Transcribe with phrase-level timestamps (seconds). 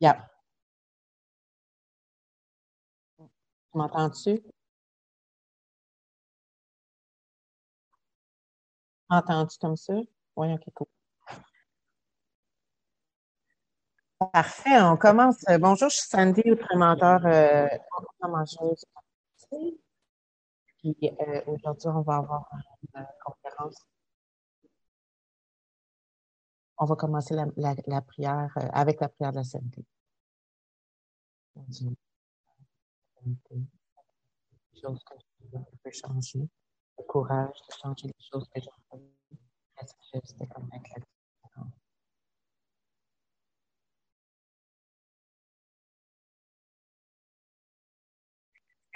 [0.00, 0.16] Yep.
[3.74, 4.42] M'entends-tu?
[9.08, 9.94] Entends-tu comme ça?
[10.36, 10.86] Oui, ok, cool.
[14.32, 15.44] Parfait, on commence.
[15.60, 17.68] Bonjour, je suis Sandy, prémenteur euh,
[21.20, 22.48] euh, aujourd'hui, on va avoir
[22.94, 23.76] une conférence.
[26.78, 29.84] On va commencer la, la, la prière euh, avec la prière de la santé.
[31.56, 31.96] Les
[34.80, 35.14] choses que
[35.52, 36.48] je peux changer,
[36.98, 39.86] le courage de changer les choses que j'ai fait.
[40.24, 41.02] C'était comme avec la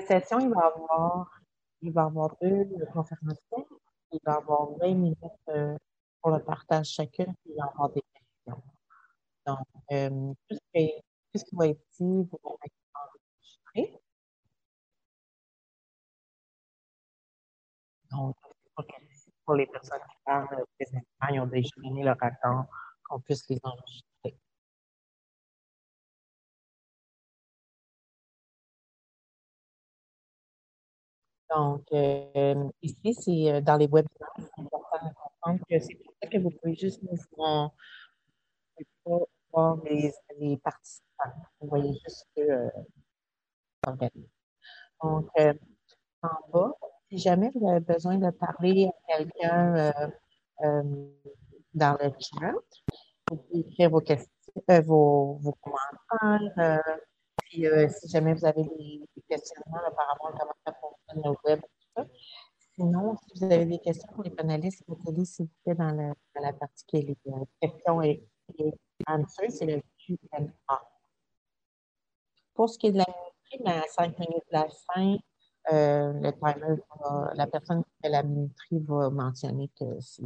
[0.01, 1.41] Cette session, il va avoir,
[1.83, 3.67] il va y avoir deux conférenciers.
[4.13, 5.77] Il va y avoir 20 minutes euh,
[6.21, 8.63] pour le partage chacun, il va y avoir des questions.
[9.47, 10.57] Donc, euh, tout,
[11.35, 14.01] ce qui, va être dit, vous allez être enregistré.
[18.11, 18.37] Donc,
[19.45, 22.67] pour les personnes qui parlent présentement, ils ont déjà donné leur accord
[23.05, 24.39] qu'on puisse les enregistrer.
[31.51, 36.29] Donc, euh, ici, c'est dans les webinaires, c'est important de comprendre que c'est pour ça
[36.29, 37.73] que vous pouvez juste nous voir,
[39.85, 41.33] les, les, participants.
[41.61, 42.71] Vous voyez juste que euh,
[45.03, 45.55] Donc, euh,
[46.23, 46.73] en bas,
[47.11, 49.93] si jamais vous avez besoin de parler à quelqu'un euh,
[50.63, 50.83] euh,
[51.75, 52.55] dans le chat,
[53.29, 54.31] vous pouvez écrire vos questions,
[54.71, 56.83] euh, vos, vos, commentaires.
[57.51, 61.51] Puis si jamais vous avez des, des questionnements par rapport à comment ça fonctionne le
[61.51, 61.61] web.
[62.77, 66.15] Sinon, si vous avez des questions pour les panélistes, mettez-les s'il vous plaît dans, le,
[66.35, 67.17] dans, la partie qui est les
[67.61, 68.25] questions et,
[69.07, 70.81] answers, c'est le Q&A.
[72.55, 75.17] Pour ce qui est de la minuterie, ben, à 5 minutes de la fin,
[75.73, 80.23] euh, le timer, va, la personne qui fait la minuterie va mentionner que c'est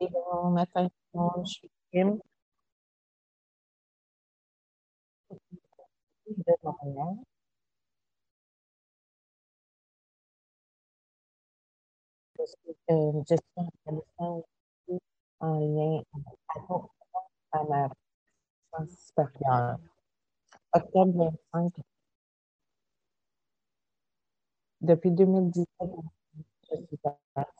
[0.00, 0.88] Bon matin,
[1.44, 2.20] je suis de.
[12.38, 12.44] Je
[12.90, 13.22] euh,
[15.60, 16.02] lien
[17.52, 17.64] à
[18.88, 19.78] supérieure.
[20.74, 21.72] Octobre 25.
[24.80, 25.66] Depuis 2017,
[26.70, 27.57] je suis.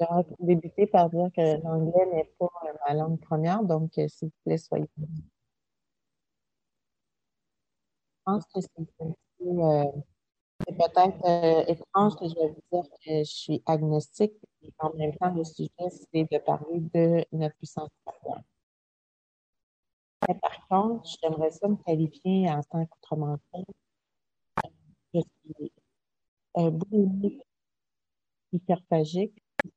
[0.00, 2.48] J'aurais débuté par dire que l'anglais n'est pas
[2.88, 5.04] ma langue première, donc s'il vous plaît, soyez Je
[8.24, 8.70] pense que c'est
[9.42, 9.84] euh,
[10.66, 15.14] peut-être euh, étrange que je vais vous dire que je suis agnostique et en même
[15.16, 18.42] temps, le sujet, c'est de parler de notre puissance supérieure.
[20.40, 23.38] Par contre, j'aimerais ça me qualifier en tant qu'autrement
[25.12, 25.72] Je suis
[26.54, 27.42] un boulimique
[28.52, 29.39] hyperphagique.
[29.62, 29.70] C'est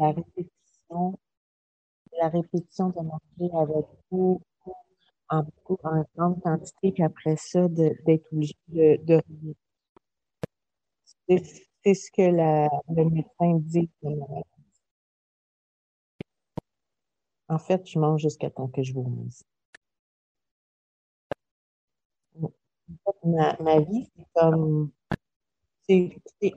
[0.00, 1.18] la répétition,
[2.20, 4.40] la répétition de manger avec beaucoup
[5.30, 9.22] en, beaucoup, en grande quantité, puis après ça, d'être obligé de, de
[11.28, 13.90] c'est ce que le médecin dit.
[17.48, 19.44] En fait, je mange jusqu'à temps que je vomisse.
[23.24, 24.90] Ma, ma vie, c'est comme
[25.88, 26.10] c'est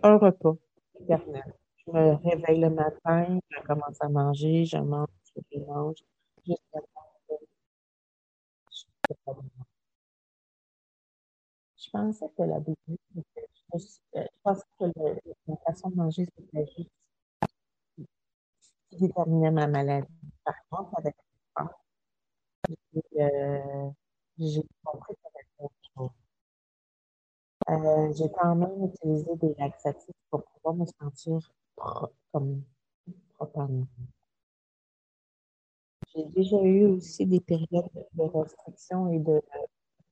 [0.03, 0.55] un repas
[0.99, 5.07] Je me réveille le matin, je commence à manger, je mange,
[5.51, 5.97] je mange,
[6.45, 6.79] jusqu'à
[11.77, 13.21] je pensais que la bougie, euh,
[14.15, 16.89] je pensais que le, la façon de manger, c'était juste
[18.89, 20.07] qui déterminait ma maladie.
[20.43, 21.71] Par contre, avec le temps,
[23.19, 23.89] euh,
[24.37, 26.09] j'ai compris que c'était autre chose.
[27.69, 31.39] Euh, j'ai quand même utilisé des laxatifs pour pouvoir me sentir
[31.75, 32.63] pro comme
[33.33, 33.87] proprement.
[36.13, 39.41] J'ai déjà eu aussi des périodes de restriction et de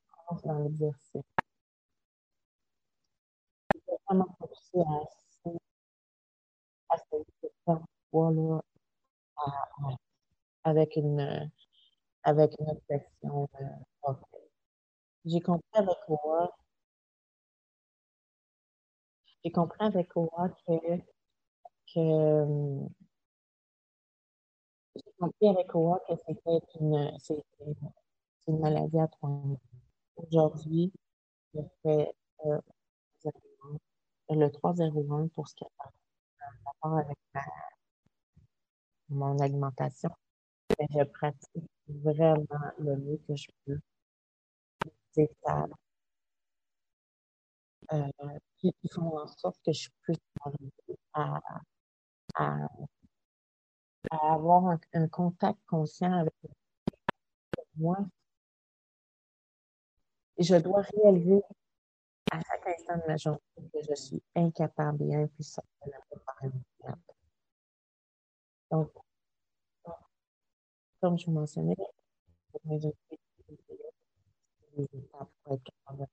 [0.08, 1.22] souffrance dans l'exercice.
[3.76, 5.50] J'ai vraiment poussé à,
[6.90, 7.16] à ce
[8.12, 8.62] poids-là
[10.64, 11.50] avec une,
[12.24, 13.50] avec une obsession.
[13.62, 14.14] Euh,
[15.26, 16.56] J'ai compris avec moi
[19.44, 20.74] j'ai compris avec Oa que,
[24.96, 27.12] j'ai compris avec Oa que c'était une,
[28.48, 29.42] une maladie à trois.
[30.18, 30.94] Aujourd'hui,
[31.56, 32.12] je fais
[32.46, 32.60] euh,
[34.30, 35.68] le 301 pour ce qui a
[36.66, 37.42] rapport avec ma-
[39.08, 40.10] mon alimentation.
[40.80, 42.46] Et je pratique vraiment
[42.80, 43.80] le mieux que je peux.
[47.94, 50.18] Euh, qui, font en sorte que je puisse
[51.14, 51.40] à,
[54.10, 56.34] avoir un, contact conscient avec
[57.76, 57.98] moi.
[60.40, 61.42] Je dois réaliser
[62.32, 63.40] à chaque instant de ma journée
[63.72, 66.50] que je suis incapable et impuissante de la préparer
[68.72, 68.90] Donc,
[71.00, 71.76] comme je vous mentionnais,
[74.78, 76.08] étapes pour être capable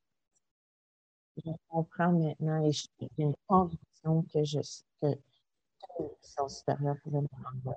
[1.44, 2.88] Je comprends maintenant et j'ai
[3.18, 4.60] une conviction que je
[5.00, 5.06] que
[5.98, 7.76] une puissance supérieure pouvait me rendre.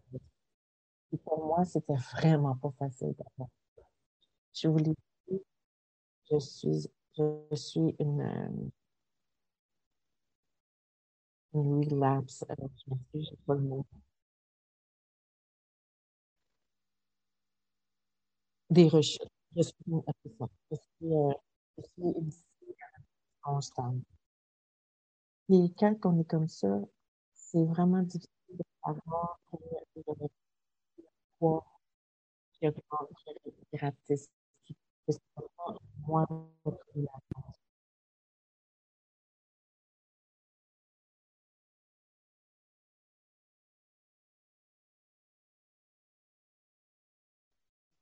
[1.13, 3.49] Et pour moi, c'était vraiment pas facile d'abord.
[4.53, 4.95] Je vous l'ai
[5.29, 5.41] dit,
[6.31, 8.69] je suis, je suis une, euh,
[11.53, 12.43] une relapse.
[12.49, 12.67] euh,
[13.13, 13.85] je pas le mot.
[18.69, 19.21] Des rechutes.
[19.55, 20.01] Je suis, euh.
[20.71, 21.31] Je suis, euh,
[21.77, 22.52] je suis une fille
[23.43, 24.03] constante.
[25.49, 26.79] Et quand on est comme ça,
[27.33, 29.39] c'est vraiment difficile de savoir
[31.39, 31.65] poids
[32.53, 34.29] qui augmente, qui gratis,
[34.65, 34.75] qui
[36.07, 36.25] moins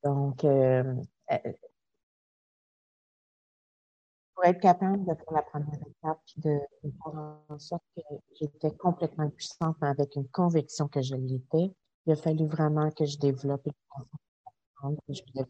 [0.03, 0.95] Donc, euh,
[1.31, 1.37] euh,
[4.41, 8.01] pour être capable de faire la première étape, puis de, faire en sorte que
[8.39, 11.71] j'étais complètement puissante, mais avec une conviction que je l'étais,
[12.07, 15.47] il a fallu vraiment que je développe une que je voulais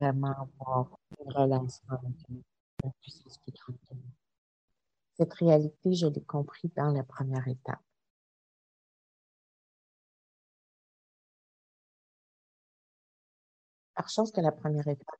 [0.00, 2.42] vraiment avoir une relation avec une,
[3.00, 3.76] puissance plus grande.
[5.16, 7.80] Cette réalité, je l'ai compris dans la première étape.
[13.96, 15.18] Par chance que la première étape,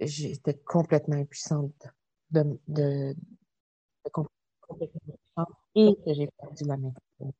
[0.00, 1.86] j'étais complètement impuissante
[2.30, 3.14] de, de,
[4.04, 4.28] de com-
[4.62, 5.00] complètement
[5.36, 7.32] impuissante et que j'ai perdu la maîtrise.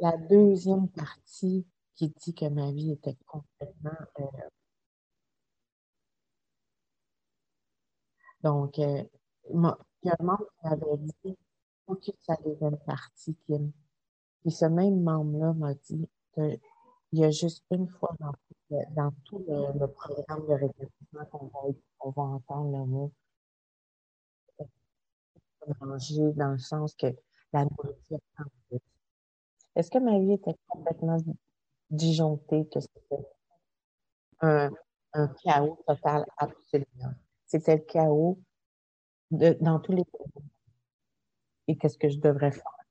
[0.00, 3.96] La deuxième partie qui dit que ma vie était complètement...
[4.20, 4.24] euh,
[8.42, 9.02] donc, euh,
[9.52, 11.36] moi, il y a un membre qui m'avait dit,
[11.88, 13.70] que sa deuxième partie, Kim.
[14.42, 16.08] Puis ce même membre-là m'a dit
[17.12, 18.16] qu'il y a juste une fois
[18.90, 23.12] dans tout le, programme de répétition qu'on va, va entendre le mot
[25.80, 27.06] manger dans le sens que
[27.52, 28.78] la nourriture prend plus.
[29.76, 31.18] Est-ce que ma vie était complètement
[31.90, 33.26] disjonctée, que c'était
[34.40, 34.70] un,
[35.44, 36.24] chaos total?
[36.38, 37.14] Absolument?
[37.46, 38.38] C'était le chaos
[39.30, 40.44] de, dans tous les pays.
[41.68, 42.81] Et qu'est-ce que je devrais faire?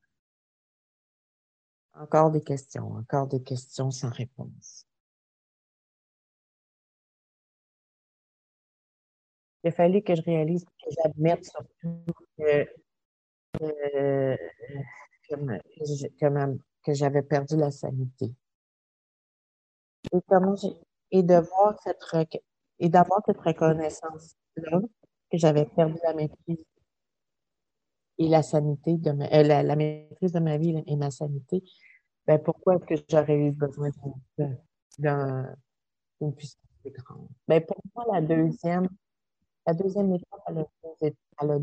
[1.94, 4.88] Encore des questions, encore des questions sans réponse.
[9.64, 12.04] Il a fallu que je réalise, que j'admette surtout
[12.38, 12.68] que,
[15.30, 18.34] que, j'avais perdu la sanité.
[20.14, 20.56] Et comment
[21.12, 22.04] et de voir cette
[22.80, 24.80] et d'avoir cette reconnaissance-là,
[25.32, 26.66] que j'avais perdu la maîtrise
[28.18, 31.64] et la sanité de euh, la, maîtrise de ma vie et ma sanité,
[32.28, 33.90] ben pourquoi est-ce que j'aurais eu besoin
[34.38, 34.56] d'un,
[35.00, 35.56] d'un-
[36.20, 37.28] d'une puissance plus grande?
[37.48, 38.88] Ben pour moi, la deuxième,
[39.66, 40.60] la deuxième étape, elle
[41.52, 41.60] a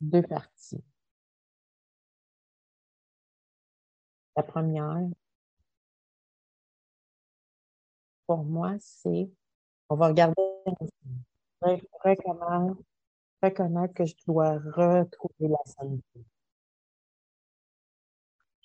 [0.00, 0.82] deux, parties.
[4.36, 4.98] La première,
[8.26, 9.30] pour moi, c'est,
[9.88, 10.34] on va regarder,
[11.62, 11.80] re-
[13.48, 15.58] reconnaître, que je dois retrouver la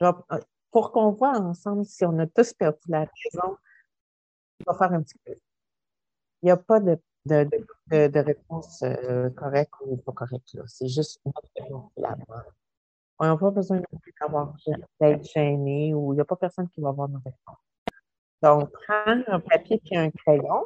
[0.01, 0.39] vais- euh,
[0.71, 3.57] pour qu'on voit ensemble si on a tous perdu la raison,
[4.65, 5.33] on va faire un petit peu.
[6.41, 10.57] Il n'y a pas de, de, de, réponse euh, correcte ou pas correcte.
[10.67, 11.21] C'est juste
[11.97, 12.43] la bonne.
[13.19, 13.81] On n'a pas besoin
[14.19, 14.55] d'avoir
[14.99, 17.57] d'être gêné ou il n'y a pas personne qui va avoir nos réponses.
[18.41, 20.65] Donc, prends un papier et un crayon.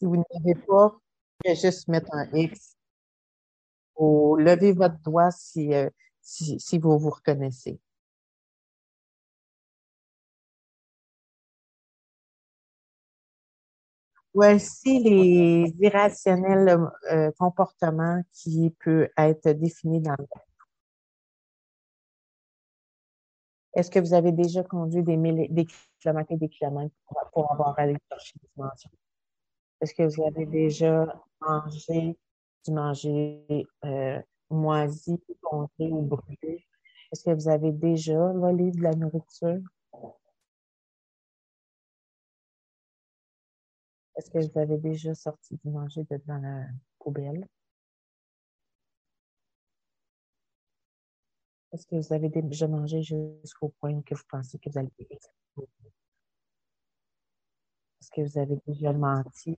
[0.00, 0.98] Si vous n'avez pas,
[1.44, 2.76] je vais juste mettre un X.
[3.96, 5.28] Ou levez votre doigt
[5.58, 5.90] euh,
[6.22, 7.78] si, si, vous vous reconnaissez.
[14.32, 16.78] Voici les irrationnels
[17.12, 20.26] euh, comportements qui peuvent être définis dans le
[23.74, 25.66] Est-ce que vous avez déjà conduit des, milliers, des
[26.00, 28.90] kilomètres et des kilomètres pour, pour avoir allé chercher des dimensions?
[29.80, 31.06] Est-ce que vous avez déjà
[31.40, 32.16] mangé
[32.66, 34.20] du manger euh,
[34.50, 36.66] moisi, congelé ou brûlé?
[37.12, 39.60] Est-ce que vous avez déjà volé de la nourriture?
[44.16, 46.66] Est-ce que vous avez déjà sorti du manger de dans la
[46.98, 47.46] poubelle?
[51.72, 54.90] Est-ce que vous avez déjà mangé jusqu'au point que vous pensez que vous allez
[58.00, 59.56] Est-ce que vous avez déjà menti?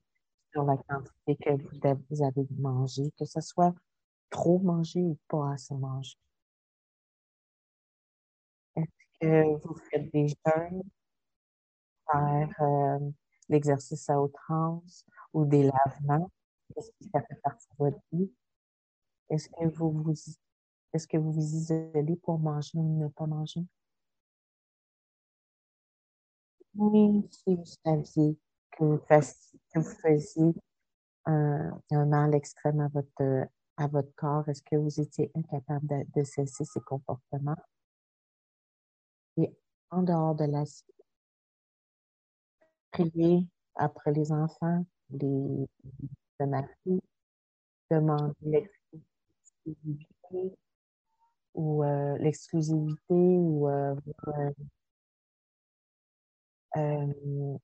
[0.52, 1.50] Sur la quantité que
[2.10, 3.74] vous avez mangé, que ce soit
[4.30, 6.16] trop mangé ou pas assez mangé?
[8.76, 10.82] Est-ce que vous faites des jeûnes,
[12.10, 13.10] faire euh,
[13.48, 16.30] l'exercice à outrance ou des lavements?
[16.76, 18.30] Est-ce que ça fait partie de votre vie?
[19.30, 20.14] Est-ce que vous vous
[20.94, 23.64] est-ce que vous vous isolez pour manger ou ne pas manger?
[26.74, 28.36] Oui, si vous saviez
[28.76, 30.54] que vous faisiez,
[31.26, 36.64] un, mal extrême à votre, à votre corps, est-ce que vous étiez incapable de, cesser
[36.64, 37.56] ces comportements?
[39.36, 39.54] Et
[39.90, 40.64] en dehors de la
[42.90, 45.68] prier après les enfants, les,
[46.40, 47.00] le mari,
[47.90, 48.34] demander
[49.64, 50.56] l'exclusivité,
[51.54, 53.94] ou euh, l'exclusivité ou euh,
[56.76, 57.58] euh,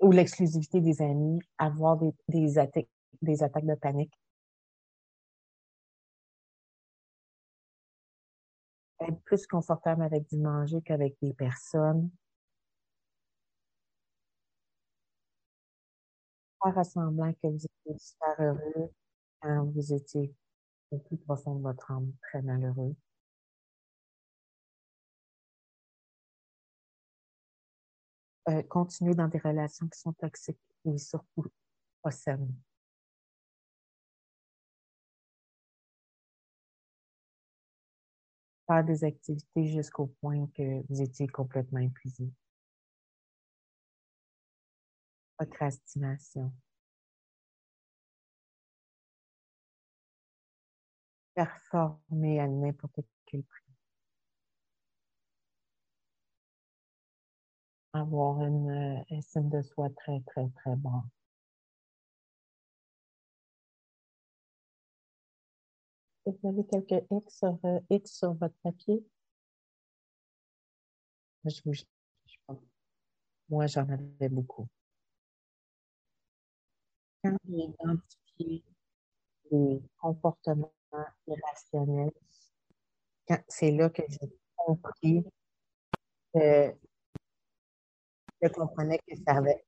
[0.00, 2.88] ou l'exclusivité des amis, avoir des, des, attaques,
[3.22, 4.12] des attaques de panique.
[9.00, 12.10] Être plus confortable avec du manger qu'avec des personnes.
[16.62, 18.90] Faire semblant que vous étiez super heureux
[19.40, 20.34] quand vous étiez
[20.90, 22.94] au plus profond de votre âme, très malheureux.
[28.48, 31.46] Euh, continuer dans des relations qui sont toxiques et surtout
[32.02, 32.54] pas saines.
[38.68, 42.30] Faire des activités jusqu'au point que vous étiez complètement épuisé.
[45.36, 46.52] Procrastination.
[51.36, 53.65] performer à n'importe quel prix.
[57.96, 61.08] Avoir une euh, estime de soi très, très, très bonne.
[66.26, 69.02] Vous avez quelques X sur, euh, X sur votre papier?
[73.48, 74.68] Moi, j'en avais beaucoup.
[77.24, 78.62] Quand j'ai identifié
[79.50, 80.74] les comportements
[81.26, 82.12] irrationnel.
[83.48, 85.24] C'est là que j'ai compris
[86.34, 86.74] que
[88.42, 89.64] je comprenais que ça avait,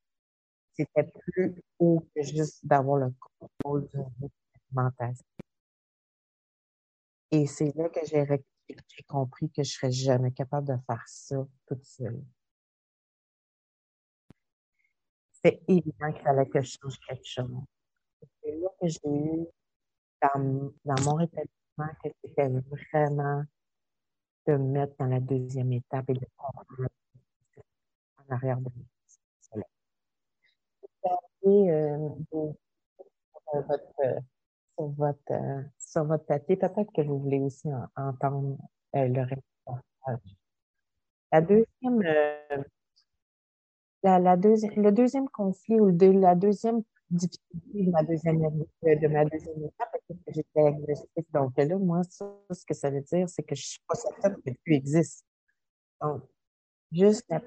[0.75, 4.31] c'était plus haut que juste d'avoir le contrôle d'une
[4.71, 5.25] alimentation.
[7.31, 11.85] Et c'est là que j'ai compris que je serais jamais capable de faire ça toute
[11.85, 12.23] seule.
[15.43, 17.51] C'est évident qu'il fallait que je change quelque chose.
[18.43, 19.47] C'est là que j'ai eu
[20.23, 23.45] dans, dans mon rétablissement que c'était vraiment
[24.47, 26.89] de me mettre dans la deuxième étape et de comprendre
[28.31, 28.71] arrière de.
[28.71, 28.85] Vous
[31.47, 34.23] euh, sur votre,
[34.77, 38.59] sur votre, sur votre papier, peut-être que vous voulez aussi entendre
[38.97, 39.43] euh, le reste.
[41.33, 42.63] La deuxième, euh,
[44.03, 49.65] la, la le deuxième conflit ou la deuxième difficulté de ma deuxième, de ma deuxième
[49.65, 51.27] étape, parce que j'étais.
[51.33, 54.37] Donc là, moi, ça, ce que ça veut dire, c'est que je suis pas certaine
[54.43, 55.25] que tu existes.
[56.01, 56.23] Donc,
[56.93, 57.43] juste la,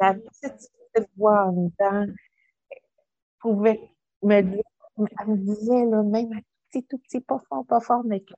[0.00, 2.12] la petite, petite voix en dedans
[3.40, 3.80] pouvait
[4.22, 4.62] me dire,
[5.20, 8.34] elle me disait, là, même un petit, tout petit, pas fort, pas fort, mais que,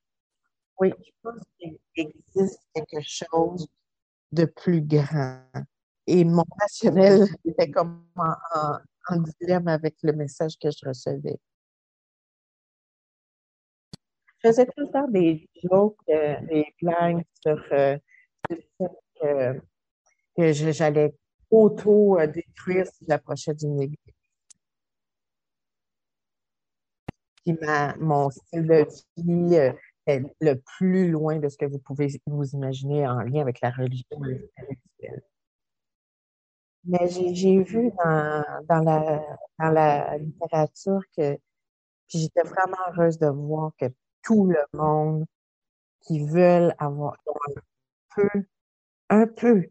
[0.81, 3.69] oui, je pense qu'il existe quelque chose
[4.33, 5.43] de plus grand.
[6.07, 11.39] Et mon rationnel était comme en, en dilemme avec le message que je recevais.
[14.27, 17.99] Je faisais tout le temps des jokes, euh, des blagues sur euh,
[18.49, 19.61] le fait que,
[20.37, 21.13] que j'allais
[21.51, 23.99] auto-détruire si j'approchais d'une église.
[27.45, 28.87] Puis ma, mon style de
[29.17, 29.73] vie euh,
[30.07, 33.71] est le plus loin de ce que vous pouvez vous imaginer en lien avec la
[33.71, 35.23] religion spirituelle.
[36.85, 41.35] Mais j'ai j'ai vu dans, dans la, dans la littérature que,
[42.09, 43.87] puis j'étais vraiment heureuse de voir que
[44.23, 45.27] tout le monde
[46.03, 47.61] qui veulent avoir un
[48.15, 48.29] peu,
[49.11, 49.69] un peu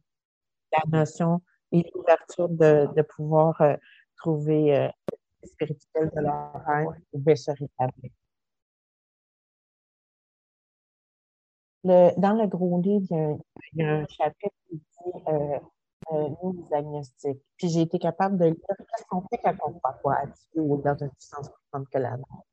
[0.71, 1.41] la notion
[1.71, 3.75] et l'ouverture de, de pouvoir euh,
[4.17, 4.89] trouver euh,
[5.43, 8.11] le spirituel de leur être pouvait se rétablir.
[11.83, 13.37] Le, dans le gros livre, il y a un,
[13.73, 15.59] il y a un chapitre qui dit euh,
[16.11, 17.41] euh, nous, les agnostiques.
[17.57, 20.95] Puis j'ai été capable de lire qu'est-ce qu'on fait quand on croit Dieu ou dans
[20.97, 22.45] une puissance plus grande que la nôtre.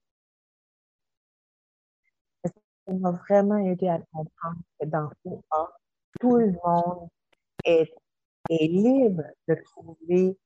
[2.45, 5.43] Ça m'a vraiment aidé à comprendre que dans tout
[6.21, 7.09] tout le monde
[7.65, 7.93] est,
[8.51, 10.39] est libre de trouver,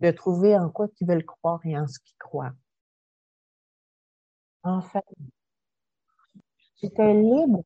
[0.00, 2.52] de trouver en quoi ils veulent croire et en ce qu'ils croient.
[4.62, 5.04] En fait,
[6.76, 7.62] j'étais libre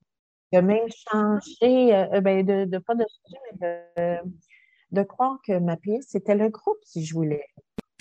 [0.52, 4.30] de même changer, euh, euh, ben de, de pas de changer, mais de,
[4.92, 7.46] de croire que ma pièce, c'était le groupe si je voulais.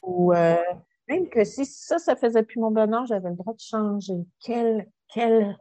[0.04, 0.56] Ou euh,
[1.10, 4.26] même que si ça, ça faisait plus mon bonheur, j'avais le droit de changer.
[4.40, 5.58] Quelle, quelle,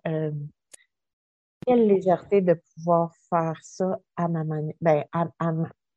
[1.69, 5.27] légèreté de pouvoir faire ça à ma manière, ben, à,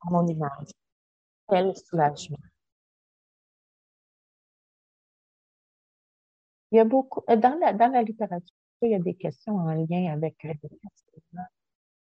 [0.06, 0.72] mon image.
[1.48, 2.38] Quel soulagement.
[6.72, 10.14] Il y a beaucoup, euh, dans la, littérature, il y a des questions en lien
[10.14, 10.54] avec euh,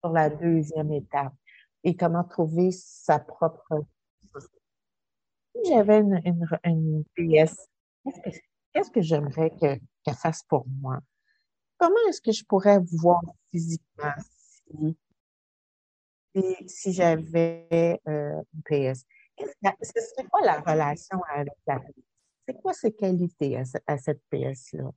[0.05, 1.33] la deuxième étape
[1.83, 3.85] et comment trouver sa propre.
[5.55, 7.69] Si j'avais une, une, une PS,
[8.73, 11.01] qu'est-ce que, que j'aimerais que, qu'elle fasse pour moi?
[11.79, 14.97] Comment est-ce que je pourrais voir physiquement si,
[16.67, 19.05] si, j'avais une PS?
[19.37, 21.93] Qu'est-ce que- ce serait quoi la relation avec la PS?
[22.47, 24.91] C'est quoi ses qualités à, ce- à cette PS-là?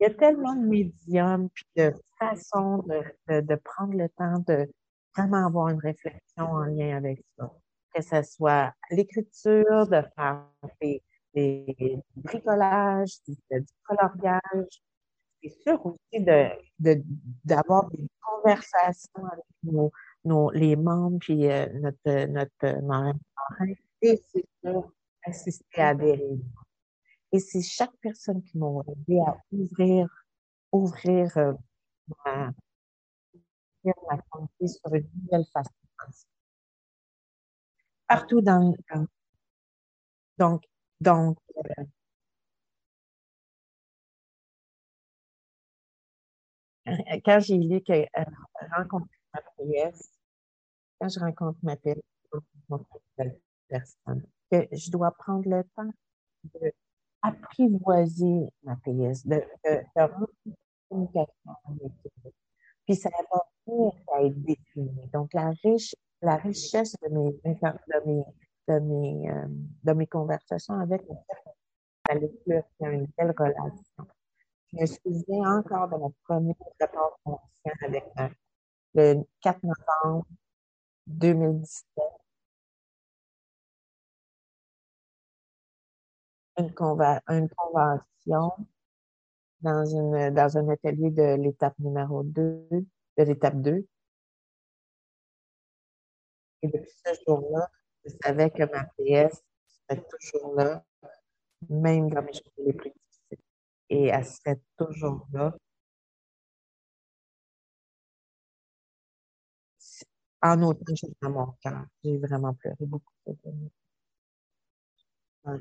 [0.00, 4.38] Il y a tellement de médiums puis de façons de, de, de prendre le temps
[4.46, 4.70] de
[5.16, 7.52] vraiment avoir une réflexion en lien avec ça.
[7.94, 10.46] Que ce soit l'écriture, de faire
[10.80, 11.02] des,
[11.34, 14.82] des bricolages, du, du coloriage.
[15.42, 17.02] C'est sûr aussi de, de,
[17.44, 19.90] d'avoir des conversations avec nos,
[20.24, 23.18] nos, les membres puis euh, notre, notre marin.
[24.02, 24.92] Et c'est sûr,
[25.24, 26.44] assister à des réunions.
[27.32, 30.08] Et c'est chaque personne qui m'a aidé à ouvrir,
[30.72, 31.52] ouvrir euh,
[32.26, 32.52] ma,
[33.84, 36.26] ma pensée sur une nouvelle façon de.
[38.08, 39.06] Partout dans, dans-
[40.38, 40.64] donc,
[41.00, 41.84] donc, euh,
[47.24, 48.24] quand j'ai lu que euh,
[48.76, 50.10] rencontrer ma PS,
[51.00, 52.00] quand je rencontre ma PS,
[53.68, 55.90] personne, que je dois prendre le temps
[56.54, 56.72] de
[57.22, 60.56] apprivoiser ma PS, de, de, de
[60.88, 61.92] communication avec
[62.24, 62.32] elle.
[62.86, 65.08] Puis ça va venir à être défini.
[65.12, 68.24] Donc, la riche, la richesse de mes, de mes,
[68.68, 69.46] de mes, euh,
[69.84, 71.16] de mes conversations avec elle,
[72.06, 74.06] ça allait plus une telle relation.
[74.72, 78.34] Je me souviens encore de mon premier rapport conscient avec elle,
[78.94, 80.26] le 4 novembre
[81.06, 82.04] 2017,
[86.58, 86.72] une,
[87.28, 88.66] une convention
[89.60, 93.86] dans une, dans un atelier de l'étape numéro 2, de l'étape 2.
[96.62, 97.70] Et depuis ce jour-là,
[98.04, 99.42] je savais que ma PS
[99.88, 100.84] serait toujours là,
[101.70, 103.44] même dans mes jours les plus difficiles.
[103.90, 105.54] Et elle serait toujours là.
[110.42, 111.86] En autant, j'ai dans mon cœur.
[112.04, 113.70] J'ai vraiment pleuré beaucoup cette année.
[115.44, 115.60] Enfin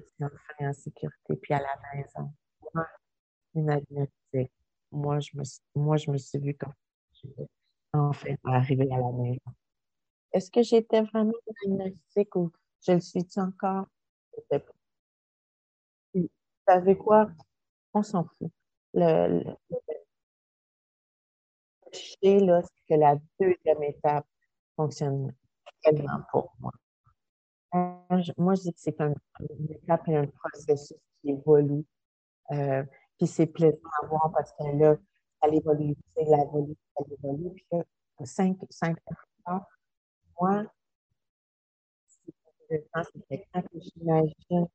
[0.60, 2.32] en sécurité, puis à la maison.
[2.73, 2.88] Moi,
[3.56, 4.52] une agnostique.
[4.91, 6.73] Moi, je me, suis- moi, je me suis vue comme
[7.93, 9.41] enfin arriver à la maison.
[10.32, 11.34] Est-ce que j'étais vraiment
[11.65, 12.52] une agnostique ou
[12.86, 13.88] je le suis-tu encore?
[16.13, 16.30] Vous
[16.68, 17.30] savez quoi?
[17.94, 18.52] On s'en fout.
[18.94, 19.56] Le, le,
[21.92, 22.39] c'est
[22.89, 24.26] que la deuxième étape
[24.76, 25.34] fonctionne
[25.82, 26.72] tellement pour moi.
[28.38, 31.86] Moi, je, dis que c'est un, une étape et un processus qui évolue.
[32.52, 32.84] Euh,
[33.18, 34.96] puis c'est plaisant à voir parce que là,
[35.42, 37.52] ça évolue, c'est la évolue, ça évolue.
[37.52, 37.84] Puis là,
[38.26, 38.98] cinq, cinq
[39.46, 39.65] tard,
[40.39, 40.65] moi,
[42.69, 42.88] c'est
[43.30, 44.67] c'est que j'imagine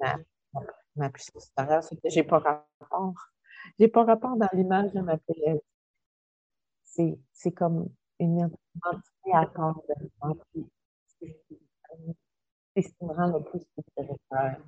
[0.00, 0.16] ma,
[0.54, 0.60] ma,
[0.96, 3.14] ma puissance supérieure, c'est que j'ai pas rapport.
[3.78, 5.60] J'ai pas rapport dans l'image de ma PL.
[6.84, 8.44] C'est, c'est comme une
[8.84, 10.36] entité à part de moi.
[12.74, 14.60] C'est ce qui me rend le plus sécuritaire.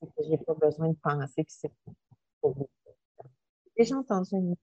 [0.00, 1.72] C'est que j'ai pas besoin de penser que c'est
[2.40, 2.68] pour vous.
[3.76, 4.56] J'ai déjà entendu une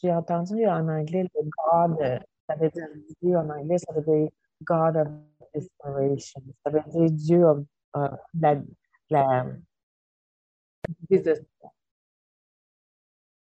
[0.00, 2.88] J'ai entendu en anglais le God, euh, ça veut dire
[3.20, 4.30] Dieu en anglais, ça veut dire
[4.62, 5.08] God of
[5.54, 6.42] Inspiration.
[6.64, 7.64] Ça veut dire Dieu of,
[7.96, 8.62] euh, la,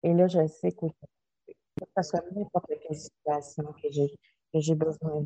[0.03, 0.87] Et là, je sais que
[1.97, 4.15] ça soit n'importe quelle situation que j'ai,
[4.53, 5.25] que j'ai besoin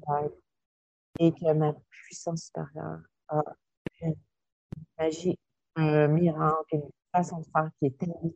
[1.19, 3.43] et que ma puissance supérieure a
[4.01, 4.15] une
[4.99, 5.39] magie,
[5.77, 8.33] un miracle, une façon de faire qui est tellement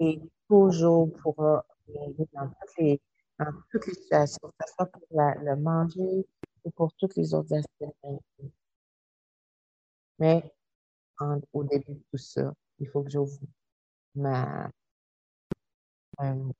[0.00, 3.00] et toujours pourra m'aider dans toutes les,
[3.70, 6.26] toutes situations, que ce soit pour le manger
[6.64, 8.22] ou pour tous les autres aspects.
[10.18, 10.52] Mais
[11.52, 13.38] au début de tout ça, il faut que j'ouvre
[14.14, 14.70] ma,
[16.20, 16.52] euh,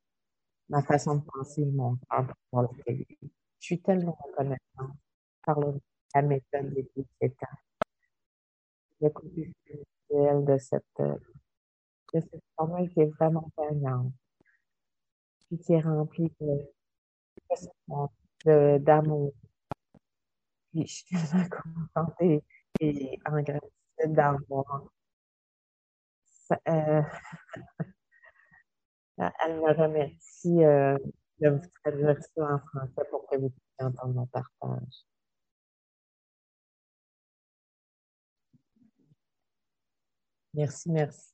[0.69, 1.99] ma façon de penser, mon
[2.53, 4.97] le Je suis tellement reconnaissante
[5.45, 5.59] par
[6.15, 7.59] la méthode des 17 ans.
[9.01, 14.13] Le côté spirituel de cette, de cette formule qui est vraiment gagnante,
[15.49, 16.33] puis qui est remplie
[18.45, 19.33] de, d'amour.
[20.75, 21.49] Je suis tellement
[21.95, 22.43] contente et,
[22.81, 24.85] et en gratitude d'avoir
[26.69, 27.03] euh,
[29.19, 30.97] elle me remercie euh,
[31.41, 35.05] de vous traduire ça en français pour que vous puissiez entendre mon partage.
[40.55, 41.33] Merci, merci.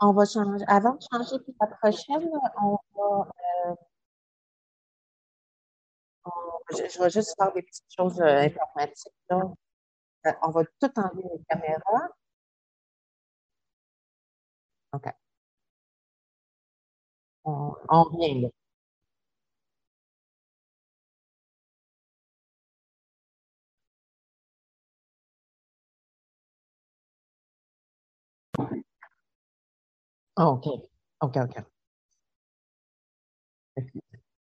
[0.00, 0.64] On va, changer.
[0.66, 2.30] Avant de changer pour la prochaine,
[2.62, 3.28] on va.
[3.66, 3.74] Euh,
[6.70, 9.12] je, vais juste faire des petites choses euh, informatiques.
[9.28, 9.42] Là.
[10.26, 12.08] Euh, on va tout enlever les caméras.
[14.92, 15.10] OK.
[17.44, 18.48] On, on revient là.
[30.40, 30.66] OK.
[31.20, 31.64] OK, OK.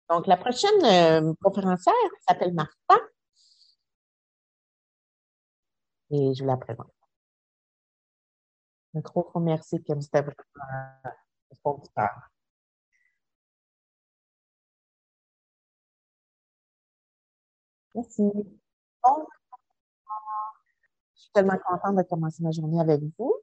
[0.09, 1.93] Donc, la prochaine euh, conférencière
[2.27, 2.99] s'appelle Martha.
[6.11, 6.91] Et je vous la présente.
[8.95, 9.99] Un gros, merci, Kim.
[10.01, 10.35] C'était vraiment
[11.51, 12.13] un
[17.95, 18.21] Merci.
[19.03, 19.27] Bon,
[21.15, 23.42] je suis tellement contente de commencer ma journée avec vous.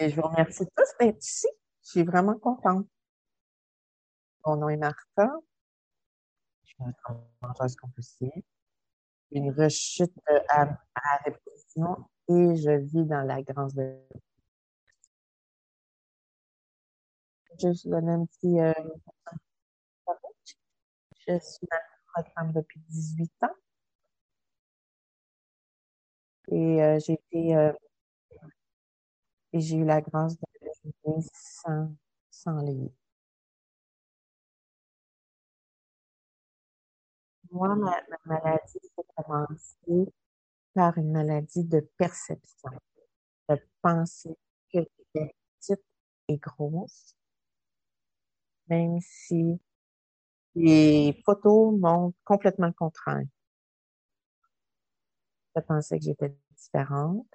[0.00, 1.46] Et je vous remercie tous d'être ici.
[1.82, 2.86] Je suis vraiment contente.
[4.46, 5.28] Mon nom est Martha.
[6.64, 6.94] Je suis une
[7.42, 8.42] mangeuse compulsive.
[9.30, 10.14] Une rechute
[10.48, 10.62] à,
[10.94, 14.00] à répétition et je vis dans la grande de
[17.58, 18.72] Je vous donne un petit euh,
[21.28, 23.48] je suis dans le programme depuis 18 ans
[26.52, 27.72] et euh, j'ai été euh,
[29.52, 30.46] et j'ai eu la grâce de
[31.04, 31.94] vivre sans,
[32.30, 32.90] sans les
[37.52, 40.12] Moi, ma, ma maladie s'est commencée
[40.74, 42.70] par une maladie de perception,
[43.48, 44.36] de penser
[44.72, 45.84] que j'étais petite
[46.28, 47.16] et grosse,
[48.68, 49.60] même si
[50.54, 53.24] les photos m'ont complètement contraint.
[55.56, 57.26] Je pensais que j'étais différente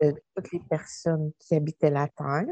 [0.00, 2.46] de toutes les personnes qui habitaient la Terre.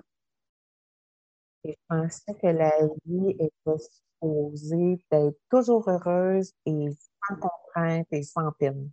[1.64, 2.72] Et je pensais que la
[3.04, 6.88] vie était supposée d'être toujours heureuse et
[7.28, 8.90] sans contrainte et sans peine.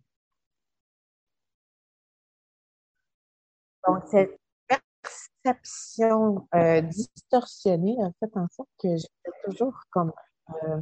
[3.88, 10.12] Donc, cette perception euh, distorsionnée a fait en sorte que j'étais toujours comme
[10.50, 10.82] euh,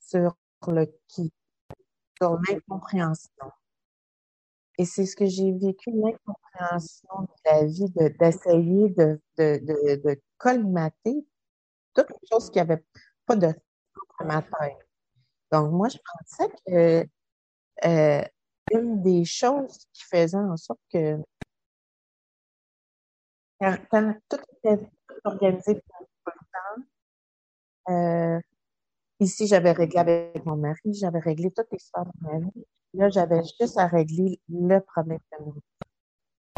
[0.00, 0.34] sur
[0.66, 1.32] le qui,
[2.18, 3.52] sur l'incompréhension.
[4.78, 11.26] Et c'est ce que j'ai vécu, l'incompréhension de la vie, d'essayer de, colmater
[11.94, 12.84] toutes les choses qui n'avaient
[13.26, 14.88] pas de sens ma tête.
[15.50, 17.08] Donc, moi, je pensais que
[17.84, 18.24] euh,
[18.72, 21.18] une des choses qui faisait en sorte que
[23.60, 24.88] quand, tout était
[25.24, 25.74] organisé
[26.24, 26.84] pour le
[27.86, 28.40] temps, euh,
[29.18, 32.64] ici, j'avais réglé avec mon mari, j'avais réglé toutes les histoires de ma vie.
[32.94, 35.60] Là, j'avais juste à régler le problème de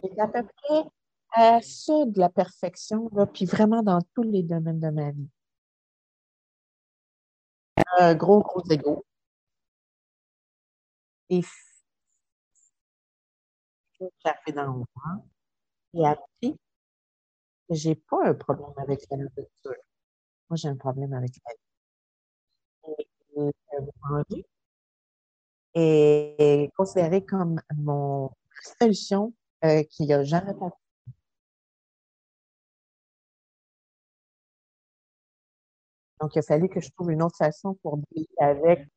[0.03, 0.85] J'étais à peu près
[1.33, 5.29] à ça de la perfection, là, puis vraiment dans tous les domaines de ma vie.
[7.99, 9.05] Un gros, gros égo.
[11.29, 11.43] Et
[14.45, 14.85] fait dans le
[15.95, 16.59] et appris
[17.69, 19.75] que j'ai pas un problème avec la nourriture.
[20.49, 21.53] Moi, j'ai un problème avec la
[22.89, 23.07] vie.
[23.37, 23.51] Et,
[24.37, 24.45] et,
[25.75, 28.31] est considéré comme mon
[28.81, 29.33] solution
[29.65, 30.75] euh, qui a jamais passé.
[36.21, 38.89] Donc, il a fallu que je trouve une autre façon pour dealer avec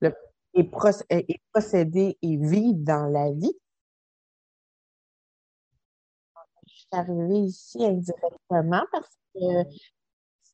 [0.00, 0.12] le,
[0.54, 0.70] et,
[1.10, 3.52] et procéder et vivre dans la vie.
[6.66, 9.40] Je suis arrivée ici indirectement parce que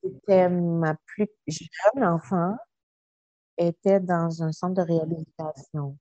[0.02, 2.56] c'était ma plus jeune enfant
[3.60, 5.96] était dans un centre de réhabilitation.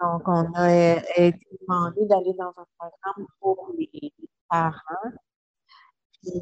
[0.00, 0.72] Donc, on a
[1.16, 4.12] été demandé d'aller dans un programme pour les
[4.48, 5.10] parents.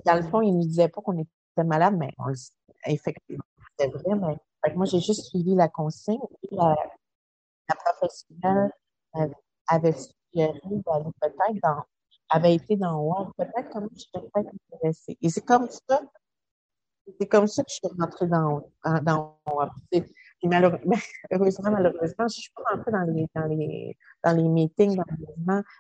[0.05, 2.33] Dans le fond, ils ne nous disaient pas qu'on était malade, mais on,
[2.87, 3.45] effectivement,
[3.79, 4.37] c'était vrai.
[4.75, 6.21] Moi, j'ai juste suivi la consigne.
[6.53, 6.77] la,
[7.69, 8.73] la professionnelle
[9.67, 11.85] avait suggéré d'aller peut-être dans,
[12.31, 15.19] avait été dans peut-être comme je peut-être intéressée.
[15.21, 16.01] Et c'est comme ça
[17.19, 18.63] c'est comme ça que je suis rentrée dans,
[19.03, 19.41] dans,
[20.43, 20.97] malheureusement,
[21.31, 25.01] heureusement, malheureusement, je suis pas rentrée dans les, dans les, dans les meetings,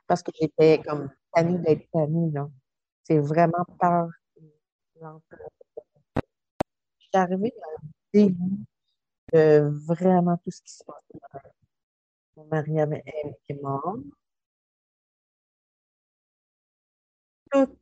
[0.06, 2.32] parce que j'étais comme tannée d'être tannée.
[3.04, 4.08] C'est vraiment peur.
[5.00, 5.08] Je
[6.98, 8.64] suis arrivée dans le début
[9.32, 11.04] de vraiment tout ce qui se passe.
[12.36, 13.96] Mon mari est mort.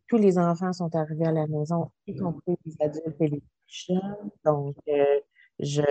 [0.09, 4.31] Tous les enfants sont arrivés à la maison, y compris les adultes et les jeunes.
[4.45, 5.21] Donc, euh,
[5.59, 5.83] je,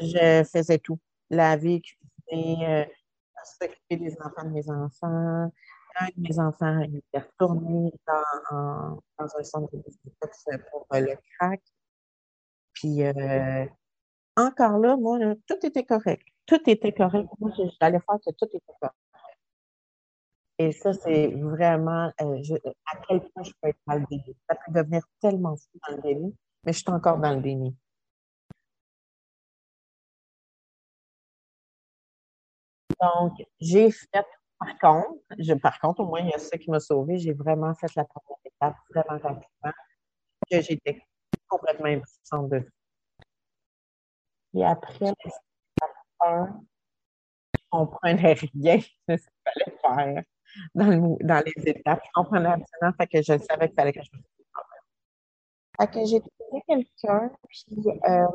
[0.00, 0.98] je faisais tout.
[1.30, 2.84] Laver, cuisiner, euh,
[3.44, 5.50] s'occuper des enfants de mes enfants.
[5.98, 11.16] Un de mes enfants était retourné dans, dans un centre de détox pour euh, le
[11.38, 11.62] crack.
[12.74, 13.00] Puis,
[14.36, 16.26] encore là, moi, tout était correct.
[16.44, 17.28] Tout était correct.
[17.40, 18.94] Moi, j'allais faire que tout était correct.
[20.58, 22.42] Et ça, c'est vraiment euh,
[22.86, 24.36] à quel point je peux être dans le déni.
[24.48, 27.76] Ça peut devenir tellement fou dans le déni, mais je suis encore dans le déni.
[33.00, 34.26] Donc, j'ai fait,
[34.58, 37.18] par contre, je, par contre, au moins, il y a ça qui m'a sauvé.
[37.18, 39.72] J'ai vraiment fait la première étape vraiment rapidement,
[40.50, 41.02] que j'étais
[41.48, 42.66] complètement impuissante de
[44.54, 46.60] Et après, l'étape 1,
[47.54, 49.78] je comprenais rien de ce qu'il fallait
[50.14, 50.24] faire
[50.74, 52.00] dans, les étapes.
[52.04, 54.22] Je comprenais absolument, fait que je savais qu'il fallait que je me
[55.78, 58.26] fait que j'ai trouvé quelqu'un, puis euh,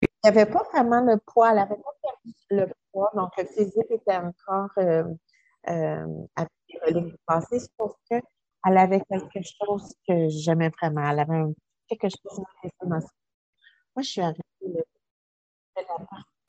[0.00, 3.44] il n'y avait pas vraiment le poids, elle n'avait pas perdu le poids, donc le
[3.44, 5.04] physique était encore euh,
[5.68, 6.46] euh, à
[6.90, 8.22] du passé, sauf qu'elle
[8.64, 11.10] avait quelque chose que j'aimais vraiment.
[11.10, 11.54] Elle avait
[11.88, 12.44] quelque chose
[12.82, 13.00] Moi,
[13.98, 14.84] je suis arrivée,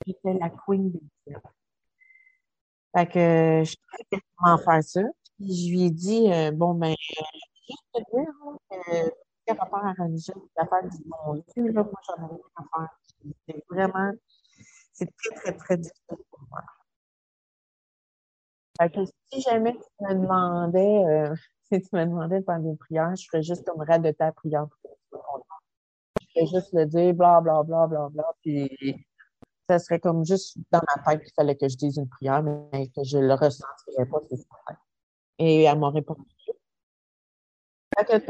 [0.06, 1.38] j'étais la queen des dieux.
[2.94, 5.00] Fait que je savais comment faire ça.
[5.40, 6.94] Je lui ai dit, euh, bon, ben,
[7.68, 9.10] juste te dire hein,
[9.46, 12.62] que par rapport à religion, l'affaire du bon Dieu, là, moi, j'en ai rien à
[12.78, 12.88] faire.
[13.48, 14.12] C'est vraiment,
[14.92, 16.60] c'est très, très, très difficile pour moi.
[18.80, 19.00] Fait que
[19.32, 21.34] si jamais tu me demandais, euh,
[21.72, 24.66] si tu me demandais de faire des prières, je ferais juste comme de ta prière.
[26.20, 28.70] Je ferais juste le dire, bla, bla, bla, bla, bla, puis
[29.68, 32.88] ça serait comme juste dans ma tête qu'il fallait que je dise une prière, mais
[32.88, 34.76] que je le ressentirais pas, c'est ça.
[35.38, 36.22] Et elle m'a répondu.
[37.96, 38.22] Que elle,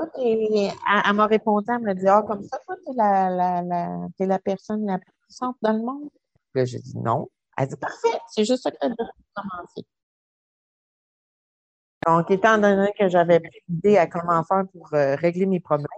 [1.06, 4.26] elle m'a répondu, elle me dit, ah, comme ça, toi, t'es la, la, la, t'es
[4.26, 6.10] la personne la plus puissante dans le monde?
[6.54, 7.28] Là, j'ai dit non.
[7.56, 8.94] Elle dit, parfait, c'est juste ça que tu
[9.34, 9.86] commencer.
[12.06, 15.88] Donc, étant donné que j'avais pris l'idée à comment faire pour euh, régler mes problèmes,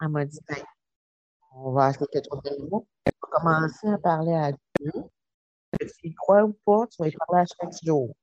[0.00, 0.56] elle m'a dit, ben,
[1.56, 2.86] on va acheter quelque chose de nouveau.
[3.20, 4.92] Commencer à parler à Dieu.
[6.02, 8.14] Y crois ou pas, tu vas y parler à chaque jour.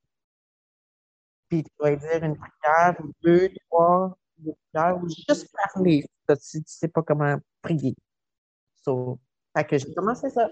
[1.50, 6.06] Puis tu vas dire une prière, deux, trois, deux prières, ou juste parler
[6.40, 7.96] si tu ne sais pas comment prier.
[8.84, 9.20] So,
[9.56, 10.50] fait que j'ai commencé ça.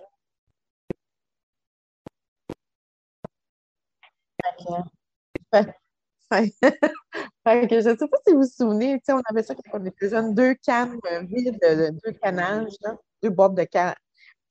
[7.46, 10.34] je ne sais pas si vous vous souvenez, on avait ça quand on était jeunes,
[10.34, 11.60] deux cannes euh, vides,
[12.04, 12.74] deux canages,
[13.22, 13.96] deux boîtes de cannes,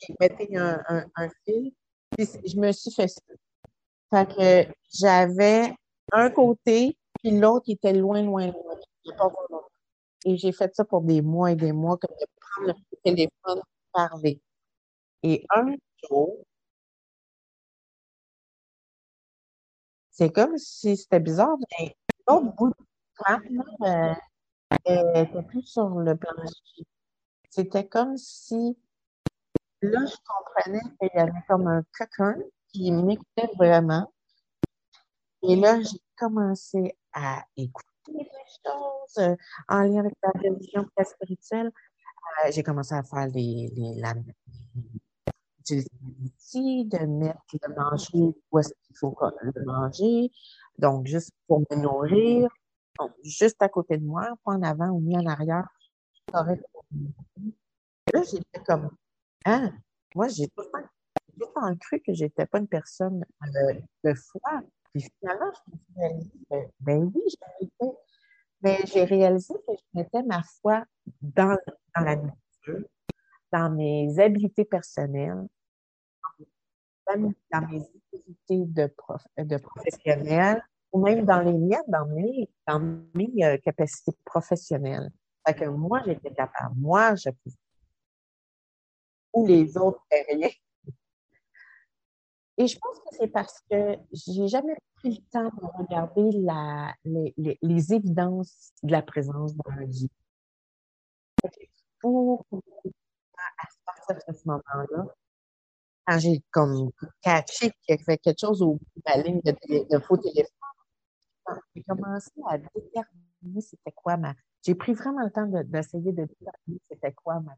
[0.08, 1.72] un, un, un, fil.
[2.10, 3.20] Puis je me suis fait ça.
[4.12, 5.74] Fait que j'avais
[6.12, 9.62] un côté, puis l'autre était loin, loin, loin.
[10.26, 13.62] Et j'ai fait ça pour des mois et des mois, comme de prendre le téléphone,
[13.92, 14.40] parler.
[15.22, 15.74] Et un
[16.08, 16.44] jour,
[20.20, 21.96] c'est comme si c'était bizarre, mais
[22.28, 22.74] l'autre bout de
[23.87, 24.14] euh,
[25.14, 26.85] était plus sur le plancher.
[27.48, 28.76] C'était comme si,
[29.80, 32.37] là, je comprenais qu'il y avait comme un coquin
[32.68, 34.12] qui m'écoutait vraiment.
[35.42, 38.28] Et là, j'ai commencé à écouter des
[38.62, 39.37] choses euh,
[39.68, 41.72] en lien avec la religion spirituelle,
[42.44, 44.12] Euh, j'ai commencé à faire les, les, la,
[45.76, 50.30] de mettre le manger où est-ce qu'il faut le manger.
[50.78, 52.48] Donc, juste pour me nourrir.
[53.22, 55.68] Juste à côté de moi, pas en avant ou ni en arrière.
[56.33, 56.44] Là,
[58.12, 58.90] j'étais comme,
[59.46, 59.72] hein,
[60.14, 60.64] moi, j'ai tout
[61.37, 64.62] le cru que j'étais pas une personne euh, de foi.
[64.92, 67.90] Puis finalement, je me suis ben oui.
[68.62, 70.85] Mais j'ai réalisé que je mettais ma foi
[71.22, 71.56] dans,
[71.96, 72.87] dans la nature,
[73.50, 75.46] dans mes habiletés personnelles,
[77.16, 82.80] dans mes activités de, prof, de professionnel, ou même dans les miennes, dans mes, dans
[83.14, 85.10] mes euh, capacités professionnelles.
[85.46, 86.74] Fait que moi, j'étais capable.
[86.76, 87.56] Moi, je pouvais.
[89.32, 90.48] Ou les autres rien.
[92.58, 96.94] Et je pense que c'est parce que j'ai jamais pris le temps de regarder la,
[97.04, 100.10] les, les, les évidences de la présence dans la vie.
[102.00, 105.06] Pour à partir de ce moment-là,
[106.06, 106.90] quand j'ai comme
[107.22, 110.50] catché qu'il y avait quelque chose au bout de la ligne de, faux téléphone,
[111.74, 114.34] j'ai commencé à déterminer c'était quoi ma.
[114.62, 117.52] J'ai pris vraiment le temps d'essayer de, déterminer c'était quoi ma.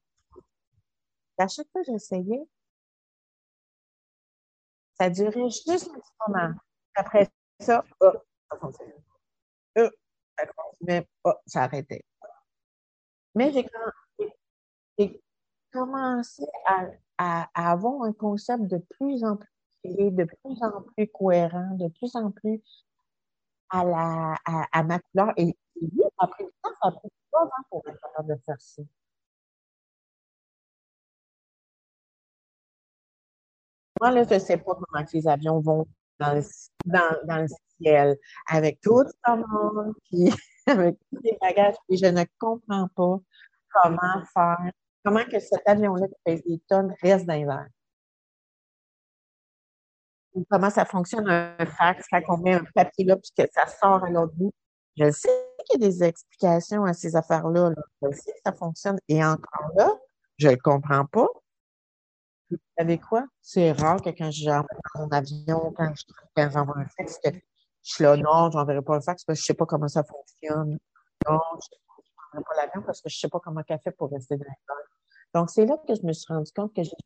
[1.39, 2.43] à chaque fois que j'essayais,
[4.99, 6.55] ça durait juste un petit moment.
[6.95, 7.29] Après
[7.61, 8.13] ça, oh,
[8.51, 8.71] ça
[11.25, 12.05] oh, ça arrêtait.
[13.35, 13.53] Mais
[14.99, 15.23] j'ai
[15.73, 16.87] commencé à,
[17.23, 19.49] à, avoir un concept de plus en plus
[19.85, 22.63] de plus en plus cohérent, de plus en plus
[23.71, 25.33] à, la, à, ma couleur.
[25.37, 28.01] Et, et lui, ça a pris le temps, ça a pris trois ans pour être
[28.01, 28.83] capable de faire ça.
[34.01, 35.87] Moi, là, je ne sais pas comment les avions vont
[36.21, 36.43] dans le,
[36.85, 37.49] dans, dans le
[37.81, 38.17] ciel
[38.49, 40.31] avec tout le monde, puis
[40.67, 43.19] avec tous les bagages, et je ne comprends pas
[43.83, 44.71] comment faire,
[45.05, 47.67] comment que cet avion-là qui des tonnes reste dans.
[50.51, 54.05] Comment ça fonctionne un fax quand on met un papier là, puis que ça sort
[54.05, 54.53] à l'autre bout?
[54.97, 55.29] Je sais
[55.67, 57.71] qu'il y a des explications à ces affaires-là.
[57.71, 57.83] Là.
[58.03, 58.99] Je sais que ça fonctionne.
[59.09, 59.91] Et encore là,
[60.39, 61.29] je ne comprends pas.
[62.51, 63.27] Vous savez quoi?
[63.41, 66.05] C'est rare que quand j'envoie mon avion, quand je
[66.37, 67.31] j'envoie un fax, je
[67.83, 69.89] suis là, non, je n'enverrai pas un fax parce que je ne sais pas comment
[69.89, 70.79] ça fonctionne.
[71.29, 73.93] Non, je ne prendrai pas l'avion parce que je ne sais pas comment elle fait
[73.93, 74.92] pour rester dans l'école.
[75.35, 76.97] Donc, c'est là que je me suis rendu compte que juste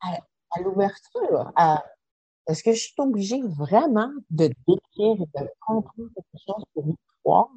[0.00, 0.18] à,
[0.50, 1.52] à, l'ouverture,
[2.46, 6.94] est-ce que je suis obligée vraiment de décrire et de comprendre quelque chose pour y
[7.22, 7.50] croire?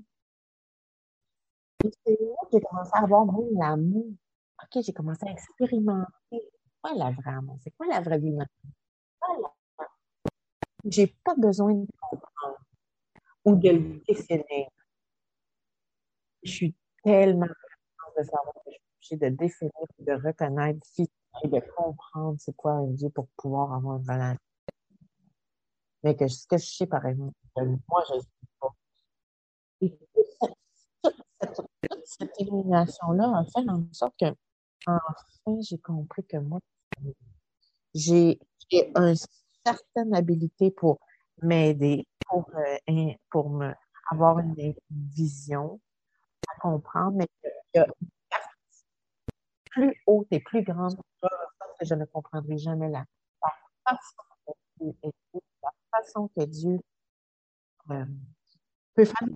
[1.84, 4.06] Et c'est là que j'ai commencé à avoir même l'amour.
[4.64, 6.10] OK, j'ai commencé à expérimenter.
[6.32, 7.58] C'est quoi la vraie amour?
[7.64, 8.38] C'est quoi la vraie vie?
[10.86, 12.58] J'ai pas besoin de comprendre
[13.46, 14.68] ou de le questionner.
[16.44, 17.48] Je suis tellement
[18.18, 20.80] de savoir que je de définir, de reconnaître,
[21.44, 24.40] de comprendre c'est quoi un Dieu pour pouvoir avoir une relation
[26.04, 28.28] mais que ce que je sais, par exemple, moi, je ne sais
[28.60, 28.74] pas.
[29.82, 30.26] Et toute
[31.42, 31.62] cette,
[32.06, 34.34] cette illumination-là a fait en sorte que,
[34.88, 35.00] enfin,
[35.62, 36.60] j'ai compris que moi,
[37.94, 38.40] j'ai
[38.72, 39.16] une
[39.66, 41.00] certaine habilité pour
[41.42, 43.74] m'aider, pour, euh, pour me,
[44.12, 45.80] avoir une, vision,
[46.48, 47.88] à comprendre, mais qu'il y a
[49.70, 53.06] plus haute et plus grande que je ne comprendrai jamais la,
[53.44, 54.24] la façon
[55.92, 56.80] façon que Dieu
[57.88, 59.28] peut faire.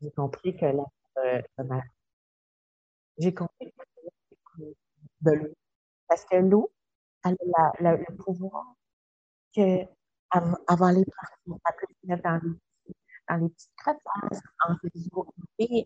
[0.00, 0.84] J'ai compris que la,
[1.18, 1.42] euh,
[3.18, 3.72] j'ai compris
[5.20, 5.54] de l'eau.
[6.08, 6.72] Parce que l'eau,
[7.24, 8.74] elle a le pouvoir
[9.54, 9.84] que
[10.30, 12.58] avant les parties, elle peut se mettre dans les,
[13.32, 15.26] dans les petites crevasses, entre les eaux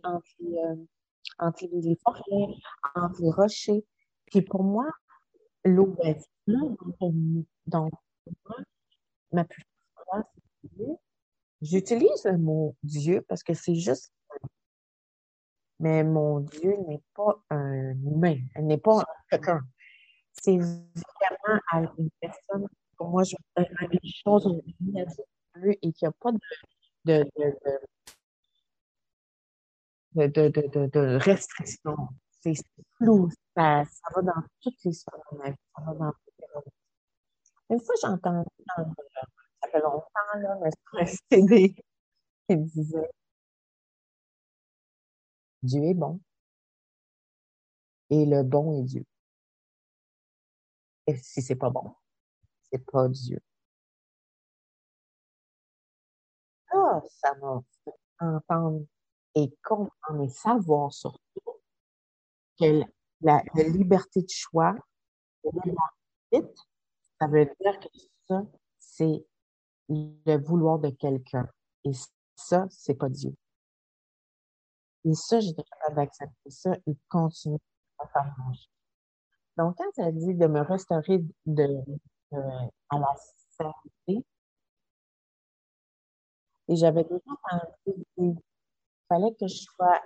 [0.04, 0.76] entre, euh,
[1.38, 2.54] entre les forêts,
[2.94, 3.84] entre les rochers.
[4.26, 4.90] Puis pour moi,
[5.64, 5.96] l'eau
[6.46, 6.60] là,
[7.66, 7.92] donc,
[9.32, 9.64] ma plus
[11.62, 14.12] J'utilise le mot Dieu parce que c'est juste.
[15.78, 19.60] Mais mon Dieu n'est pas un humain, elle n'est pas quelqu'un.
[20.32, 22.66] C'est vraiment une personne,
[22.96, 24.62] pour moi, je veux une chose
[25.82, 26.38] et qu'il n'y a pas de,
[27.06, 27.24] de,
[30.14, 31.96] de, de, de, de, de restriction.
[32.40, 32.54] C'est
[32.96, 36.46] flou, ça, ça va dans toutes les sphères de vie, ça va dans toutes les
[37.76, 38.84] Une fois, j'ai entendu, ça
[39.70, 41.74] fait longtemps, là, mais sur un CD
[42.48, 43.10] qui disait
[45.62, 46.20] Dieu est bon
[48.10, 49.04] et le bon est Dieu.
[51.08, 51.94] Et si c'est pas bon,
[52.70, 53.40] c'est pas Dieu.
[56.76, 57.62] Ah, ça m'a
[58.20, 58.84] entendre
[59.34, 61.18] et comprendre et savoir surtout
[62.58, 62.82] que
[63.20, 64.74] la, liberté de choix,
[65.42, 67.88] ça veut dire que
[68.28, 68.42] ça,
[68.78, 69.26] c'est
[69.88, 71.48] le vouloir de quelqu'un.
[71.84, 71.92] Et
[72.34, 73.34] ça, c'est pas Dieu.
[75.04, 77.58] Et ça, j'étais capable d'accepter ça et continuer
[77.98, 78.68] à faire manger.
[79.56, 81.62] Donc, quand elle dit de me restaurer de,
[82.32, 83.14] euh, à la
[83.56, 84.24] santé,
[86.68, 88.36] et j'avais déjà pensé qu'il
[89.08, 90.00] fallait que je sois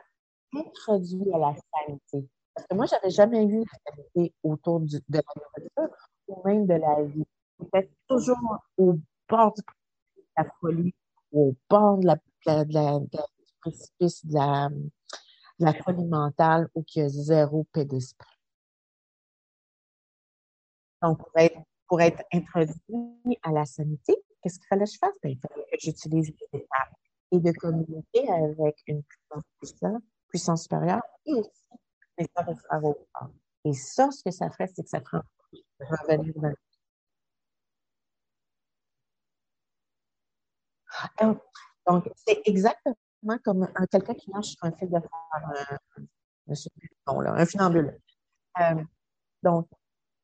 [0.54, 2.28] introduit à la santé.
[2.54, 5.96] Parce que moi, j'avais jamais eu la santé autour de la nourriture
[6.28, 7.26] ou même de la vie.
[7.60, 8.36] J'étais toujours
[8.76, 8.98] au
[9.28, 9.62] bord de
[10.36, 10.94] la folie,
[11.32, 13.18] au bord de la, de la, du
[13.60, 14.68] précipice de la,
[15.58, 18.28] la folie mentale où il y a zéro paix d'esprit.
[21.02, 25.16] Donc, pour être, pour être introduit à la sanité, qu'est-ce qu'il fallait que je fasse?
[25.22, 26.94] Ben, il fallait que j'utilise les étapes
[27.32, 29.02] et de communiquer avec une
[30.30, 31.50] puissance supérieure et aussi
[32.18, 32.96] mes frères au.
[33.64, 35.22] Et ça, ce que ça ferait, c'est que ça ferait
[35.80, 36.34] revenir
[41.22, 41.34] euh,
[41.86, 42.94] donc, c'est exactement
[43.44, 45.78] comme un, quelqu'un qui marche sur un fil de fer,
[46.48, 46.54] euh,
[47.06, 47.98] un, un funambule.
[48.60, 48.84] Euh,
[49.42, 49.68] donc,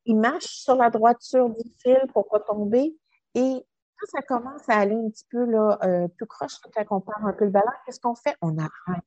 [0.05, 2.97] il marche sur la droiture du fil pour pas tomber.
[3.35, 3.65] Et
[3.99, 7.25] quand ça commence à aller un petit peu là, euh, plus croche, quand on perd
[7.25, 8.37] un peu le ballon, qu'est-ce qu'on fait?
[8.41, 9.05] On arrête.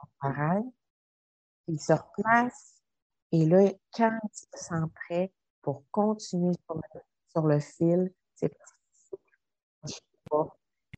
[0.00, 0.64] On arrête.
[1.68, 2.82] Il se replace.
[3.32, 5.32] Et là, quand il se sent prêt
[5.62, 6.54] pour continuer
[7.28, 8.52] sur le, fil, c'est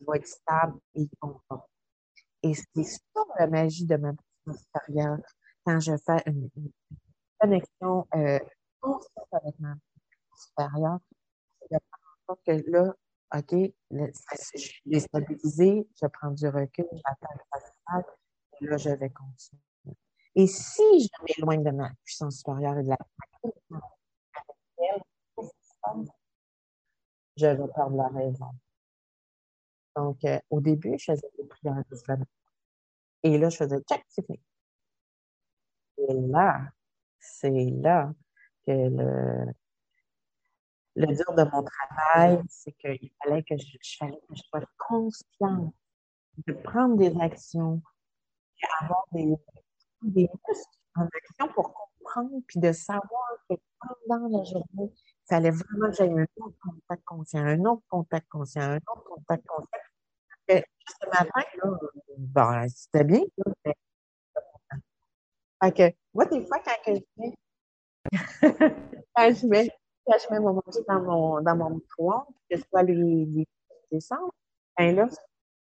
[0.01, 1.69] il va être stable et comprend.
[2.43, 4.13] Et c'est ça la magie de ma
[4.53, 5.19] supérieure.
[5.65, 6.49] Quand je fais une,
[7.39, 8.39] connexion euh,
[9.33, 9.75] avec ma
[10.35, 10.99] supérieure,
[12.27, 12.95] faire que là,
[13.35, 13.55] OK,
[13.91, 18.03] je suis déstabilisée, je prends du recul, j'attends le
[18.61, 19.63] et là, je vais continuer.
[20.35, 22.99] Et si je m'éloigne de ma puissance supérieure et de la
[27.37, 28.51] je vais perdre la raison.
[29.97, 32.29] Donc, euh, au début, je faisais des prières islamiques.
[33.23, 34.41] Et là, je faisais check, c'est fini.
[35.99, 36.73] Et là,
[37.19, 38.13] c'est là
[38.67, 39.53] que le,
[40.95, 45.75] le dur de mon travail, c'est qu'il fallait que je, fallait que je sois consciente
[46.47, 47.83] de prendre des actions,
[48.81, 49.35] avoir des,
[50.03, 50.29] des
[50.95, 55.97] en action pour comprendre, puis de savoir que pendant la journée, il fallait vraiment que
[55.97, 59.79] j'aie un autre contact conscient, un autre contact conscient, un autre contact conscient.
[60.49, 61.79] Et ce matin, là,
[62.19, 63.75] ben, c'était bien, là, mais...
[65.63, 67.33] Fait que, moi, des fois, quand je viens
[69.15, 69.71] quand je mets,
[70.09, 73.49] je mets mon manger dans mon, dans mon micro-ondes, que ce soit les, les
[73.91, 74.33] descendre,
[74.77, 75.09] ben là,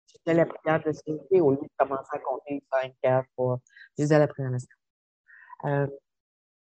[0.08, 3.60] je faisais la prière de sécurité au lieu de commencer à compter 5, 4, 3.
[3.98, 4.58] Je disais la prière de
[5.68, 5.88] euh,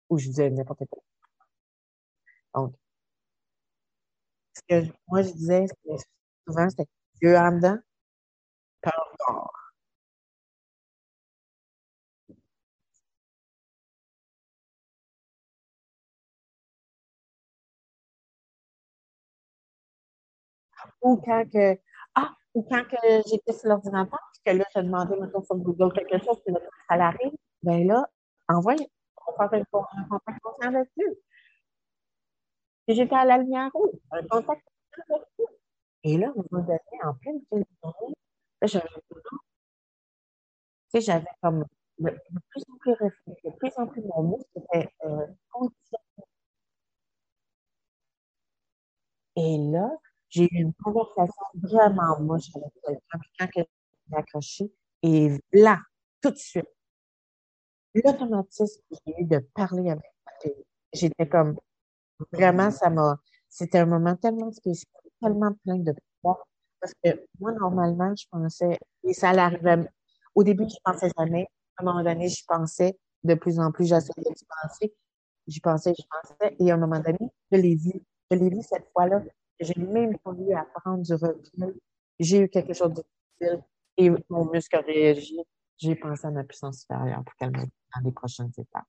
[0.08, 1.02] ou je disais n'importe quoi.
[2.54, 2.74] Donc,
[4.54, 5.66] ce que moi je disais,
[6.46, 6.86] souvent, c'était
[7.20, 7.78] Dieu en dedans,
[8.80, 8.94] par
[21.02, 21.78] Ou quand que,
[22.14, 22.96] ah, ou quand que
[23.30, 26.96] j'étais sur l'ordinateur, que là, j'ai demandé, maintenant, sur Google quelque chose, puis là, ça
[26.96, 27.32] l'arrive,
[27.62, 28.06] ben là,
[28.48, 28.74] envoie,
[29.26, 31.14] on fait un contact conscient là-dessus.
[32.88, 35.54] J'étais à la lumière rouge, un contact conscient là-dessus.
[36.04, 38.14] Et là, on m'a donné en pleine journée,
[38.60, 38.88] là, j'avais
[40.90, 41.66] tu sais, j'avais comme
[41.98, 42.10] de,
[42.50, 45.98] plus en plus réfléchi, de plus en plus mon mot, c'était euh, condition.
[49.36, 49.90] Et là,
[50.28, 53.66] j'ai eu une conversation vraiment moche avec quelqu'un, puis quand elle
[54.16, 54.72] accroché,
[55.02, 55.80] et là,
[56.20, 56.68] tout de suite,
[57.94, 60.04] l'automatisme que j'ai eu de parler avec
[60.42, 61.58] fille, j'étais comme,
[62.32, 63.18] vraiment, ça m'a,
[63.48, 66.46] c'était un moment tellement spécial, tellement plein de pouvoir,
[66.80, 69.88] parce que moi, normalement, je pensais, et ça l'arrivait,
[70.34, 73.86] au début, je pensais jamais, à un moment donné, je pensais, de plus en plus,
[73.86, 74.94] j'essayais de penser,
[75.46, 77.18] j'y pensais, je pensais, et à un moment donné,
[77.50, 77.92] je l'ai vu,
[78.30, 79.22] je l'ai vu cette fois-là,
[79.60, 81.80] j'ai même pas eu à prendre du recul.
[82.18, 83.04] J'ai eu quelque chose de
[83.40, 83.64] difficile
[83.96, 85.40] et mon muscle a réagi.
[85.76, 88.84] J'ai pensé à ma puissance supérieure pour qu'elle m'aide dans les prochaines étapes.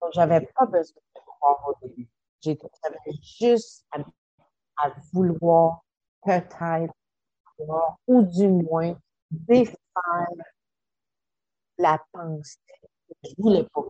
[0.00, 2.08] Donc, j'avais pas besoin de croire au début.
[2.40, 2.58] J'avais
[3.20, 5.82] juste à, vouloir
[6.22, 6.94] peut-être
[8.06, 8.96] ou du moins
[9.30, 9.76] défaire
[11.78, 12.58] la pensée
[13.08, 13.82] que je voulais pas.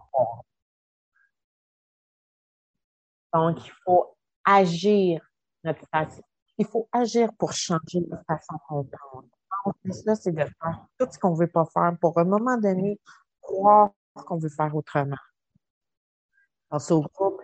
[3.34, 4.17] Donc, il faut
[4.48, 5.20] agir
[5.62, 6.22] notre façon.
[6.56, 9.28] Il faut agir pour changer notre façon de comprendre.
[9.66, 12.22] on fait ça, c'est de faire tout ce qu'on ne veut pas faire pour, à
[12.22, 12.98] un moment donné,
[13.40, 15.16] croire qu'on veut faire autrement.
[16.70, 17.42] Au groupe,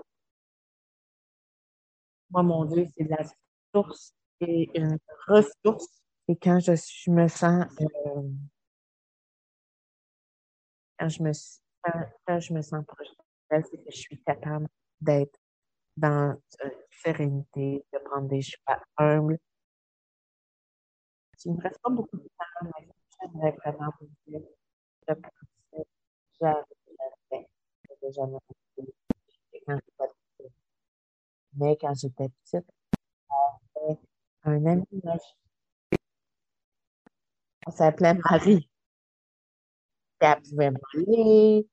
[2.30, 3.24] moi, mon Dieu, c'est la
[3.74, 4.98] source et une
[5.28, 6.02] ressource.
[6.26, 6.72] Et quand je,
[7.10, 8.22] me sens, euh,
[10.98, 11.32] quand je me,
[12.26, 13.08] quand, je me sens proche
[13.50, 14.66] c'est que je suis capable
[15.00, 15.38] d'être
[15.96, 19.38] dans une sérénité, de prendre des choix humbles.
[21.44, 22.88] Il me reste pas beaucoup de temps, mais
[23.20, 24.40] j'aimerais vraiment vous dire,
[25.06, 25.86] je pensais
[26.40, 26.64] jamais,
[28.10, 28.38] jamais, jamais,
[29.66, 30.52] quand j'étais petite.
[31.56, 32.66] Mais quand j'étais petite,
[33.74, 33.98] j'avais
[34.44, 34.86] un ami
[37.66, 38.70] On s'appelait Marie.
[40.20, 41.68] Elle pouvait voler,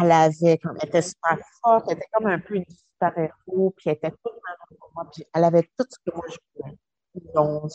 [0.00, 3.90] elle avait, comme, elle était super forte, elle était comme un peu une super-héros, puis
[3.90, 4.40] elle était toute
[4.78, 6.78] pour moi, puis elle avait tout ce que moi je voulais.
[7.34, 7.70] Donc,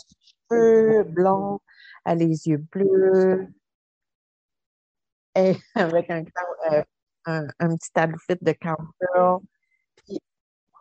[0.49, 1.59] cheveux blonds,
[2.05, 3.47] les yeux bleus,
[5.36, 6.24] et avec un,
[6.71, 6.84] euh,
[7.26, 9.41] un, un, petit outfit de cowgirl.
[9.97, 10.19] Puis,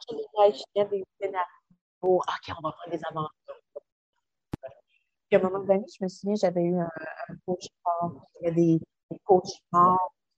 [0.08, 1.46] je l'imaginais des scénarios.
[2.02, 3.30] OK, on va faire des aventures.
[5.28, 6.90] Puis, à un moment donné, je me souviens, j'avais eu un,
[7.28, 8.80] un fort, il y avait des,
[9.10, 9.60] des forts qui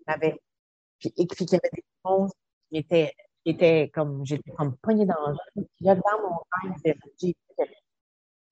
[0.07, 0.39] m'avaient
[0.99, 2.37] puis qu'il y avait des monstres
[2.71, 3.13] qui étaient,
[3.45, 5.15] qui étaient comme, j'étais comme poignée dans
[5.57, 7.65] le là, dans mon rêve, j'ai que,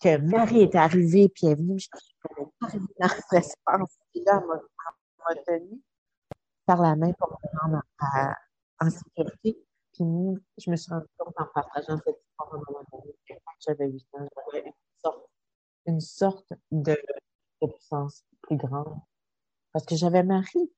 [0.01, 2.17] que Marie était arrivée, puis elle est venue, je suis
[2.61, 3.97] arrivée dans l'espace.
[4.13, 5.81] Puis là, elle m'a tenue
[6.67, 7.83] par la main pour me rendre
[8.81, 9.65] en, sécurité.
[9.93, 10.05] Puis
[10.59, 13.53] je me suis rendue compte en partageant cette histoire à un moment donné que quand
[13.61, 14.73] j'avais 8 ans, j'avais une
[15.03, 15.29] sorte,
[15.87, 16.97] une sorte de,
[17.61, 18.99] de puissance plus grande.
[19.73, 20.73] Parce que j'avais Marie.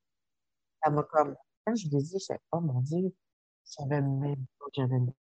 [0.83, 3.15] Elle m'a comme quand je l'ai dit, je oh mon Dieu,
[3.65, 5.13] je savais même que j'avais une,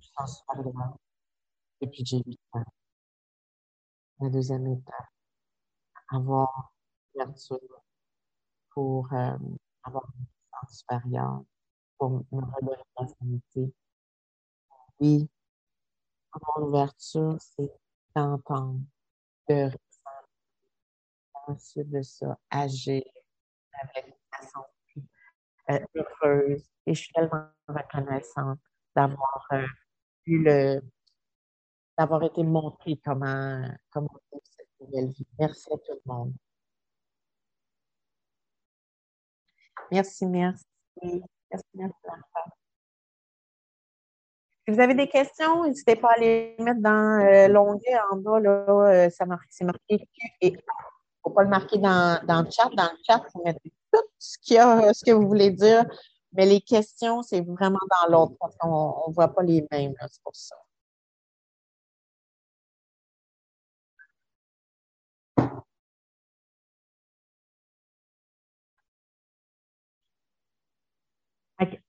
[0.00, 0.96] puissance grande.
[1.80, 2.64] Et puis j'ai 8 ans.
[4.20, 5.06] La deuxième étape,
[6.08, 6.72] avoir
[7.14, 7.82] l'ouverture
[8.70, 9.38] pour euh,
[9.84, 11.44] avoir une puissance supérieure,
[11.98, 13.72] pour me redonner la sanité.
[14.98, 15.28] Oui,
[16.32, 17.70] avoir l'ouverture, c'est
[18.14, 18.80] d'entendre,
[19.48, 20.28] de ressentir,
[21.46, 23.04] ensuite de ça, agir
[23.72, 24.64] avec façon
[25.70, 28.60] euh, heureuse et je suis tellement reconnaissante
[28.94, 29.66] d'avoir euh,
[30.26, 30.80] eu le
[31.98, 35.26] d'avoir été montrée comment comment vivre cette nouvelle vie.
[35.38, 36.32] Merci à tout le monde.
[39.90, 40.64] Merci, merci.
[41.02, 41.94] Merci, merci.
[44.66, 48.40] Si vous avez des questions, n'hésitez pas à les mettre dans euh, l'onglet en bas.
[48.40, 50.08] Là, ça marque, c'est marqué
[50.40, 50.60] et A
[51.22, 52.68] faut pas le marquer dans, dans le chat.
[52.74, 53.22] Dans le chat,
[53.92, 55.84] tout ce, qu'il y a, ce que vous voulez dire.
[56.32, 59.94] Mais les questions, c'est vraiment dans l'autre parce qu'on ne voit pas les mêmes.
[60.00, 60.56] C'est pour ça.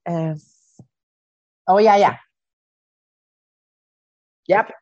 [0.08, 0.34] Euh,
[1.68, 2.18] oh, yeah, yeah.
[4.48, 4.72] Yep.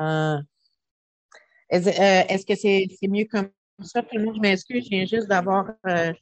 [0.00, 0.38] Euh,
[1.68, 3.50] est-ce que c'est mieux comme
[3.82, 4.02] ça?
[4.12, 6.12] Je m'excuse, je viens juste d'avoir euh,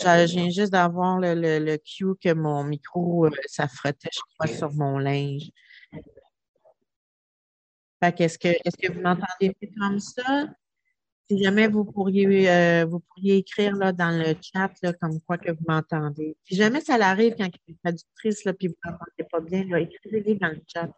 [0.00, 4.20] je viens juste d'avoir le, le, le cue que mon micro, euh, ça frottait, je
[4.34, 5.50] crois, sur mon linge.
[8.16, 10.46] Qu'est-ce que est-ce que vous m'entendez plus comme ça?
[11.28, 15.50] Si jamais vous pourriez vous pourriez écrire là, dans le chat là, comme quoi que
[15.50, 16.36] vous m'entendez.
[16.44, 19.40] Si jamais ça l'arrive quand il y a une traductrice là, puis vous n'entendez pas
[19.40, 20.88] bien, écrivez-les dans le chat.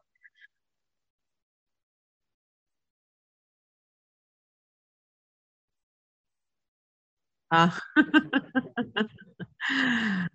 [7.51, 7.79] Ah.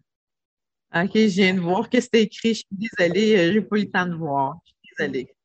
[0.96, 2.54] OK, je viens de voir que c'était écrit.
[2.54, 4.58] Je suis désolée, euh, j'ai pas eu le temps de voir.
[4.66, 5.36] Je suis désolée.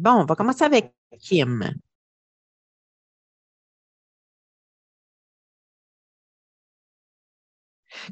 [0.00, 1.62] Bon, on va commencer avec Kim.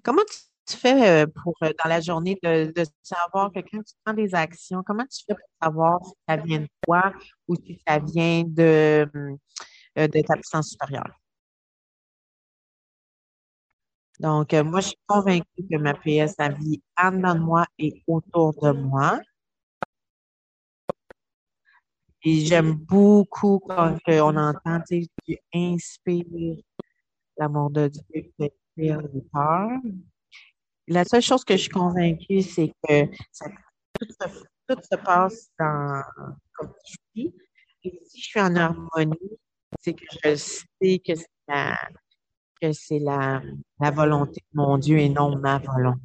[0.04, 0.22] Comment
[0.66, 2.72] tu fais euh, pour, euh, dans la journée, de,
[3.02, 6.60] savoir que quand tu prends des actions, comment tu fais pour savoir si ça vient
[6.60, 7.12] de toi
[7.48, 9.08] ou si ça vient de,
[9.98, 11.10] euh, de ta puissance supérieure?
[14.20, 18.72] Donc, moi, je suis convaincue que ma PS, la vie en moi et autour de
[18.72, 19.20] moi.
[22.24, 25.06] Et j'aime beaucoup quand on entend, tu
[25.54, 26.56] inspires
[27.36, 29.70] l'amour de Dieu peut détruire les peurs.
[30.88, 33.46] La seule chose que je suis convaincue, c'est que ça,
[33.98, 34.28] tout, se,
[34.66, 36.02] tout se passe dans,
[36.54, 37.34] comme tu dis.
[37.84, 39.38] Et si je suis en harmonie,
[39.80, 41.78] c'est que je sais que c'est la,
[42.60, 43.42] que c'est la,
[43.80, 46.00] la volonté de mon Dieu et non ma volonté.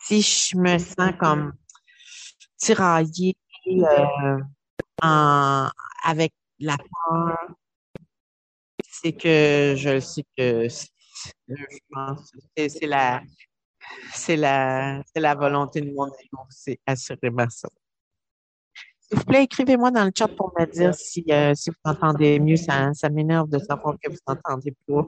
[0.00, 1.52] Si je me sens comme
[2.56, 3.36] tiraillée
[3.66, 4.38] euh,
[5.00, 7.48] avec la peur,
[8.82, 13.22] c'est que je sais que c'est la
[14.12, 17.68] c'est la c'est la volonté de mon Dieu, c'est assurément ça.
[19.00, 22.38] S'il vous plaît, écrivez-moi dans le chat pour me dire si, euh, si vous entendez
[22.40, 22.56] mieux.
[22.56, 25.06] Ça, ça m'énerve de savoir que vous entendez pas.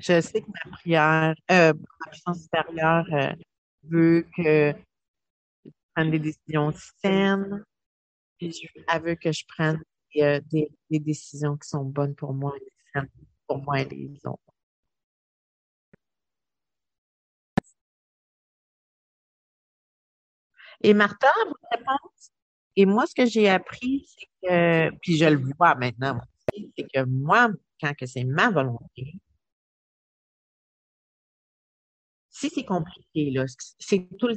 [0.00, 3.32] Je sais que ma prière, euh, ma puissance supérieure euh,
[3.84, 4.74] veut que
[5.64, 6.72] je prenne des décisions
[7.02, 7.64] saines,
[8.38, 9.82] puis elle veut que je prenne
[10.14, 13.08] des, euh, des, des décisions qui sont bonnes pour moi et saines
[13.46, 14.38] pour moi et les autres.
[20.80, 22.30] Et Martha, votre réponse?
[22.74, 26.20] Et moi, ce que j'ai appris, c'est que, puis je le vois maintenant
[26.54, 27.48] c'est que moi,
[27.80, 29.14] quand que c'est ma volonté,
[32.50, 33.44] c'est compliqué, là,
[33.78, 34.28] c'est tout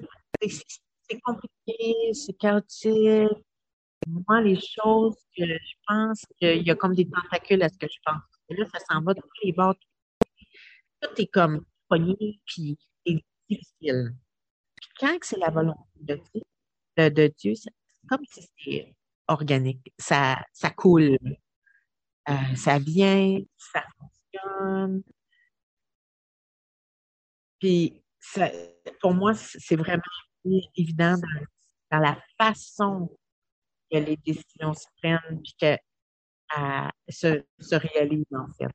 [0.41, 3.29] c'est compliqué, c'est chaotique.
[4.07, 7.87] Moi, les choses que je pense qu'il y a comme des tentacules à ce que
[7.87, 8.21] je pense.
[8.49, 9.75] Là, ça s'en va de tous les bords.
[11.01, 12.77] Tout est comme pogné, puis
[13.49, 14.15] difficile.
[14.99, 16.41] Quand c'est la volonté de Dieu,
[16.97, 17.73] de Dieu, c'est
[18.07, 18.95] comme si c'était
[19.27, 19.93] organique.
[19.97, 21.17] Ça, ça coule.
[22.27, 25.03] Euh, ça vient, ça fonctionne.
[27.59, 28.49] Puis, ça,
[29.01, 30.01] pour moi, c'est vraiment
[30.75, 31.15] évident
[31.91, 33.09] dans, la façon
[33.91, 35.77] que les décisions se prennent puis que
[37.09, 38.71] se, se réalisent en fait.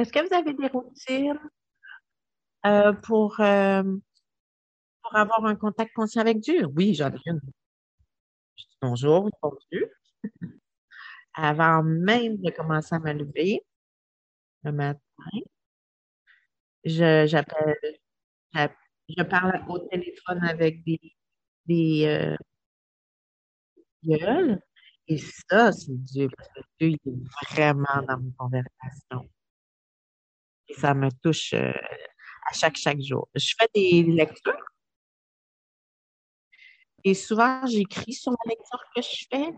[0.00, 1.38] Est-ce que vous avez des routines?
[2.66, 3.82] Euh, pour, euh,
[5.02, 6.64] pour avoir un contact conscient avec Dieu?
[6.74, 7.40] Oui, j'en ai une.
[8.56, 9.90] Je dis bonjour, bon Dieu.
[11.34, 13.62] Avant même de commencer à me lever
[14.64, 15.00] le matin,
[16.84, 17.76] je, j'appelle,
[18.54, 18.76] j'app-
[19.08, 21.00] je parle au téléphone avec des,
[21.66, 22.36] des euh,
[24.04, 24.60] gueules.
[25.08, 29.28] Et ça, c'est Dieu, parce que Dieu, il est vraiment dans mes conversations.
[30.68, 31.72] Et ça me touche euh,
[32.48, 33.28] à chaque, chaque jour.
[33.34, 34.70] Je fais des lectures
[37.04, 39.52] et souvent, j'écris sur la lecture que je fais.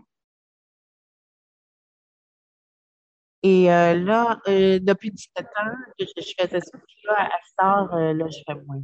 [3.45, 7.93] Et euh, là, euh, depuis 17 ans que je, je faisais ça, là, à cette
[7.93, 8.81] euh, là, je fais moins.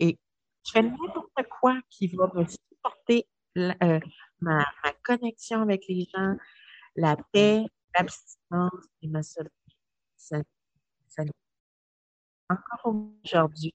[0.00, 0.18] Et
[0.66, 4.00] je fais n'importe quoi qui va me supporter euh,
[4.40, 6.34] ma, ma connexion avec les gens,
[6.96, 7.64] la paix,
[7.96, 9.54] l'abstinence et ma solitude.
[12.50, 12.94] Encore
[13.24, 13.72] aujourd'hui,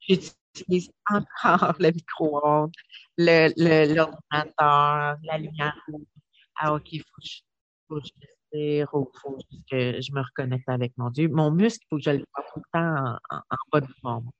[0.00, 2.72] j'utilise encore le micro-ondes,
[3.18, 5.76] l'ordinateur, la lumière.
[6.56, 7.40] Ah, OK, il faut que je,
[7.86, 9.36] faut que je respire ou faut
[9.70, 11.28] que je me reconnecte avec mon Dieu.
[11.28, 13.92] Mon muscle, il faut que je le fasse tout le temps en, en, en de
[14.00, 14.30] forme.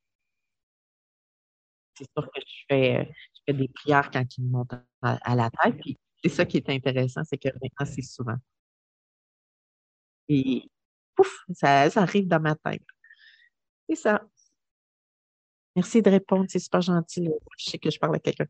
[1.95, 5.51] C'est sûr que je fais, je fais des prières quand ils me montent à, la
[5.51, 5.79] tête.
[5.81, 8.37] Puis c'est ça qui est intéressant, c'est que maintenant, c'est souvent.
[10.29, 10.71] Et
[11.15, 12.83] pouf, ça arrive dans ma tête.
[13.89, 14.23] C'est ça.
[15.75, 17.29] Merci de répondre, c'est super gentil.
[17.59, 18.47] Je sais que je parle à quelqu'un.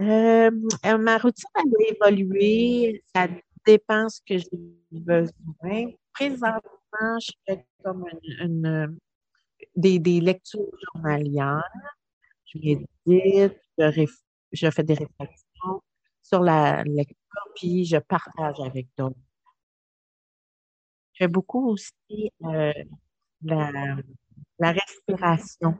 [0.00, 0.50] Euh,
[0.86, 3.02] euh, ma routine, a évolué.
[3.14, 3.28] Ça
[3.66, 4.48] dépend ce que j'ai
[4.90, 5.92] besoin.
[6.12, 8.98] Présentement, je fais comme une, une-
[9.76, 11.62] des, des lectures journalières.
[12.46, 14.06] Je médite, je,
[14.52, 15.82] je fais des réflexions
[16.22, 17.16] sur la lecture,
[17.56, 19.16] puis je partage avec d'autres.
[21.12, 22.72] Je fais beaucoup aussi euh,
[23.44, 23.96] la,
[24.58, 25.76] la respiration.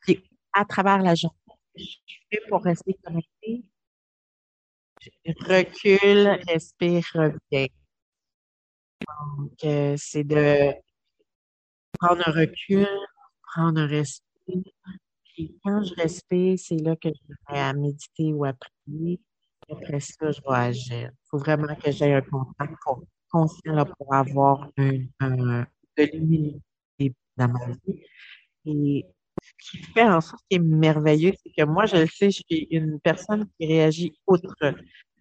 [0.00, 1.36] Puis, à travers la journée,
[1.76, 3.64] je fais pour rester connecté.
[5.48, 7.66] Recule, respire, reviens.
[9.08, 10.72] Donc, euh, c'est de
[11.98, 12.86] prendre un recul,
[13.54, 14.72] prendre un respire.
[15.24, 19.20] Puis quand je respire, c'est là que je vais à méditer ou à prier.
[19.70, 21.10] Après ça, je vais agir.
[21.12, 25.66] Il faut vraiment que j'aie un contact pour, conscient là, pour avoir un-
[26.06, 28.02] de l'humilité dans ma vie.
[28.64, 29.06] Et
[29.42, 32.42] ce qui fait en sorte qui est merveilleux, c'est que moi, je le sais, je
[32.48, 34.74] suis une personne qui réagit outre.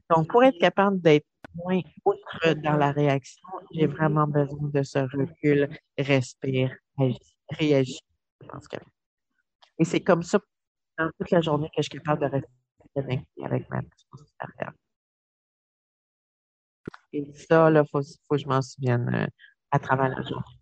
[0.10, 1.26] Donc, pour être capable d'être
[1.56, 8.78] moins outre dans la réaction, j'ai vraiment besoin de ce recul, respire, que...
[9.80, 10.40] Et c'est comme ça
[10.98, 14.74] dans toute la journée que je suis capable de rester avec ma puissance supérieure.
[17.14, 19.28] Et ça, il faut, faut que je m'en souvienne euh,
[19.72, 20.61] à travers la journée.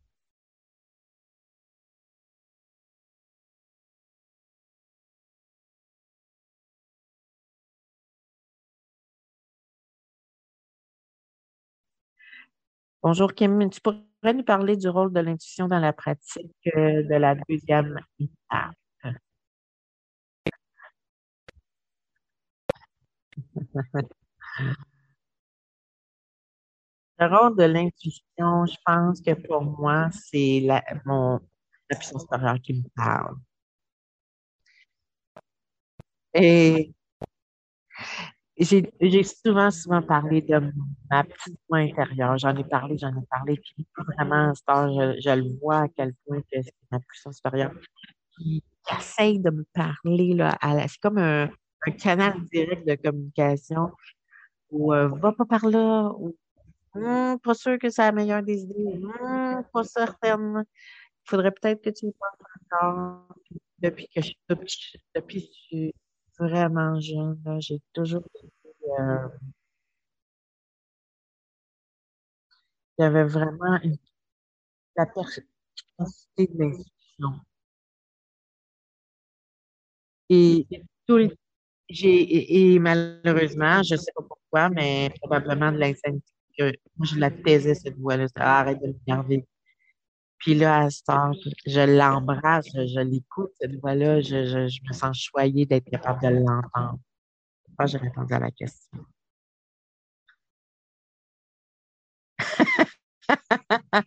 [13.01, 17.15] Bonjour Kim, tu pourrais nous parler du rôle de l'intuition dans la pratique euh, de
[17.15, 18.75] la deuxième étape?
[27.19, 31.39] Le rôle de l'intuition, je pense que pour moi, c'est la, mon,
[31.89, 33.35] la supérieure qui me parle.
[36.33, 36.93] Et
[38.59, 40.59] j'ai souvent, souvent parlé de
[41.09, 42.37] ma petite voix intérieure.
[42.37, 43.87] J'en ai parlé, j'en ai parlé, puis
[44.17, 47.71] vraiment, je, je le vois à quel point c'est ma puissance supérieure
[48.37, 48.63] qui,
[48.97, 50.37] essaye de me parler,
[50.87, 51.49] c'est comme un,
[51.99, 53.91] canal direct de communication
[54.71, 56.35] où euh, va pas par là, ou
[56.95, 60.65] Hum, pas sûr que c'est la meilleure des idées, Hum, pas certaine.
[61.25, 63.27] Il faudrait peut-être que tu y penses encore.
[63.77, 64.37] Depuis que je suis
[65.15, 65.93] depuis suis
[66.39, 68.23] vraiment jeune, j'ai toujours
[68.99, 69.27] euh,
[72.97, 73.97] il y avait vraiment une,
[74.95, 77.41] la perspicacité de l'institution.
[80.29, 80.83] Et, et
[81.91, 86.65] et, et malheureusement, je sais pas pourquoi, mais probablement de l'insanité, que
[86.97, 88.27] moi, je la taisais, cette voix-là.
[88.35, 89.45] Ah, arrête de m'énerver.
[90.39, 91.31] Puis là, à ce temps,
[91.65, 96.21] je l'embrasse, je, je l'écoute, cette voix-là, je, je, je me sens choyée d'être capable
[96.21, 96.99] de l'entendre.
[97.77, 99.05] Moi, j'ai répondu à la question.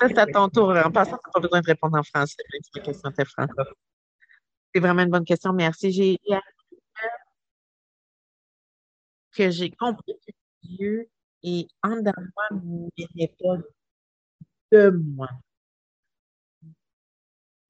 [0.00, 0.70] C'est à ton tour.
[0.70, 2.36] En passant, tu n'as pas besoin de répondre en français,
[2.74, 3.74] la question était francophone.
[4.74, 5.92] C'est vraiment une bonne question, merci.
[5.92, 6.18] J'ai
[9.34, 10.32] que j'ai compris que
[10.62, 11.08] Dieu
[11.42, 12.44] est en dedans de moi,
[13.14, 13.58] mais pas
[14.74, 15.28] de moi.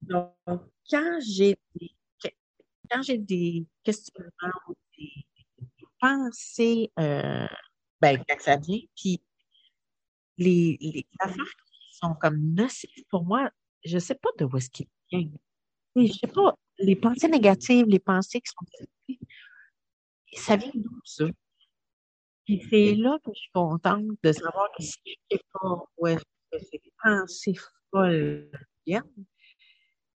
[0.01, 0.33] Donc,
[0.89, 1.91] quand j'ai des,
[2.89, 5.25] quand j'ai des questionnements ou des
[5.99, 7.47] pensées, euh,
[8.01, 9.21] ben, quand ça vient, puis
[10.37, 13.49] les, les affaires qui sont comme nocives pour moi,
[13.83, 15.37] je sais pas de où est-ce qu'ils viennent.
[15.95, 19.17] Et Je sais pas, les pensées négatives, les pensées qui sont
[20.33, 21.25] ça vient d'où ça?
[22.47, 26.07] Et c'est là que je suis contente de savoir que si je sais pas où
[26.51, 27.55] que ces pensées
[27.91, 28.51] folles
[28.85, 29.25] viennent,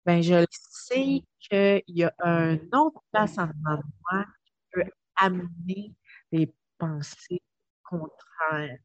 [0.05, 5.95] ben je sais qu'il y a un autre place en moi qui peut amener
[6.31, 7.43] des pensées
[7.83, 8.79] contraires,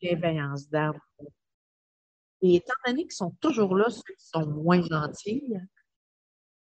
[0.00, 0.98] bienveillance d'âme.
[2.42, 5.54] Et étant donné qu'ils sont toujours là, ceux qui sont moins gentils,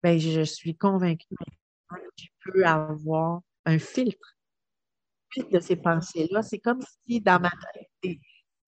[0.02, 4.38] ben je suis convaincue que je peux avoir un filtre
[5.52, 6.42] de ces pensées-là.
[6.42, 7.52] C'est comme si dans ma
[8.02, 8.18] tête,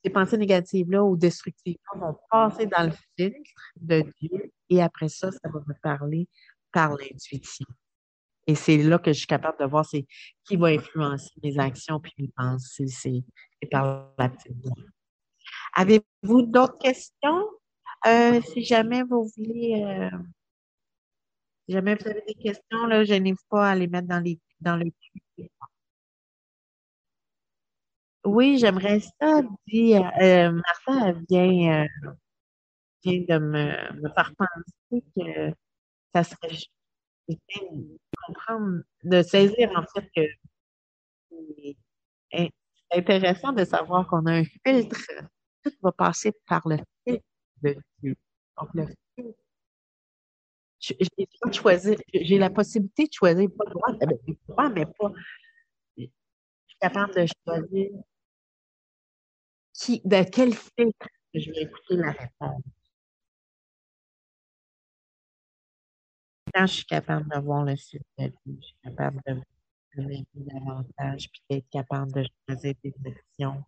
[0.03, 5.31] ces, pensées négatives-là ou destructives-là vont passer dans le filtre de Dieu et après ça,
[5.31, 6.27] ça va me parler
[6.71, 7.67] par l'intuition.
[8.47, 10.05] Et c'est là que je suis capable de voir c'est
[10.45, 12.87] qui va influencer mes actions puis mes pensées.
[12.87, 13.23] C'est
[13.69, 14.75] par la petite voix.
[15.75, 17.47] Avez-vous d'autres questions?
[18.07, 20.17] Euh, si jamais vous voulez, euh,
[21.65, 24.75] si jamais vous avez des questions, là, gênez-vous pas à les mettre dans les dans
[24.75, 24.91] le
[28.25, 32.11] Oui, j'aimerais ça, dit euh, Martha vient, euh,
[33.03, 35.53] vient de me, me faire penser que
[36.13, 36.71] ça serait juste
[37.29, 37.37] de
[38.27, 40.21] comprendre, de saisir en fait que
[42.31, 42.51] c'est
[42.93, 44.99] intéressant de savoir qu'on a un filtre.
[45.63, 47.23] Tout va passer par le filtre
[47.61, 48.15] de Dieu.
[48.59, 49.37] Donc, le filtre,
[50.79, 50.95] j'ai
[51.53, 55.11] choisir, j'ai la possibilité de choisir, pas le droit, mais pas,
[55.97, 57.91] je suis capable de choisir
[59.89, 62.63] de quel filtre je vais écouter la réponse.
[66.53, 69.41] Quand je suis capable de voir le site de vie, je suis capable de
[69.95, 73.63] m'aimer davantage, puis d'être capable de choisir des actions,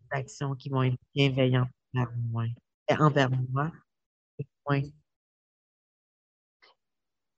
[0.00, 2.44] des actions qui vont être bienveillantes envers moi,
[2.90, 3.72] euh, envers moi,
[4.68, 4.82] moins,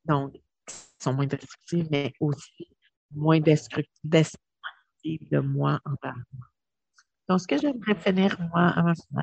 [0.05, 0.33] donc,
[0.67, 2.69] qui sont moins destructives, mais aussi
[3.13, 4.37] moins destructives
[5.05, 6.50] de moi envers moi.
[7.31, 8.74] Donc, ce que j'aimerais finir, moi,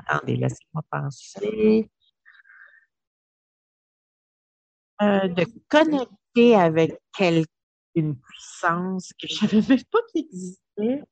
[0.06, 1.90] attendez, laissez-moi penser,
[5.02, 7.52] euh, de connecter avec quelqu'un
[7.94, 11.04] une puissance que je savais même pas qu'il existait,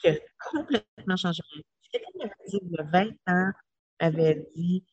[0.00, 1.42] qui a complètement changé.
[1.90, 3.52] Quelqu'un m'avait dit il y a 20 ans,
[3.98, 4.84] avait dit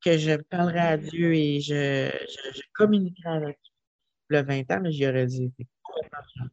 [0.00, 3.74] que, je parlerais à Dieu et je, je, je communiquerais avec lui.
[4.28, 6.50] Le 20 ans, mais j'y aurais dit, c'est complètement changé.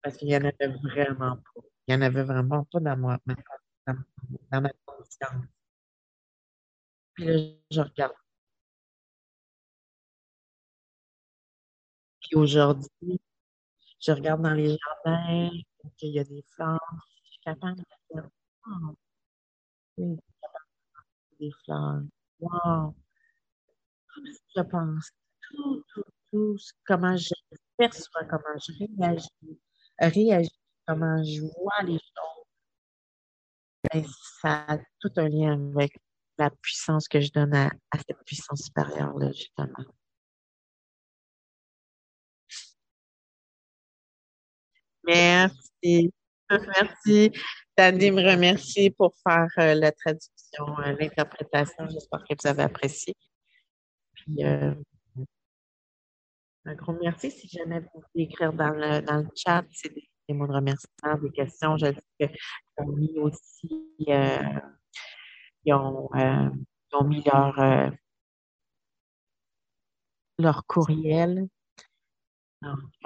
[0.00, 1.68] Parce qu'il y en avait vraiment pas.
[1.88, 3.96] Il y en avait vraiment pas dans, moi, dans,
[4.52, 5.46] dans ma conscience.
[7.14, 7.34] Puis là,
[7.70, 8.12] je regarde.
[12.20, 13.20] Puis aujourd'hui,
[14.00, 15.50] je regarde dans les jardins,
[15.96, 16.78] qu'il y a des fleurs.
[17.24, 18.22] Je suis capable de
[19.96, 20.18] oui,
[21.40, 22.02] des fleurs.
[22.38, 22.94] Wow!
[24.14, 25.10] Comme si je pense
[25.40, 27.32] tout, tout, tout, comment je
[27.78, 29.58] perçois, comment je réagis,
[29.98, 32.46] réagis, comment je vois les choses.
[33.92, 34.04] Ben,
[34.40, 35.92] ça a tout un lien avec
[36.38, 37.70] la puissance que je donne à,
[38.06, 39.84] cette puissance supérieure-là, justement.
[45.04, 46.12] Merci.
[46.50, 47.32] Merci.
[47.76, 51.86] Tandy me remercie pour faire euh, la traduction, euh, l'interprétation.
[51.88, 53.14] J'espère que vous avez apprécié.
[54.14, 54.74] Puis, euh,
[56.64, 57.30] un gros merci.
[57.30, 59.92] Si jamais vous voulez écrire dans le, dans le chat, c'est
[60.28, 61.76] des mots de remerciement, des questions.
[61.76, 62.38] Je sais qu'ils
[62.78, 64.38] ont mis aussi, euh,
[65.64, 66.50] ils, ont, euh,
[66.92, 67.90] ils ont mis leur, euh,
[70.38, 71.48] leur courriel.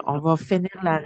[0.07, 1.03] On va finir la,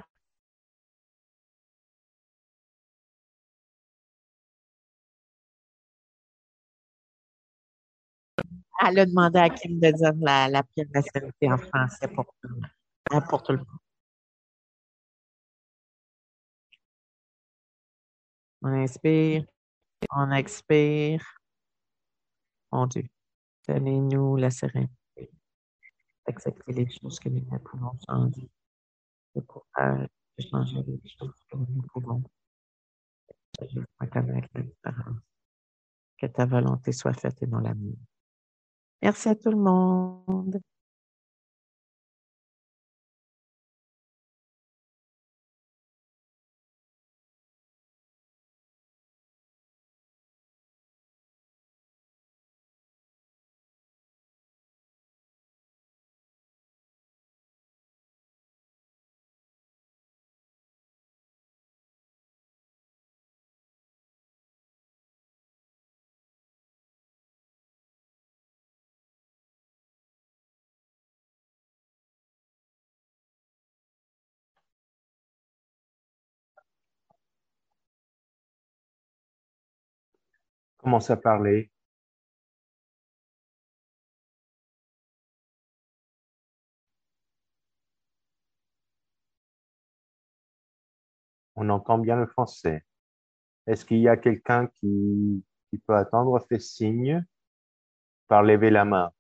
[8.88, 12.26] Elle a demandé à Kim de dire la, la prière de la en français pour
[12.26, 13.85] tout le monde.
[18.66, 19.46] On inspire,
[20.10, 21.24] on expire.
[22.72, 23.04] Mon Dieu,
[23.68, 25.30] donnez-nous la sérénité
[26.26, 28.50] d'accepter les choses que nous ne pouvons changer,
[29.36, 32.24] le courage de changer les choses que nous pouvons.
[36.18, 37.72] Que ta volonté soit faite et non la.
[39.00, 40.60] Merci à tout le monde.
[80.86, 81.72] Commence à parler.
[91.56, 92.84] On entend bien le français.
[93.66, 96.38] Est-ce qu'il y a quelqu'un qui, qui peut attendre?
[96.48, 97.26] Fait signe
[98.28, 99.10] par lever la main?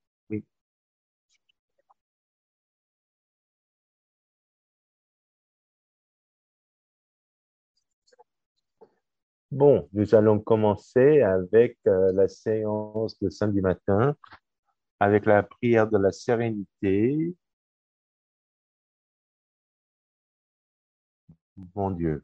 [9.56, 14.14] Bon, nous allons commencer avec euh, la séance de samedi matin,
[15.00, 17.34] avec la prière de la sérénité.
[21.74, 22.22] Mon Dieu,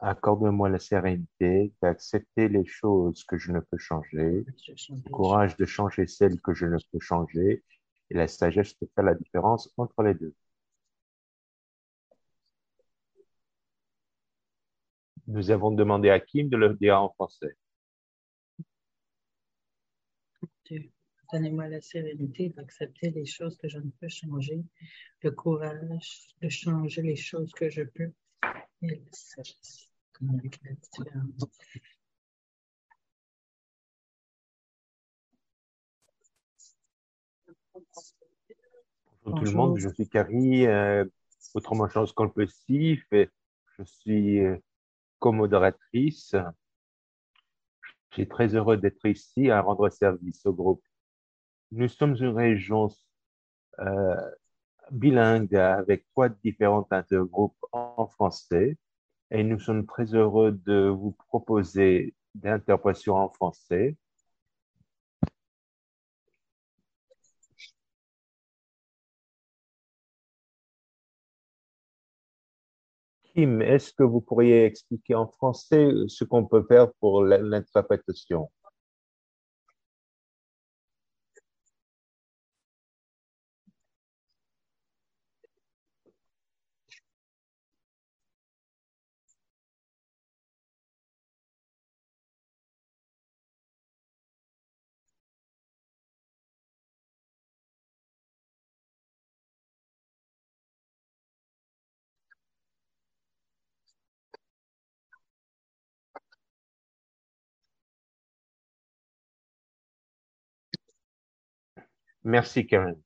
[0.00, 6.06] accorde-moi la sérénité d'accepter les choses que je ne peux changer, le courage de changer
[6.06, 7.62] celles que je ne peux changer,
[8.08, 10.34] et la sagesse de faire la différence entre les deux.
[15.30, 17.56] Nous avons demandé à Kim de le dire en français.
[21.32, 24.64] Donnez-moi la sérénité d'accepter les choses que je ne peux changer,
[25.22, 28.12] le courage de changer les choses que je peux
[28.82, 31.44] et la sagesse comme avec la différence.
[39.22, 41.04] Bonjour tout le monde, je suis Carrie, euh,
[41.54, 44.56] autrement chose compulsif, je suis euh,
[45.20, 46.34] co-modératrice.
[48.10, 50.82] Je suis très heureux d'être ici à rendre service au groupe.
[51.70, 52.88] Nous sommes une région
[53.78, 54.16] euh,
[54.90, 58.76] bilingue avec trois différents intergroupes en français
[59.30, 63.96] et nous sommes très heureux de vous proposer d'interprétation en français.
[73.34, 78.50] Kim, est-ce que vous pourriez expliquer en français ce qu'on peut faire pour l'interprétation?
[112.24, 113.00] Merci, Karen.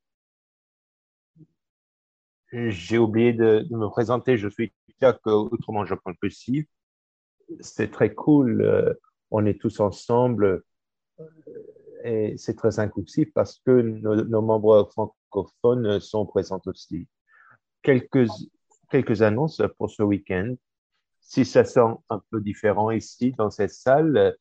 [2.52, 4.36] J'ai oublié de, me présenter.
[4.36, 6.66] Je suis Chuck, autrement je compulsif.
[7.60, 8.62] C'est très cool.
[8.62, 8.94] Euh,
[9.30, 10.64] on est tous ensemble
[11.20, 11.24] euh,
[12.04, 17.08] et c'est très inclusif parce que nos, membres francophones sont présents aussi.
[17.82, 18.28] Quelques,
[18.90, 20.54] quelques annonces pour ce week-end.
[21.20, 24.36] Si ça sent un peu différent ici dans cette salle,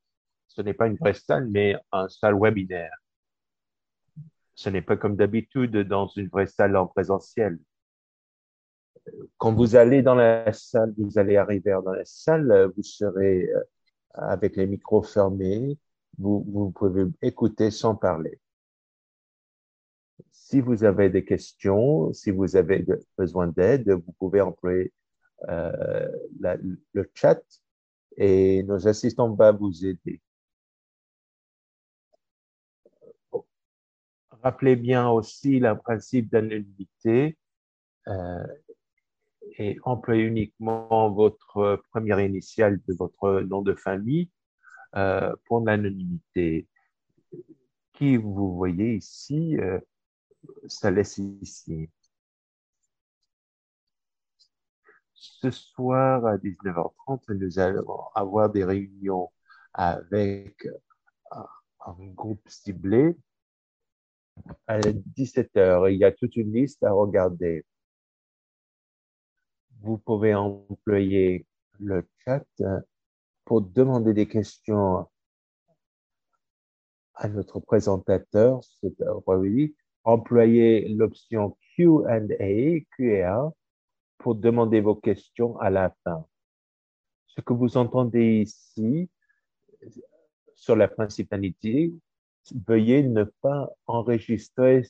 [0.47, 3.02] ce n'est pas une vraie salle, mais un salle webinaire.
[4.55, 7.59] Ce n'est pas comme d'habitude dans une vraie salle en présentiel.
[9.37, 13.61] Quand vous allez dans la salle, vous allez arriver dans la salle, vous serez euh,
[14.13, 15.77] avec les micros fermés,
[16.17, 18.39] vous, pouvez écouter sans parler.
[20.31, 22.85] Si vous avez des questions, si vous avez
[23.17, 24.93] besoin d'aide, vous pouvez employer
[25.49, 26.07] euh,
[26.39, 27.41] le chat
[28.17, 30.21] et nos assistants vont vous aider.
[34.43, 37.37] Rappelez bien aussi le principe d'anonymité
[38.09, 38.45] euh,
[39.57, 44.29] et employez uniquement votre première initiale de votre nom de famille
[44.97, 46.67] euh, pour l'anonymité.
[47.93, 49.79] Qui vous voyez ici, euh,
[50.67, 51.89] ça laisse ici.
[55.13, 59.31] Ce soir à 19h30, nous allons avoir des réunions
[59.73, 60.67] avec
[61.31, 63.15] un groupe ciblé
[64.67, 65.91] à 17h.
[65.91, 67.65] Il y a toute une liste à regarder.
[69.81, 71.45] Vous pouvez employer
[71.79, 72.45] le chat
[73.45, 75.07] pour demander des questions
[77.15, 78.61] à notre présentateur,
[80.03, 83.51] employez l'option Q&A, Q&A,
[84.17, 86.25] pour demander vos questions à la fin.
[87.27, 89.09] Ce que vous entendez ici
[90.55, 91.93] sur la principalité,
[92.51, 94.83] veuillez ne pas enregistrer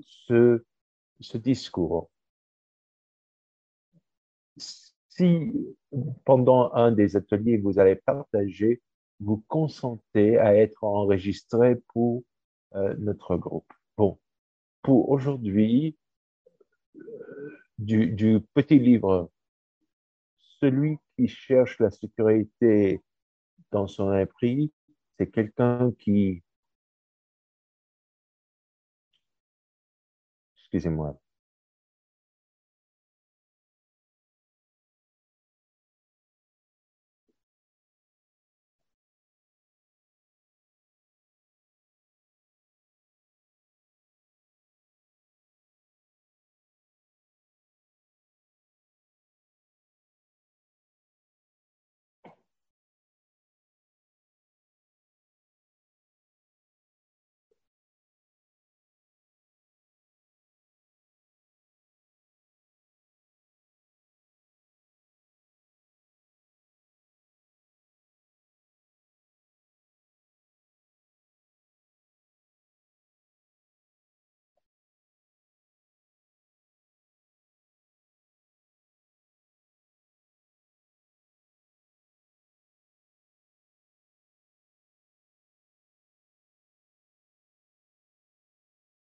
[0.00, 0.62] ce,
[1.34, 2.10] discours.
[4.56, 5.52] Si
[6.24, 8.82] pendant un des ateliers vous allez partager,
[9.20, 12.24] vous consentez à être enregistré pour
[12.74, 13.72] euh, notre groupe.
[13.96, 14.18] Bon,
[14.82, 15.96] pour aujourd'hui,
[16.96, 19.30] euh, du, petit livre,
[20.60, 23.00] celui qui cherche la sécurité
[23.70, 24.72] dans son esprit,
[25.16, 26.42] c'est quelqu'un qui
[30.74, 31.23] Excusez-moi.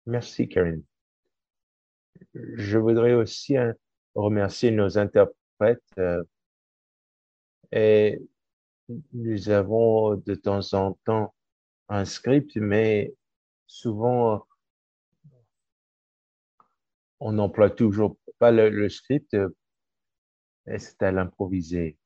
[0.07, 0.83] Merci, Karine.
[2.35, 3.75] Je voudrais aussi hein,
[4.15, 5.83] remercier nos interprètes.
[5.99, 6.23] Euh,
[7.73, 8.21] et
[9.13, 11.35] nous avons de temps en temps
[11.89, 13.15] un script, mais
[13.67, 14.47] souvent
[17.21, 19.37] on n'emploie toujours pas le, script
[20.67, 21.97] et c'est à l'improviser.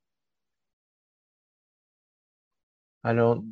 [3.03, 3.43] Alors,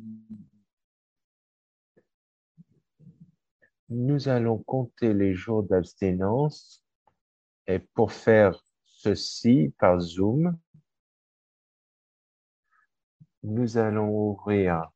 [3.88, 6.84] nous allons compter les jours d'abstinence
[7.66, 10.56] et pour faire ceci par Zoom,
[13.42, 14.90] nous allons ouvrir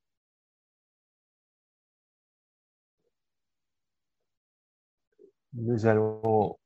[5.52, 6.56] nous allons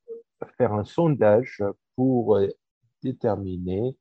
[0.56, 1.62] faire un sondage
[1.96, 2.38] pour
[3.02, 3.96] déterminer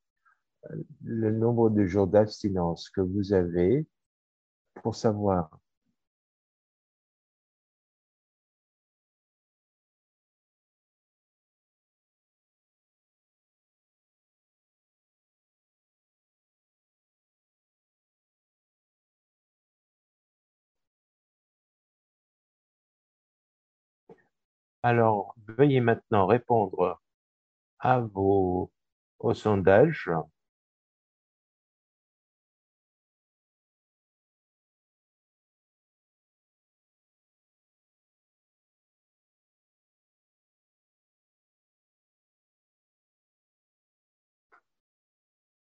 [1.03, 3.85] le nombre de jours d'abstinence que vous avez
[4.81, 5.49] pour savoir
[24.83, 27.01] Alors, veuillez maintenant répondre
[27.79, 28.71] à vos,
[29.19, 30.09] au sondage.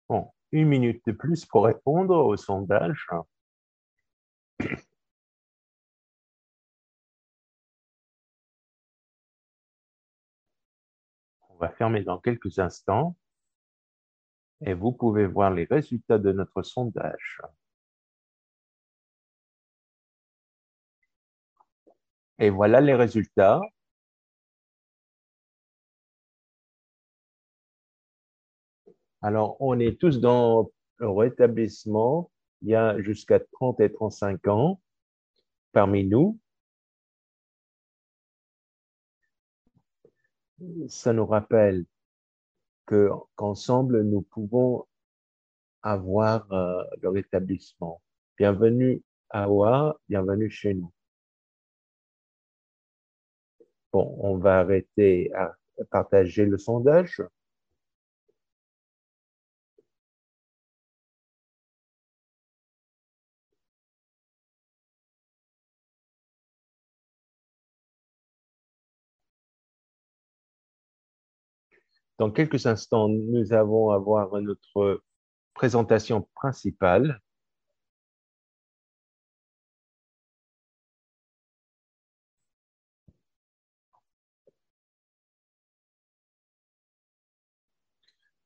[0.07, 3.07] Bon, une minute de plus pour répondre au sondage.
[11.59, 13.17] On va fermer dans quelques instants
[14.61, 17.41] et vous pouvez voir les résultats de notre sondage.
[22.39, 23.59] Et voilà les résultats.
[29.21, 32.31] Alors, on est tous dans le rétablissement.
[32.61, 34.81] Il y a jusqu'à 30 et 35 ans
[35.73, 36.39] parmi nous.
[40.87, 41.85] Ça nous rappelle
[42.85, 44.85] que qu'ensemble nous pouvons
[45.81, 48.01] avoir euh, le rétablissement.
[48.37, 50.91] Bienvenue à Oa, bienvenue chez nous.
[53.93, 55.55] Bon, on va arrêter à
[55.89, 57.21] partager le sondage.
[72.19, 75.01] Dans quelques instants, nous allons avoir notre
[75.53, 77.21] présentation principale.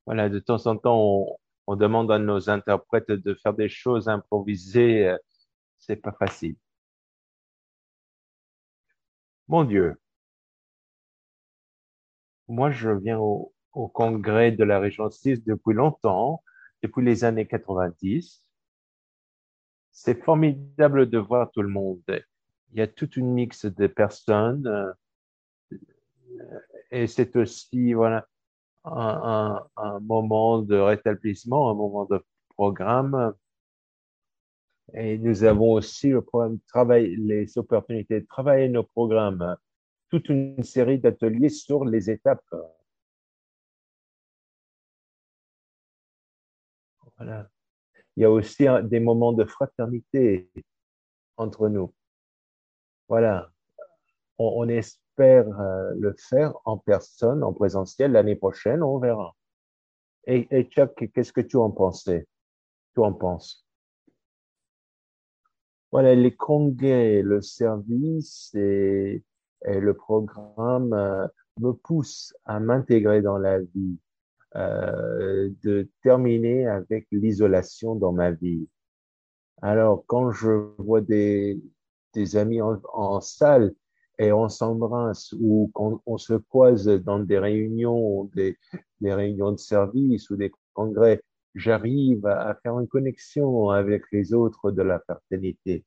[0.05, 5.15] Voilà, de temps en temps, on, demande à nos interprètes de faire des choses improvisées.
[5.79, 6.55] C'est pas facile.
[9.47, 9.95] Mon Dieu.
[12.47, 16.43] Moi, je viens au, au congrès de la région 6 depuis longtemps,
[16.81, 18.43] depuis les années 90.
[19.91, 22.01] C'est formidable de voir tout le monde.
[22.71, 24.91] Il y a toute une mix de personnes euh,
[26.91, 28.27] et c'est aussi voilà
[28.85, 29.65] un,
[30.01, 32.23] moment de rétablissement, un moment de
[32.55, 33.33] programme.
[34.93, 39.55] Et nous avons aussi le programme travail, les opportunités de travailler nos programmes,
[40.09, 42.43] toute une série d'ateliers sur les étapes
[48.15, 50.49] Il y a aussi des moments de fraternité
[51.37, 51.93] entre nous.
[53.07, 53.49] Voilà.
[54.37, 59.35] On, espère euh, le faire en personne, en présentiel l'année prochaine, on verra.
[60.25, 62.27] Et, et Chuck, qu'est-ce que tu en pensais?
[62.95, 63.65] Tu en penses?
[65.91, 69.23] Voilà, les congrès, le service et,
[69.65, 71.27] et le programme euh,
[71.59, 73.99] me poussent à m'intégrer dans la vie
[74.55, 78.67] euh, de terminer avec l'isolation dans ma vie.
[79.61, 81.59] Alors, quand je vois des,
[82.35, 83.73] amis en, en salle
[84.19, 88.57] et on s'embrasse ou qu'on on se croise dans des réunions, des,
[89.01, 91.23] des réunions de service ou des congrès,
[91.55, 95.85] j'arrive à faire une connexion avec les autres de la fraternité.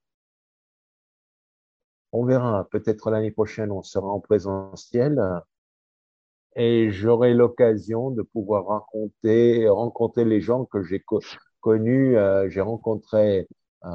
[2.12, 5.20] On verra, peut-être l'année prochaine, on sera en présentiel
[6.56, 11.04] et j'aurai l'occasion de pouvoir rencontrer, rencontrer les gens que j'ai
[11.60, 13.46] connus, euh, j'ai rencontrés
[13.84, 13.90] euh,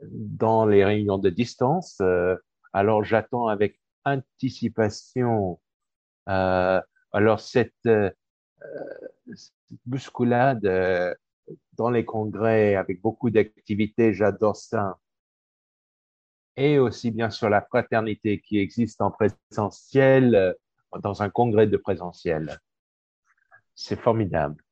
[0.00, 1.98] dans les réunions de distance.
[2.00, 2.36] Euh,
[2.72, 5.60] alors j'attends avec anticipation.
[6.30, 6.80] Euh,
[7.12, 7.74] alors cette,
[9.34, 9.52] cette
[9.84, 11.16] bousculade
[11.74, 14.98] dans les congrès avec beaucoup d'activités, j'adore ça.
[16.56, 20.56] Et aussi bien sûr la fraternité qui existe en présentiel
[21.02, 22.58] dans un congrès de présentiel.
[23.74, 24.62] C'est formidable.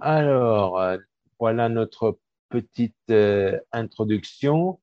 [0.00, 0.98] Alors, euh,
[1.38, 2.18] voilà notre
[2.48, 4.80] petite euh, introduction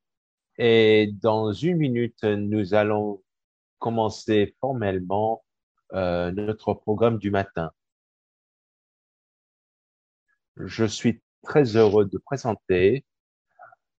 [0.58, 3.24] et dans une minute, nous allons
[3.80, 5.44] commencer formellement
[5.94, 7.72] euh, notre programme du matin.
[10.58, 13.06] Je suis très heureux de présenter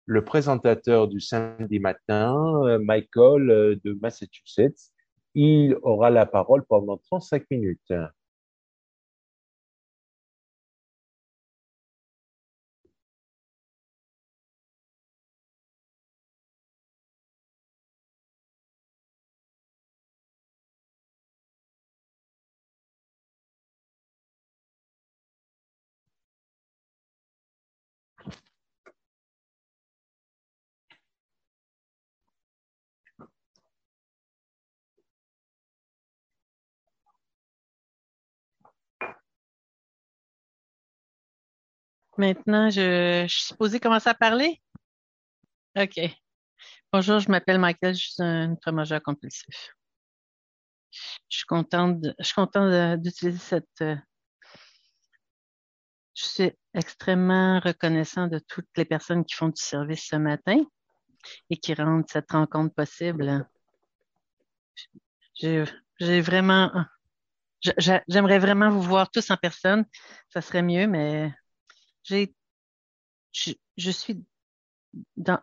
[0.07, 4.93] le présentateur du samedi matin, euh, Michael euh, de Massachusetts.
[5.35, 7.93] Il aura la parole pendant 35 minutes.
[42.16, 44.61] Maintenant, je, suis supposée commencer à parler?
[45.77, 45.99] OK.
[46.93, 49.74] Bonjour, je m'appelle Michael, je suis un majeur compulsif.
[51.28, 53.81] je suis contente, je suis contente d'utiliser cette.
[53.82, 53.97] Euh,
[56.15, 60.59] je suis extrêmement reconnaissant de toutes les personnes qui font du service ce matin
[61.51, 63.49] et qui rendent cette rencontre possible.
[65.35, 66.70] J'ai vraiment,
[68.07, 69.85] j'aimerais vraiment vous voir tous en personne.
[70.28, 71.35] Ça serait mieux, mais
[72.05, 72.35] j'ai,
[73.33, 74.25] je, suis
[75.17, 75.41] dans,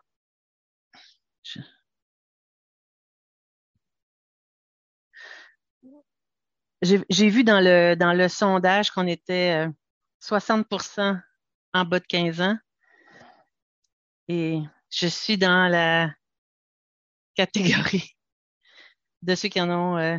[6.82, 9.66] j'ai vu dans le, dans le sondage qu'on était
[10.20, 11.14] 60% euh,
[11.74, 12.56] en bas de 15 ans.
[14.28, 14.60] Et
[14.90, 16.14] je suis dans la
[17.34, 18.16] catégorie
[19.22, 20.18] de ceux qui en ont euh,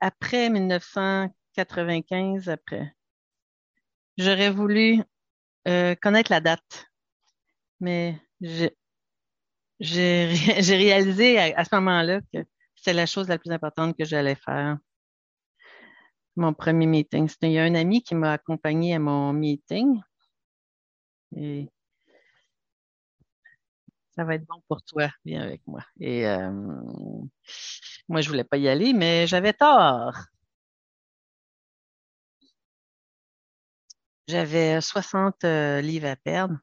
[0.00, 2.94] après 1995, après.
[4.18, 5.02] J'aurais voulu
[5.68, 6.86] euh, connaître la date,
[7.80, 8.20] mais
[9.80, 12.38] j'ai réalisé à, ce moment-là que
[12.76, 14.78] c'était la chose la plus importante que j'allais faire.
[16.36, 17.28] Mon premier meeting.
[17.42, 20.00] Il y a un ami qui m'a accompagné à mon meeting.
[21.36, 21.68] Et
[24.12, 25.82] ça va être bon pour toi, viens avec moi.
[25.98, 26.50] Et euh,
[28.08, 30.14] moi, je voulais pas y aller, mais j'avais tort.
[34.30, 36.56] J'avais 60 euh, livres à perdre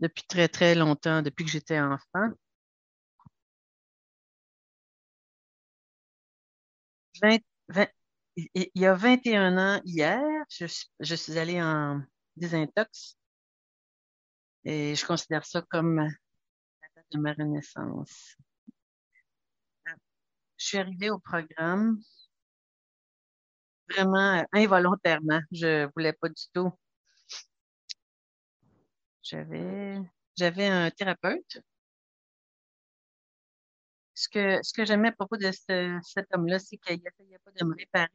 [0.00, 2.28] depuis très, très longtemps, depuis que j'étais enfant.
[7.24, 10.20] il y a 21 ans hier,
[10.50, 10.66] je,
[11.00, 12.02] je suis allée en
[12.36, 13.16] désintox
[14.64, 18.36] et je considère ça comme la date de ma renaissance.
[20.58, 21.98] Je suis arrivée au programme
[23.90, 25.40] vraiment involontairement.
[25.52, 26.72] Je voulais pas du tout.
[29.22, 30.00] J'avais,
[30.36, 31.60] j'avais un thérapeute.
[34.14, 37.64] Ce que, ce que j'aimais à propos de cet homme-là, c'est qu'il n'essayait pas de
[37.64, 38.10] me réparer.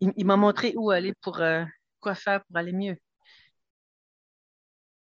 [0.00, 1.64] Il, m'a montré où aller pour, euh,
[2.00, 2.96] quoi faire pour aller mieux.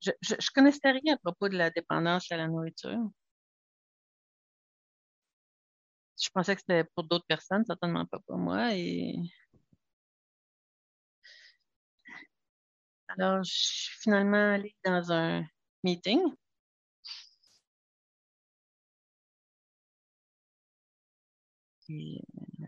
[0.01, 3.09] Je, je connaissais rien à propos de la dépendance à la nourriture.
[6.27, 8.75] Je pensais que c'était pour d'autres personnes, certainement pas pour moi.
[8.75, 9.15] Et
[13.07, 15.45] alors, je suis finalement allée dans un
[15.83, 16.19] meeting.
[21.89, 22.19] Et,
[22.61, 22.65] euh,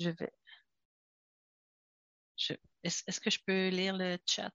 [0.00, 0.32] je vais.
[2.82, 4.50] est-ce que je peux lire le chat?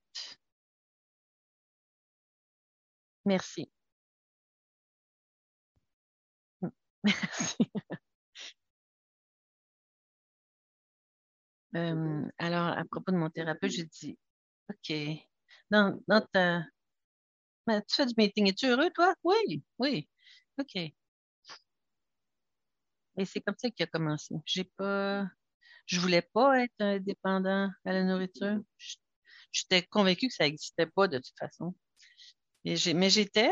[3.26, 3.72] Merci.
[7.03, 7.72] Merci.
[11.76, 14.18] Euh, alors, à propos de mon thérapeute, j'ai dit,
[14.69, 14.94] OK,
[15.69, 16.64] dans, dans ta...
[17.68, 19.14] tu fais du meeting, es-tu heureux, toi?
[19.23, 20.10] Oui, oui,
[20.60, 20.76] OK.
[20.76, 20.94] Et
[23.26, 24.36] c'est comme ça qu'il a commencé.
[24.45, 25.28] J'ai pas,
[25.86, 28.60] je voulais pas être indépendant à la nourriture.
[29.52, 31.76] J'étais convaincue que ça n'existait pas de toute façon.
[32.65, 33.52] mais j'étais,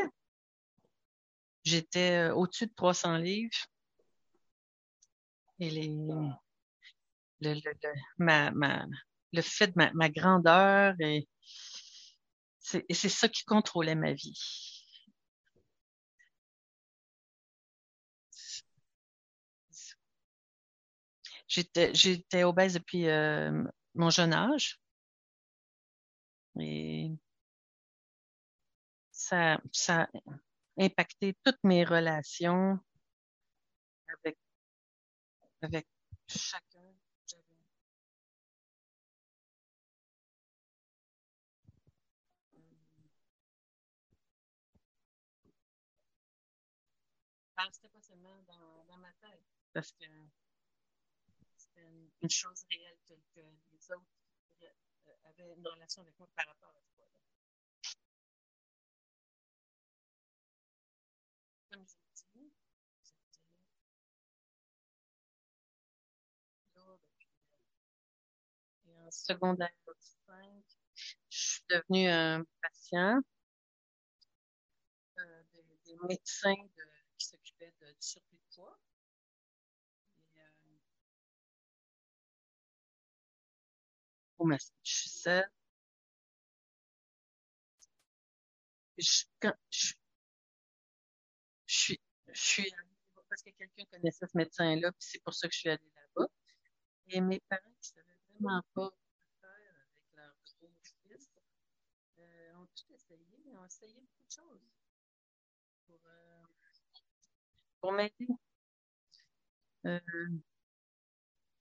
[1.70, 3.54] J'étais euh, au-dessus de 300 livres.
[5.60, 5.82] Et le,
[9.41, 11.28] fait de ma, grandeur, et
[12.60, 14.80] c'est ça qui contrôlait ma vie.
[21.48, 23.64] J'étais, j'étais obèse depuis euh,
[23.96, 24.80] mon jeune âge.
[26.60, 27.12] Et
[29.12, 30.08] ça, ça,
[30.80, 32.80] impacté toutes mes relations
[34.07, 34.38] avec,
[35.61, 35.88] avec
[36.27, 36.80] chacun.
[47.72, 48.41] c'était pas seulement
[48.88, 49.43] dans, ma tête,
[49.73, 50.06] parce que
[51.57, 51.85] c'était
[52.22, 54.06] une, chose réelle que, que les autres
[54.64, 56.78] euh, avaient une relation avec moi par rapport à
[69.10, 69.73] en secondaire
[70.27, 70.64] 5,
[70.99, 73.19] je suis devenue un patient
[75.18, 75.44] euh,
[75.86, 76.84] des, médecins de,
[77.18, 78.80] qui s'occupaient de, du surplus de poids.
[85.27, 85.44] Euh.
[88.98, 89.94] Je, quand, je,
[91.65, 92.73] je suis, je suis
[93.27, 96.27] parce que quelqu'un connaissait ce médecin-là, puis c'est pour ça que je suis allée là-bas.
[97.07, 98.09] Et mes parents ne savaient
[98.40, 98.91] vraiment pas
[99.44, 101.30] avec leur gros fils.
[102.95, 104.70] essayé, ils ont essayé beaucoup de choses
[105.88, 106.44] pour, euh,
[107.82, 108.28] pour m'aider.
[109.86, 109.99] Euh,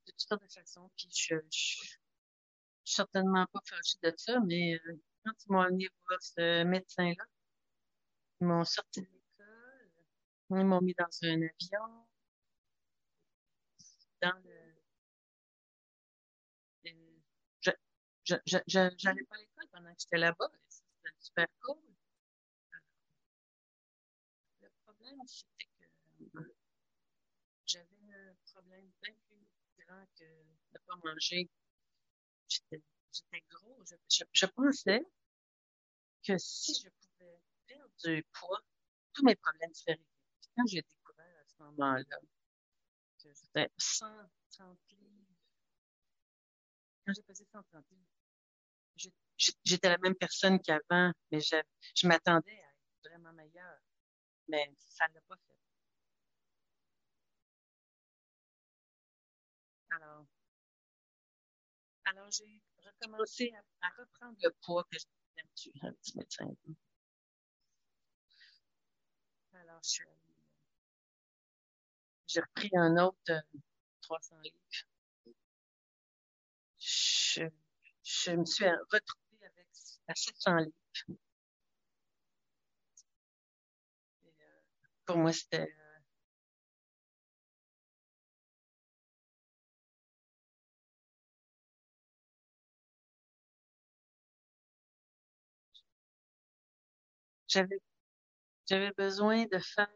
[0.06, 0.90] de toutes sortes de façons.
[0.96, 1.98] Puis je, je, suis
[2.84, 7.24] certainement pas fâchée de ça, mais euh, quand ils m'ont amené voir ce médecin-là,
[8.40, 9.90] ils m'ont sorti de l'école,
[10.50, 12.08] ils m'ont mis dans un avion,
[14.20, 14.57] dans le
[18.28, 20.50] je n'allais pas à l'école pendant que j'étais là-bas.
[20.68, 21.76] C'était super cool.
[24.60, 26.54] Le problème, c'était que
[27.66, 29.14] j'avais un problème bien
[29.76, 30.44] plus grand que de
[30.74, 31.48] ne pas manger.
[32.48, 32.82] J'étais
[33.50, 33.82] gros.
[34.08, 35.06] Je, je, pensais
[36.22, 38.60] que si je pouvais perdre du poids,
[39.12, 40.06] tous mes problèmes seraient réglés.
[40.56, 42.04] Quand j'ai découvert à ce moment-là
[43.22, 45.34] que j'étais 130 livres,
[47.06, 48.17] quand j'ai pesé 130 livres,
[49.64, 51.56] j'étais la même personne qu'avant, mais je,
[51.94, 53.78] je m'attendais à être vraiment meilleure.
[54.48, 55.54] Mais ça ne l'a pas fait.
[59.90, 60.26] Alors,
[62.04, 63.52] alors j'ai recommencé
[63.82, 66.46] à, reprendre le poids que j'avais perdu un petit médecin.
[69.52, 69.80] Alors,
[72.26, 73.42] j'ai repris un autre
[74.02, 74.56] 300 euh, livres.
[76.78, 77.42] Je,
[78.02, 79.27] je me suis retrouvée
[80.08, 80.72] à 700 livres.
[84.24, 84.60] Et, euh,
[85.06, 86.00] pour moi, c'était euh,
[97.48, 97.80] j'avais
[98.68, 99.88] j'avais besoin de faire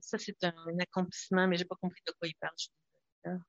[0.00, 3.40] ça c'est un, accomplissement, mais j'ai pas compris de quoi il parle.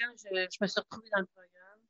[0.00, 1.80] Quand je, me suis retrouvée dans le programme,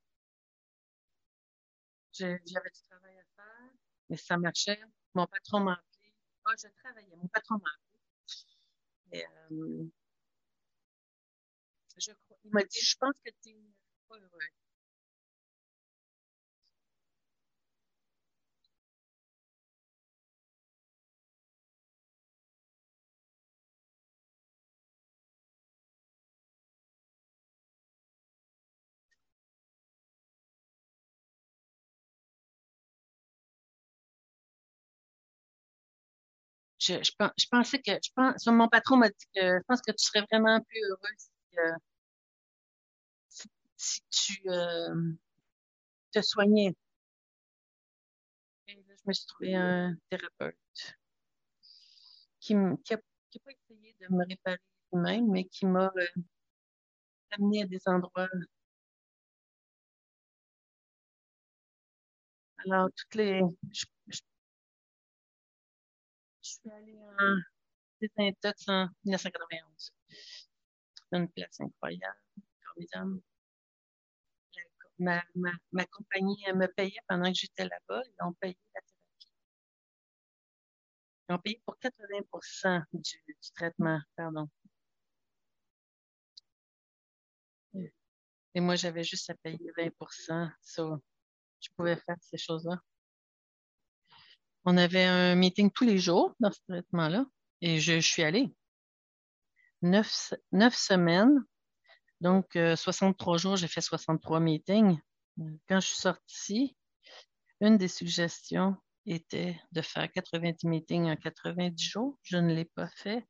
[2.12, 3.70] j'avais du travail à faire,
[4.08, 4.80] mais ça marchait.
[5.14, 6.12] Mon patron m'a appelé.
[6.44, 7.14] Ah, je travaillais.
[7.14, 8.00] Mon patron m'a appelé.
[9.12, 9.84] Et, euh,
[11.98, 12.10] je
[12.44, 13.74] il m'a dit, je pense que tu n'es
[14.08, 14.38] pas heureux.
[36.80, 40.24] Je, pensais que, je pense, mon patron m'a dit que je pense que tu serais
[40.30, 41.76] vraiment plus heureux si, euh,
[44.10, 45.12] tu euh,
[46.12, 46.74] te soignais.
[48.68, 50.56] Et là, je me suis trouvé un thérapeute
[52.40, 54.58] qui n'a qui pas essayé de me réparer
[54.92, 56.22] lui-même, mais qui m'a euh,
[57.32, 58.28] amené à des endroits.
[62.66, 63.40] Alors, toutes les,
[63.72, 63.84] je
[66.60, 67.36] suis allée en
[68.00, 69.92] désintox en 1991.
[71.12, 72.18] Une place incroyable,
[72.64, 73.20] formidable.
[74.98, 78.02] Ma, ma, ma compagnie me payait pendant que j'étais là-bas.
[78.06, 79.32] Ils ont payé la thérapie.
[81.28, 84.48] Ils ont payé pour 80 du, du traitement, pardon.
[88.54, 91.02] Et moi, j'avais juste à payer 20% so,
[91.60, 92.76] je pouvais faire ces choses-là.
[94.64, 97.24] On avait un meeting tous les jours dans ce traitement-là
[97.62, 98.54] et je, suis allée.
[99.80, 101.42] Neuf, semaines,
[102.20, 104.98] donc 63 euh, jours, j'ai fait 63 meetings.
[105.66, 106.76] Quand je suis sortie,
[107.60, 108.76] une des suggestions
[109.06, 112.18] était de faire 90 meetings en 90 jours.
[112.22, 113.26] Je ne l'ai pas fait.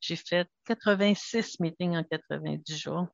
[0.00, 3.08] J'ai fait 86 meetings en 90 jours.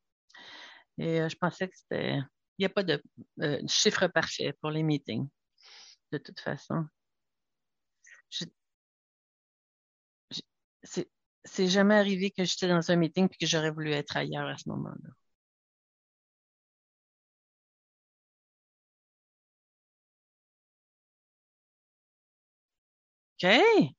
[0.98, 2.18] Et euh, je pensais que c'était...
[2.58, 3.02] Il n'y a pas de
[3.42, 5.28] euh, chiffre parfait pour les meetings,
[6.10, 6.86] de toute façon
[11.44, 14.56] c'est jamais arrivé que j'étais dans un meeting et que j'aurais voulu être ailleurs à
[14.56, 15.10] ce moment-là.
[23.38, 23.94] Okay.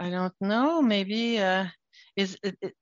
[0.00, 0.82] I don't know.
[0.82, 1.66] Maybe uh,
[2.16, 2.72] is okay.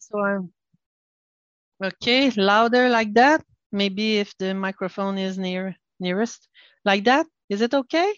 [0.00, 0.52] So I'm
[1.82, 3.44] Okay, louder like that?
[3.72, 6.48] Maybe if the microphone is near nearest,
[6.84, 7.26] like that?
[7.48, 8.12] Is it okay?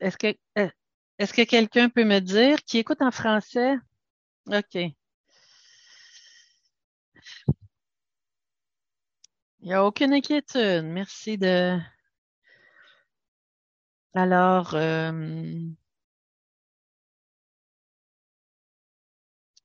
[0.00, 0.70] Est-ce que euh,
[1.18, 3.76] est-ce que quelqu'un peut me dire qui écoute en français?
[4.50, 4.74] OK.
[4.74, 4.94] Il
[9.60, 10.84] n'y a aucune inquiétude.
[10.84, 11.78] Merci de
[14.14, 15.12] Alors, euh,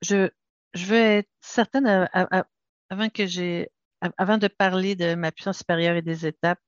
[0.01, 0.29] je,
[0.75, 2.09] veux être certaine
[2.89, 3.69] avant que j'ai,
[4.17, 6.59] avant de parler de ma puissance supérieure et des étapes.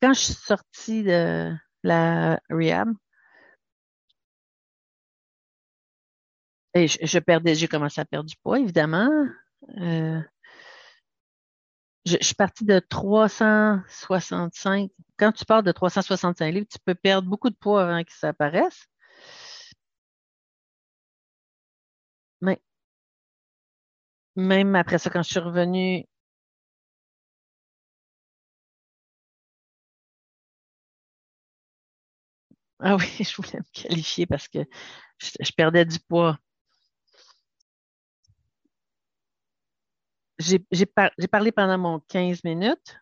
[0.00, 1.54] Quand je suis sortie de
[1.84, 2.92] la rehab,
[6.74, 9.08] et je, perdais, j'ai commencé à perdre du poids, évidemment.
[9.78, 10.20] Euh,
[12.06, 14.90] je, je, suis partie de 365.
[15.18, 18.28] Quand tu pars de 365 livres, tu peux perdre beaucoup de poids avant que ça
[18.28, 18.86] apparaisse.
[22.42, 22.60] Mais
[24.36, 26.04] même après ça, quand je suis revenue,
[32.80, 34.58] ah oui, je voulais me qualifier parce que
[35.18, 36.38] je, perdais du poids.
[40.38, 40.86] J'ai
[41.30, 42.96] parlé pendant mon 15 minutes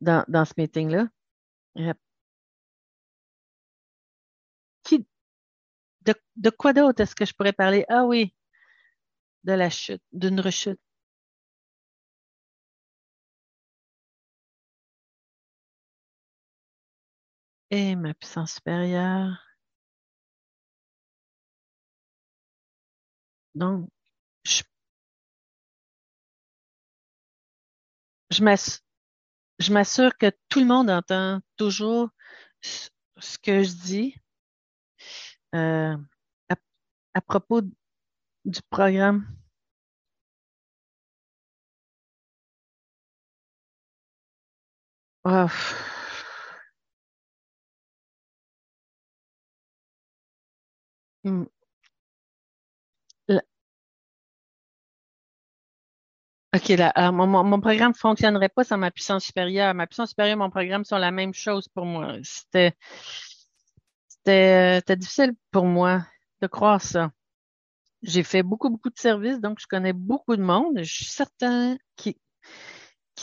[0.00, 1.08] dans ce meeting-là.
[6.04, 7.84] De, quoi d'autre est-ce que je pourrais parler?
[7.88, 8.34] Ah oui,
[9.44, 10.80] de la chute, d'une rechute.
[17.70, 19.36] Et ma puissance supérieure.
[23.54, 23.88] Donc,
[24.44, 24.62] je,
[29.72, 32.10] m'assure que tout le monde entend toujours
[32.62, 34.21] ce que je dis
[35.54, 35.96] euh,
[37.14, 37.62] à, propos
[38.44, 39.26] du programme.
[45.24, 45.48] Oh.
[56.54, 59.72] OK, là, mon, mon, programme ne fonctionnerait pas sans ma puissance supérieure.
[59.72, 62.16] Ma puissance supérieure et mon programme sont la même chose pour moi.
[62.22, 62.74] C'était
[64.24, 66.06] c'était difficile pour moi
[66.40, 67.12] de croire ça.
[68.02, 70.78] J'ai fait beaucoup, beaucoup de services, donc je connais beaucoup de monde.
[70.82, 72.18] Je suis certain qui,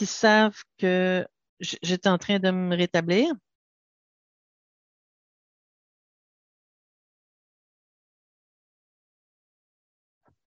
[0.06, 1.26] savent que
[1.60, 3.32] j'étais en train de me rétablir.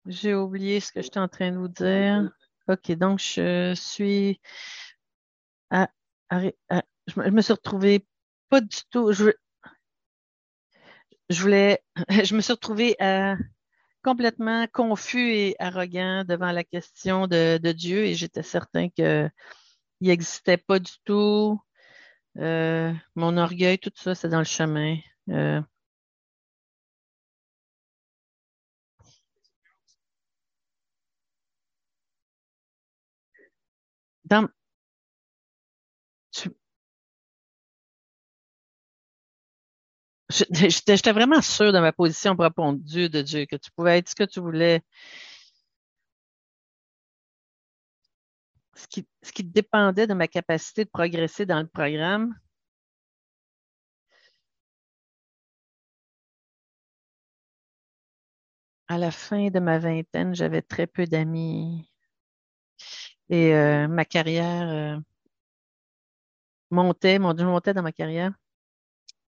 [0.05, 2.29] J'ai oublié ce que j'étais en train de vous dire.
[2.67, 4.39] OK, donc je suis
[7.11, 8.05] je, me suis retrouvée
[8.49, 9.11] pas du tout.
[11.29, 11.81] Je voulais,
[12.23, 13.35] je me suis retrouvée euh,
[14.03, 19.31] complètement confus et arrogant devant la question de, Dieu et j'étais certain qu'il
[20.01, 21.61] n'existait pas du tout.
[22.39, 24.97] Euh, mon orgueil, tout ça, c'est dans le chemin.
[25.29, 25.61] Euh,
[34.25, 34.47] dans,
[40.51, 44.09] J'étais vraiment sûre de ma position pour répondre Dieu de Dieu, que tu pouvais être
[44.09, 44.81] ce que tu voulais.
[48.75, 52.35] Ce qui, ce qui dépendait de ma capacité de progresser dans le programme.
[58.87, 61.89] À la fin de ma vingtaine, j'avais très peu d'amis.
[63.29, 64.99] Et euh, ma carrière euh,
[66.71, 68.33] montait, mon Dieu montait dans ma carrière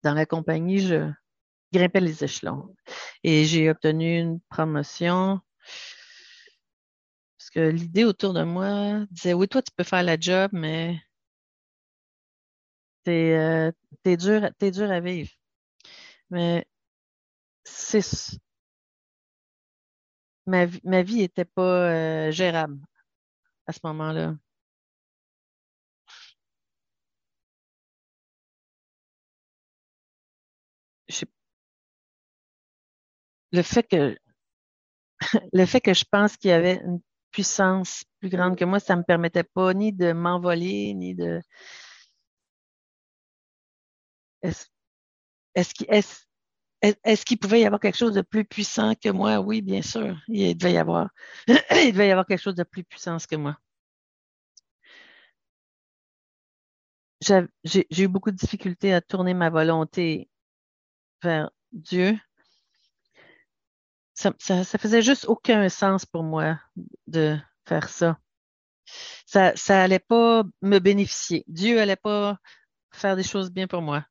[0.05, 1.11] dans la compagnie, je
[1.73, 2.75] grimpais les échelons.
[3.25, 5.41] Et j'ai obtenu une promotion
[7.39, 10.99] parce que l'idée autour de moi disait, oui, toi, tu peux faire la job, mais
[13.05, 13.73] t'es euh,
[14.05, 15.31] es dur, dur à vivre.
[16.31, 16.67] Mais
[17.65, 18.01] c'est
[20.47, 22.79] ma, ma vie n'était pas euh, gérable
[23.67, 24.37] à ce moment-là.
[35.53, 37.01] le fait que je pense qu'il y avait une
[37.31, 41.41] puissance plus grande que moi, ça me permettait pas ni de m'envoler, ni de.
[44.43, 44.67] Est-ce
[46.83, 49.41] est qu'il pouvait y avoir quelque chose de plus puissant que moi?
[49.41, 50.17] Oui, bien sûr.
[50.29, 51.11] Il devait y avoir.
[51.49, 53.57] il devait y avoir quelque chose de plus puissant que moi.
[57.21, 60.29] J'ai eu beaucoup de difficultés à tourner ma volonté
[61.23, 62.19] vers Dieu
[64.15, 66.59] ça, ça, faisait juste aucun sens pour moi
[67.07, 67.37] de
[67.67, 68.19] faire ça.
[69.27, 71.45] Ça, ça allait pas me bénéficier.
[71.49, 72.39] Dieu allait pas
[72.93, 74.05] faire des choses bien pour moi.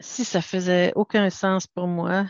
[0.00, 2.26] Si ça faisait aucun sens pour moi,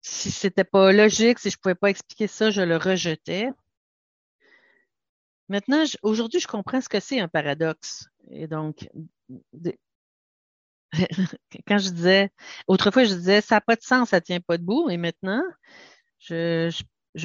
[0.00, 3.50] si c'était pas logique, si je pouvais pas expliquer ça, je le rejetais.
[5.48, 8.08] Maintenant, aujourd'hui, je comprends ce que c'est un paradoxe.
[8.30, 8.88] Et donc,
[11.66, 12.30] quand je disais,
[12.68, 14.90] autrefois, je disais, ça n'a pas de sens, ça tient pas debout.
[14.90, 15.42] Et maintenant,
[16.18, 16.70] je,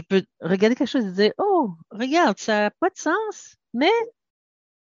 [0.10, 3.91] peux regarder quelque chose et dire, oh, regarde, ça n'a pas de sens, mais,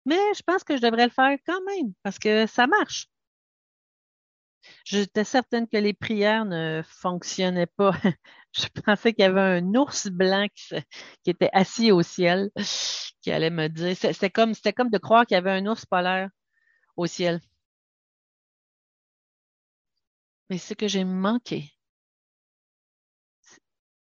[0.04, 3.08] mais je pense que je devrais le faire quand même parce que ça marche.
[4.84, 7.92] J'étais certaine que les prières ne fonctionnaient pas.
[8.52, 10.74] je pensais qu'il y avait un ours blanc qui,
[11.24, 12.50] qui, était assis au ciel
[13.22, 13.96] qui allait me dire.
[13.96, 16.30] C'était comme, c'était comme de croire qu'il y avait un ours polaire
[16.96, 17.40] au ciel.
[20.50, 21.70] Mais ce que j'ai manqué,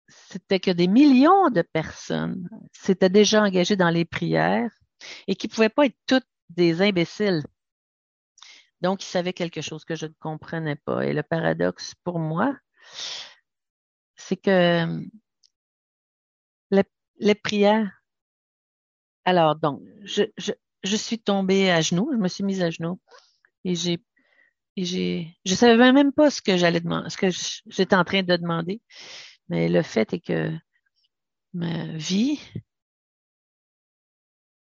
[0.09, 4.71] c'était que des millions de personnes s'étaient déjà engagées dans les prières
[5.27, 7.43] et qui ne pouvaient pas être toutes des imbéciles.
[8.81, 11.07] Donc, ils savaient quelque chose que je ne comprenais pas.
[11.07, 12.57] Et le paradoxe pour moi,
[14.17, 15.01] c'est que
[17.19, 17.93] les, prières.
[19.25, 23.01] Alors, donc, je, je, suis tombée à genoux, je me suis mise à genoux
[23.65, 24.03] et j'ai
[24.77, 27.29] et j'ai, je savais même pas ce que j'allais demander, ce que
[27.67, 28.81] j'étais en train de demander.
[29.49, 30.51] Mais le fait est que
[31.55, 32.39] ma vie,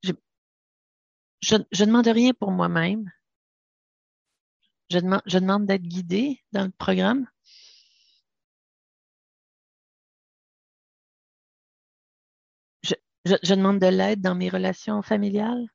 [0.02, 0.12] je,
[1.43, 3.09] je, je demande rien pour moi-même.
[4.89, 7.26] Je demande, je demande d'être guidée dans le programme.
[12.82, 12.94] Je,
[13.24, 15.66] je, je demande de l'aide dans mes relations familiales.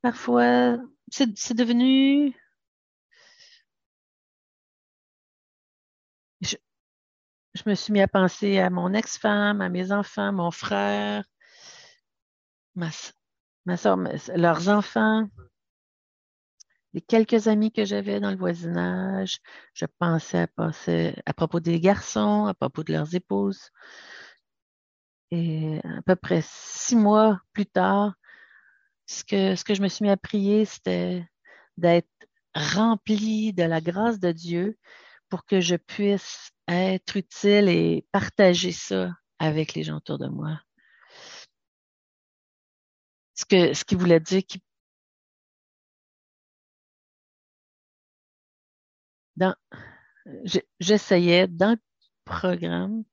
[0.00, 0.78] Parfois,
[1.10, 2.34] c'est devenu
[6.42, 11.24] je me suis mis à penser à mon ex-femme, à mes enfants, mon frère,
[12.74, 12.90] ma,
[13.76, 13.98] soeur,
[14.34, 15.28] leurs enfants,
[16.94, 19.38] les quelques amis que j'avais dans le voisinage.
[19.74, 23.70] Je pensais à, passer, à propos des garçons, à propos de leurs épouses.
[25.30, 28.14] Et à peu près six mois plus tard,
[29.06, 31.26] ce que, ce que je me suis mis à prier, c'était
[31.78, 32.08] d'être
[32.54, 34.78] rempli de la grâce de Dieu
[35.32, 40.60] pour que je puisse être utile et partager ça avec les gens autour de moi.
[43.32, 44.60] Ce, que, qui voulait dire qu'il
[50.80, 51.80] j'essayais dans le
[52.26, 53.04] programme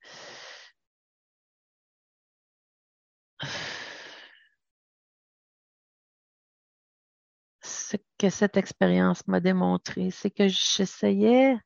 [7.62, 11.58] ce que cette expérience m'a démontré, c'est que j'essayais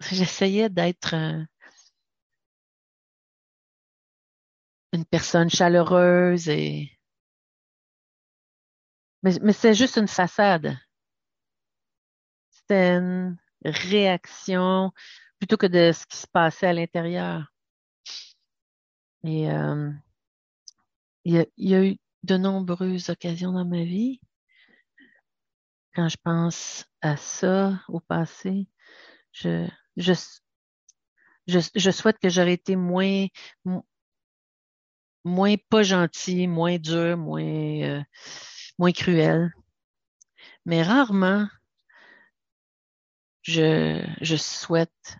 [0.00, 1.14] j'essayais d'être
[4.92, 6.90] une personne chaleureuse et
[9.22, 10.76] mais, mais c'est juste une façade.
[12.50, 14.92] C'était une réaction
[15.38, 17.52] plutôt que de ce qui se passait à l'intérieur.
[19.24, 19.90] Et euh,
[21.24, 24.20] il, y a, il y a eu de nombreuses occasions dans ma vie
[25.98, 28.68] quand je pense à ça au passé,
[29.32, 29.66] je,
[29.98, 30.12] je,
[31.74, 33.26] je, souhaite que j'aurais été moins,
[35.24, 38.02] moins pas gentil, moins dur, moins, euh,
[38.78, 39.52] moins cruel.
[40.64, 41.48] Mais rarement,
[43.42, 45.18] je, je souhaite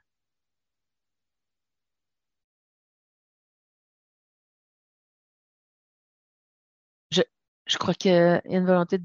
[7.10, 7.22] je,
[7.66, 8.98] je crois qu'il y a une volonté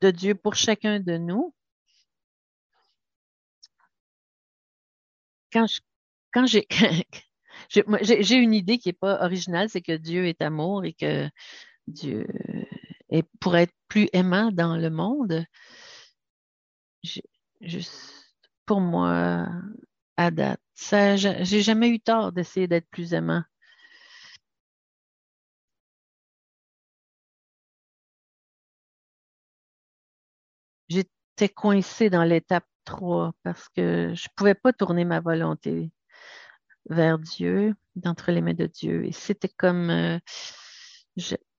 [0.00, 1.54] de Dieu pour chacun de nous
[5.52, 5.80] quand je,
[6.32, 6.46] quand
[7.70, 11.28] j'ai, j'ai une idée qui est pas originale, c'est que Dieu est amour et que
[11.88, 12.26] Dieu
[13.10, 15.44] est pour être plus aimant dans le monde.
[18.66, 19.48] Pour moi,
[20.16, 23.42] à date, j'ai jamais eu tort d'essayer d'être plus aimant.
[30.88, 32.66] J'étais coincée dans l'étape
[33.42, 35.90] parce que je pouvais pas tourner ma volonté
[36.88, 39.04] vers Dieu, d'entre les mains de Dieu.
[39.06, 40.18] Et c'était comme euh,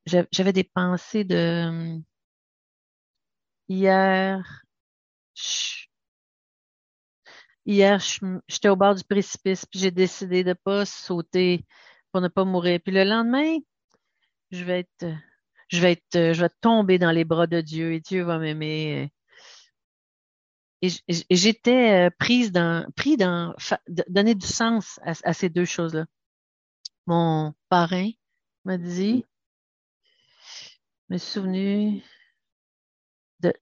[0.05, 1.99] j'avais des pensées de
[3.67, 4.63] hier,
[7.65, 7.99] hier,
[8.47, 11.65] j'étais au bord du précipice, puis j'ai décidé de pas sauter
[12.11, 12.79] pour ne pas mourir.
[12.83, 13.57] Puis le lendemain,
[14.51, 15.05] je vais être,
[15.69, 19.11] je vais être, je vais tomber dans les bras de Dieu et Dieu va m'aimer
[20.81, 20.89] et
[21.29, 23.53] j'étais euh, prise d'un, pris d'un,
[24.07, 26.05] donner du sens à, ces deux choses-là.
[27.07, 28.09] Mon parrain
[28.65, 29.25] m'a dit,
[31.09, 31.13] mm.
[31.13, 32.03] me souvenu
[33.41, 33.53] de,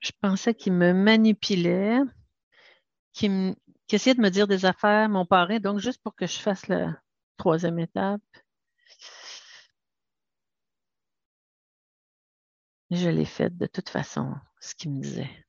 [0.00, 1.98] je pensais qu'il me manipulait,
[3.12, 3.56] qu'il
[3.90, 6.86] essayait de me dire des affaires, mon parrain, donc juste pour que je fasse le,
[7.36, 8.20] troisième étape.
[12.90, 15.44] Je l'ai faite de toute façon, ce qu'il me disait.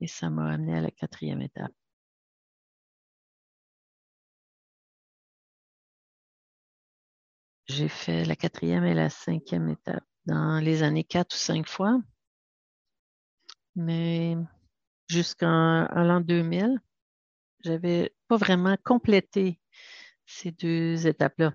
[0.00, 1.72] Et ça m'a amené à la quatrième étape.
[7.66, 12.00] J'ai fait la quatrième et la cinquième étape dans les années quatre ou cinq fois.
[13.74, 14.36] Mais
[15.08, 16.78] jusqu'en l'an 2000,
[17.64, 19.60] j'avais pas vraiment complété
[20.26, 21.54] ces deux étapes-là.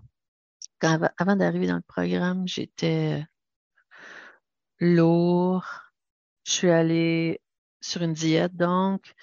[0.81, 3.23] Avant d'arriver dans le programme, j'étais
[4.80, 5.65] lourd.
[6.45, 7.41] Je suis allée
[7.81, 9.14] sur une diète, donc,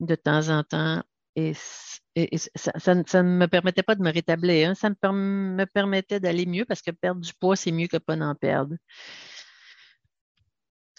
[0.00, 1.02] de temps en temps,
[1.36, 4.70] et, ça, ne me permettait pas de me rétablir.
[4.70, 4.74] Hein.
[4.74, 8.34] Ça me, permettait d'aller mieux parce que perdre du poids, c'est mieux que pas d'en
[8.34, 8.76] perdre.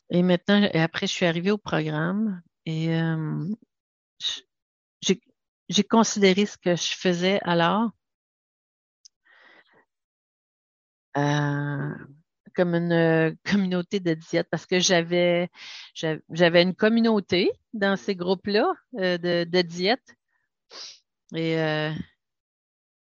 [0.09, 3.45] Et maintenant, et après, je suis arrivée au programme et euh,
[5.01, 5.21] j'ai
[5.89, 7.91] considéré ce que je faisais alors
[11.17, 11.89] euh,
[12.55, 15.49] comme une euh, communauté de diète parce que j'avais
[16.29, 20.15] j'avais une communauté dans ces groupes-là euh, de, de diète
[21.33, 21.91] et euh,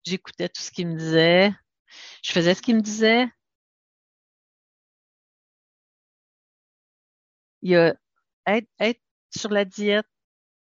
[0.04, 1.52] j'écoutais tout ce qu'il me disait.
[2.22, 3.26] Je faisais ce qu'il me disait.
[7.62, 7.94] Il y a
[8.46, 9.00] être, être
[9.36, 10.06] sur la diète,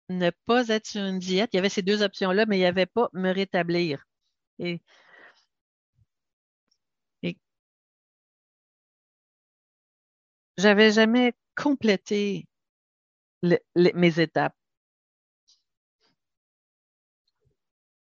[0.10, 1.52] ne pas être sur une diète.
[1.54, 4.04] Il y avait ces deux options-là, mais il n'y avait pas me rétablir.
[4.60, 4.82] Et
[10.58, 12.48] J'avais jamais complété
[13.44, 14.56] mes étapes.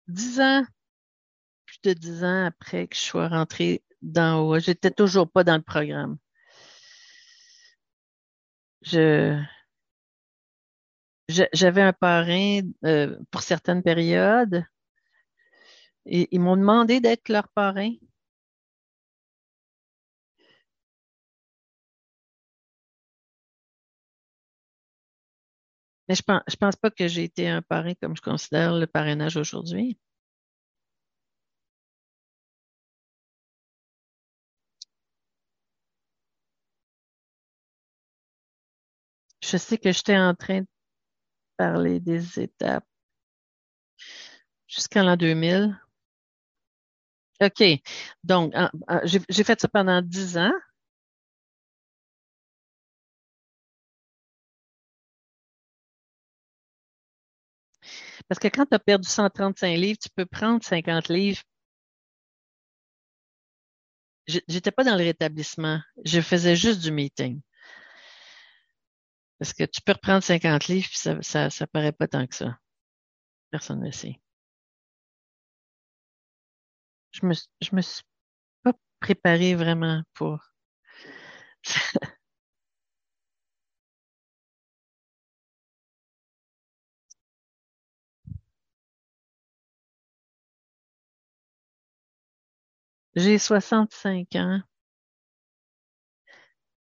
[0.07, 0.65] Dix ans,
[1.65, 5.55] plus de dix ans après que je sois rentrée dans haut, j'étais toujours pas dans
[5.57, 6.17] le programme.
[8.81, 9.41] Je,
[11.29, 14.65] j'avais un parrain euh, pour certaines périodes
[16.05, 17.91] et ils m'ont demandé d'être leur parrain.
[26.09, 28.85] Mais je pense, je pense pas que j'ai été un parrain comme je considère le
[28.87, 29.97] parrainage aujourd'hui.
[39.43, 40.67] Je sais que j'étais en train de
[41.59, 42.85] parler des étapes
[44.67, 45.77] jusqu'en l'an 2000.
[47.41, 47.63] OK.
[48.23, 48.53] Donc,
[49.03, 50.51] j'ai fait ça pendant dix ans.
[58.27, 61.41] Parce que quand tu as perdu 135 livres, tu peux prendre 50 livres.
[64.27, 65.79] J'étais pas dans le rétablissement.
[66.05, 67.41] Je faisais juste du meeting.
[69.39, 72.35] Parce que tu peux reprendre 50 livres, puis ça, ça, ça paraît pas tant que
[72.35, 72.57] ça.
[73.51, 74.19] Personne ne sait.
[77.11, 78.01] Je me, je me suis
[78.63, 80.39] pas préparée vraiment pour
[93.15, 94.61] J'ai 65 ans.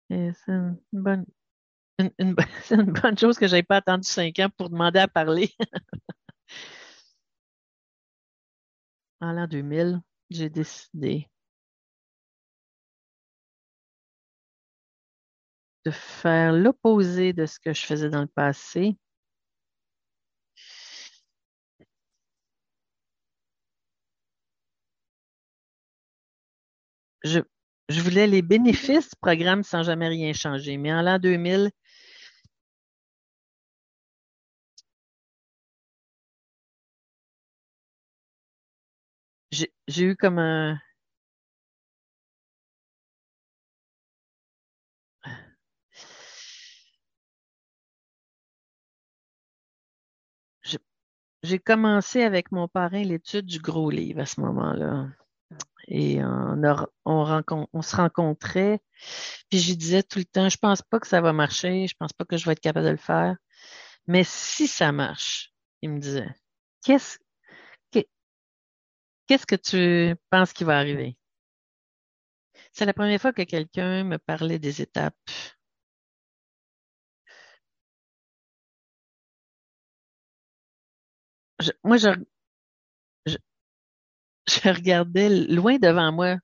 [0.10, 1.26] Et c'est une bonne,
[2.00, 2.12] une,
[2.72, 5.52] une, bonne chose que je pas attendu 5 ans pour demander à parler.
[9.22, 11.30] en l'an 2000, j'ai décidé
[15.86, 18.98] de faire l'opposé de ce que je faisais dans le passé
[27.24, 27.40] je,
[28.02, 30.78] voulais les bénéfices du programme sans jamais rien changer.
[30.78, 31.72] Mais en l'an 2000,
[39.52, 40.80] j'ai eu comme un...
[51.44, 55.08] J'ai commencé avec mon parrain l'étude du gros livre à ce moment-là
[55.88, 56.62] et on,
[57.06, 58.82] on, se rencontrait.
[59.50, 62.14] Puis je disais tout le temps, je pense pas que ça va marcher, je pense
[62.14, 63.36] pas que je vais être capable de le faire.
[64.08, 66.30] Mais si ça marche, il me disait,
[66.84, 67.18] qu'est-ce
[69.28, 71.18] Qu'est-ce que tu penses qui va arriver?
[72.72, 75.16] C'est la première fois que quelqu'un me parlait des étapes.
[81.84, 82.10] Moi, je,
[84.66, 86.38] regardais loin devant moi.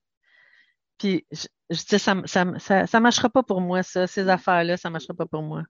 [0.97, 4.77] Puis je, disais, ça ne ça, ça, ça, marchera pas pour moi, ça, ces affaires-là,
[4.77, 5.64] ça ne marchera pas pour moi.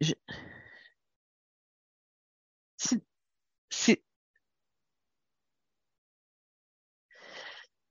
[0.00, 0.14] Je,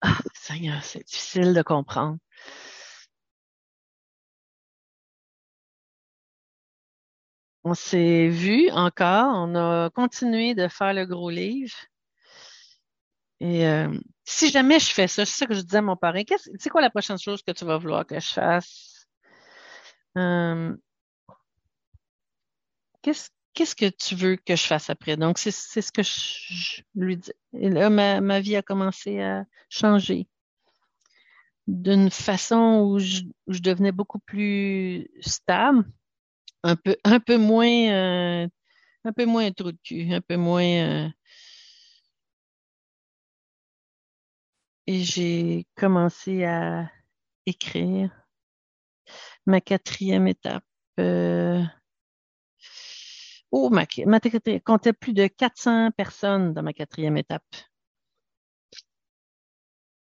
[0.01, 2.17] ah, Seigneur, c'est difficile de comprendre.
[7.63, 11.75] On s'est vu encore, on a continué de faire le gros livre.
[13.41, 16.23] Et euh, si jamais je fais ça, c'est ça que je disais à mon parrain,
[16.57, 19.07] c'est quoi la prochaine chose que tu vas vouloir que je fasse?
[20.17, 20.75] Euh,
[23.01, 25.17] qu'est-ce qu'est-ce que tu veux que je fasse après?
[25.17, 27.33] Donc, c'est ce que je, lui dis.
[27.51, 30.29] Et là, ma, ma, vie a commencé à changer
[31.67, 35.83] d'une façon où je, je, devenais beaucoup plus stable,
[36.63, 38.47] un peu, un peu moins, euh,
[39.03, 40.63] un peu moins trou de cul, un peu moins.
[40.63, 41.09] Euh,
[44.87, 46.89] et j'ai commencé à
[47.45, 48.09] écrire
[49.45, 50.63] ma quatrième étape.
[50.97, 51.61] Euh,
[53.51, 54.19] oh, ma, ma
[54.65, 57.43] comptait plus de 400 personnes dans ma quatrième étape.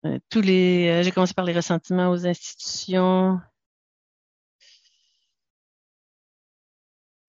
[0.05, 3.41] Euh, tous les, euh, j'ai commencé par les ressentiments aux institutions.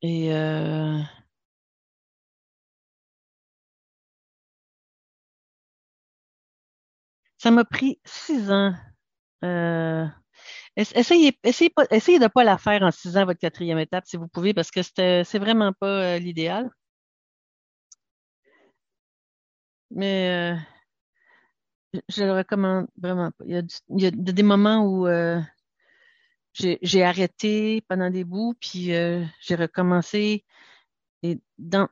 [0.02, 1.00] Et euh,
[7.38, 8.74] ça m'a pris six ans.
[10.80, 14.28] Euh, Essayez, de ne pas la faire en six ans, votre quatrième étape, si vous
[14.28, 16.70] pouvez, parce que c'est vraiment pas euh, l'idéal.
[19.92, 20.56] Mais
[21.94, 23.44] euh, je le recommande vraiment pas.
[23.46, 23.56] Il
[24.02, 25.40] y a, des moments où euh,
[26.54, 30.44] j'ai arrêté pendant des bouts, puis j'ai recommencé.
[31.24, 31.88] Et dans,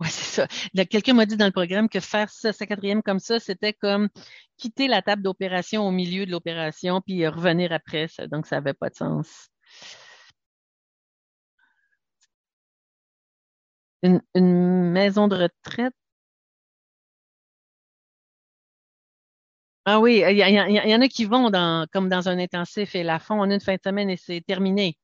[0.00, 0.84] Oui, c'est ça.
[0.86, 4.08] Quelqu'un m'a dit dans le programme que faire ça, sa quatrième comme ça, c'était comme
[4.56, 8.06] quitter la table d'opération au milieu de l'opération puis revenir après.
[8.08, 9.48] Ça, donc, ça n'avait pas de sens.
[14.02, 14.20] Une,
[14.92, 15.94] maison de retraite?
[19.86, 23.18] Ah oui, il y, en a qui vont dans, comme dans un intensif et la
[23.18, 24.98] font en une fin de semaine et c'est terminé.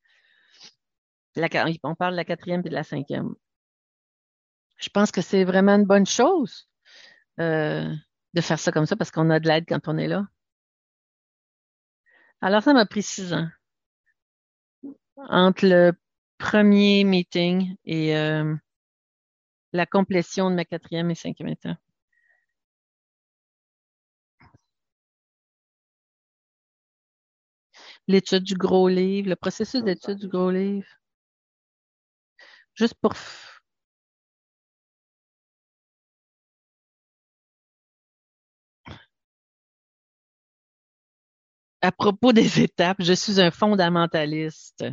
[1.82, 3.34] on parle de la quatrième et de la cinquième
[4.85, 6.69] je pense que c'est vraiment une bonne chose
[7.40, 7.90] euh,
[8.35, 10.27] de faire ça comme ça parce qu'on a de l'aide quand on est là.
[12.43, 13.48] Alors, ça m'a pris six ans
[15.16, 15.93] entre le
[16.39, 18.55] premier meeting et euh,
[19.73, 21.78] la complétion de ma quatrième et cinquième étape.
[28.06, 30.86] L'étude du gros livre, le processus d'étude du gros livre.
[32.74, 33.15] Juste pour
[41.85, 44.85] à propos des étapes, je suis un fondamentaliste.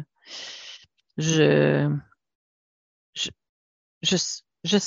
[1.18, 1.90] Je,
[4.04, 4.78] je,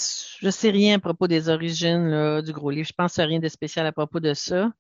[0.50, 2.88] sais rien à propos des origines du gros livre.
[2.88, 4.70] Je pense à rien de spécial à propos de ça.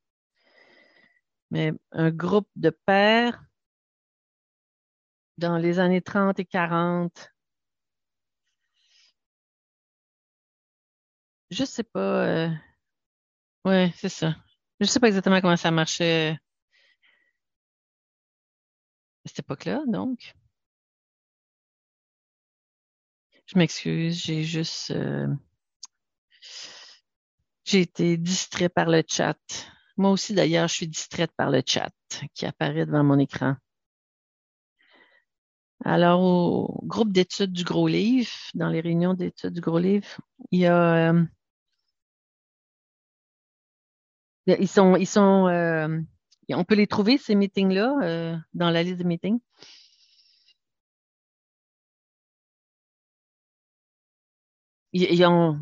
[1.50, 3.42] Mais un groupe de pères
[5.38, 7.32] dans les années 30 et 40,
[11.50, 12.26] je sais pas.
[12.26, 12.48] Euh,
[13.64, 14.34] ouais, c'est ça.
[14.80, 16.36] Je sais pas exactement comment ça marchait
[19.24, 20.34] à cette époque-là, donc.
[23.46, 24.90] Je m'excuse, j'ai juste...
[24.90, 25.28] Euh,
[27.64, 29.38] j'ai été distrait par le chat.
[29.96, 31.92] Moi aussi, d'ailleurs, je suis distraite par le chat
[32.34, 33.56] qui apparaît devant mon écran.
[35.84, 40.08] Alors, au groupe d'études du Gros Livre, dans les réunions d'études du Gros Livre,
[40.50, 41.12] il y a...
[41.12, 41.24] Euh,
[44.46, 46.00] ils sont, ils sont euh,
[46.50, 49.40] on peut les trouver, ces meetings-là, euh, dans la liste de meetings.
[54.92, 55.58] Ils, ont.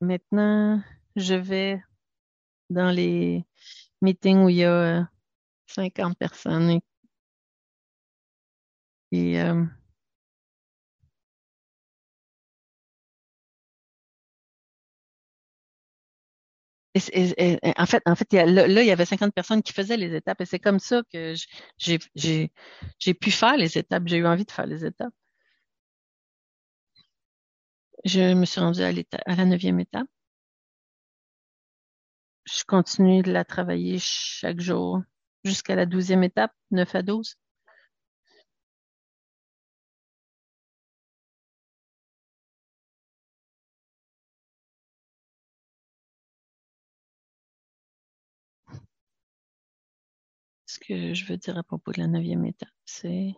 [0.00, 0.82] Maintenant,
[1.16, 1.82] je vais
[2.70, 3.44] dans les
[4.02, 5.08] meetings où il y a
[5.68, 6.80] 50 euh, personnes.
[9.12, 9.64] Et, euh,
[17.76, 20.46] en fait, en fait, là, il y avait 50 personnes qui faisaient les étapes et
[20.46, 21.34] c'est comme ça que
[21.76, 24.04] j'ai pu faire les étapes.
[24.06, 25.12] J'ai eu envie de faire les étapes.
[28.06, 28.88] Je me suis rendue à,
[29.26, 30.06] à la neuvième étape.
[32.46, 35.02] Je continue de la travailler chaque jour
[35.44, 37.36] jusqu'à la douzième étape, 9 à 12.
[50.66, 53.34] Ce que je veux dire à propos de la neuvième étape, c'est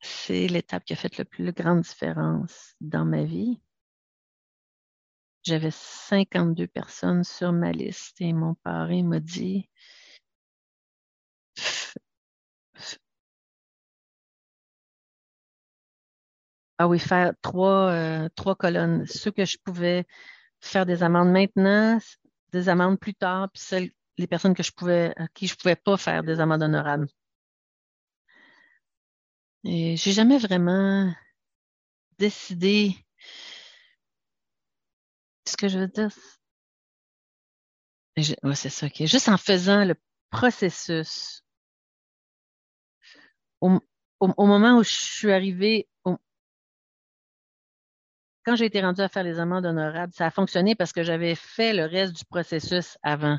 [0.00, 3.60] c'est l'étape qui a fait le plus grande différence dans ma vie.
[5.48, 9.70] J'avais 52 personnes sur ma liste et mon parrain m'a dit
[16.76, 19.06] Ah oui, faire trois, euh, trois colonnes.
[19.06, 20.04] Ceux que je pouvais
[20.60, 21.98] faire des amendes maintenant,
[22.52, 25.76] des amendes plus tard, puis celles, les personnes que je pouvais, à qui je pouvais
[25.76, 27.08] pas faire des amendes honorables.
[29.64, 31.10] Et j'ai jamais vraiment
[32.18, 32.94] décidé
[35.48, 36.10] ce que je veux dire.
[38.54, 39.06] c'est ça, ok.
[39.06, 39.94] Juste en faisant le
[40.30, 41.42] processus,
[43.60, 43.80] au,
[44.20, 45.88] moment où je suis arrivée,
[48.44, 51.34] quand j'ai été rendue à faire les amendes honorables, ça a fonctionné parce que j'avais
[51.34, 53.38] fait le reste du processus avant.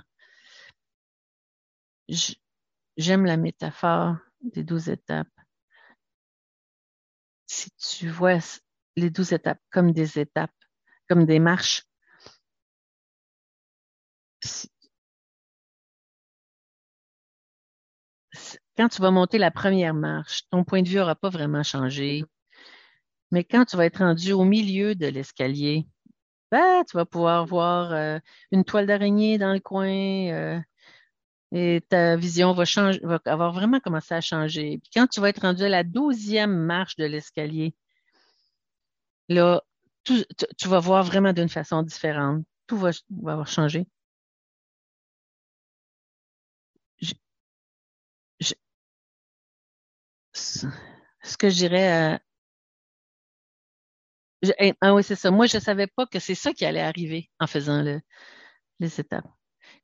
[2.97, 5.27] J'aime la métaphore des douze étapes
[7.49, 8.39] si tu vois
[8.95, 10.53] les douze étapes comme des étapes,
[11.09, 11.83] comme des marches,
[18.77, 22.23] quand tu vas monter la première marche, ton point de vue n'aura pas vraiment changé.
[23.31, 25.87] Mais quand tu vas être rendu au milieu de l'escalier,
[26.51, 28.19] ben, tu vas pouvoir voir euh,
[28.51, 30.59] une toile d'araignée dans le coin, euh,
[31.51, 34.79] et ta vision va changer, va avoir vraiment commencé à changer.
[34.81, 37.75] Puis quand tu vas être rendu à la douzième marche de l'escalier,
[39.29, 39.61] là,
[40.03, 40.23] tu,
[40.67, 42.43] vas voir vraiment d'une façon différente.
[42.67, 43.87] Tout va, va avoir changé.
[51.23, 52.17] Ce que je dirais, euh,
[54.81, 55.31] ah oui, c'est ça.
[55.31, 58.01] Moi, je ne savais pas que c'est ça qui allait arriver en faisant le,
[58.79, 59.27] les étapes.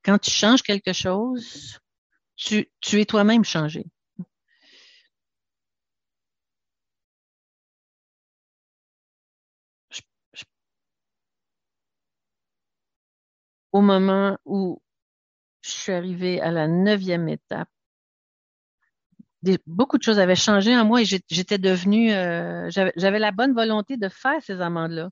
[0.04, 1.80] Quand tu changes quelque chose,
[2.38, 3.86] tu, tu es toi-même changé.
[13.72, 14.82] Au moment où
[15.62, 17.70] je suis arrivée à la neuvième étape,
[19.68, 23.98] beaucoup de choses avaient changé en moi et j'étais devenue, euh, j'avais la bonne volonté
[23.98, 25.10] de faire ces amendes-là.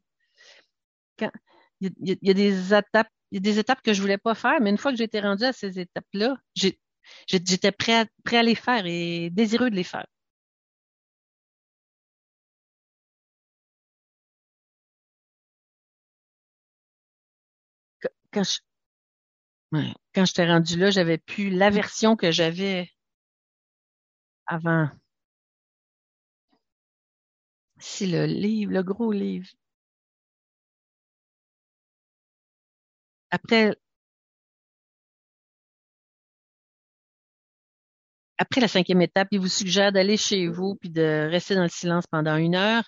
[1.81, 5.19] Il y, a des étapes que je voulais pas faire, mais une fois que j'étais
[5.19, 6.37] rendue à ces étapes-là,
[7.27, 10.05] j'étais prêt à, prêt à les faire et désireux de les faire.
[18.31, 18.59] Quand je,
[20.13, 22.89] quand j'étais rendue là, j'avais plus l'aversion que j'avais
[24.47, 24.89] avant.
[27.77, 29.47] Si le livre, le gros livre,
[33.31, 33.75] après,
[38.37, 41.69] après la cinquième étape, il vous suggère d'aller chez vous puis de rester dans le
[41.69, 42.83] silence pendant une heure.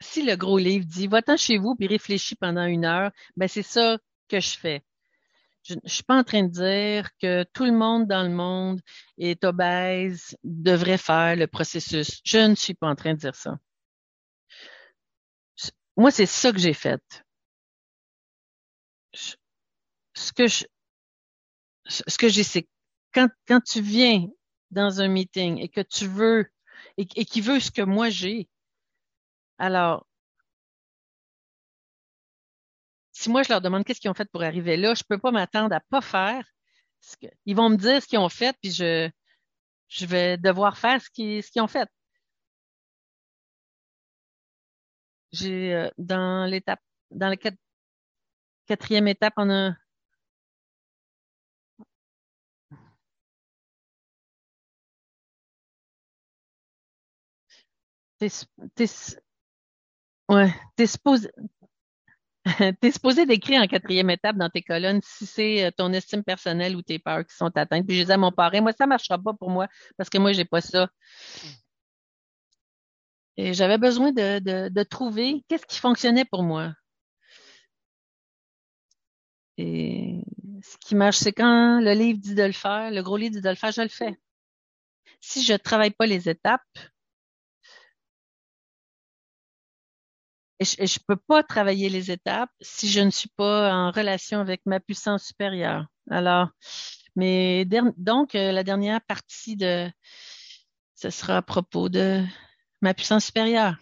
[0.00, 3.62] Si le, gros livre dit va-t'en chez vous puis réfléchis pendant une heure, ben c'est
[3.62, 3.98] ça
[4.28, 4.84] que je fais
[5.64, 8.80] je ne suis pas en train de dire que tout le monde dans le monde
[9.16, 12.20] est obèse, devrait faire le processus.
[12.22, 13.58] Je ne suis pas en train de dire ça.
[15.96, 17.02] Moi, c'est ça que j'ai fait.
[19.14, 20.64] Ce que je,
[21.86, 22.68] ce j'ai, c'est
[23.12, 24.26] quand, quand tu viens
[24.70, 26.46] dans un meeting et que tu veux,
[26.98, 28.48] et, et qui veut ce que moi j'ai,
[29.58, 30.06] alors,
[33.12, 35.30] si moi je leur demande qu'est-ce qu'ils ont fait pour arriver là, je peux pas
[35.30, 36.44] m'attendre à pas faire.
[37.46, 39.10] Ils vont me dire ce qu'ils ont fait, puis je,
[40.06, 41.88] vais devoir faire ce qu'ils, ont fait.
[45.32, 47.36] J'ai euh, dans l'étape, dans la
[48.66, 49.74] quatrième étape, on a
[60.28, 61.30] ouais, t'es supposé,
[62.92, 66.82] supposé d'écrire en quatrième étape dans tes colonnes si c'est euh, ton estime personnelle ou
[66.82, 67.86] tes peurs qui sont atteintes.
[67.86, 70.18] Puis je disais à mon parrain, moi, ça ne marchera pas pour moi parce que
[70.18, 70.88] moi, j'ai pas ça.
[73.36, 76.72] Et j'avais besoin de, de, de trouver qu'est-ce qui fonctionnait pour moi.
[79.56, 80.22] et
[80.62, 83.40] ce qui marche, c'est quand le livre dit de le faire, le gros livre dit
[83.40, 84.16] de le faire, je le fais.
[85.20, 86.62] Si je ne travaille pas les étapes,
[90.60, 94.40] et je ne peux pas travailler les étapes si je ne suis pas en relation
[94.40, 95.86] avec ma puissance supérieure.
[96.10, 96.48] Alors,
[97.16, 99.90] mais donc, euh, la dernière partie de
[100.94, 102.24] ce sera à propos de
[102.80, 103.76] ma puissance supérieure.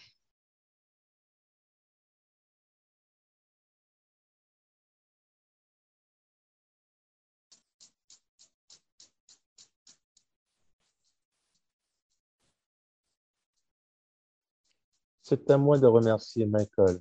[15.33, 16.99] C'est à moi de remercier Michael.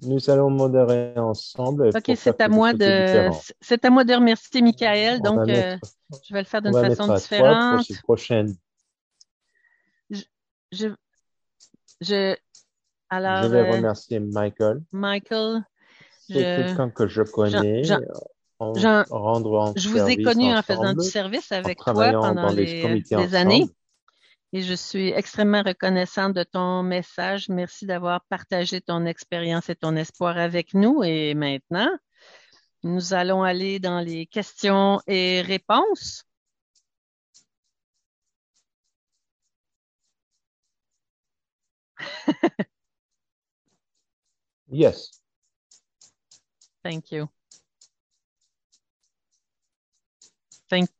[0.00, 1.90] Nous allons modérer ensemble.
[1.94, 3.30] Ok, c'est à moi de
[3.60, 5.22] c'est à moi de remercier Michael.
[5.22, 5.76] donc, euh,
[6.28, 7.86] je vais le faire d'une façon différente.
[7.86, 8.56] Pour prochaine.
[10.10, 10.22] Je,
[10.72, 10.88] je,
[12.00, 12.34] je,
[13.08, 14.82] alors, je vais euh, remercier Michael.
[14.90, 15.62] Michael.
[16.26, 17.84] C'est quelqu'un que je connais.
[17.84, 23.68] je vous ai connu en faisant du service avec toi pendant les, les années.
[24.54, 27.48] Et je suis extrêmement reconnaissante de ton message.
[27.48, 31.02] Merci d'avoir partagé ton expérience et ton espoir avec nous.
[31.04, 31.88] Et maintenant,
[32.82, 36.24] nous allons aller dans les questions et réponses.
[44.68, 45.22] yes.
[46.82, 47.28] Thank you.
[50.68, 50.90] Thank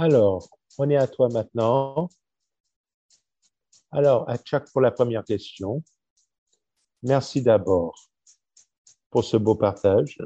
[0.00, 0.48] Alors,
[0.78, 2.08] on est à toi maintenant.
[3.92, 5.84] Alors, à Chuck pour la première question.
[7.02, 7.94] Merci d'abord
[9.10, 10.16] pour ce beau partage.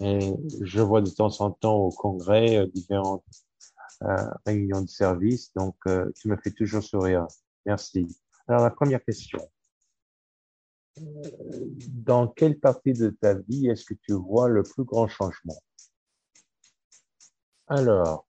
[0.00, 0.32] Et
[0.62, 3.24] je vois de temps en temps au congrès euh, différentes
[4.02, 7.28] euh, réunions de service, donc euh, tu me fais toujours sourire.
[7.66, 8.08] Merci.
[8.48, 9.48] Alors, la première question.
[10.96, 15.62] Dans quelle partie de ta vie est-ce que tu vois le plus grand changement?
[17.70, 18.26] Alors,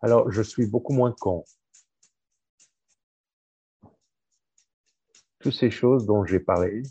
[0.00, 1.44] alors, je suis beaucoup moins con.
[5.40, 6.82] Toutes ces choses dont j'ai parlé,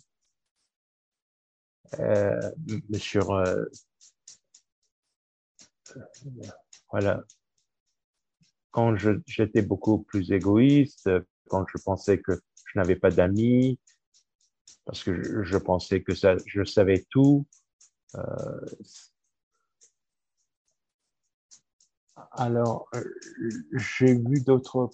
[2.00, 2.52] euh,
[2.98, 3.66] sur euh,
[6.92, 7.24] voilà,
[8.72, 11.10] quand j'étais beaucoup plus égoïste,
[11.50, 12.34] quand je pensais que
[12.66, 13.80] je n'avais pas d'amis,
[14.86, 17.46] parce que je, pensais que ça, je savais tout,
[18.16, 18.66] euh,
[22.32, 23.04] Alors, euh,
[23.74, 24.90] j'ai vu d'autres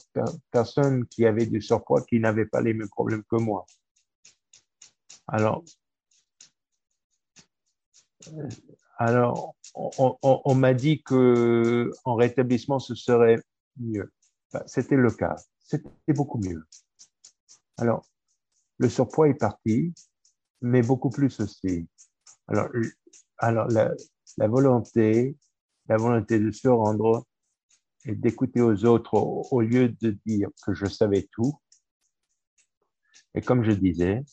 [0.51, 3.65] personnes qui avaient du surpoids qui n'avaient pas les mêmes problèmes que moi.
[5.27, 5.63] Alors,
[8.27, 8.49] euh,
[8.97, 13.37] alors on, m'a dit que en rétablissement, ce serait
[13.77, 14.11] mieux.
[14.65, 15.35] C'était le cas.
[15.63, 16.63] C'était beaucoup mieux.
[17.77, 18.05] Alors,
[18.77, 19.93] le surpoids est parti,
[20.61, 21.87] mais beaucoup plus aussi.
[22.47, 22.67] Alors,
[23.37, 23.91] alors la,
[24.37, 25.37] la volonté,
[25.87, 27.25] la volonté de se rendre
[28.05, 31.53] et d'écouter aux autres au, lieu de dire que je savais tout.
[33.35, 34.23] Et comme je disais,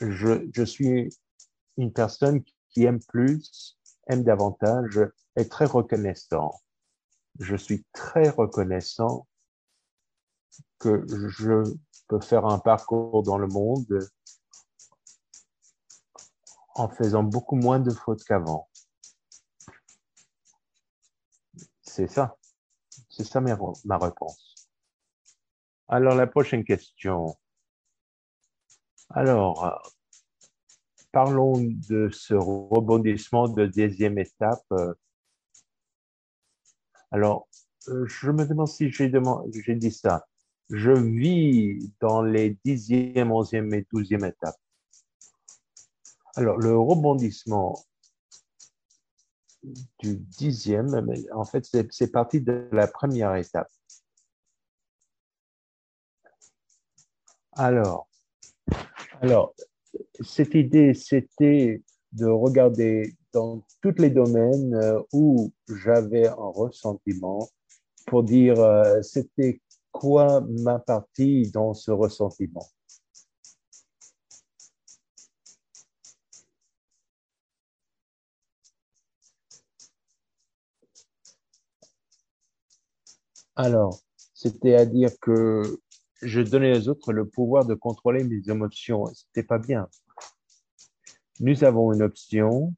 [0.00, 1.08] je, je suis
[1.76, 3.78] une personne qui aime plus,
[4.08, 5.00] aime davantage,
[5.36, 6.60] est très reconnaissant.
[7.38, 9.26] Je suis très reconnaissant
[10.78, 11.62] que je
[12.08, 14.08] peux faire un parcours dans le monde
[16.74, 18.68] en faisant beaucoup moins de fautes qu'avant.
[21.80, 22.36] C'est ça.
[23.08, 24.68] C'est ça ma, ma réponse.
[25.88, 27.36] Alors, la prochaine question.
[29.10, 29.80] Alors,
[31.12, 34.66] parlons de ce rebondissement de deuxième étape.
[37.10, 37.48] Alors,
[37.86, 40.26] je me demande si j'ai dit ça
[40.70, 44.58] je vis dans les dixième, onzième et douzième étapes.
[46.34, 47.84] Alors, le rebondissement
[49.98, 53.70] du dixième, en fait, c'est parti de la première étape.
[57.52, 58.06] Alors,
[59.22, 59.54] alors
[60.20, 61.82] cette idée, c'était
[62.12, 67.48] de regarder dans tous les domaines euh, où j'avais un ressentiment
[68.06, 69.60] pour dire euh, c'était
[69.98, 72.66] quoi ma partie dans ce ressentiment?
[83.56, 83.98] Alors,
[84.34, 85.62] c'est-à-dire que
[86.20, 89.06] je donnais aux autres le pouvoir de contrôler mes émotions.
[89.14, 89.88] C'était pas bien.
[91.40, 92.74] Nous avons une option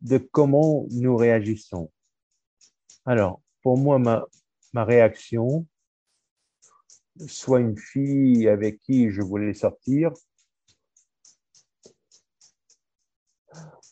[0.00, 1.90] de comment nous réagissons.
[3.04, 4.24] Alors, pour moi, ma,
[4.72, 5.66] ma réaction,
[7.26, 10.12] soit une fille avec qui je voulais sortir,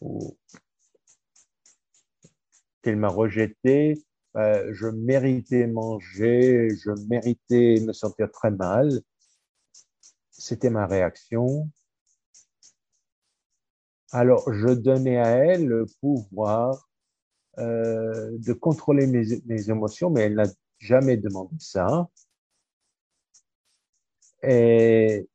[0.01, 0.37] ou
[2.83, 4.05] qu'elle m'a rejeté,
[4.37, 8.91] euh, je méritais manger, je méritais me sentir très mal.
[10.31, 11.71] C'était ma réaction.
[14.11, 16.89] Alors, je donnais à elle le pouvoir
[17.59, 20.49] euh, de contrôler mes, mes, émotions, mais elle n'a
[20.79, 22.09] jamais demandé ça.
[24.47, 25.29] Et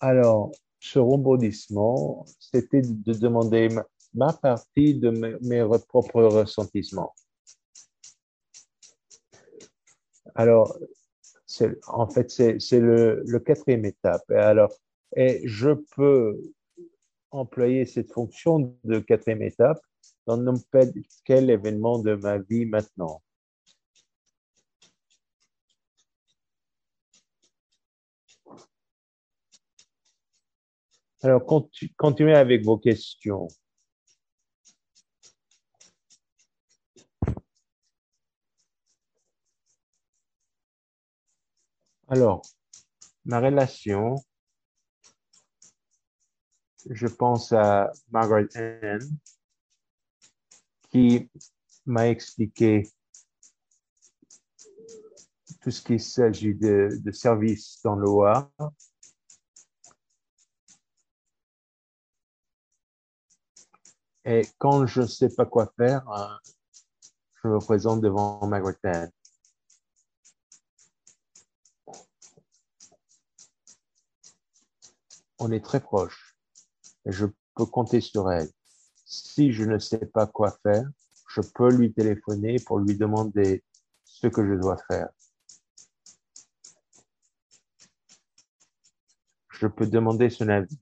[0.00, 3.68] alors, ce rebondissement, c'était de demander
[4.14, 7.14] ma, partie de mes, propres ressentissements.
[10.34, 10.76] Alors,
[11.86, 14.22] en fait, c'est le, le, quatrième étape.
[14.30, 14.72] Et alors,
[15.14, 16.38] et je peux
[17.30, 19.80] employer cette fonction de quatrième étape
[20.26, 20.94] dans n'importe
[21.24, 23.22] quel événement de ma vie maintenant.
[31.26, 31.44] Alors,
[31.96, 33.48] continuez avec vos questions.
[42.06, 42.42] Alors,
[43.24, 44.14] ma relation,
[46.88, 49.00] je pense à Margaret Ann,
[50.90, 51.28] qui
[51.86, 52.88] m'a expliqué
[55.60, 58.48] tout ce qui s'agit de, de services dans l'OA.
[64.28, 66.26] Et quand je ne sais pas quoi faire, euh,
[67.42, 69.12] je me présente devant Margaret
[75.38, 76.36] on est très proche.
[77.04, 78.48] Je peux compter sur elle.
[79.04, 80.88] Si je ne sais pas quoi faire,
[81.28, 83.62] je peux lui téléphoner pour lui demander
[84.04, 85.08] ce que je dois faire.
[89.50, 90.78] Je peux demander son avis.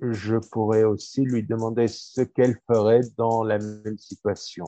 [0.00, 4.66] Je pourrais aussi lui demander ce qu'elle ferait dans la même situation.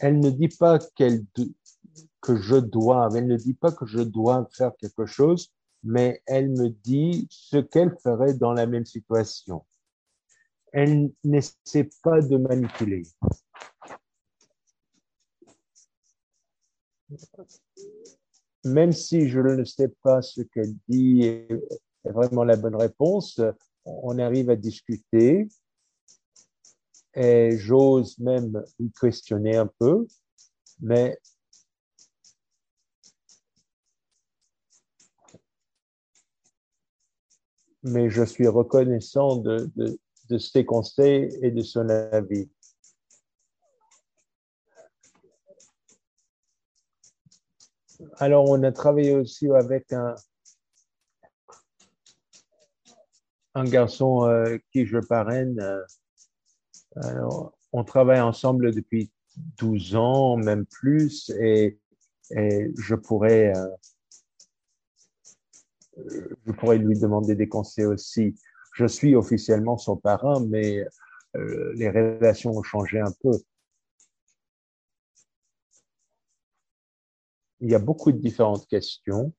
[0.00, 0.78] elle ne dit pas
[2.20, 5.52] que je dois, elle ne dit pas que je dois faire quelque chose,
[5.82, 9.64] mais elle me dit ce qu'elle ferait dans la même situation.
[10.72, 13.04] Elle n'essaie pas de manipuler.
[18.64, 21.48] Même si je ne sais pas ce qu'elle dit est
[22.04, 23.40] vraiment la bonne réponse,
[23.84, 25.48] on arrive à discuter
[27.14, 30.06] et j'ose même y questionner un peu,
[30.80, 31.18] mais
[37.82, 42.48] mais je suis reconnaissant de ses conseils et de son avis.
[48.18, 50.14] Alors, on a travaillé aussi avec un,
[53.64, 55.60] garçon euh, qui je parraine,
[57.04, 57.28] euh,
[57.72, 59.10] on travaille ensemble depuis
[59.58, 61.78] 12 ans, même plus, et,
[62.30, 63.68] et je pourrais, euh,
[66.46, 68.34] je pourrais lui demander des conseils aussi.
[68.74, 70.84] Je suis officiellement son parrain, mais
[71.74, 73.32] les relations ont changé un peu.
[77.64, 79.32] Il y a beaucoup de différentes questions.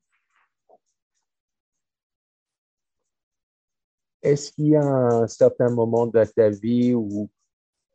[4.24, 6.96] Est-ce qu'il y a un certain moment de ta vie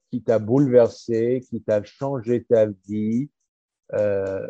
[0.09, 3.29] qui t'a bouleversé, qui t'a changé ta vie.
[3.95, 4.47] Euh,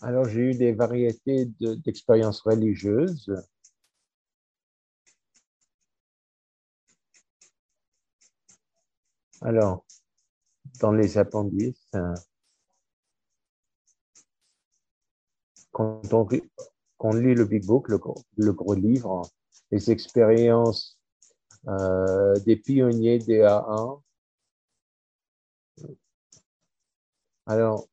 [0.00, 3.30] alors, j'ai eu des variétés d'expériences religieuses.
[9.42, 9.84] Alors,
[10.80, 11.90] dans les appendices,
[15.72, 16.00] quand
[17.00, 17.98] on, lit le Big Book, le,
[18.36, 19.22] le gros livre,
[19.70, 20.98] les expériences
[21.68, 24.00] euh, des pionniers des A1.
[27.46, 27.88] Alors,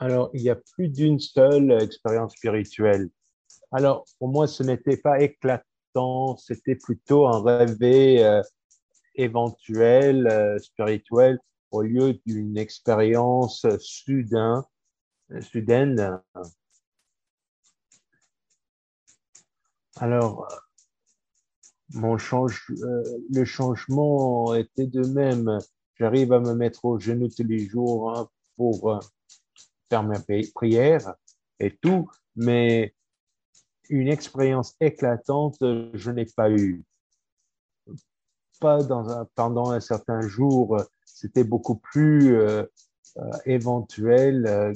[0.00, 3.10] Alors, il y a plus d'une seule expérience spirituelle.
[3.72, 8.40] Alors, pour moi, ce n'était pas éclatant, c'était plutôt un rêvé euh,
[9.16, 11.40] éventuel, euh, spirituel,
[11.72, 14.64] au lieu d'une expérience soudain,
[15.40, 16.20] soudaine.
[19.96, 20.46] Alors,
[21.90, 23.02] mon change, euh,
[23.34, 25.58] le changement était de même.
[25.96, 29.00] J'arrive à me mettre au genou tous les jours hein, pour
[29.88, 30.16] faire ma
[30.54, 31.14] prière
[31.60, 32.94] et tout, mais
[33.88, 36.84] une expérience éclatante, je n'ai pas eu.
[38.60, 38.78] Pas
[39.34, 42.64] pendant un certain jour, c'était beaucoup plus euh,
[43.16, 44.46] euh, éventuel.
[44.46, 44.72] Euh.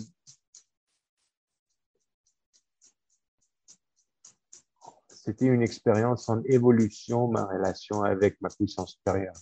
[5.09, 9.35] C'était une expérience en évolution, ma relation avec ma puissance supérieure.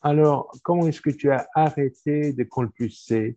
[0.00, 3.36] Alors, comment est-ce que tu as arrêté de compulser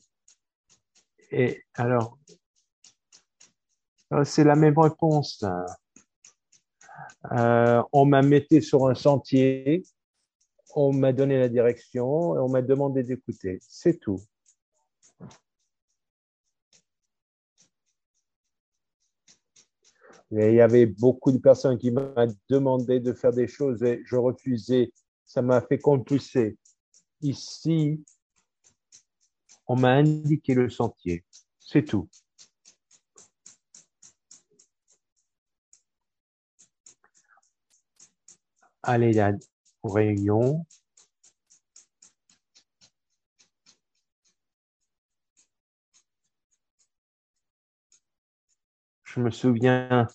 [1.31, 2.19] Et alors,
[4.13, 5.43] euh, c'est la même réponse.
[7.31, 9.83] Euh, on m'a mis sur un sentier,
[10.75, 13.59] on m'a donné la direction on m'a demandé d'écouter.
[13.61, 14.21] C'est tout.
[20.31, 22.13] il y avait beaucoup de personnes qui m'ont
[22.49, 24.91] demandé de faire des choses et je refusais
[25.31, 26.57] ça m'a fait compulser.
[27.21, 28.03] Ici,
[29.65, 31.23] on m'a indiqué le sentier.
[31.57, 32.09] C'est tout.
[38.83, 39.31] Allez la
[39.85, 40.65] réunion.
[49.03, 50.07] Je me souviens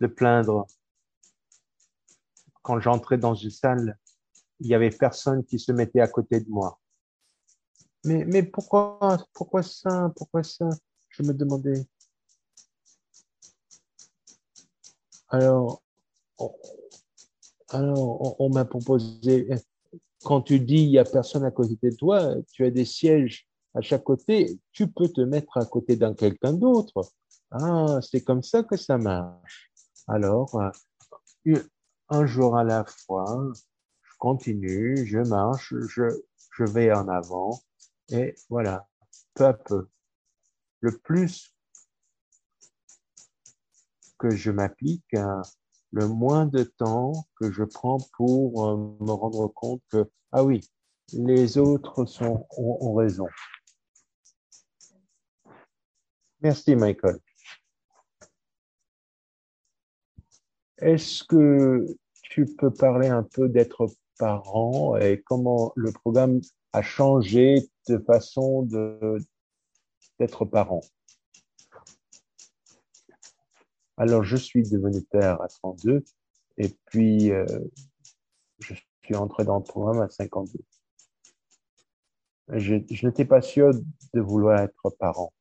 [0.00, 0.66] de plaindre
[2.62, 3.96] quand j'entrais dans une salle
[4.60, 6.78] il y avait personne qui se mettait à côté de moi.
[8.04, 10.68] Mais, mais pourquoi, pourquoi ça, pourquoi ça?
[11.10, 11.86] Je me demandais.
[15.28, 15.82] Alors,
[17.70, 19.48] alors, on, m'a proposé,
[20.22, 23.48] quand tu dis il y a personne à côté de toi, tu as des sièges
[23.74, 27.10] à chaque côté, tu peux te mettre à côté d'un quelqu'un d'autre.
[27.50, 29.70] Ah, c'est comme ça que ça marche.
[30.06, 30.58] Alors,
[32.08, 33.52] un jour à la fois,
[34.26, 36.02] continue, je marche, je,
[36.50, 37.60] je vais en avant
[38.08, 38.88] et voilà,
[39.34, 39.88] peu à peu.
[40.80, 41.54] Le plus
[44.18, 45.42] que je m'applique, hein,
[45.92, 50.60] le moins de temps que je prends pour euh, me rendre compte que, ah oui,
[51.12, 53.28] les autres sont, ont raison.
[56.40, 57.20] Merci, Michael.
[60.78, 61.86] Est-ce que
[62.24, 63.86] tu peux parler un peu d'être
[64.18, 66.40] parents et comment le programme
[66.72, 69.18] a changé de façon de,
[70.18, 70.82] d'être parent.
[73.96, 76.04] Alors, je suis devenu père à 32
[76.58, 77.46] et puis euh,
[78.58, 78.74] je
[79.04, 80.58] suis entré dans le programme à 52.
[82.52, 85.32] Je, je n'étais pas sûr de vouloir être parent.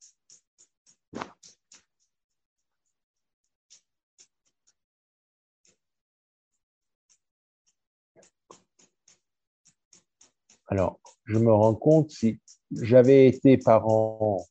[10.67, 12.39] Alors, je me rends compte si
[12.71, 14.45] j'avais été parent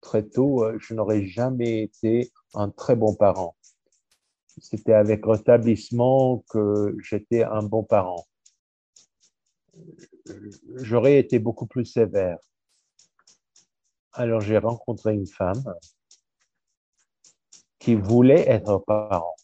[0.00, 3.56] très tôt, euh, je n'aurais jamais été un très bon parent.
[4.58, 8.26] C'était avec rétablissement que j'étais un bon parent.
[10.76, 12.38] J'aurais été beaucoup plus sévère.
[14.12, 15.74] Alors j'ai rencontré une femme
[17.78, 19.36] qui voulait être parent.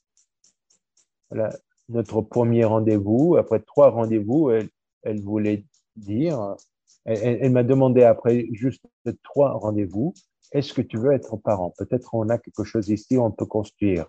[1.88, 4.70] notre premier rendez-vous, après trois rendez-vous, elle,
[5.02, 5.66] elle voulait
[5.96, 6.56] dire,
[7.04, 8.84] elle, m'a demandé après juste
[9.22, 10.14] trois rendez-vous,
[10.52, 11.72] est-ce que tu veux être parent?
[11.78, 14.06] Peut-être on a quelque chose ici, on peut construire.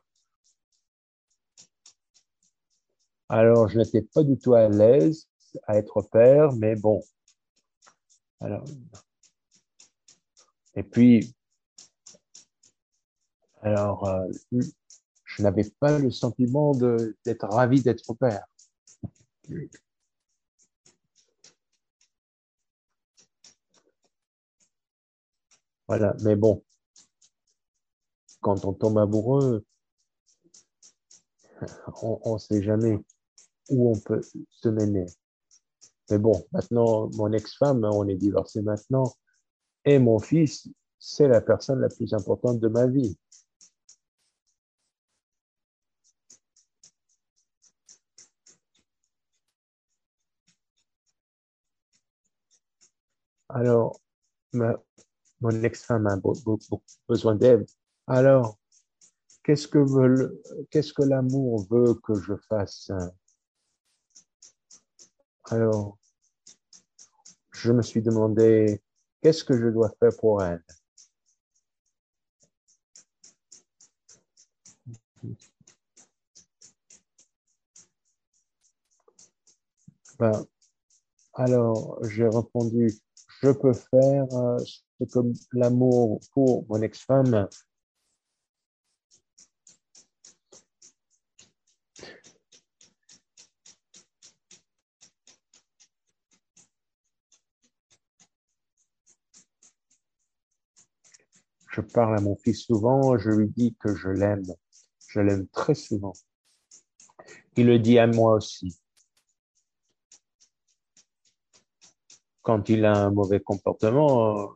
[3.29, 5.27] Alors, je n'étais pas du tout à l'aise
[5.67, 7.01] à être père, mais bon.
[8.41, 8.65] Alors,
[10.75, 11.33] et puis,
[13.61, 14.27] alors, euh,
[15.23, 18.45] je n'avais pas le sentiment d'être ravi d'être père.
[25.95, 26.63] Voilà, mais bon.
[28.41, 29.63] quand on tombe amoureux,
[32.01, 32.97] on ne sait jamais
[33.69, 35.05] où on peut se mener.
[36.09, 39.13] Mais bon, maintenant, mon ex-femme, on est divorcé maintenant,
[39.85, 40.67] et mon fils,
[40.97, 43.15] c'est la personne la plus importante de ma vie.
[53.49, 54.01] Alors,
[55.43, 56.17] mon ex-femme a
[57.07, 57.65] besoin d'aide.
[58.07, 58.57] Alors,
[59.43, 59.83] qu'est-ce que
[60.71, 62.89] qu'est-ce que l'amour veut que je fasse?
[65.49, 65.97] Alors,
[67.51, 68.81] je me suis demandé
[69.21, 70.63] qu'est-ce que je dois faire pour elle?
[80.19, 80.45] Ben,
[81.33, 82.87] alors, j'ai répondu,
[83.41, 84.27] je peux faire
[85.07, 85.19] que
[85.53, 87.47] l'amour pour mon ex-femme
[101.73, 104.45] Je parle à mon fils souvent, je lui dis que je l'aime.
[105.07, 106.13] Je l'aime très souvent.
[107.57, 108.79] Il le dit à moi aussi.
[112.43, 114.53] Quand il a un mauvais comportement,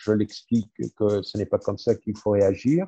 [0.00, 2.86] je l'explique que ce n'est pas comme ça qu'il faut réagir.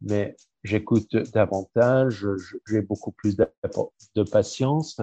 [0.00, 2.26] Mais j'écoute davantage,
[2.66, 5.00] j'ai beaucoup plus de patience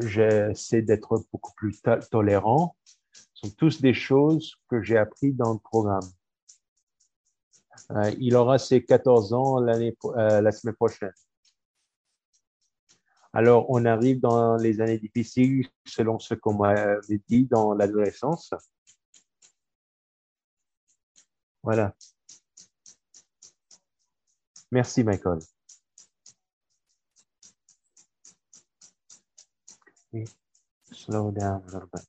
[0.00, 1.80] j'essaie d'être beaucoup plus
[2.10, 2.76] tolérant.
[3.12, 6.08] Ce sont tous des choses que j'ai appris dans le programme.
[7.90, 11.12] Euh, il aura ses 14 ans l'année, euh, la semaine prochaine.
[13.34, 18.52] Alors, on arrive dans les années difficiles selon ce qu'on m'avait dit dans l'adolescence.
[21.62, 21.94] Voilà.
[24.70, 25.38] Merci, Michael.
[30.92, 32.02] slow down a little bit.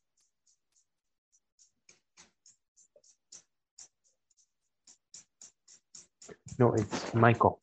[6.60, 7.60] No, it's Michael.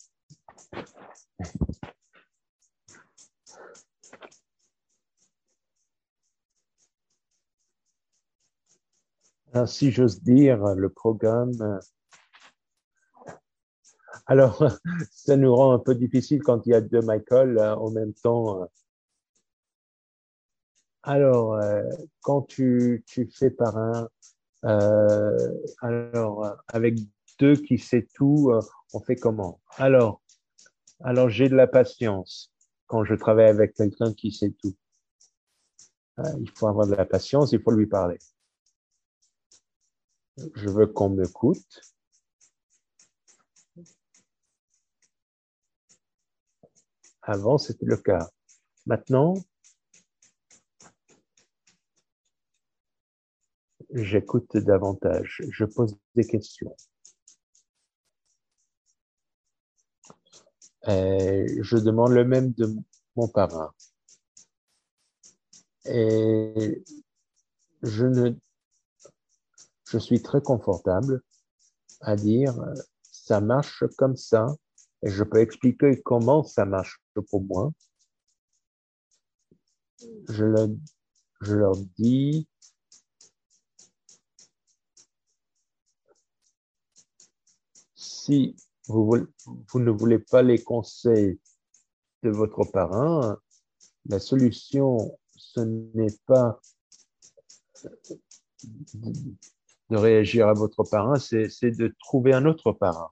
[9.66, 11.80] Si j'ose dire, le programme.
[14.26, 14.62] Alors,
[15.10, 18.12] ça nous rend un peu difficile quand il y a deux Michael euh, en même
[18.14, 18.68] temps.
[21.02, 21.82] Alors, euh,
[22.20, 24.08] quand tu, tu fais par un,
[24.64, 26.98] euh, alors avec
[27.38, 28.60] deux qui sait tout, euh,
[28.92, 29.60] on fait comment?
[29.78, 30.20] Alors,
[31.00, 32.52] alors j'ai de la patience
[32.86, 34.74] quand je travaille avec quelqu'un qui sait tout.
[36.38, 38.18] il faut avoir de la patience, il faut lui parler.
[40.36, 41.80] Je veux qu'on m'écoute.
[47.22, 48.30] Avant, c'était le cas.
[48.86, 49.34] Maintenant,
[53.92, 56.74] j'écoute davantage, je pose des questions.
[60.86, 62.74] je demande le même de
[63.16, 63.72] mon parrain.
[65.84, 66.82] Et
[67.82, 68.34] je ne,
[69.90, 71.20] je suis très confortable
[72.00, 72.54] à dire
[73.02, 74.46] ça marche comme ça
[75.02, 77.72] et je peux expliquer comment ça marche pour moi.
[80.28, 80.44] Je
[81.42, 82.46] leur dis
[87.94, 88.56] si
[88.86, 89.26] vous,
[89.74, 91.40] ne voulez pas les conseils
[92.22, 93.38] de votre parrain,
[94.06, 96.60] la solution, ce n'est pas
[99.90, 103.10] de réagir à votre parrain, c'est de trouver un autre parrain.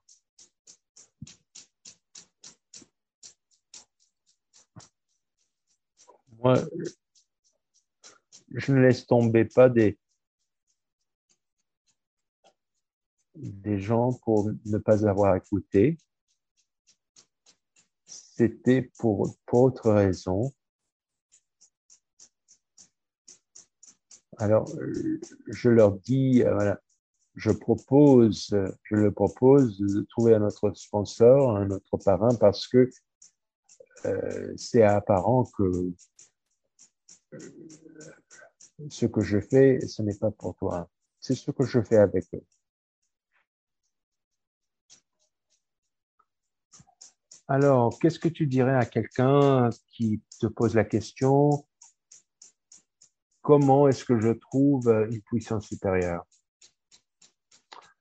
[6.39, 6.55] Moi,
[8.55, 9.99] je ne laisse tomber pas des,
[13.35, 15.99] des gens pour ne pas avoir écouté.
[18.07, 20.53] C'était pour, pour autre raison.
[24.39, 24.69] Alors,
[25.49, 26.81] je leur dis, euh, voilà,
[27.35, 32.89] je propose, je le propose de trouver un autre sponsor, un autre parrain, parce que
[34.07, 35.93] euh, c'est apparent que
[37.35, 37.39] euh,
[38.89, 40.89] ce que je fais, ce n'est pas pour toi.
[41.19, 42.45] C'est ce que je fais avec eux.
[47.49, 51.67] Alors, qu'est-ce que tu dirais à quelqu'un qui te pose la question
[53.49, 56.23] comment est-ce que je trouve une puissance supérieure?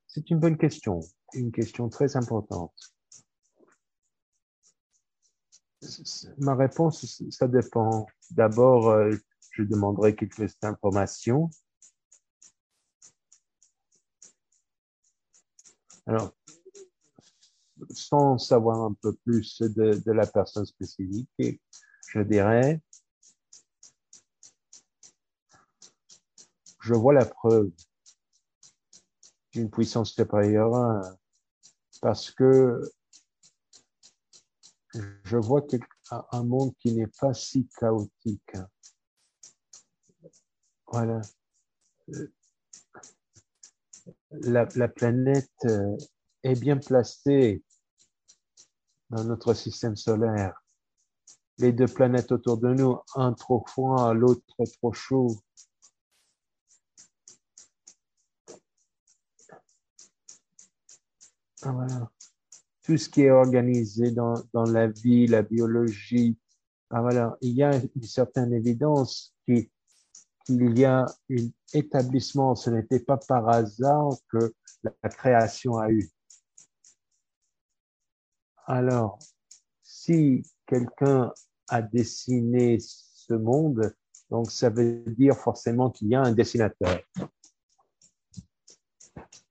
[0.06, 1.00] C'est une bonne question,
[1.32, 2.74] une question très importante.
[6.36, 8.04] Ma réponse, ça dépend.
[8.30, 9.10] D'abord, euh,
[9.52, 11.48] je demanderai quelques informations.
[16.04, 16.36] Alors,
[17.88, 21.62] sans savoir un peu plus de, de la personne spécifique,
[22.08, 22.82] je dirais,
[26.88, 27.70] je vois la preuve
[29.52, 31.02] d'une puissance supérieure
[32.00, 32.80] parce que
[34.94, 35.66] je vois
[36.32, 38.56] un monde qui n'est pas si chaotique.
[40.86, 41.20] Voilà.
[44.30, 45.66] La, la, planète
[46.42, 47.62] est bien placée
[49.10, 50.58] dans notre système solaire.
[51.58, 55.36] Les deux planètes autour de nous, un trop froid, l'autre trop chaud.
[58.50, 58.56] Ah,
[61.20, 61.46] voilà
[62.82, 66.38] tout ce qui est organisé dans, dans la vie, la biologie.
[66.90, 69.68] Ah, voilà, il y a une certaine évidence qu'il
[70.48, 71.06] y a un
[71.74, 72.54] établissement.
[72.54, 76.10] Ce n'était pas par hasard que la création a eu.
[78.66, 79.18] Alors,
[79.82, 81.32] si quelqu'un
[81.68, 83.94] a dessiné ce monde,
[84.30, 87.00] donc ça veut dire forcément qu'il y a un dessinateur.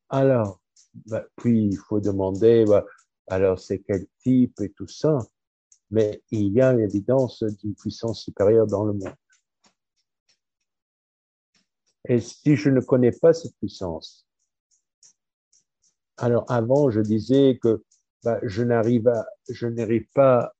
[0.09, 0.61] Alors,
[1.06, 2.86] bah, puis il faut demander, bah,
[3.28, 5.19] alors c'est quel type et tout ça,
[5.91, 9.14] mais il y a une évidence d'une puissance supérieure dans le monde.
[12.10, 14.26] Et si je ne connais pas cette puissance,
[16.18, 17.84] alors avant je disais que
[18.24, 20.53] bah, je n'arrive pas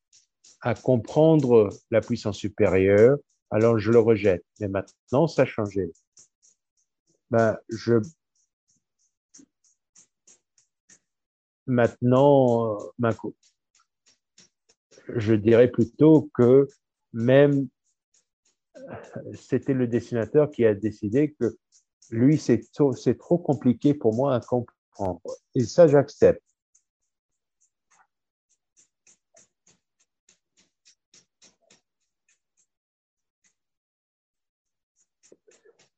[0.62, 3.18] à comprendre la puissance supérieure,
[3.50, 4.46] alors je le rejette.
[4.60, 5.92] Mais maintenant ça a changé.
[7.70, 8.02] Je
[11.68, 12.77] Maintenant,
[15.15, 16.68] je dirais plutôt que
[17.14, 17.68] même
[19.34, 21.57] c'était le dessinateur qui a décidé que
[22.10, 25.22] lui, c'est trop, compliqué pour moi à comprendre.
[25.56, 26.41] Et ça, j'accepte.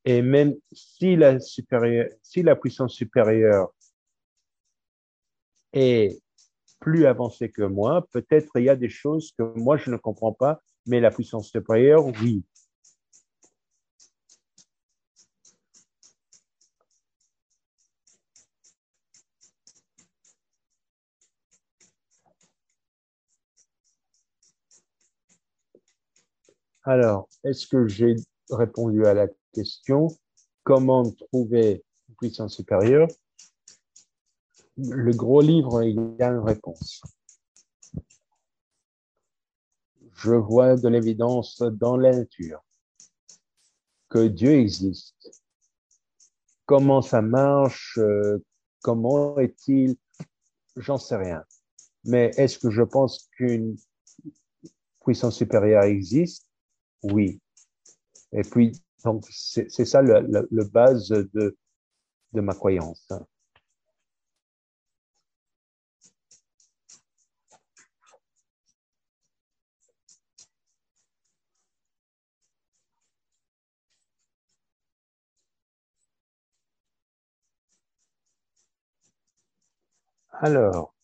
[0.05, 3.71] Et même si la, si la puissance supérieure
[5.73, 6.21] est
[6.79, 8.07] plus avancé que moi.
[8.11, 11.49] Peut-être il y a des choses que moi je ne comprends pas, mais la puissance
[11.49, 12.43] supérieure, oui.
[26.83, 28.15] Alors, est-ce que j'ai
[28.49, 30.07] répondu à la question?
[30.63, 33.07] Comment trouver une puissance supérieure?
[34.79, 37.01] Le gros livre, il y a une réponse.
[40.15, 42.61] Je vois de l'évidence dans la nature
[44.09, 45.15] que Dieu existe.
[46.65, 48.43] Comment ça marche, euh,
[48.81, 49.95] comment est-il,
[50.75, 51.43] j'en sais rien.
[52.05, 53.77] Mais est-ce que je pense qu'une
[55.01, 56.47] puissance supérieure existe?
[57.03, 57.41] Oui.
[58.31, 58.73] Et puis,
[59.03, 61.57] donc, c'est ça le, le, base de,
[62.33, 63.07] de ma croyance.
[80.41, 80.95] Alors,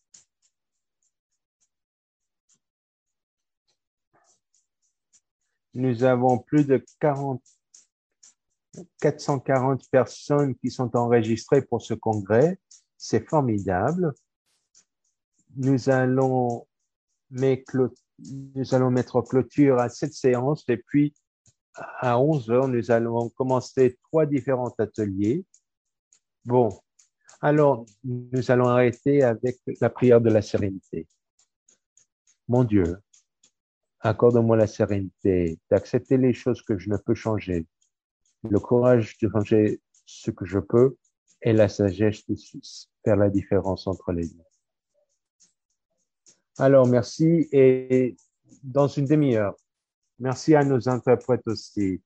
[5.74, 7.42] nous avons plus de 40,
[8.98, 12.58] 440 personnes qui sont enregistrées pour ce congrès.
[12.96, 14.14] C'est formidable.
[15.56, 16.66] Nous allons,
[17.28, 21.14] nous allons mettre clôture à cette séance et puis
[21.74, 25.44] à 11 heures, nous allons commencer trois différents ateliers.
[26.46, 26.80] Bon,
[27.40, 31.06] alors, nous allons arrêter avec la prière de la sérénité.
[32.48, 32.98] Mon Dieu,
[34.00, 37.66] accorde-moi la sérénité d'accepter les choses que je ne peux changer,
[38.48, 40.96] le courage de changer ce que je peux
[41.42, 42.36] et la sagesse de
[43.04, 44.42] faire la différence entre les deux.
[46.58, 48.16] Alors, merci et
[48.62, 49.54] dans une demi-heure,
[50.18, 52.00] merci à nos interprètes aussi.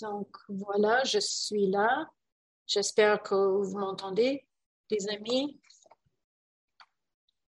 [0.00, 2.10] Donc voilà, je suis là.
[2.66, 4.46] J'espère que vous m'entendez,
[4.90, 5.60] les amis.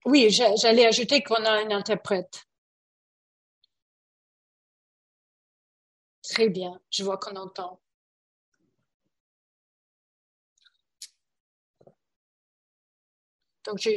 [0.04, 2.44] Oui, j'allais ajouter qu'on a un interprète.
[6.22, 7.80] Très bien, je vois qu'on entend.
[13.66, 13.90] Donc, je,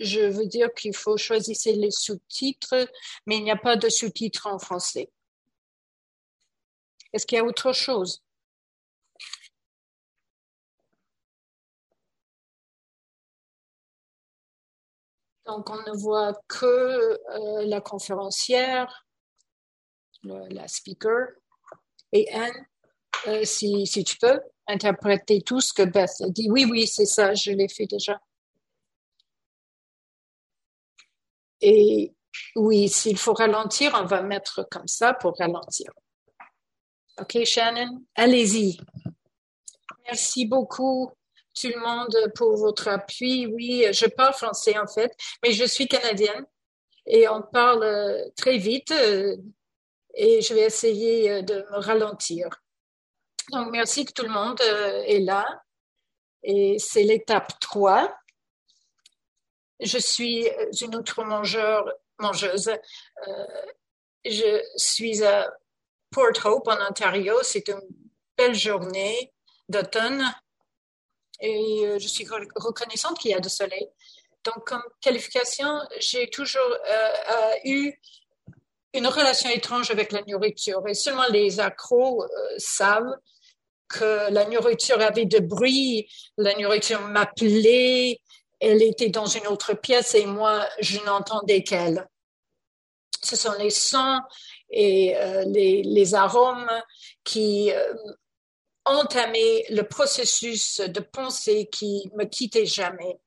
[0.00, 2.88] je veux dire qu'il faut choisir les sous-titres,
[3.26, 5.10] mais il n'y a pas de sous-titres en français.
[7.12, 8.22] Est-ce qu'il y a autre chose?
[15.46, 19.06] Donc, on ne voit que euh, la conférencière,
[20.22, 21.28] la speaker.
[22.12, 22.66] Et Anne,
[23.28, 26.50] euh, si, si tu peux, interpréter tout ce que Beth a dit.
[26.50, 28.20] Oui, oui, c'est ça, je l'ai fait déjà.
[31.60, 32.14] Et
[32.54, 35.90] oui, s'il faut ralentir, on va mettre comme ça pour ralentir.
[37.20, 38.78] OK, Shannon, allez-y.
[40.06, 41.10] Merci beaucoup
[41.60, 43.46] tout le monde pour votre appui.
[43.46, 45.12] Oui, je parle français en fait,
[45.42, 46.46] mais je suis canadienne
[47.06, 49.36] et on parle euh, très vite euh,
[50.14, 52.48] et je vais essayer euh, de me ralentir.
[53.50, 55.46] Donc, merci que tout le monde est là.
[56.42, 58.14] Et c'est l'étape 3.
[59.80, 60.46] Je suis
[60.82, 62.70] une autre mangeur, mangeuse.
[64.26, 65.50] je suis à
[66.10, 67.36] Port Hope en Ontario.
[67.42, 67.80] C'est une
[68.36, 69.32] belle journée
[69.68, 70.24] d'automne
[71.40, 72.26] et euh, je suis
[72.56, 73.88] reconnaissante qu'il y a du soleil.
[74.44, 78.00] Donc, comme qualification, j'ai toujours euh, euh, eu
[78.94, 82.24] une relation étrange avec la nourriture et seulement les accros
[82.56, 83.16] savent
[83.88, 88.20] que la nourriture avait de bruit, la nourriture m'appelait,
[88.60, 92.08] elle était dans une autre pièce et moi, je n'entendais qu'elle.
[93.22, 94.20] Ce sont les sons
[94.70, 95.14] et
[95.46, 96.68] les, les, arômes
[97.24, 97.72] qui
[98.88, 103.18] entamé le processus de pensée qui me quittait jamais.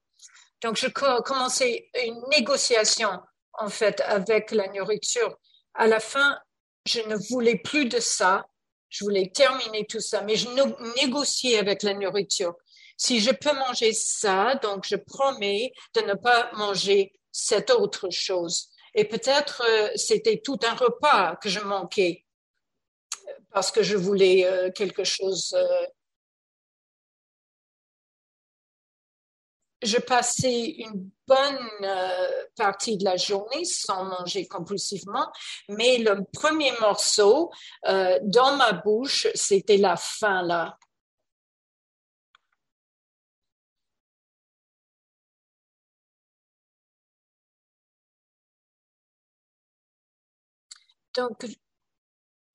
[0.62, 3.10] Donc, je commençais une négociation,
[3.54, 5.38] en fait, avec la nourriture.
[5.74, 6.38] À la fin,
[6.86, 8.46] je ne voulais plus de ça.
[8.90, 10.50] Je voulais terminer tout ça, mais je
[11.02, 12.56] négociais avec la nourriture.
[12.98, 18.71] Si je peux manger ça, donc je promets de ne pas manger cette autre chose.
[18.94, 22.26] Et peut-être euh, c'était tout un repas que je manquais
[23.52, 25.54] parce que je voulais euh, quelque chose.
[25.58, 25.86] Euh,
[29.82, 31.88] je passais une bonne
[32.56, 35.32] partie de la journée sans manger compulsivement,
[35.70, 37.52] mais le premier morceau
[37.84, 40.78] dans ma bouche, c'était la faim là.
[51.22, 51.46] Donc,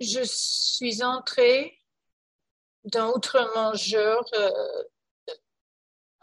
[0.00, 1.78] je suis entrée
[2.82, 4.82] dans Outre Mangeur euh,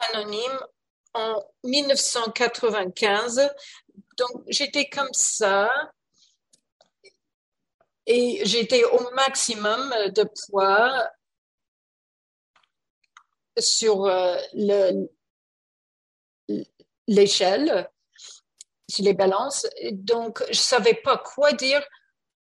[0.10, 0.60] anonyme
[1.14, 3.50] en 1995.
[4.18, 5.72] Donc, j'étais comme ça
[8.06, 11.10] et j'étais au maximum de poids
[13.58, 14.38] sur euh,
[17.08, 17.90] l'échelle,
[18.90, 19.66] sur les balances.
[19.94, 21.82] Donc, je savais pas quoi dire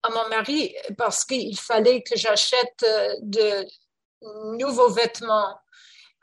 [0.02, 3.66] à mon mari parce qu'il fallait que j'achète euh, de
[4.58, 5.58] nouveaux vêtements.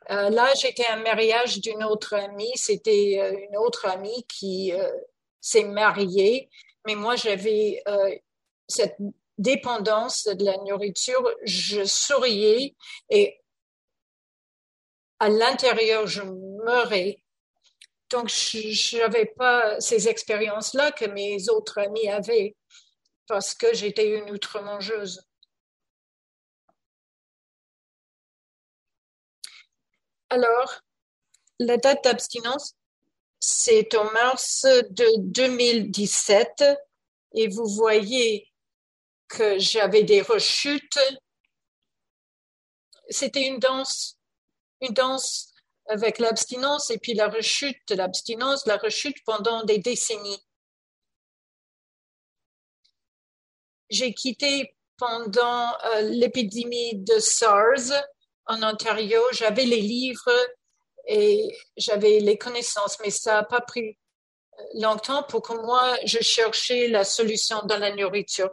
[0.09, 2.51] Euh, là, j'étais à un mariage d'une autre amie.
[2.55, 4.73] C'était euh, une autre amie qui
[5.41, 6.49] s'est mariée,
[6.85, 7.83] mais moi, j'avais
[8.67, 8.97] cette
[9.37, 11.29] dépendance de la nourriture.
[11.43, 12.75] Je souriais
[13.09, 13.39] et
[15.19, 17.21] à l'intérieur, je meurais.
[18.09, 22.55] Donc, je n'avais pas ces expériences-là que mes autres amis avaient
[23.27, 25.27] parce que j'étais une outre-mangeuse.
[30.29, 30.81] Alors,
[31.59, 32.75] la date d'abstinence,
[33.39, 36.63] c'est en mars de 2017
[37.33, 38.51] et vous voyez
[39.27, 40.99] que j'avais des rechutes.
[43.09, 44.17] C'était une danse,
[44.81, 45.53] une danse
[45.87, 50.43] avec l'abstinence et puis la rechute l'abstinence, la rechute pendant des décennies.
[53.89, 57.91] J'ai quitté pendant euh, l'épidémie de SARS
[58.45, 59.21] en Ontario.
[59.31, 60.31] J'avais les livres
[61.07, 63.97] et j'avais les connaissances, mais ça n'a pas pris
[64.59, 68.49] euh, longtemps pour que moi, je cherchais la solution dans la nourriture.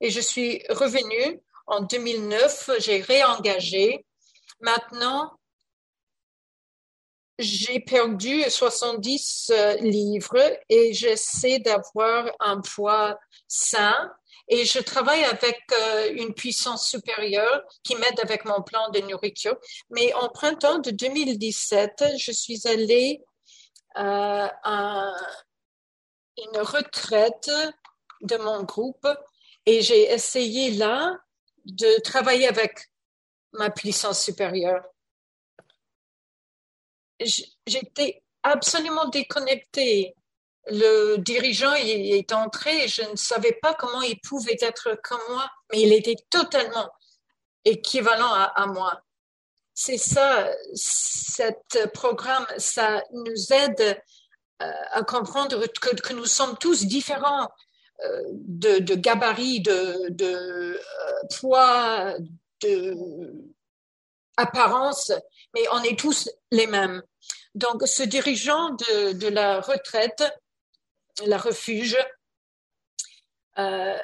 [0.00, 4.06] Et je suis revenue en 2009, j'ai réengagé.
[4.60, 5.38] Maintenant,
[7.38, 14.10] j'ai perdu 70 euh, livres et j'essaie d'avoir un poids sain
[14.48, 19.56] et je travaille avec euh, une puissance supérieure qui m'aide avec mon plan de nourriture.
[19.90, 23.22] Mais en printemps de 2017, je suis allée
[23.96, 25.12] euh, à
[26.38, 27.50] une retraite
[28.22, 29.06] de mon groupe
[29.66, 31.18] et j'ai essayé là
[31.64, 32.90] de travailler avec
[33.52, 34.82] ma puissance supérieure.
[37.66, 40.14] J'étais absolument déconnectée
[40.70, 45.82] le dirigeant est entré, je ne savais pas comment il pouvait être comme moi, mais
[45.82, 46.90] il était totalement
[47.64, 49.02] équivalent à, moi.
[49.74, 54.00] C'est ça, cet programme, ça nous aide
[54.62, 57.48] euh, à comprendre que, nous sommes tous différents
[58.04, 60.78] euh, de, gabarit, de, de euh,
[61.38, 62.14] poids,
[62.62, 62.96] de
[64.36, 65.12] apparence,
[65.54, 67.02] mais on est tous les mêmes.
[67.54, 70.22] Donc, ce dirigeant de la retraite,
[71.26, 71.96] la refuge,
[73.58, 73.98] euh,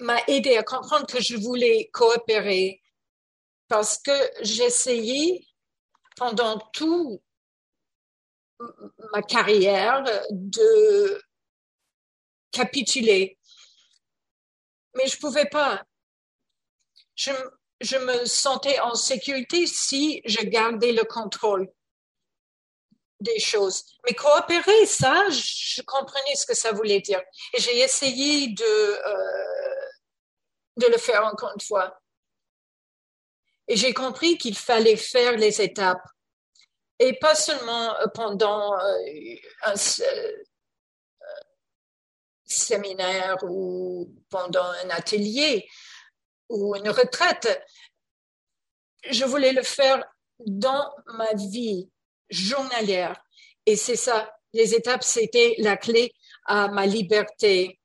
[0.00, 2.80] m'a aidé à comprendre que je voulais coopérer
[3.68, 5.44] parce que j'essayais
[6.16, 7.20] pendant toute
[9.12, 11.22] ma carrière de
[12.50, 13.38] capituler.
[14.96, 15.84] Mais je pouvais pas.
[17.14, 21.70] Je me sentais en sécurité si je gardais le contrôle
[23.20, 23.84] des choses.
[24.06, 27.20] Mais coopérer, ça, je comprenais ce que ça voulait dire.
[27.54, 29.88] Et j'ai essayé de, euh,
[30.76, 32.00] de le faire encore une fois.
[33.66, 36.06] Et j'ai compris qu'il fallait faire les étapes.
[36.98, 39.74] Et pas seulement euh, pendant euh, un
[42.44, 45.68] séminaire ou pendant un atelier
[46.48, 47.62] ou une retraite.
[49.10, 50.02] Je voulais le faire
[50.38, 51.90] dans ma vie
[52.30, 53.22] journalière.
[53.66, 57.78] Et c'est ça, les étapes, c'était la clé à ma liberté.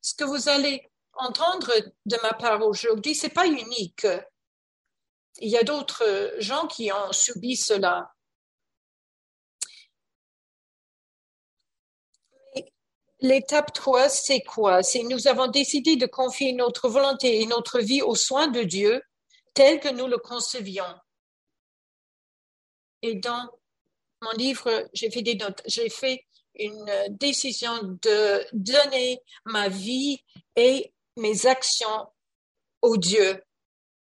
[0.00, 1.72] Ce que vous allez entendre
[2.06, 4.06] de ma part aujourd'hui, c'est pas unique.
[5.38, 8.12] Il y a d'autres gens qui ont subi cela.
[13.20, 14.82] L'étape 3, c'est quoi?
[14.82, 19.00] C'est nous avons décidé de confier notre volonté et notre vie aux soins de Dieu
[19.54, 20.92] tel que nous le concevions.
[23.02, 23.48] Et dans
[24.22, 25.62] mon livre, j'ai fait des notes.
[25.66, 26.24] J'ai fait
[26.54, 30.22] une décision de donner ma vie
[30.56, 32.08] et mes actions
[32.80, 33.42] au Dieu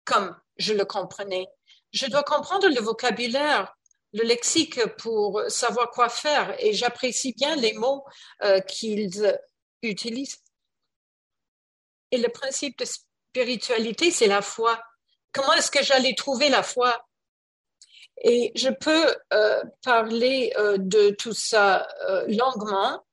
[0.05, 1.47] comme je le comprenais.
[1.93, 3.75] Je dois comprendre le vocabulaire,
[4.12, 8.05] le lexique pour savoir quoi faire et j'apprécie bien les mots
[8.43, 9.39] euh, qu'ils
[9.83, 10.43] utilisent.
[12.11, 14.83] Et le principe de spiritualité, c'est la foi.
[15.33, 17.07] Comment est-ce que j'allais trouver la foi?
[18.23, 23.05] Et je peux euh, parler euh, de tout ça euh, longuement,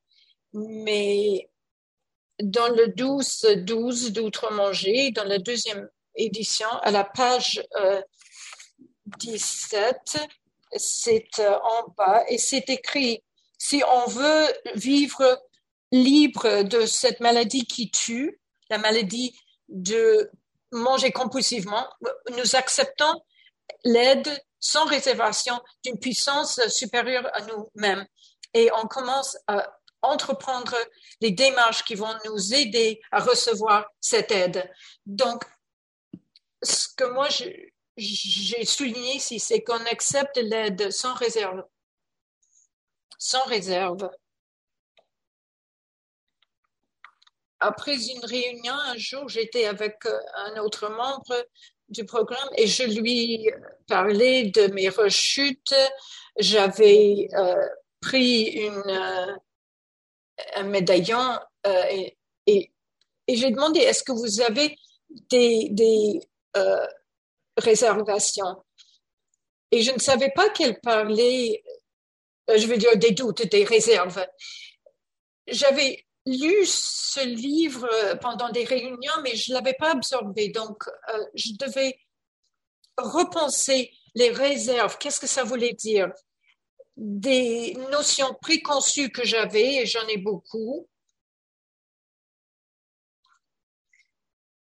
[0.53, 1.49] mais
[2.41, 7.61] dans le 12-12 d'Outre-Manger, dans la deuxième édition, à la page
[9.17, 10.17] 17,
[10.75, 13.23] c'est en bas et c'est écrit,
[13.57, 15.41] si on veut vivre
[15.91, 18.39] libre de cette maladie qui tue,
[18.69, 20.31] la maladie de
[20.71, 21.88] manger compulsivement,
[22.38, 23.21] nous acceptons
[23.83, 28.06] l'aide sans réservation d'une puissance supérieure à nous-mêmes.
[28.53, 30.75] Et on commence à entreprendre
[31.22, 34.69] les démarches qui vont nous aider à recevoir cette aide.
[35.06, 35.43] Donc,
[36.61, 41.64] ce que moi, j'ai souligné ici, c'est qu'on accepte l'aide sans réserve.
[43.17, 44.09] Sans réserve.
[47.61, 49.98] Après une réunion, un jour, j'étais avec
[50.35, 51.45] un autre membre
[51.90, 53.50] du programme et je lui
[53.88, 55.76] parlais de mes rechutes.
[56.38, 57.68] J'avais euh,
[58.00, 59.35] pris une, euh,
[60.56, 62.72] un médaillon euh, et, et,
[63.27, 64.77] et j'ai demandé est-ce que vous avez
[65.30, 66.19] des, des
[67.58, 68.64] réservations?
[69.72, 71.64] Et je ne savais pas qu'elle parlait,
[72.48, 74.26] je veux dire des doutes, des réserves.
[75.48, 77.88] J'avais lu ce livre
[78.22, 80.49] pendant des réunions, mais je ne l'avais pas absorbé.
[80.49, 81.99] Donc, euh, je devais
[82.98, 84.98] repenser les réserves.
[84.98, 86.11] Qu'est-ce que ça voulait dire?
[86.98, 90.88] Des notions préconçues que j'avais, et j'en ai beaucoup.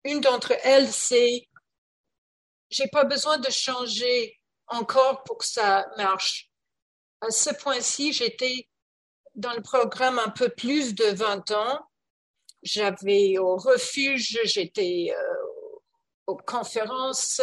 [0.04, 1.48] Une d'entre elles, c'est
[2.70, 6.50] j'ai pas besoin de changer encore pour que ça marche.
[7.20, 8.67] À ce point-ci, j'étais
[9.38, 11.80] dans le programme un peu plus de 20 ans.
[12.62, 15.34] J'avais au refuge, j'étais euh,
[16.26, 17.40] aux conférences,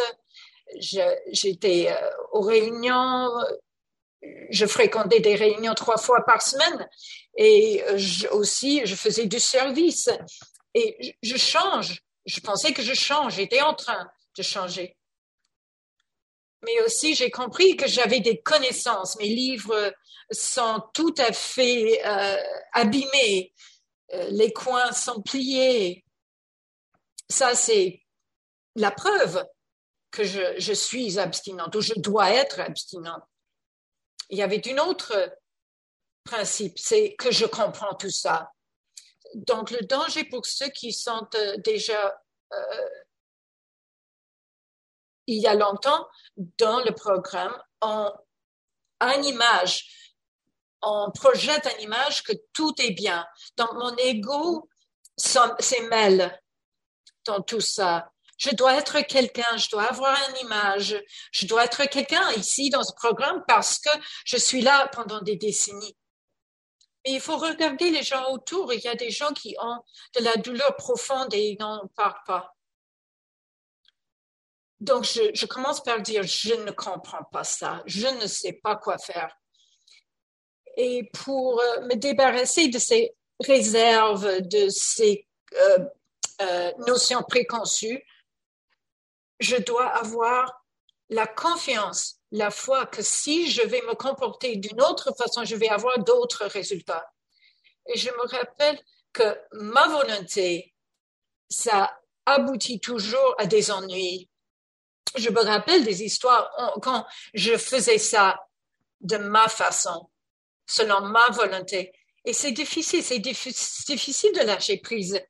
[0.78, 3.30] j'étais euh, aux réunions,
[4.50, 6.86] je fréquentais des réunions trois fois par semaine
[7.36, 7.98] et euh,
[8.32, 10.10] aussi je faisais du service.
[10.74, 12.02] Et je change.
[12.26, 13.36] Je pensais que je change.
[13.36, 14.94] J'étais en train de changer.
[16.62, 19.16] Mais aussi, j'ai compris que j'avais des connaissances.
[19.16, 19.94] Mes livres
[20.30, 22.36] sont tout à fait euh,
[22.72, 23.52] abîmés.
[24.12, 26.04] Euh, les coins sont pliés.
[27.28, 28.02] Ça, c'est
[28.74, 29.44] la preuve
[30.10, 33.22] que je, suis abstinente ou je dois être abstinente.
[34.30, 35.36] Il y avait une autre
[36.24, 38.50] principe, c'est que je comprends tout ça.
[39.34, 42.20] Donc, le danger pour ceux qui sont euh, déjà
[45.26, 46.06] il y a longtemps
[46.36, 50.05] dans le programme, a une image,
[50.82, 53.26] on projette une image que tout est bien.
[53.56, 54.68] Donc, mon ego
[55.90, 56.40] mêle
[57.24, 58.10] dans tout ça.
[58.38, 62.84] Je dois être quelqu'un, je dois avoir une image, je dois être quelqu'un ici dans
[62.84, 63.90] ce programme parce que
[64.24, 65.96] je suis là pendant des décennies.
[67.04, 68.72] Mais il faut regarder les gens autour.
[68.72, 69.82] Il y a des gens qui ont
[70.18, 72.52] de la douleur profonde et ils n'en parlent pas.
[74.80, 78.98] Donc, je, commence par dire, je ne comprends pas ça, je ne sais pas quoi
[78.98, 79.34] faire.
[80.76, 85.78] Et pour euh, me débarrasser de ces réserves, de ces euh,
[86.42, 88.02] euh, notions préconçues,
[89.40, 90.64] je dois avoir
[91.08, 95.68] la confiance, la foi que si je vais me comporter d'une autre façon, je vais
[95.68, 97.10] avoir d'autres résultats.
[97.86, 98.78] Et je me rappelle
[99.12, 100.74] que ma volonté,
[101.48, 104.28] ça aboutit toujours à des ennuis.
[105.16, 106.50] Je me rappelle des histoires
[106.82, 108.40] quand je faisais ça
[109.00, 110.10] de ma façon,
[110.66, 111.92] selon ma volonté.
[112.24, 115.20] Et c'est difficile, c'est difficile de lâcher prise,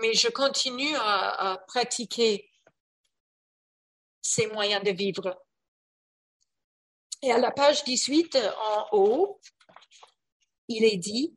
[0.00, 2.50] mais je continue à, pratiquer
[4.22, 5.38] ces moyens de vivre.
[7.22, 9.40] Et à la page 18 en haut,
[10.68, 11.36] il est dit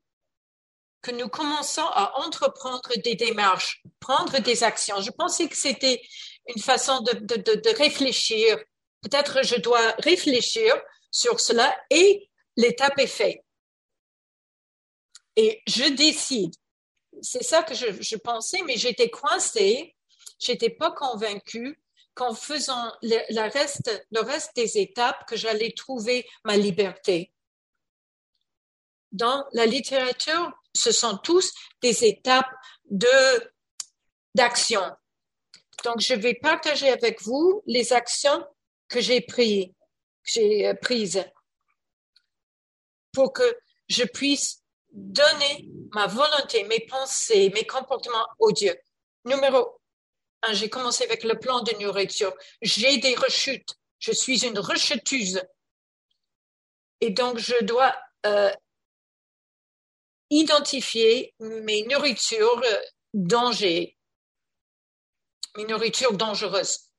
[1.02, 5.02] que nous commençons à entreprendre des démarches, prendre des actions.
[5.02, 6.02] Je pensais que c'était
[6.48, 8.58] une façon de, de, de, réfléchir.
[9.02, 10.76] Peut-être je dois réfléchir
[11.12, 13.40] sur cela et l'étape est faite.
[15.42, 16.54] Et je décide.
[17.22, 19.96] C'est ça que je, pensais, mais j'étais coincée,
[20.38, 21.82] j'étais pas convaincue
[22.14, 27.32] qu'en faisant le, reste, le reste des étapes, que j'allais trouver ma liberté.
[29.14, 32.54] Dans la littérature, ce sont tous des étapes
[32.90, 33.08] de
[34.36, 34.84] d'action.
[35.86, 38.46] Donc, je vais partager avec vous les actions
[38.90, 39.26] que j'ai
[40.38, 41.24] euh, prises
[43.14, 44.60] pour que je puisse
[45.00, 48.76] donner ma volonté, mes pensées, mes comportements au Dieu.
[49.26, 49.80] Numéro
[50.42, 52.34] Hein, j'ai commencé avec le plan de nourriture.
[52.62, 53.76] J'ai des rechutes.
[54.00, 55.42] Je suis une rechuteuse.
[57.02, 57.96] Et donc, je dois
[58.26, 58.52] euh,
[60.30, 62.82] identifier mes nourritures euh,
[65.58, 66.90] mes nourritures dangereuses.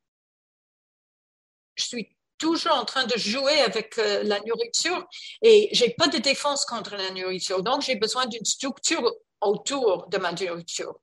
[1.77, 5.07] Je suis toujours en train de jouer avec euh, la nourriture
[5.43, 7.63] et j'ai pas de défense contre la nourriture.
[7.63, 10.99] Donc, j'ai besoin d'une structure autour de ma nourriture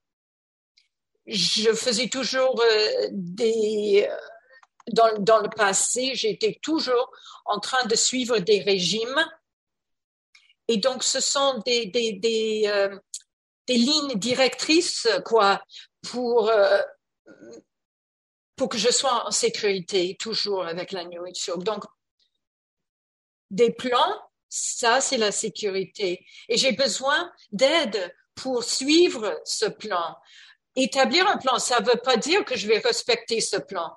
[1.28, 4.08] je faisais toujours euh, des...
[4.10, 4.16] Euh,
[4.94, 7.12] dans, dans le passé, j'étais toujours
[7.44, 9.22] en train de suivre des régimes.
[10.70, 12.90] Et donc, ce sont des, des, des,
[13.68, 15.62] des lignes directrices, quoi,
[16.10, 16.50] pour,
[18.58, 21.58] pour que je sois en sécurité, toujours avec la nourriture.
[21.60, 21.84] Donc,
[23.50, 26.26] des plans, ça, c'est la sécurité.
[26.50, 30.18] Et j'ai besoin d'aide pour suivre ce plan
[30.78, 33.92] établir un plan, ça ne veut pas dire que je vais respecter ce plan.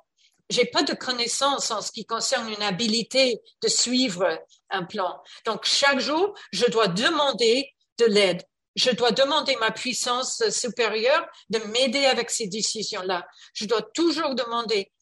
[0.48, 5.22] J'ai pas de connaissances en ce qui concerne une habilité de suivre un plan.
[5.46, 8.42] Donc, chaque jour, je dois demander de l'aide.
[8.76, 13.26] Je dois demander ma puissance supérieure de m'aider avec ces décisions-là.
[13.52, 14.92] Je dois toujours demander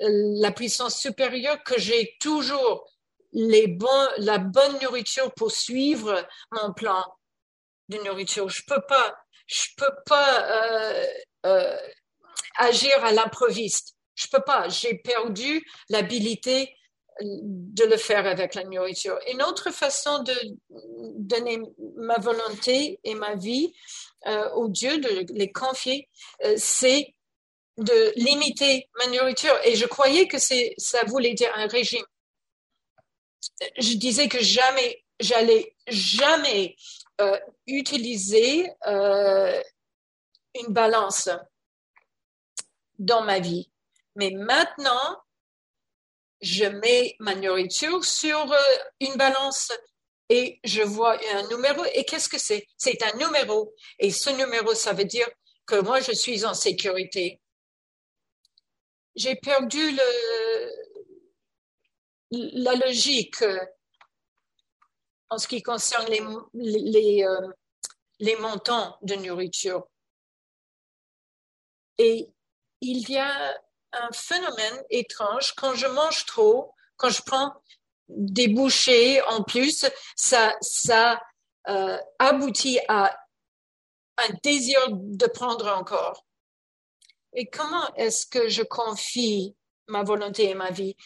[0.00, 0.06] euh,
[0.40, 2.88] la puissance supérieure que j'ai toujours
[3.32, 7.04] les bons, la bonne nourriture pour suivre mon plan
[7.88, 8.48] de nourriture.
[8.48, 9.14] Je peux pas
[9.46, 11.06] je peux pas euh,
[11.46, 11.76] euh,
[12.56, 13.94] agir à l'improviste.
[14.14, 14.68] Je peux pas.
[14.68, 16.74] J'ai perdu l'habilité
[17.20, 19.18] de le faire avec la nourriture.
[19.30, 20.34] Une autre façon de
[21.16, 21.60] donner
[21.96, 23.72] ma volonté et ma vie
[24.26, 26.08] euh, au Dieu, de les confier,
[26.56, 27.14] c'est
[27.78, 29.54] de limiter ma nourriture.
[29.64, 32.04] Et je croyais que ça voulait dire un régime.
[33.78, 36.76] Je disais que jamais, j'allais jamais
[37.20, 39.60] euh, utiliser euh,
[40.54, 41.28] une balance
[42.98, 43.70] dans ma vie.
[44.16, 45.18] Mais maintenant,
[46.42, 49.72] je mets ma nourriture sur euh, une balance
[50.28, 51.84] et je vois un numéro.
[51.94, 52.66] Et qu'est-ce que c'est?
[52.76, 53.74] C'est un numéro.
[53.98, 55.28] Et ce numéro, ça veut dire
[55.66, 57.40] que moi je suis en sécurité.
[59.14, 59.96] J'ai perdu
[62.30, 63.44] la logique
[65.28, 67.48] en ce qui concerne euh,
[68.18, 69.86] les montants de nourriture.
[71.98, 72.28] Et
[72.80, 73.62] il y a
[73.92, 75.52] un phénomène étrange.
[75.54, 77.52] Quand je mange trop, quand je prends
[78.08, 81.22] des bouchées en plus, ça, ça
[81.68, 83.16] euh, aboutit à
[84.18, 86.24] un désir de prendre encore.
[87.34, 89.56] Et comment est-ce que je confie
[89.88, 90.96] ma volonté et ma vie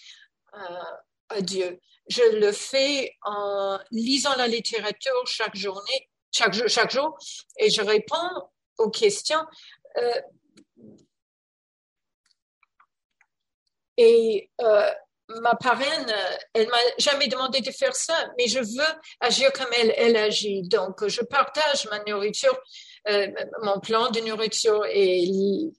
[0.54, 0.82] euh,
[1.28, 1.80] à Dieu?
[2.08, 7.16] Je le fais en lisant la littérature chaque journée, chaque chaque jour
[7.58, 8.30] et je réponds
[8.78, 9.44] aux questions.
[9.98, 10.20] Euh,
[13.96, 14.90] et euh,
[15.28, 16.12] ma parraine,
[16.54, 20.62] elle m'a jamais demandé de faire ça, mais je veux agir comme elle, elle agit.
[20.62, 22.56] Donc, je partage ma nourriture,
[23.08, 23.28] euh,
[23.62, 25.72] mon plan de nourriture et,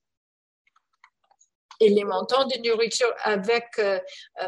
[1.80, 4.00] les montants de nourriture avec euh,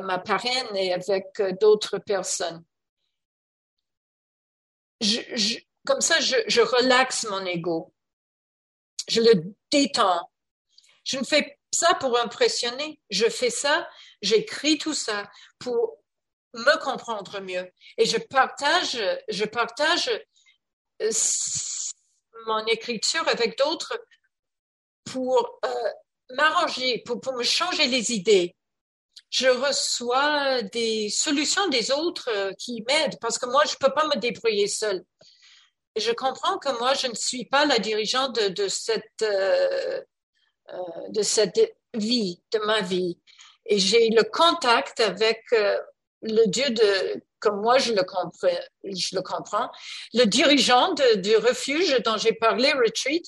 [0.01, 2.63] ma parraine et avec euh, d'autres personnes.
[5.85, 7.93] Comme ça, je, je relaxe mon ego.
[9.07, 10.29] Je le détends.
[11.03, 12.99] Je ne fais ça pour impressionner.
[13.09, 13.87] Je fais ça
[14.21, 15.97] J'écris tout ça pour
[16.53, 17.69] me comprendre mieux.
[17.97, 20.09] Et je partage, je partage
[21.01, 21.11] euh,
[22.45, 23.97] mon écriture avec d'autres
[25.05, 25.89] pour euh,
[26.31, 28.55] m'arranger, pour, me changer les idées.
[29.29, 34.07] Je reçois des solutions des autres euh, qui m'aident parce que moi, je peux pas
[34.07, 35.03] me débrouiller seule.
[35.95, 39.25] Je comprends que moi, je ne suis pas la dirigeante de, cette,
[41.09, 43.17] de cette vie, de ma vie
[43.69, 45.79] et j'ai le contact avec euh,
[46.21, 49.21] le Dieu de, comme moi je le comprends, je le
[50.13, 53.23] le dirigeant du refuge dont j'ai parlé, Retreat,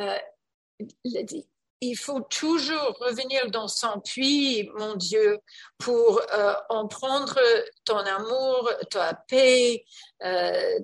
[0.00, 0.18] euh,
[1.80, 5.38] il faut toujours revenir dans son puits, mon Dieu,
[5.78, 7.38] pour euh, en prendre
[7.84, 9.84] ton amour, ta paix
[10.22, 10.78] euh,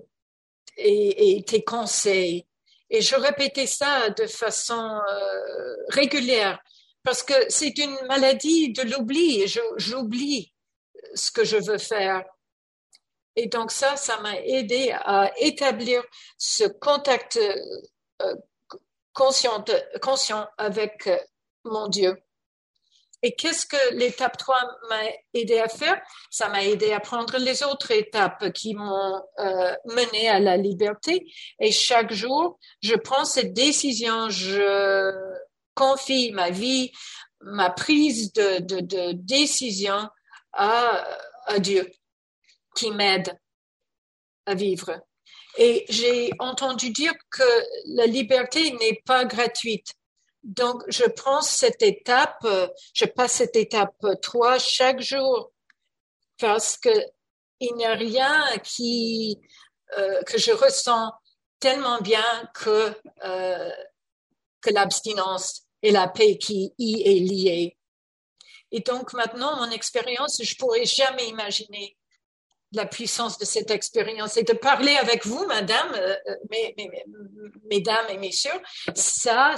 [0.76, 2.46] et, tes conseils.
[2.90, 6.58] Et je répétais ça de façon euh, régulière
[7.02, 9.46] parce que c'est une maladie de l'oubli.
[9.76, 10.52] J'oublie
[11.14, 12.24] ce que je veux faire.
[13.36, 16.02] Et donc ça, ça m'a aidé à établir
[16.36, 18.34] ce contact euh,
[19.12, 19.64] conscient,
[20.02, 21.08] conscient avec
[21.64, 22.20] mon Dieu.
[23.22, 24.56] Et qu'est-ce que l'étape 3
[24.88, 25.02] m'a
[25.34, 26.00] aidé à faire?
[26.30, 31.26] Ça m'a aidé à prendre les autres étapes qui m'ont euh, mené à la liberté.
[31.58, 34.30] Et chaque jour, je prends cette décision.
[34.30, 35.12] Je
[35.74, 36.92] confie ma vie,
[37.42, 40.08] ma prise de, de, décision
[40.52, 41.06] à,
[41.46, 41.90] à Dieu
[42.74, 43.38] qui m'aide
[44.46, 44.98] à vivre.
[45.58, 47.42] Et j'ai entendu dire que
[47.96, 49.94] la liberté n'est pas gratuite.
[50.42, 52.46] Donc, je prends cette étape,
[52.94, 55.52] je passe cette étape 3 chaque jour
[56.38, 56.90] parce que
[57.60, 59.38] il n'y a rien qui,
[59.98, 61.12] euh, que je ressens
[61.58, 62.90] tellement bien que,
[63.24, 63.70] euh,
[64.62, 67.76] que l'abstinence et la paix qui y est liée.
[68.72, 71.96] Et donc maintenant, mon expérience, je pourrais jamais imaginer
[72.72, 76.74] la puissance de cette expérience et de parler avec vous, madame, euh, euh, mes,
[77.68, 78.60] mesdames et messieurs,
[78.94, 79.56] ça,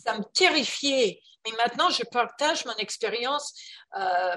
[0.00, 1.20] ça me terrifiait.
[1.44, 3.54] Mais maintenant, je partage mon expérience,
[3.96, 4.36] euh,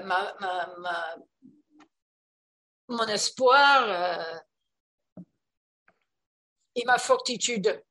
[2.88, 5.22] mon espoir euh,
[6.74, 7.82] et ma fortitude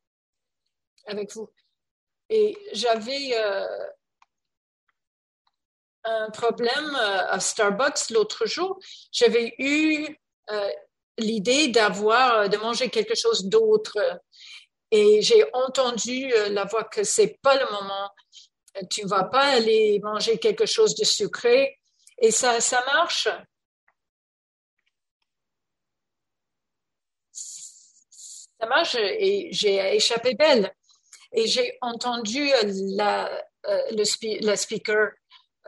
[1.06, 1.50] avec vous.
[2.30, 3.88] Et j'avais euh,
[6.06, 8.80] un problème à Starbucks l'autre jour.
[9.11, 10.18] J'avais eu
[11.18, 13.98] l'idée d'avoir, de manger quelque chose d'autre.
[14.95, 18.11] Et j'ai entendu la voix que c'est pas le moment.
[18.91, 21.80] Tu vas pas aller manger quelque chose de sucré.
[22.19, 23.27] Et ça, ça marche?
[27.31, 30.72] Ça marche et j'ai échappé belle
[31.31, 32.51] et j'ai entendu
[32.95, 33.31] la,
[33.65, 34.05] euh,
[34.41, 35.09] la speaker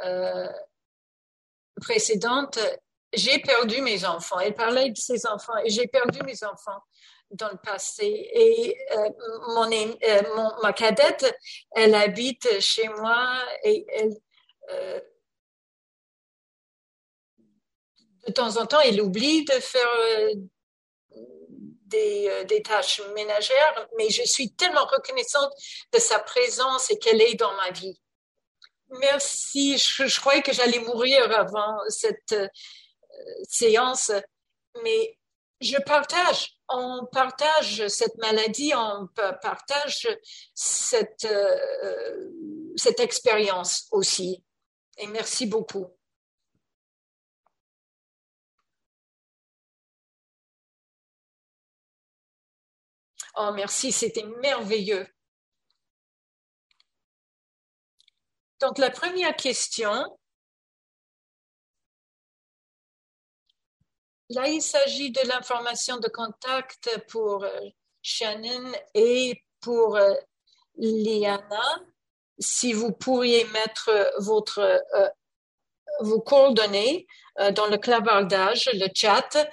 [0.03, 0.47] euh,
[1.81, 2.59] précédente,
[3.11, 4.39] j'ai perdu mes enfants.
[4.39, 6.79] Elle parlait de ses enfants et j'ai perdu mes enfants
[7.31, 8.29] dans le passé.
[8.33, 11.35] Et euh, euh, mon, ma cadette,
[11.71, 14.13] elle habite chez moi et elle,
[14.71, 14.99] euh,
[18.27, 20.33] de temps en temps, elle oublie de faire euh,
[21.85, 25.51] des, tâches ménagères, mais je suis tellement reconnaissante
[25.93, 27.97] de sa présence et qu'elle est dans ma vie.
[28.99, 29.77] Merci.
[29.77, 32.35] Je, croyais que j'allais mourir avant cette
[33.47, 34.11] séance,
[34.83, 35.17] mais
[35.61, 39.08] je partage, on partage cette maladie, on
[39.42, 40.08] partage
[40.53, 44.43] cette, euh, cette expérience aussi.
[44.98, 45.88] Et merci beaucoup.
[53.38, 55.06] Oh, merci, c'était merveilleux.
[58.61, 60.17] Donc, la première question,
[64.29, 67.59] Là, il s'agit de l'information de contact pour euh,
[68.01, 70.13] Shannon et pour euh,
[70.77, 71.83] Liana.
[72.39, 75.07] Si vous pourriez mettre votre, euh,
[76.01, 77.07] vos coordonnées
[77.53, 79.49] dans le clavardage, le chat,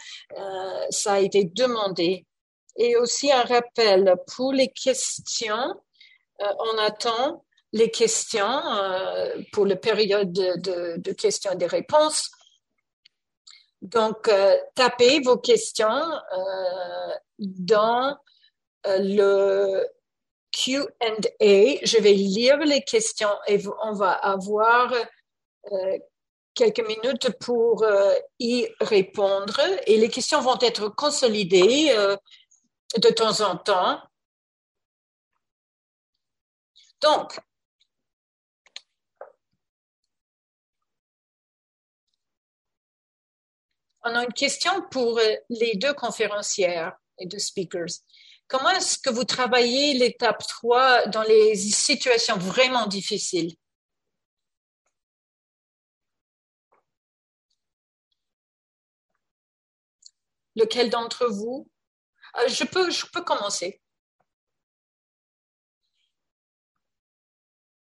[0.91, 2.27] ça a été demandé.
[2.77, 5.81] Et aussi un rappel pour les questions,
[6.41, 8.63] on attend les questions
[9.53, 12.31] pour la période de, de questions et des réponses
[13.83, 18.17] donc, euh, tapez vos questions euh, dans
[18.87, 19.87] euh, le
[20.53, 21.85] Q&A.
[21.85, 24.93] Je vais lire les questions et on va avoir
[26.55, 27.85] quelques minutes pour
[28.39, 29.59] y répondre.
[29.87, 31.95] Et les questions vont être consolidées
[32.97, 33.99] de temps en temps.
[37.01, 37.41] Donc,
[44.05, 48.01] On a une question pour euh, les deux conférencières et deux speakers.
[48.49, 53.55] Comment est-ce que vous travaillez l'étape 3 dans les situations vraiment difficiles?
[60.57, 61.71] Lequel d'entre vous?
[62.39, 63.81] Euh, je peux, je peux commencer.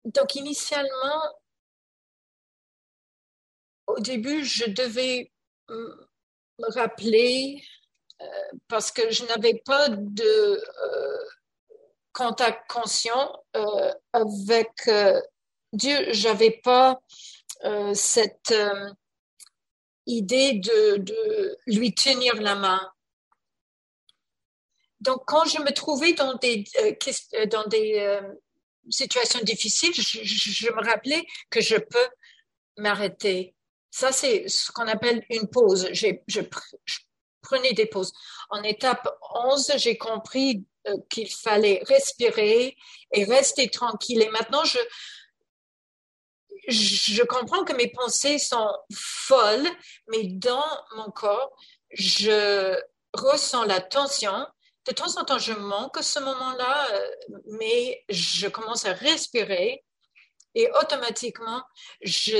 [0.04, 1.22] Donc, initialement,
[3.86, 5.30] au début, je devais
[5.70, 7.62] me rappeler
[8.20, 8.26] euh,
[8.68, 11.18] parce que je n'avais pas de euh,
[12.12, 14.68] contact conscient euh, avec
[15.72, 16.12] Dieu.
[16.12, 17.00] J'avais pas
[17.94, 18.54] cette
[20.06, 22.90] idée de, lui tenir la main.
[25.00, 26.64] Donc, quand je me trouvais dans des,
[27.50, 28.18] dans des
[28.88, 32.08] situations difficiles, je, me rappelais que je peux
[32.78, 33.54] m'arrêter
[33.90, 35.88] ça, c'est ce qu'on appelle une pause.
[35.92, 36.40] Je,
[37.42, 38.12] prenais des pauses.
[38.50, 42.76] En étape 11, j'ai compris euh, qu'il fallait respirer
[43.12, 44.22] et rester tranquille.
[44.22, 44.78] Et maintenant, je,
[46.68, 49.68] je comprends que mes pensées sont folles,
[50.08, 50.64] mais dans
[50.96, 51.52] mon corps,
[51.90, 52.78] je
[53.12, 54.46] ressens la tension.
[54.86, 57.10] De temps en temps, je manque ce moment-là, euh,
[57.58, 59.84] mais je commence à respirer
[60.54, 61.62] et automatiquement,
[62.02, 62.38] je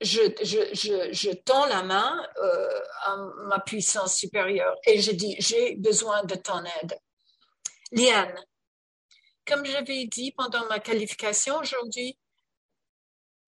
[0.00, 3.16] je, tends la main euh, à
[3.48, 6.98] ma puissance supérieure et je dis, j'ai besoin de ton aide.
[7.92, 8.34] Liane,
[9.46, 12.18] comme j'avais dit pendant ma qualification aujourd'hui,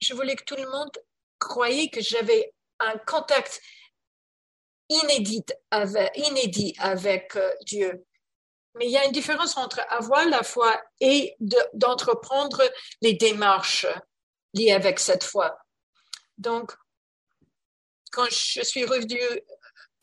[0.00, 0.90] je voulais que tout le monde
[1.39, 3.60] croyait que j'avais un contact
[4.89, 8.05] inédit avec, inédit avec euh, Dieu.
[8.74, 11.36] Mais il y a une différence entre avoir la foi et
[11.72, 12.62] d'entreprendre
[13.00, 13.86] les démarches
[14.55, 15.61] liées avec cette foi.
[16.42, 16.72] Donc,
[18.10, 19.40] quand je suis revenue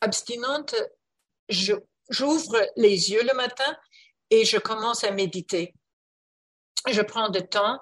[0.00, 0.74] abstinente,
[1.48, 3.76] j'ouvre les yeux le matin
[4.30, 5.74] et je commence à méditer.
[6.88, 7.78] Je prends du temps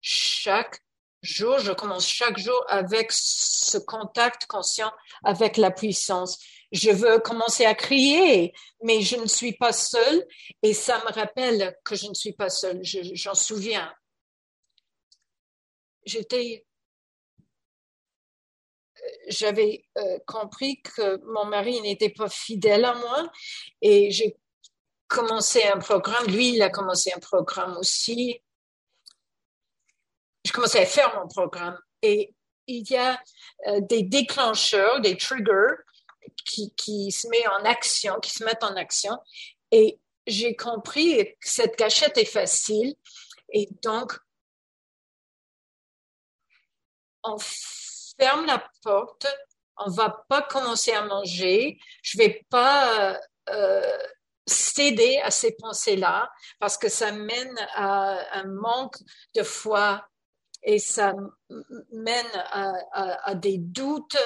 [0.00, 0.80] chaque
[1.22, 6.36] jour, je commence chaque jour avec ce contact conscient avec la puissance.
[6.72, 10.26] Je veux commencer à crier, mais je ne suis pas seule
[10.62, 12.80] et ça me rappelle que je ne suis pas seule.
[12.82, 13.94] J'en souviens.
[16.04, 16.66] J'étais
[19.28, 23.30] j'avais euh, compris que mon mari n'était pas fidèle à moi
[23.80, 24.36] et j'ai
[25.08, 26.26] commencé un programme.
[26.26, 28.40] Lui, il a commencé un programme aussi.
[30.44, 32.34] Je commençais à faire mon programme et
[32.66, 33.20] il y a
[33.66, 35.74] euh, des déclencheurs, des triggers
[36.44, 39.18] qui, qui se mettent en action, qui se mettent en action.
[39.72, 42.94] Et j'ai compris que cette cachette est facile
[43.52, 44.18] et donc
[47.22, 47.36] en
[48.20, 49.26] ferme la porte,
[49.76, 53.18] on va pas commencer à manger, je vais pas
[53.48, 53.98] euh,
[54.46, 58.96] céder à ces pensées-là parce que ça mène à un manque
[59.34, 60.06] de foi
[60.62, 61.14] et ça
[61.92, 64.18] mène à, des doutes.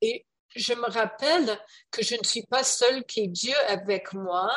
[0.00, 0.24] Et
[0.54, 1.58] je me rappelle
[1.90, 4.48] que je ne suis pas seule, est Dieu avec moi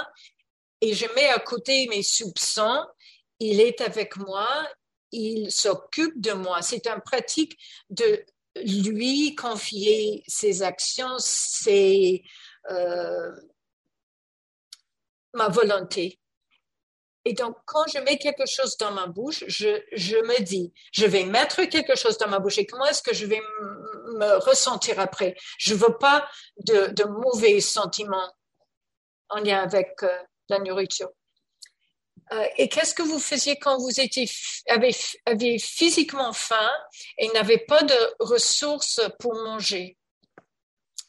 [0.81, 2.85] et je mets à côté mes soupçons.
[3.39, 4.47] Il est avec moi
[5.11, 6.61] il s'occupe de moi.
[6.61, 7.57] C'est une pratique
[7.89, 8.23] de
[8.55, 12.21] lui confier ses actions, c'est
[12.69, 13.31] euh,
[15.33, 16.19] ma volonté.
[17.23, 21.23] Et donc, quand je mets quelque chose dans ma bouche, je, me dis, je vais
[21.23, 23.41] mettre quelque chose dans ma bouche et comment est-ce que je vais
[24.15, 25.35] me ressentir après?
[25.59, 26.27] Je veux pas
[26.65, 28.33] de, de mauvais sentiments
[29.29, 30.17] en lien avec euh,
[30.49, 31.09] la nourriture.
[32.33, 34.29] Euh, et qu'est-ce que vous faisiez quand vous étiez,
[34.67, 34.93] avez,
[35.59, 36.71] physiquement faim
[37.17, 39.97] et n'avez pas de ressources pour manger?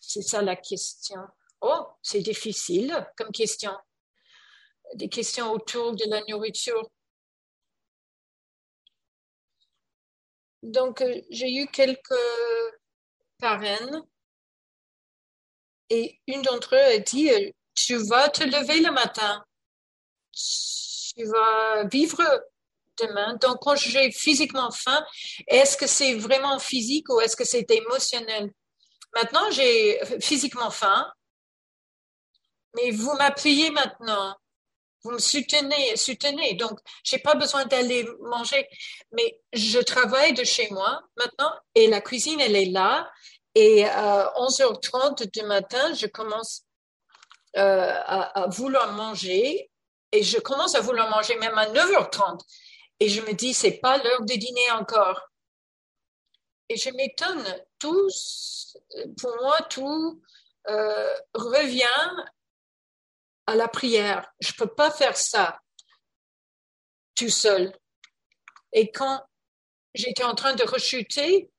[0.01, 1.21] C'est ça la question.
[1.61, 3.73] Oh, c'est difficile comme question
[4.95, 6.91] des questions autour de la nourriture.
[10.63, 12.15] Donc, euh, j'ai eu quelques
[13.39, 14.03] parraines
[15.91, 19.45] et une d'entre eux a dit, euh, tu vas te lever le matin,
[21.17, 22.23] tu vas vivre
[23.01, 23.37] demain.
[23.41, 25.05] Donc, quand j'ai physiquement faim,
[25.47, 28.51] est-ce que c'est vraiment physique ou est-ce que c'est émotionnel?
[29.15, 31.11] Maintenant, j'ai physiquement faim,
[32.75, 34.37] mais vous m'appuyez maintenant
[35.05, 36.55] vous me soutenez, soutenez.
[36.55, 38.69] Donc, j'ai pas besoin d'aller manger,
[39.13, 43.11] mais je travaille de chez moi maintenant et la cuisine, elle est là.
[43.55, 46.65] Et à 11h30 du matin, je commence
[47.57, 49.71] euh, à, vouloir manger
[50.13, 52.41] et je commence à vouloir manger même à 9h30.
[53.01, 55.21] Et je me dis, c'est pas l'heure de dîner encore.
[56.69, 57.45] Et je m'étonne,
[57.79, 58.09] tout,
[59.21, 60.23] pour moi, tout
[60.69, 62.11] euh, revient
[63.47, 64.33] à la prière.
[64.41, 65.61] Je peux pas faire ça
[67.15, 67.77] tout seul.
[68.73, 69.23] Et quand
[69.95, 71.51] j'étais en train de rechuter,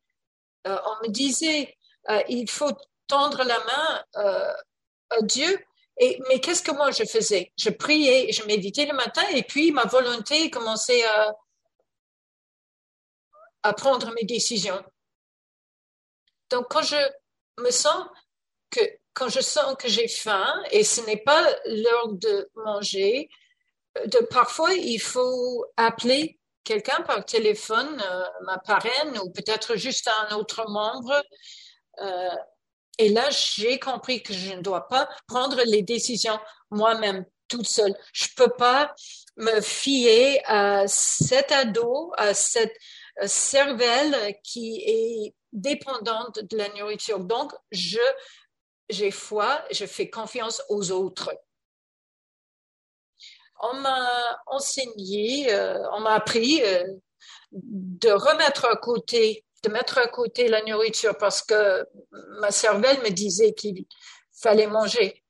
[0.68, 1.76] euh, on me disait,
[2.10, 2.72] euh, il faut
[3.08, 4.04] tendre la main
[5.10, 5.60] à Dieu.
[6.00, 7.52] Mais qu'est-ce que moi je faisais?
[7.58, 11.04] Je priais, je méditais le matin et puis ma volonté commençait
[13.64, 14.84] à, prendre mes décisions.
[16.50, 16.98] Donc quand je
[17.60, 18.06] me sens
[18.70, 18.82] que
[19.14, 23.30] quand je sens que j'ai faim et ce n'est pas l'heure de manger,
[24.06, 30.36] de, parfois il faut appeler quelqu'un par téléphone, euh, ma parraine ou peut-être juste un
[30.36, 31.24] autre membre.
[32.02, 32.36] Euh,
[32.98, 36.40] et là, j'ai compris que je ne dois pas prendre les décisions
[36.70, 37.96] moi-même toute seule.
[38.14, 38.94] Je peux pas
[39.38, 42.76] me fier à cet ado, à cette
[43.26, 47.20] cervelle qui est dépendante de la nourriture.
[47.20, 48.00] Donc, je
[48.90, 51.32] j'ai foi, je fais confiance aux autres.
[53.62, 54.10] On m'a
[54.48, 56.84] enseigné, euh, on m'a appris euh,
[57.52, 61.88] de remettre à côté, de mettre à côté la nourriture parce que
[62.40, 63.86] ma cervelle me disait qu'il
[64.32, 65.24] fallait manger.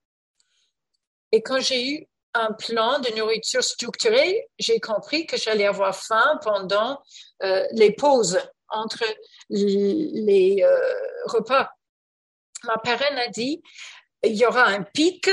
[1.32, 6.40] Et quand j'ai eu un plan de nourriture structurée, j'ai compris que j'allais avoir faim
[6.44, 7.02] pendant
[7.44, 8.40] euh, les pauses
[8.70, 9.04] entre
[9.50, 10.66] les
[11.26, 11.70] repas
[12.64, 13.62] ma parraine a dit,
[14.24, 15.30] il y aura un pic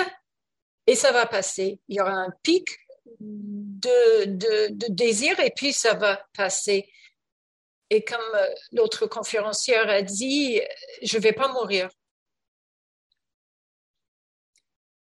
[0.86, 1.80] et ça va passer.
[1.88, 2.66] Il y aura un pic
[3.20, 6.88] de, de, désir et puis ça va passer.
[7.90, 10.60] Et comme euh, l'autre conférencière a dit,
[11.02, 11.88] je vais pas mourir.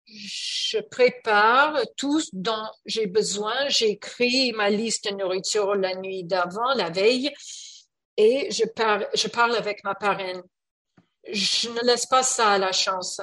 [0.07, 3.67] Je prépare tout ce dont j'ai besoin.
[3.69, 7.33] J'écris ma liste de nourriture la nuit d'avant, la veille,
[8.17, 8.63] et je
[9.13, 10.43] je parle avec ma parraine
[11.31, 13.21] je ne laisse pas ça à la chance.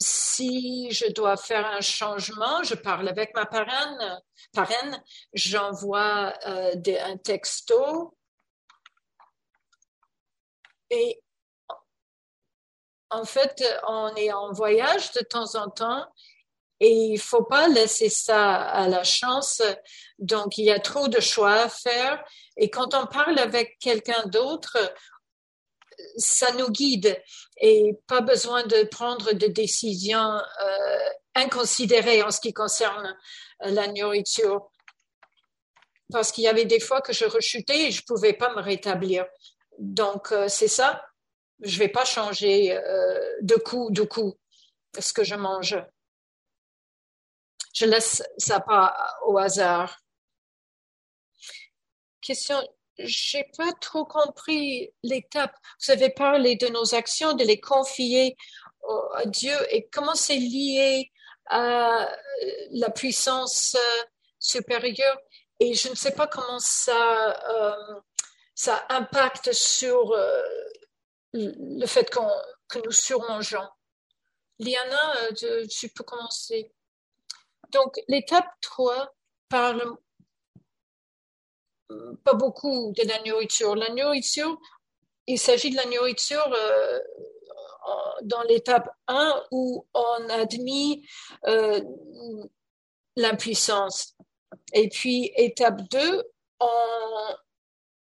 [0.00, 5.02] Si je dois faire un changement, je parle avec ma parraine, parraine
[5.32, 8.16] j'envoie euh, un texto
[10.90, 11.20] et
[13.10, 16.06] en fait, on est en voyage de temps en temps
[16.80, 19.62] et il faut pas laisser ça à la chance.
[20.18, 22.22] Donc, il y a trop de choix à faire.
[22.56, 24.76] Et quand on parle avec quelqu'un d'autre,
[26.18, 27.22] ça nous guide
[27.60, 33.16] et pas besoin de prendre de décisions euh, inconsidérées en ce qui concerne
[33.62, 34.70] euh, la nourriture.
[36.10, 39.26] Parce qu'il y avait des fois que je rechutais et je pouvais pas me rétablir.
[39.78, 41.04] Donc, euh, c'est ça.
[41.60, 42.78] Je vais pas changer
[43.42, 44.38] de coup, de coup,
[44.96, 45.76] ce que je mange.
[47.74, 49.98] Je laisse ça pas au hasard.
[52.20, 52.62] Question
[52.98, 55.54] j'ai pas trop compris l'étape.
[55.84, 58.36] Vous avez parlé de nos actions, de les confier
[59.14, 61.10] à Dieu et comment c'est lié
[61.46, 62.08] à
[62.70, 64.04] la puissance euh,
[64.38, 65.18] supérieure?
[65.60, 68.00] Et je ne sais pas comment ça, euh,
[68.88, 70.42] impacte sur euh,
[71.32, 73.68] le fait que nous surmangeons.
[74.58, 75.14] Liana,
[75.70, 76.72] tu peux commencer.
[77.70, 79.14] Donc, l'étape 3
[79.48, 79.96] parle
[82.24, 83.74] pas beaucoup de la nourriture.
[83.74, 84.58] La nourriture
[85.28, 86.98] il s'agit de la nourriture euh,
[88.22, 91.02] dans l'étape 1 où on admet
[91.46, 91.80] euh,
[93.14, 94.16] l'impuissance.
[94.72, 96.24] Et puis, étape 2,
[96.60, 97.36] on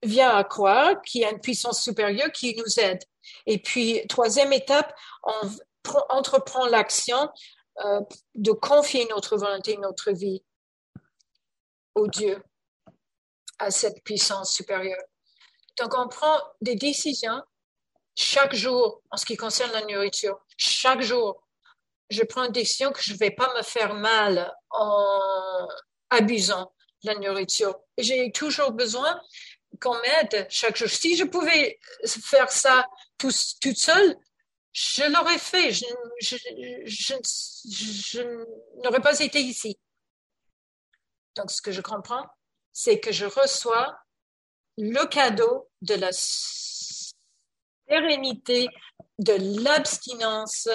[0.02, 3.02] vient à croire qu'il y a une puissance supérieure qui nous aide.
[3.46, 5.48] Et puis, troisième étape, on
[6.10, 7.30] entreprend l'action
[7.84, 8.00] euh,
[8.34, 10.44] de confier notre volonté, notre vie
[11.94, 12.42] au Dieu,
[13.58, 15.02] à cette puissance supérieure.
[15.78, 17.42] Donc, on prend des décisions
[18.15, 20.39] chaque jour en ce qui concerne la nourriture.
[20.57, 21.42] Chaque jour,
[22.10, 25.68] je prends une décision que je ne vais pas me faire mal en
[26.10, 27.76] abusant de la nourriture.
[27.99, 29.20] J'ai toujours besoin
[29.81, 30.89] qu'on m'aide chaque jour.
[30.89, 32.86] Si je pouvais faire ça
[33.18, 34.16] tout, toute seule,
[34.73, 35.73] je l'aurais fait.
[35.73, 35.86] Je
[38.83, 39.76] n'aurais pas été ici.
[41.36, 42.26] Donc, ce que je comprends,
[42.75, 43.97] c'est que je reçois
[44.77, 46.11] le cadeau de la
[47.89, 48.69] sérénité,
[49.19, 50.69] de l'abstinence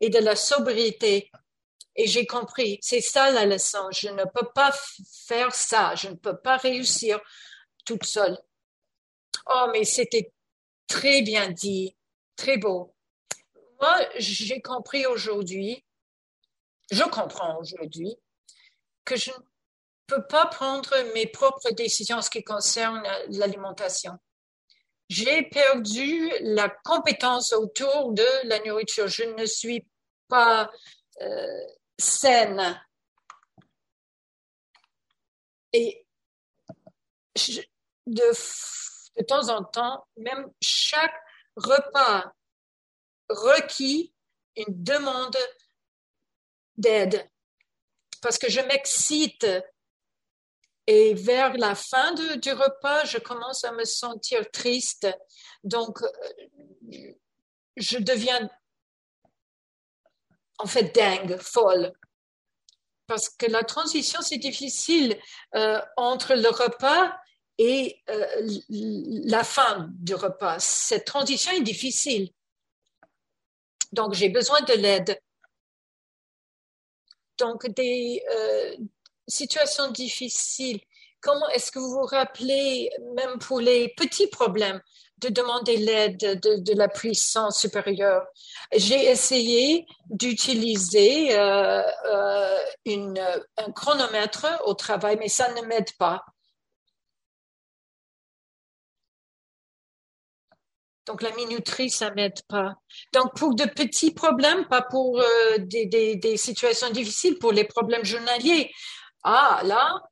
[0.00, 1.30] et de la sobriété.
[1.96, 3.86] Et j'ai compris, c'est ça la leçon.
[3.92, 4.74] Je ne peux pas
[5.26, 7.20] faire ça, je ne peux pas réussir
[7.84, 8.38] toute seule.
[9.46, 10.32] Oh, mais c'était
[10.88, 11.94] très bien dit,
[12.36, 12.94] très beau.
[13.80, 15.84] Moi, j'ai compris aujourd'hui,
[16.90, 18.16] je comprends aujourd'hui
[19.04, 19.36] que je ne
[20.06, 24.18] peux pas prendre mes propres décisions en ce qui concerne l'alimentation.
[25.08, 29.06] J'ai perdu la compétence autour de la nourriture.
[29.06, 29.86] Je ne suis
[30.28, 30.70] pas
[31.20, 31.66] euh,
[31.98, 32.80] saine.
[35.72, 36.06] Et
[38.06, 38.22] de,
[39.16, 41.14] de temps en temps, même chaque
[41.56, 42.32] repas
[43.28, 44.14] requis
[44.56, 45.36] une demande
[46.76, 47.28] d'aide
[48.24, 49.46] parce que je m'excite
[50.86, 55.06] et vers la fin du repas, je commence à me sentir triste.
[55.62, 57.14] Donc, euh,
[57.76, 58.48] je deviens
[60.58, 61.92] en fait dingue, folle.
[63.06, 65.18] Parce que la transition, c'est difficile
[65.54, 67.16] euh, entre le repas
[67.58, 68.26] et euh,
[68.68, 70.58] la fin du repas.
[70.58, 72.30] Cette transition est difficile.
[73.92, 75.20] Donc, j'ai besoin de l'aide.
[77.38, 78.22] Donc, des,
[79.26, 80.80] situation difficile,
[81.20, 84.80] comment est-ce que vous vous rappelez, même pour les petits problèmes,
[85.18, 88.26] de demander l'aide de, la puissance supérieure?
[88.72, 92.58] J'ai essayé d'utiliser euh, euh,
[93.56, 96.24] un chronomètre au travail, mais ça ne m'aide pas.
[101.06, 102.74] Donc la minuterie, ça m'aide pas.
[103.12, 108.04] Donc pour de petits problèmes, pas pour euh, des, des, situations difficiles, pour les problèmes
[108.04, 108.70] journaliers,
[109.24, 110.02] ah, là,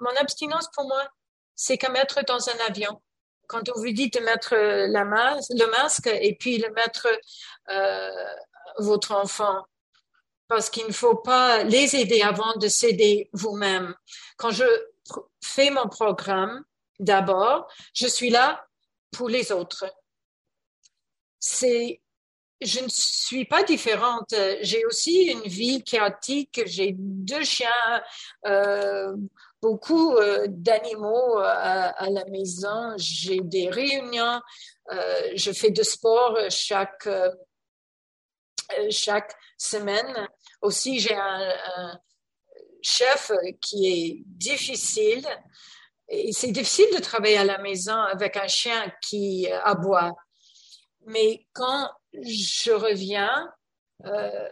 [0.00, 1.06] mon abstinence pour moi,
[1.54, 3.00] c'est comme être dans un avion.
[3.46, 7.08] Quand on vous dit de mettre la le masque et puis de mettre
[7.70, 8.34] euh,
[8.78, 9.64] votre enfant,
[10.48, 13.94] parce qu'il ne faut pas les aider avant de s'aider vous-même.
[14.36, 14.64] Quand je
[15.42, 16.64] fais mon programme,
[16.98, 18.66] d'abord, je suis là
[19.12, 19.84] pour les autres.
[21.38, 22.02] C'est
[22.64, 24.34] je ne suis pas différente.
[24.60, 26.62] J'ai aussi une vie chaotique.
[26.66, 28.02] J'ai deux chiens,
[28.46, 29.14] euh,
[29.60, 32.94] beaucoup euh, d'animaux à, la maison.
[32.96, 34.40] J'ai des réunions.
[34.90, 37.08] Euh, je fais de sport chaque
[38.90, 40.28] chaque semaine.
[40.62, 42.00] Aussi, j'ai un, un,
[42.84, 45.26] chef qui est difficile.
[46.08, 50.12] Et c'est difficile de travailler à la maison avec un chien qui aboie.
[51.06, 53.52] Mais quand je reviens,
[54.04, 54.48] euh,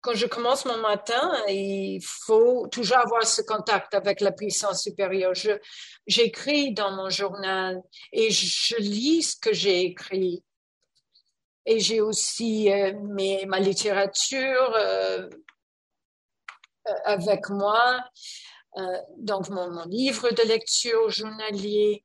[0.00, 5.32] quand je commence mon matin, il faut toujours avoir ce contact avec la puissance supérieure.
[6.06, 10.44] j'écris dans mon journal et je lis ce que j'ai écrit.
[11.66, 12.92] Et j'ai aussi euh,
[13.46, 15.30] ma littérature euh,
[17.04, 18.04] avec moi,
[19.16, 22.04] donc mon, livre de lecture journalier.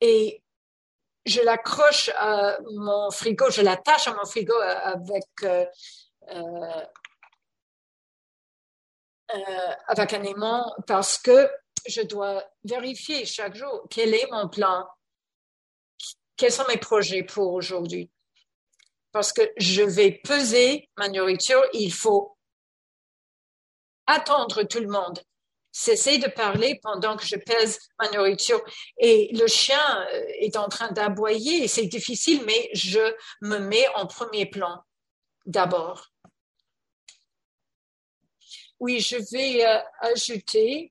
[0.00, 0.40] Et
[1.26, 5.66] je l'accroche à mon frigo, je l'attache à mon frigo euh, avec, euh,
[6.32, 6.84] euh,
[9.86, 11.50] avec un aimant parce que
[11.86, 14.86] je dois vérifier chaque jour quel est mon plan,
[16.36, 18.10] quels sont mes projets pour aujourd'hui.
[19.12, 22.36] Parce que je vais peser ma nourriture, il faut
[24.06, 25.20] attendre tout le monde
[25.72, 28.62] cesser de parler pendant que je pèse ma nourriture.
[28.98, 34.06] Et le chien euh, est en train d'aboyer c'est difficile, mais je me mets en
[34.06, 34.82] premier plan
[35.46, 36.08] d'abord.
[38.78, 40.90] Oui, je vais euh, ajouter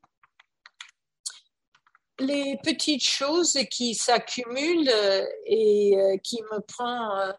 [2.20, 7.34] les petites choses qui s'accumulent euh, et qui me prend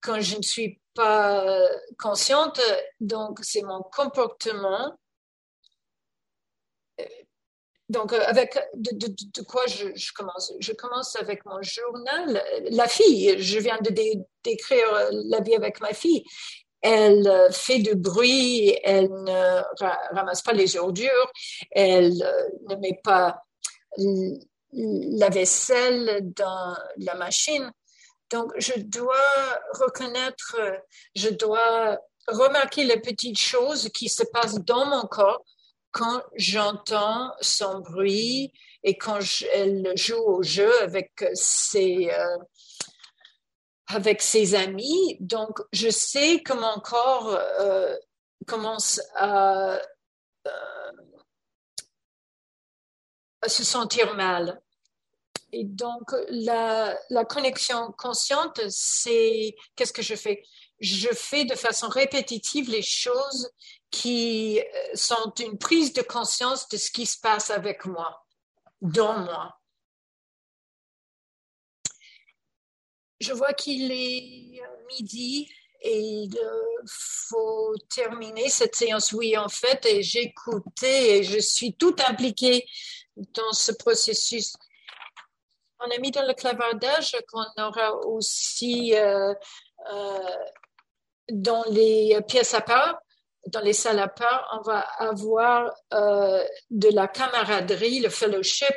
[0.00, 1.50] quand je ne suis pas
[1.98, 2.60] consciente.
[3.00, 4.98] Donc, c'est mon comportement.
[7.92, 10.52] Donc, avec de, quoi je, commence?
[10.60, 12.42] Je commence avec mon journal.
[12.70, 13.90] La fille, je viens de
[14.42, 14.88] décrire
[15.30, 16.24] la vie avec ma fille
[16.82, 19.62] elle euh, fait du bruit, elle ne
[20.14, 21.32] ramasse pas les ordures,
[21.70, 23.44] elle euh, ne met pas
[24.72, 27.70] la vaisselle dans la machine.
[28.30, 29.14] Donc, je dois
[29.74, 30.56] reconnaître,
[31.14, 35.44] je dois remarquer les petites choses qui se passent dans mon corps
[35.92, 39.20] quand j'entends son bruit et quand
[39.52, 42.38] elle joue au jeu avec ses, euh,
[43.86, 45.16] avec ses amis.
[45.20, 47.96] Donc, je sais que mon corps euh,
[48.46, 49.74] commence à,
[50.46, 50.92] euh,
[53.42, 54.60] à, se sentir mal.
[55.52, 60.42] Et donc, la, la connexion consciente, c'est qu'est-ce que je fais?
[60.80, 63.50] Je fais de façon répétitive les choses
[63.92, 64.64] qui euh,
[64.94, 68.26] sont une prise de conscience de ce qui se passe avec moi,
[68.80, 69.60] dans moi.
[73.20, 75.48] Je vois qu'il est midi
[75.82, 76.38] et il
[76.86, 79.12] faut terminer cette séance.
[79.12, 82.66] Oui, en fait, et j'écoutais et je suis tout impliquée
[83.16, 84.54] dans ce processus.
[85.78, 89.34] On a mis dans le clavardage qu'on aura aussi euh,
[89.92, 90.36] euh,
[91.30, 93.00] dans les pièces à part,
[93.46, 98.76] dans les salles à part, on va avoir euh, de la camaraderie, le fellowship.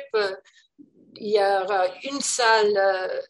[1.14, 3.24] Il y aura une salle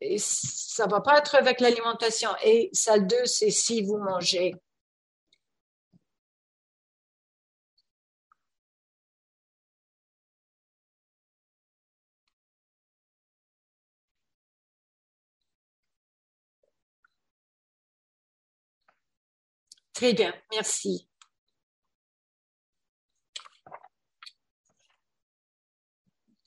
[0.00, 2.30] et ça va pas être avec l'alimentation.
[2.44, 4.54] Et salle 2, c'est si vous mangez.
[19.94, 21.08] Très bien, merci.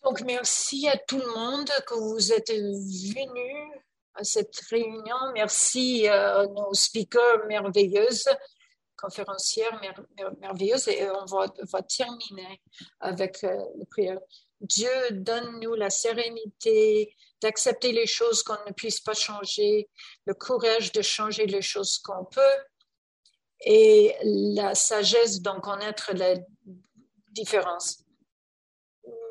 [0.03, 3.81] Donc, merci à tout le monde que vous êtes venus
[4.15, 5.15] à cette réunion.
[5.33, 8.29] Merci à nos speakers merveilleuses,
[8.97, 9.81] conférencières
[10.41, 10.89] merveilleuses.
[10.89, 12.61] Et on va, terminer
[12.99, 14.19] avec euh, la prière.
[14.59, 19.89] Dieu, donne-nous la sérénité d'accepter les choses qu'on ne puisse pas changer,
[20.25, 22.57] le courage de changer les choses qu'on peut
[23.61, 26.35] et la sagesse d'en connaître la
[27.31, 28.03] différence.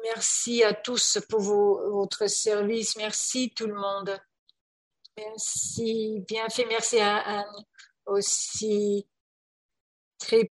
[0.03, 2.97] Merci à tous pour votre service.
[2.97, 4.19] Merci tout le monde.
[5.17, 6.25] Merci.
[6.29, 6.67] Bien fait.
[6.67, 7.65] Merci à Anne
[8.07, 9.07] aussi.
[10.19, 10.51] Très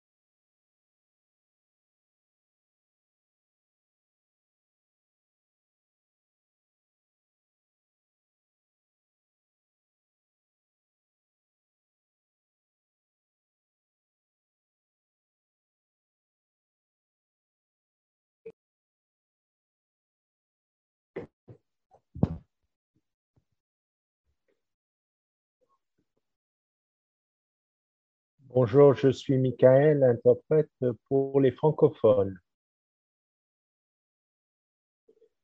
[28.53, 30.73] Bonjour, je suis Michael, interprète
[31.09, 32.37] pour les francophones.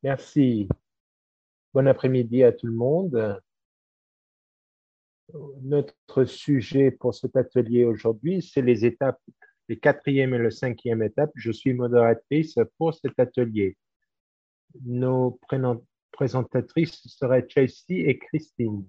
[0.03, 0.69] Merci.
[1.73, 3.41] Bon après-midi à tout le monde.
[5.63, 9.23] Notre sujet pour cet atelier aujourd'hui, c'est les étapes,
[9.69, 11.31] les quatrième et le cinquième étapes.
[11.37, 13.77] Je suis modératrice pour cet atelier.
[14.85, 15.39] Nos
[16.11, 18.85] présentatrices seraient Chelsea et Christine.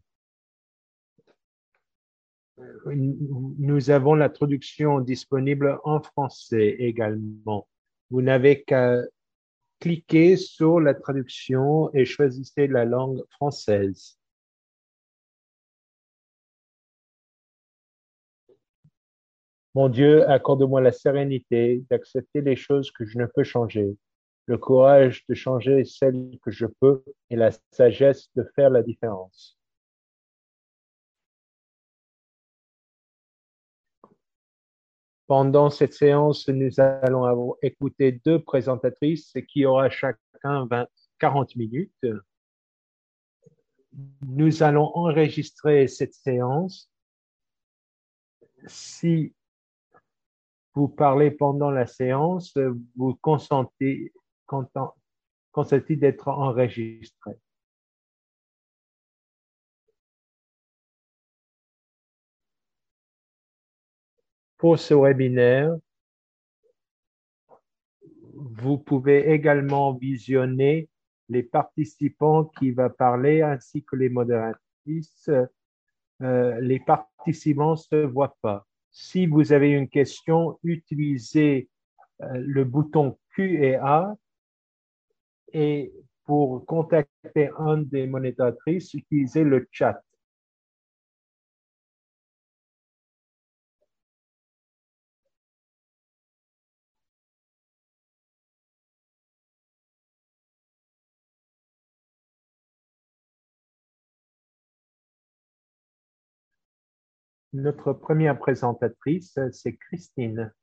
[2.88, 7.68] Nous avons la traduction disponible en français également.
[8.10, 9.02] Vous n'avez qu'à
[9.80, 14.18] cliquer sur la traduction et choisissez la langue française.
[19.76, 23.96] Mon Dieu, accorde-moi la sérénité d'accepter les choses que je ne peux changer,
[24.48, 29.57] le courage de changer celles que je peux et la sagesse de faire la différence.
[35.28, 40.88] Pendant cette séance, nous allons écouter deux présentatrices qui aura chacun 20,
[41.20, 42.08] 40 minutes.
[44.26, 46.90] Nous allons enregistrer cette séance.
[48.68, 49.34] Si
[50.74, 52.58] vous parlez pendant la séance,
[52.96, 54.14] vous consentez,
[54.46, 57.34] consentez d'être enregistré.
[64.58, 65.76] Pour ce webinaire,
[68.34, 70.90] Vous pouvez également visionner
[71.30, 75.30] les participants qui vont parler ainsi que les modératrices.
[76.22, 78.66] Euh, les participants ne se voient pas.
[78.92, 81.68] Si vous avez une question, utilisez
[82.22, 84.16] euh, le bouton Q et A
[85.54, 90.02] et pour contacter un des modératrices, utilisez le chat.
[107.58, 110.54] Notre première présentatrice, c'est Christine.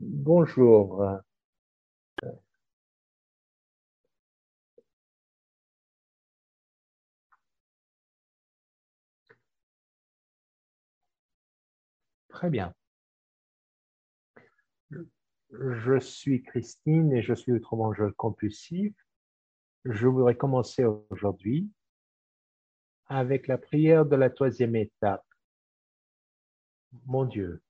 [0.00, 1.02] Bonjour.
[12.28, 12.74] Très bien.
[15.50, 18.94] Je suis Christine et je suis outre-mangeur compulsif.
[19.84, 21.70] Je voudrais commencer aujourd'hui
[23.06, 25.24] avec la prière de la troisième étape.
[27.04, 27.62] Mon Dieu,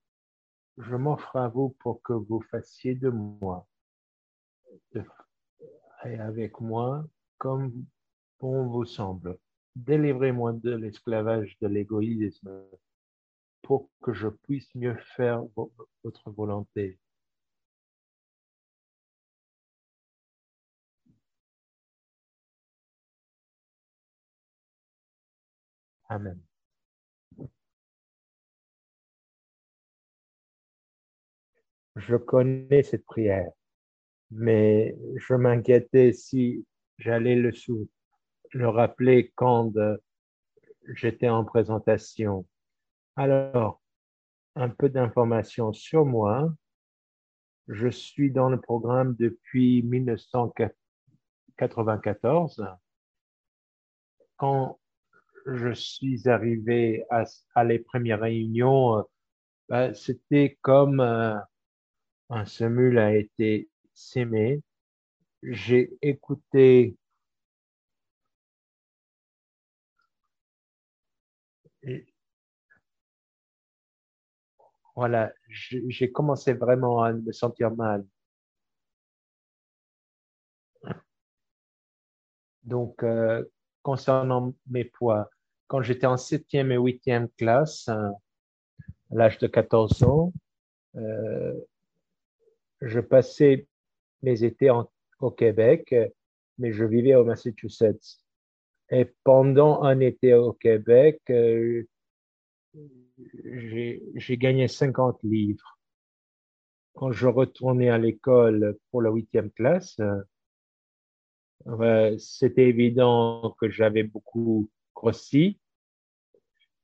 [0.78, 3.67] je m'offre à vous pour que vous fassiez de moi
[6.05, 7.07] et avec moi
[7.39, 7.73] comme
[8.41, 9.39] bon vous semble.
[9.75, 12.51] Délivrez-moi de l'esclavage de l'égoïsme
[13.67, 15.43] pour que je puisse mieux faire
[16.05, 17.01] votre volonté.
[26.09, 26.41] Amen.
[31.97, 33.51] Je connais cette prière,
[34.31, 36.65] mais je m'inquiétais si
[36.99, 37.51] j'allais le,
[38.53, 39.97] le rappeler quand euh,
[40.95, 42.47] j'étais en présentation.
[43.19, 43.81] Alors,
[44.57, 46.53] un peu d'informations sur moi.
[47.67, 52.62] Je suis dans le programme depuis 1994.
[54.36, 54.78] Quand
[55.47, 57.07] je suis arrivé
[57.55, 59.03] à, les premières réunions, euh,
[59.70, 61.39] ben, c'était comme euh,
[62.28, 64.61] un semule a été sémé.
[65.43, 66.99] J'ai écouté
[74.97, 78.05] voilà, j'ai commencé vraiment à me sentir mal.
[82.65, 83.44] Donc, euh,
[83.83, 85.31] concernant mes poids,
[85.68, 88.12] quand j'étais en septième et huitième classe, à
[89.10, 90.33] l'âge de 14 ans,
[90.97, 91.55] euh,
[92.81, 93.68] je passais
[94.23, 94.70] mes étés
[95.20, 95.94] au Québec,
[96.58, 98.18] mais je vivais au Massachusetts.
[98.91, 101.86] Et pendant un été au Québec, euh,
[103.44, 105.78] j'ai gagné 50 livres.
[106.94, 110.00] Quand je retournais à l'école pour la huitième classe,
[111.66, 115.58] euh, c'était évident que j'avais beaucoup grossi.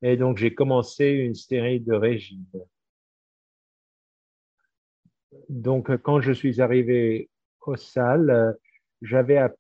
[0.03, 2.45] Et donc, j'ai commencé une série de régimes.
[5.49, 7.31] Donc, quand je suis arrivé
[7.61, 8.57] aux salles,
[9.01, 9.51] j'avais à,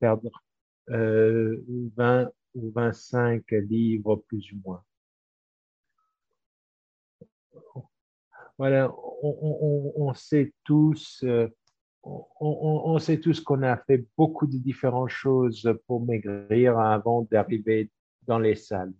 [0.00, 0.42] perdre
[0.90, 1.62] euh,
[1.96, 4.84] 20 ou 25 livres plus ou moins.
[8.62, 11.48] Voilà, on, sait tous, euh,
[12.04, 17.90] on, sait tous qu'on a fait beaucoup de différentes choses pour maigrir avant d'arriver
[18.28, 18.92] dans les salles.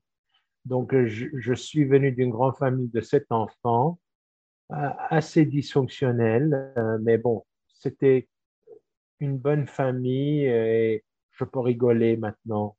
[0.64, 4.00] Donc, je, suis venu d'une grande famille de sept enfants,
[4.68, 8.28] assez dysfonctionnelle, euh, mais bon, c'était
[9.20, 12.76] une bonne famille et je peux rigoler maintenant.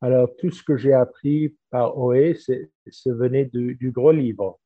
[0.00, 2.70] Alors, tout ce que j'ai appris par OE, c'est,
[3.06, 4.60] venait du, gros livre.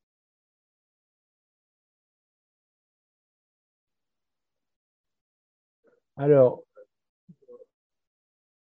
[6.17, 6.63] Alors,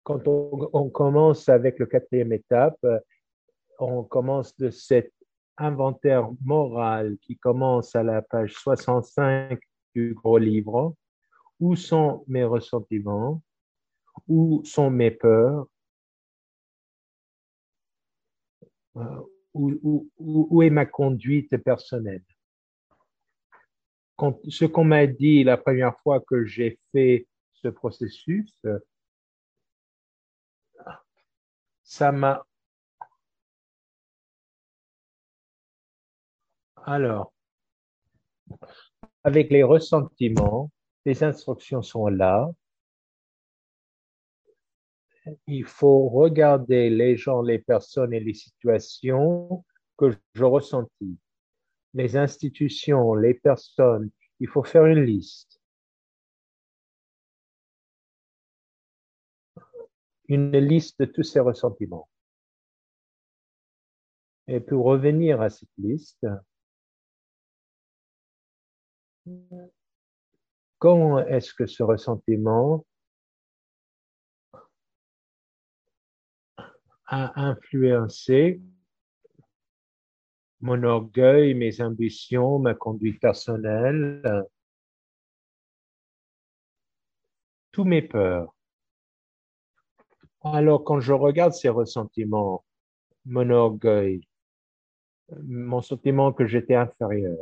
[0.03, 2.85] quand on, commence avec le quatrième étape,
[3.79, 5.13] on commence de cet
[5.59, 9.59] inventaire moral qui commence à la page 65
[9.95, 10.95] du gros livre.
[11.61, 13.43] Où sont mes ressentiments?
[14.29, 15.67] Où sont mes peurs?
[18.97, 19.21] Euh,
[19.55, 22.25] où, est ma conduite personnelle?
[24.49, 28.65] ce qu'on m'a dit la première fois que j'ai fait ce processus,
[31.83, 32.47] ça m'a...
[36.85, 37.33] Alors,
[39.25, 40.71] avec les ressentiments,
[41.05, 42.49] les instructions sont là.
[45.47, 49.65] Il faut regarder les gens, les personnes et les situations
[49.97, 51.19] que je ressentis.
[51.95, 55.61] Les institutions, les personnes, il faut faire une liste.
[60.29, 62.09] Une liste de tous ces ressentiments.
[64.49, 66.27] Et pour revenir à cette liste,
[70.79, 72.85] comment est-ce que ce ressentiment
[77.07, 78.61] a influencé
[80.61, 84.45] mon orgueil, mes ambitions, ma conduite personnelle,
[87.73, 88.55] tous mes peurs.
[90.43, 92.65] Alors quand je regarde ces ressentiments,
[93.25, 94.21] mon orgueil,
[95.43, 97.39] mon sentiment que j'étais inférieur,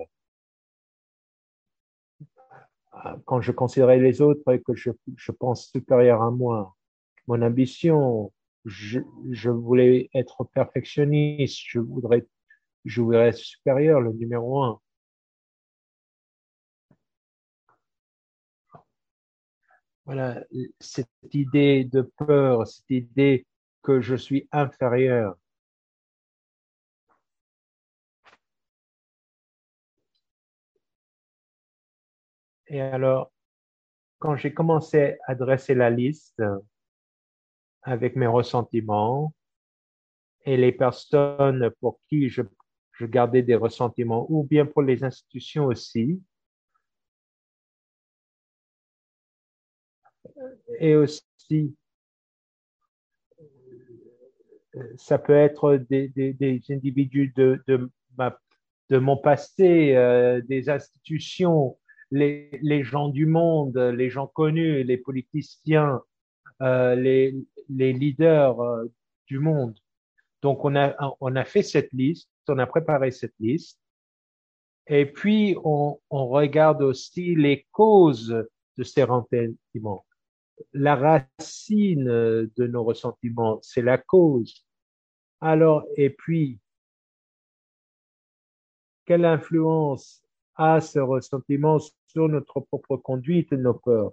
[3.26, 6.75] quand je considérais les autres et que je, je pense supérieur à moi,
[7.26, 8.33] mon ambition,
[8.65, 12.26] je, je, voulais être perfectionniste, je voudrais
[12.84, 14.81] je voudrais être supérieur, le numéro un.
[20.07, 20.43] Voilà,
[20.81, 23.47] cette idée de peur, cette idée
[23.83, 25.36] que je suis inférieur.
[32.67, 33.33] Et alors,
[34.18, 36.43] quand j'ai commencé à dresser la liste
[37.85, 39.35] avec mes ressentiments
[40.45, 42.43] et les personnes pour qui je
[43.07, 46.23] gardais des ressentiments, ou bien pour les institutions aussi.
[50.81, 51.75] Et aussi,
[54.97, 57.63] ça peut être des, individus de,
[58.91, 61.79] de mon passé, euh, des institutions,
[62.11, 66.01] les, les, gens du monde, les gens connus, les politiciens,
[66.63, 67.35] euh, les,
[67.68, 68.84] les leaders euh,
[69.26, 69.78] du monde.
[70.43, 73.81] Donc, on a, on a fait cette liste on a préparé cette liste.
[74.86, 78.44] Et puis, on, regarde aussi les causes
[78.76, 80.05] de ces ressentiments.
[80.73, 84.67] La racine de nos ressentiments, c'est la cause.
[85.41, 86.60] Alors, et puis,
[89.07, 90.23] quelle influence
[90.57, 94.12] a ce ressentiment sur notre propre conduite et nos peurs?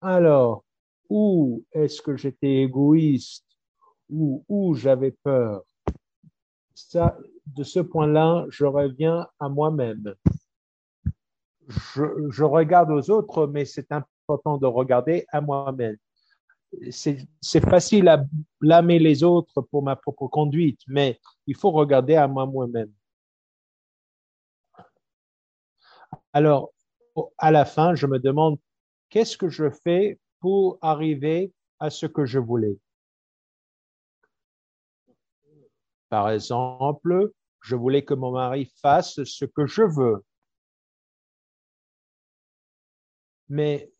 [0.00, 0.64] Alors,
[1.10, 3.44] où est-ce que j'étais égoïste?
[4.08, 5.62] Ou où j'avais peur?
[6.88, 7.16] ça,
[7.46, 10.14] de ce point-là, je reviens à moi-même.
[11.68, 15.96] Je, je, regarde aux autres, mais c'est important de regarder à moi-même.
[16.90, 18.24] C'est facile à
[18.60, 22.92] blâmer les autres pour ma propre conduite, mais il faut regarder à moi-même.
[26.32, 26.70] Alors,
[27.38, 28.58] à la fin, je me demande
[29.10, 32.76] qu'est-ce que je fais pour arriver à ce que je voulais.
[36.08, 40.24] Par exemple, je voulais que mon mari fasse ce que je veux.
[43.48, 43.92] Mais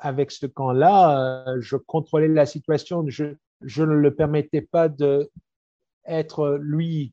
[0.00, 3.04] avec ce camp-là, je contrôlais la situation.
[3.08, 5.30] Je, je ne le permettais pas de
[6.04, 7.12] être lui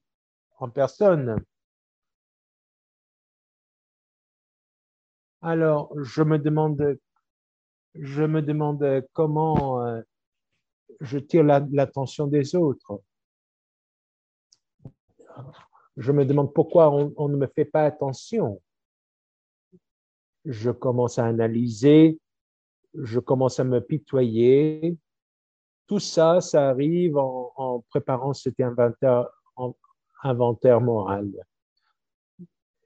[0.60, 1.38] en personne.
[5.42, 7.00] Alors, je me demande,
[8.00, 10.02] je me demande comment euh,
[11.02, 13.02] je tire l'attention des autres
[15.98, 18.62] je me demande pourquoi on, ne me fait pas attention.
[20.46, 22.20] Je commence à analyser,
[22.94, 24.96] je commence à me pitoyer.
[25.88, 29.32] Tout ça, ça arrive en, préparant cet inventaire
[30.82, 31.32] moral.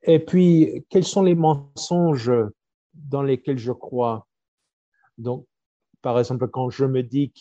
[0.03, 2.31] Et puis, quels sont les mensonges
[2.93, 4.25] dans lesquels je crois?
[5.22, 5.45] Donc,
[6.01, 7.32] par exemple, quand je me dis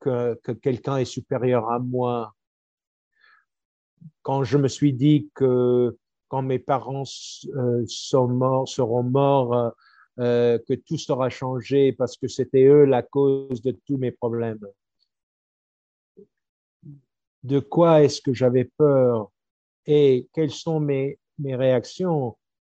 [0.00, 2.34] que, que quelqu'un est supérieur à moi,
[4.22, 5.96] quand je me suis dit que
[6.28, 7.04] quand mes parents
[7.56, 9.70] euh, sont morts, seront morts, euh,
[10.18, 14.60] euh, que tout sera changé parce que c'était eux la cause de tous mes problèmes.
[17.42, 19.30] De quoi est-ce que j'avais peur
[19.86, 22.36] et quelles sont mes, mes réactions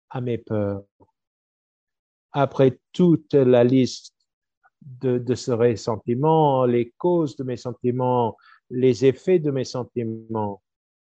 [0.10, 0.84] à mes peurs?
[2.32, 4.15] Après toute la liste
[4.86, 8.38] de, ce ressentiment, les causes de mes sentiments,
[8.70, 10.62] les effets de mes sentiments,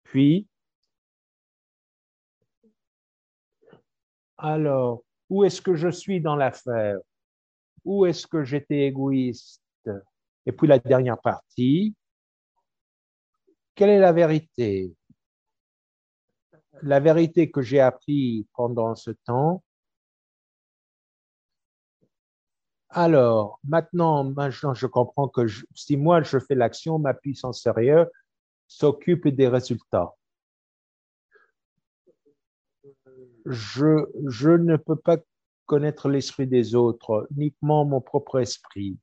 [0.04, 0.48] puis,
[4.38, 6.98] alors, où est-ce que je suis dans l'affaire?
[7.86, 9.62] Où est-ce que j'étais égoïste?
[10.46, 11.94] Et puis la dernière partie,
[13.76, 14.94] quelle est la vérité?
[16.82, 19.64] La vérité que j'ai appris pendant ce temps.
[22.90, 25.46] Alors, maintenant, maintenant, je comprends que
[25.76, 28.08] si moi je fais l'action, ma puissance intérieure
[28.68, 30.16] s'occupe des résultats.
[33.46, 35.18] Je, je ne peux pas
[35.66, 38.98] connaître l'esprit des autres, uniquement mon propre esprit.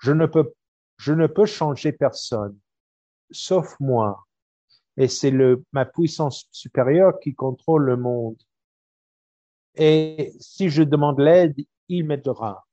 [0.00, 0.52] Je ne peux,
[0.98, 2.58] je ne peux changer personne,
[3.30, 4.26] sauf moi.
[4.98, 8.36] Et c'est le, ma puissance supérieure qui contrôle le monde.
[9.76, 11.56] Et si je demande l'aide,
[11.88, 12.66] il m'aidera.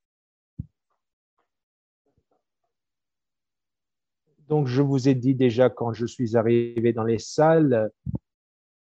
[4.51, 7.89] Donc, je vous ai dit déjà quand je suis arrivé dans les salles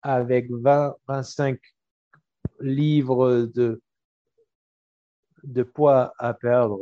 [0.00, 1.58] avec 20, 25
[2.60, 3.82] livres de,
[5.42, 6.80] de poids à perdre.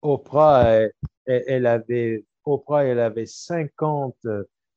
[0.00, 0.92] Oprah, elle,
[1.26, 4.16] elle avait, Oprah, elle avait 50,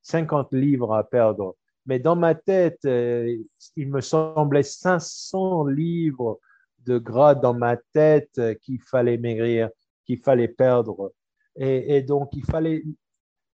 [0.02, 1.56] 50 livres à perdre.
[1.86, 3.38] Mais dans ma tête, euh,
[3.76, 6.38] il me semblait 500 livres
[6.80, 9.70] de gras dans ma tête qu'il fallait maigrir,
[10.04, 11.10] qu'il fallait perdre.
[11.56, 12.82] Et, donc, il fallait,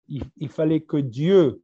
[0.08, 1.62] il, fallait que Dieu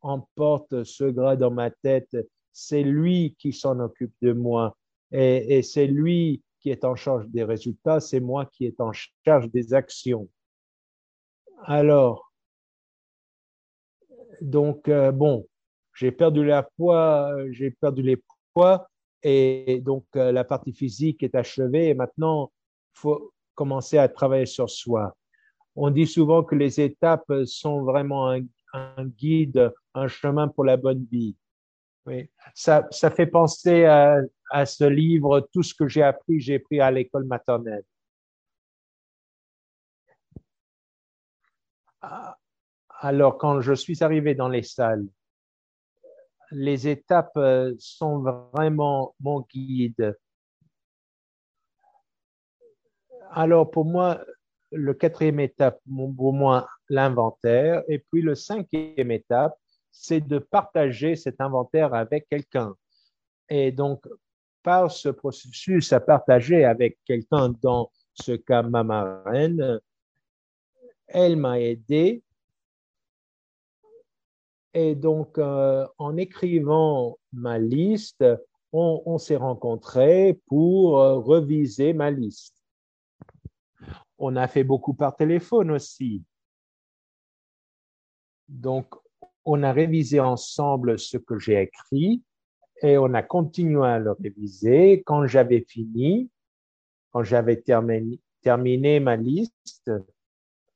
[0.00, 2.16] emporte ce gras dans ma tête.
[2.52, 4.76] C'est lui qui s'en occupe de moi.
[5.12, 8.92] Et, et c'est lui qui est en charge des résultats, c'est moi qui est en
[9.24, 10.28] charge des actions.
[11.62, 12.32] Alors,
[14.40, 15.46] donc, euh, bon,
[15.94, 18.22] j'ai perdu la poids, j'ai perdu les
[18.54, 18.88] poids,
[19.22, 22.50] et donc euh, la partie physique est achevée, et maintenant,
[22.94, 25.14] il faut commencer à travailler sur soi.
[25.76, 31.06] On dit souvent que les étapes sont vraiment un, guide, un chemin pour la bonne
[31.10, 31.36] vie.
[32.06, 32.30] Oui.
[32.54, 36.80] Ça, ça fait penser à, à ce livre, tout ce que j'ai appris, j'ai pris
[36.80, 37.84] à l'école maternelle.
[42.02, 42.36] Ah,
[43.00, 45.06] alors, quand je suis arrivé dans les salles,
[46.50, 48.20] les étapes euh, sont
[48.52, 50.16] vraiment mon guide.
[53.30, 54.20] Alors, pour moi,
[54.72, 55.80] le quatrième étape,
[56.16, 57.82] pour moi, l'inventaire.
[57.88, 59.56] Et puis, le cinquième étape,
[59.90, 62.74] c'est de partager cet inventaire avec quelqu'un.
[63.48, 64.06] Et donc,
[64.62, 69.80] par ce processus à partager avec quelqu'un, dans ce cas ma marraine,
[71.08, 72.22] elle m'a aidé.
[74.72, 78.24] Et donc, euh, en écrivant ma liste,
[78.72, 82.59] on, on s'est rencontrés pour euh, reviser ma liste.
[84.22, 86.22] On a fait beaucoup par téléphone aussi.
[88.48, 88.94] Donc,
[89.46, 92.22] on a révisé ensemble ce que j'ai écrit
[92.82, 95.02] et on a continué à le réviser.
[95.06, 96.30] Quand j'avais fini,
[97.12, 97.62] quand j'avais
[98.42, 99.90] terminé, ma liste,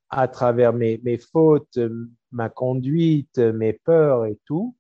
[0.09, 1.79] à travers mes fautes,
[2.31, 4.75] ma conduite, mes peurs et tout,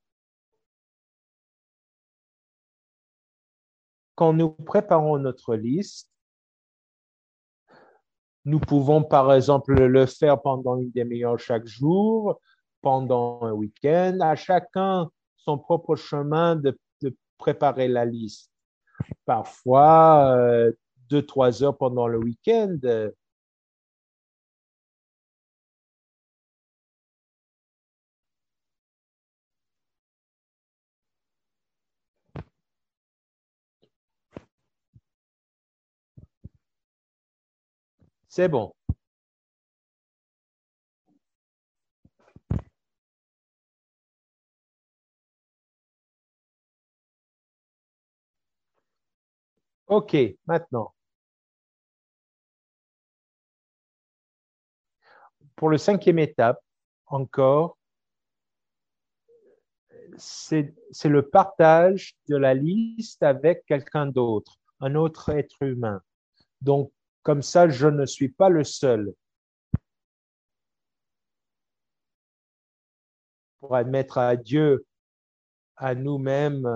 [4.15, 6.14] quand nous préparons notre liste,
[8.45, 12.41] nous pouvons par exemple le faire pendant une demi-heure chaque jour,
[12.83, 16.79] pendant un week-end, à chacun son propre chemin de,
[17.37, 18.51] préparer la liste.
[19.27, 20.73] Parfois, euh,
[21.11, 22.79] deux, trois heures pendant le week-end.
[38.35, 38.73] C'est bon.
[49.87, 50.93] OK, maintenant.
[55.57, 56.61] Pour le cinquième étape,
[57.07, 57.79] encore,
[60.17, 66.03] c'est le partage de la liste avec quelqu'un d'autre, un autre être humain.
[66.63, 66.91] Donc,
[67.25, 69.13] comme ça, je ne suis pas le seul.
[73.59, 74.87] Pour admettre à Dieu,
[75.77, 76.69] à nous-mêmes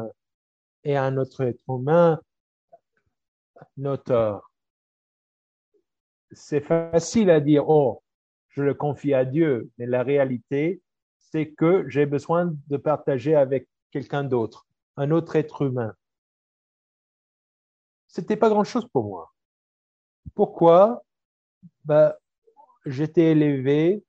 [0.83, 2.19] et à notre être humain
[3.77, 4.43] notre
[6.33, 8.03] C'est facile à dire, oh,
[8.49, 10.83] je le confie à Dieu, mais la réalité,
[11.19, 15.95] c'est que j'ai besoin de partager avec quelqu'un d'autre, un autre être humain.
[18.07, 19.33] C'était pas grand chose pour moi.
[20.35, 21.05] Pourquoi?
[21.85, 22.13] Ben,
[22.87, 24.03] j'étais élevé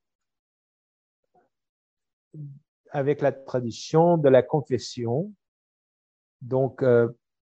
[2.92, 5.32] avec la tradition de la confession.
[6.42, 7.10] Donc, euh,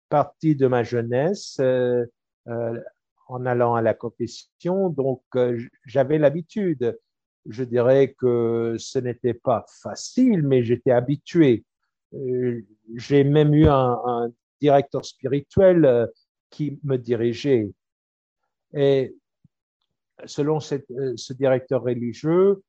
[0.08, 2.04] partie de ma jeunesse euh,
[2.48, 2.80] euh,
[3.28, 4.88] en allant à la confession.
[4.88, 5.22] Donc,
[5.84, 6.96] j'avais l'habitude.
[7.48, 11.64] je dirais que ce n'était pas facile, mais j'étais habitué.
[12.94, 16.08] J'ai même eu un, directeur spirituel
[16.50, 17.70] qui me dirigeait.
[18.76, 19.16] Et
[20.24, 22.62] selon euh, ce directeur religieux,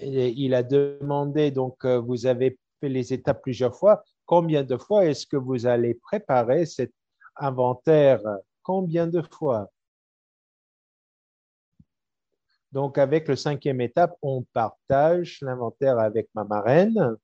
[0.00, 5.26] il a demandé, donc vous avez fait les étapes plusieurs fois, combien de fois est-ce
[5.26, 6.92] que vous allez préparer cet
[7.36, 8.20] inventaire?
[8.62, 9.70] Combien de fois?
[12.72, 17.16] Donc, avec le cinquième étape, on partage l'inventaire avec ma marraine.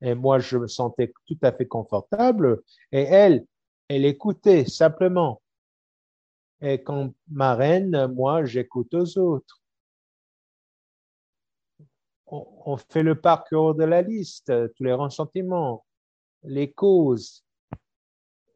[0.00, 2.62] Et moi, je me sentais tout à fait confortable.
[2.90, 3.46] Et elle,
[3.88, 5.42] elle écoutait simplement.
[6.64, 9.60] Et quand marraine, moi, j'écoute aux autres.
[12.26, 15.84] On, fait le parcours de la liste, tous les ressentiments,
[16.42, 17.44] les causes,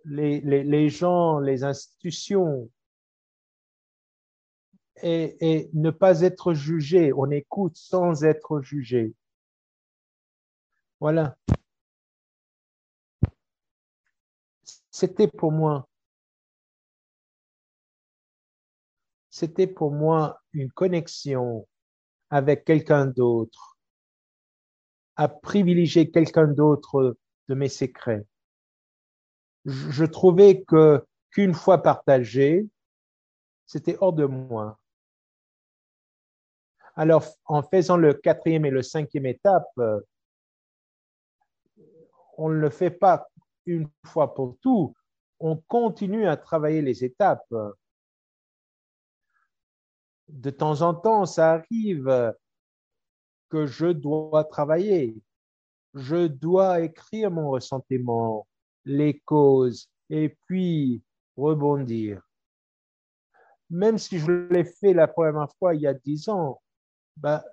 [0.04, 2.68] les gens, les institutions,
[5.02, 7.12] et, ne pas être jugé.
[7.12, 9.14] On écoute sans être jugé.
[11.00, 11.36] Voilà.
[14.90, 15.88] C'était pour moi.
[19.38, 21.68] C'était pour moi une connexion
[22.28, 23.78] avec quelqu'un d'autre,
[25.14, 28.26] à privilégier quelqu'un d'autre de mes secrets.
[29.64, 32.66] Je trouvais que qu'une fois partagé,
[33.64, 34.80] c'était hors de moi.
[36.96, 40.00] Alors, en faisant le quatrième et le cinquième étape, euh,
[42.36, 43.28] on ne le fait pas
[43.66, 44.96] une fois pour tout.
[45.38, 47.54] On continue à travailler les étapes.
[50.28, 52.34] De temps en temps, ça arrive
[53.48, 55.16] que je dois travailler.
[55.94, 58.46] Je dois écrire mon ressentiment,
[58.84, 61.02] les causes, et puis
[61.36, 62.22] rebondir.
[63.70, 66.60] Même si je l'ai fait la première fois il y a dix ans,
[67.16, 67.44] bah,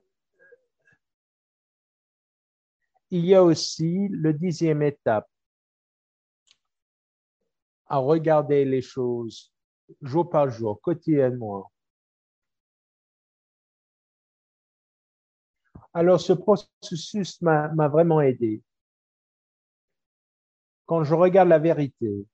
[3.09, 5.29] il y a aussi le dixième étape
[7.87, 9.53] à regarder les choses
[10.01, 11.71] jour par jour, quotidiennement.
[15.95, 18.61] Alors ce processus m'a vraiment aidé.
[20.85, 22.27] Quand je regarde la vérité,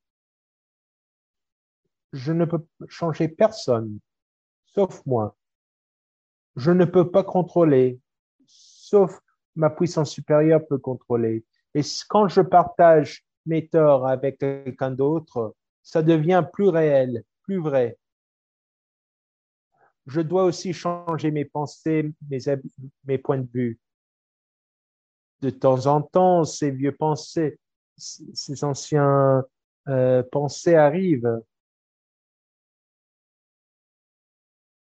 [2.11, 3.99] je ne peux changer personne,
[4.65, 5.37] sauf moi
[6.55, 7.99] je ne peux pas contrôler,
[8.47, 9.21] sauf
[9.55, 11.45] ma puissance supérieure peut contrôler.
[11.75, 17.97] Et quand je partage mes torts avec quelqu'un d'autre, ça devient plus réel, plus vrai.
[20.07, 22.11] Je dois aussi changer mes pensées,
[23.05, 23.79] mes, points de vue.
[25.41, 27.59] De temps en temps, ces vieux pensées,
[27.97, 29.43] ces anciens
[29.87, 31.41] euh, pensées arrivent.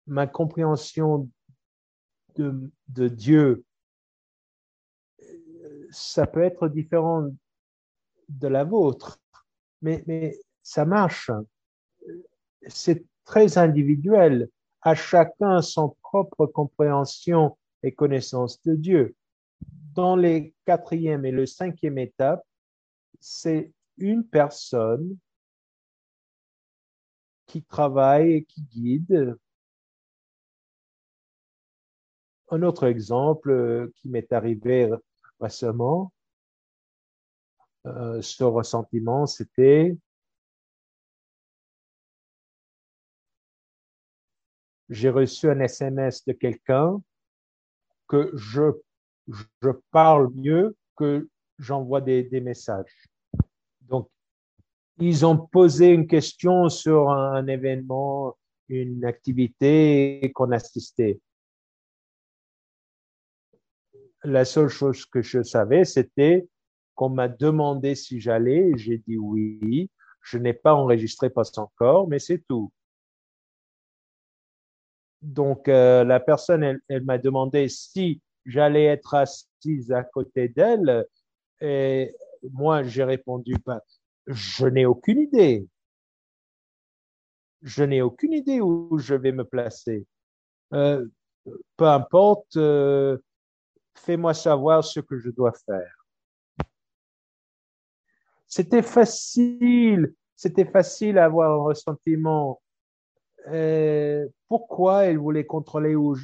[0.07, 1.28] Ma compréhension
[2.36, 3.65] de, Dieu,
[5.91, 7.28] ça peut être différent
[8.28, 9.19] de la vôtre,
[9.83, 11.31] mais, mais ça marche.
[12.69, 14.51] C'est très individuel.
[14.83, 19.17] À chacun son propre compréhension et connaissance de Dieu.
[19.95, 22.45] Dans les quatrième et le cinquième étape,
[23.19, 25.17] c'est une personne
[27.47, 29.37] qui travaille et qui guide
[32.51, 34.91] un autre exemple euh, qui m'est arrivé
[35.41, 36.13] récemment,
[37.87, 39.97] euh, ce ressentiment, c'était
[44.89, 47.01] j'ai reçu un SMS de quelqu'un
[48.09, 48.73] que je,
[49.29, 53.09] je parle mieux que j'envoie des, des messages.
[53.81, 54.09] Donc,
[54.99, 58.37] ils ont posé une question sur un événement,
[58.69, 61.21] une activité qu'on assistait
[64.27, 66.49] la seule chose que je savais, c'était
[66.95, 69.91] qu'on m'a demandé si j'allais, j'ai dit oui.
[70.23, 72.73] Je n'ai pas enregistré pas encore, mais c'est tout.
[75.27, 81.05] Donc, euh, la personne, elle, m'a demandé si j'allais être assise à côté d'elle.
[81.61, 82.15] Et
[82.53, 83.81] moi, j'ai répondu, bah,
[84.29, 85.67] je n'ai aucune idée.
[87.63, 90.07] Je n'ai aucune idée où je vais me placer.
[90.73, 91.05] Euh,
[91.77, 93.19] peu importe, euh,
[93.97, 96.07] fais-moi savoir ce que je dois faire.
[98.47, 102.61] C'était facile, c'était facile à avoir un ressentiment.
[103.49, 106.16] Euh, pourquoi elle voulait contrôler où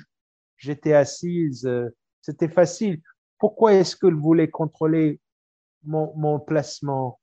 [0.57, 1.69] j'étais assise
[2.21, 3.01] C'était facile.
[3.39, 5.21] Pourquoi est-ce qu'elle voulait contrôler
[5.85, 7.21] mon, mon placement?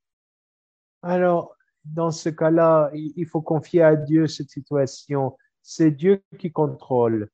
[1.01, 1.55] Alors,
[1.85, 5.37] dans ce cas-là, il faut confier à Dieu cette situation.
[5.61, 7.29] C'est Dieu qui contrôle.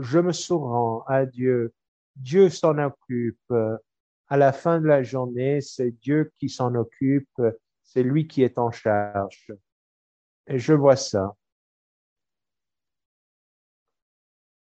[0.00, 1.74] je me sourends à Dieu.
[2.16, 3.52] Dieu s'en occupe.
[4.30, 7.40] À la fin de la journée, c'est Dieu qui s'en occupe.
[7.82, 9.52] C'est lui qui est en charge.
[10.46, 11.34] Et je vois ça.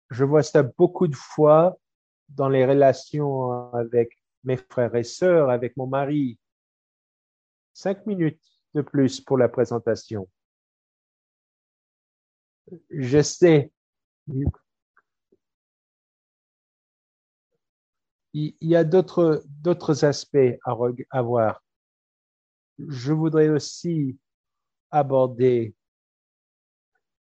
[0.10, 1.78] Je vois ça beaucoup de fois
[2.30, 6.40] dans les relations avec mes frères et sœurs, avec mon mari.
[7.74, 8.42] Cinq minutes
[8.74, 10.28] de plus pour la présentation.
[12.90, 13.72] Je sais.
[18.34, 20.76] Il y a d'autres, d'autres aspects à,
[21.12, 21.64] à voir.
[22.78, 24.18] Je voudrais aussi
[24.92, 25.76] aborder,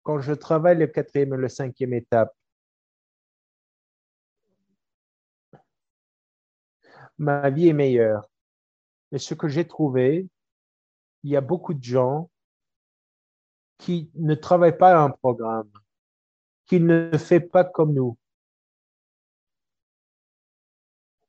[0.03, 2.33] quand je travaille le quatrième et le cinquième étape,
[7.17, 8.29] ma vie est meilleure.
[9.11, 10.27] Mais ce que j'ai trouvé,
[11.23, 12.29] il y a beaucoup de gens
[13.77, 15.71] qui ne travaillent pas un programme,
[16.65, 18.17] qui ne fait pas comme nous.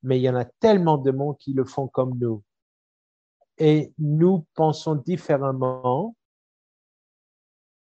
[0.03, 2.43] Mais il y en a tellement de monde qui le font comme nous.
[3.59, 6.15] Et nous pensons différemment.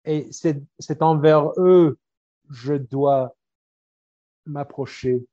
[0.04, 1.98] Et c'est envers eux
[2.50, 3.36] je dois
[4.46, 5.26] m'approcher.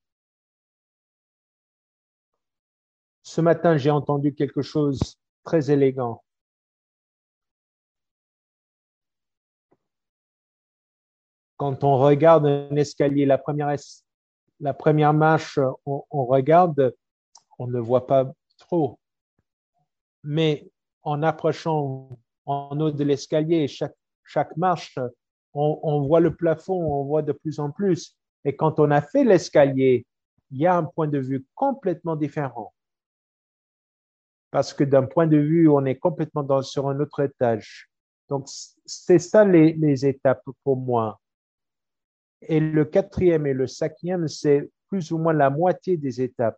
[3.26, 6.24] Ce matin, j'ai entendu quelque chose très élégant.
[11.58, 13.76] Quand on regarde un escalier, la première,
[14.60, 16.96] la première marche, on, on regarde,
[17.58, 19.00] on ne voit pas trop.
[20.24, 20.70] Mais
[21.02, 22.08] en approchant
[22.46, 25.00] en haut de l'escalier, chaque, chaque marche,
[25.54, 28.16] on voit le plafond, on voit de plus en plus.
[28.44, 30.06] Et quand on a fait l'escalier,
[30.52, 32.72] il y a un point de vue complètement différent
[34.56, 37.90] parce que d'un point de vue, on est complètement sur un autre étage.
[38.30, 38.48] Donc,
[38.86, 41.20] c'est ça les, les, étapes pour moi.
[42.42, 46.58] Et le quatrième et le cinquième, c'est plus ou moins la moitié des étapes.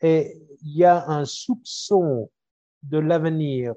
[0.00, 2.30] Et il y a un soupçon
[2.82, 3.74] de l'avenir.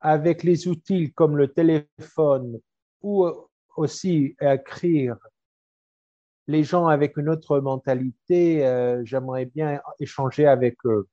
[0.00, 2.58] Avec les outils comme le téléphone
[3.00, 3.28] ou
[3.76, 5.16] aussi écrire
[6.46, 11.08] les gens avec une autre mentalité, euh, j'aimerais bien échanger avec eux.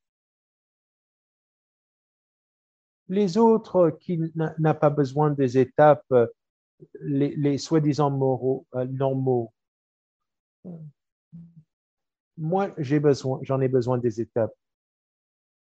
[3.07, 6.13] Les autres qui n'ont pas besoin des étapes,
[7.01, 9.53] les, soi-disant moraux, euh, normaux.
[12.37, 14.53] Moi, j'ai besoin, j'en ai besoin des étapes.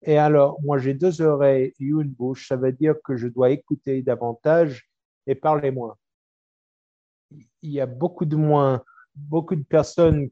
[0.03, 2.49] Et alors, moi, j'ai deux oreilles et une bouche.
[2.49, 4.89] Ça veut dire que je dois écouter davantage
[5.27, 5.97] et parler moins
[7.31, 8.83] il y a beaucoup de moins,
[9.15, 10.31] beaucoup de personnes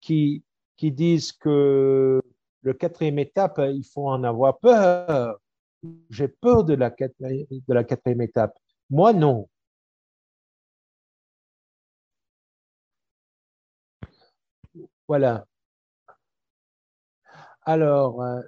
[0.00, 0.44] qui,
[0.76, 2.22] qui disent que
[2.62, 5.38] le quatrième étape, il faut en avoir peur.
[6.10, 8.56] J'ai peur de la, de la quatrième étape.
[8.90, 9.48] Moi, non.
[15.06, 15.46] Voilà.
[17.62, 18.40] Alors, euh,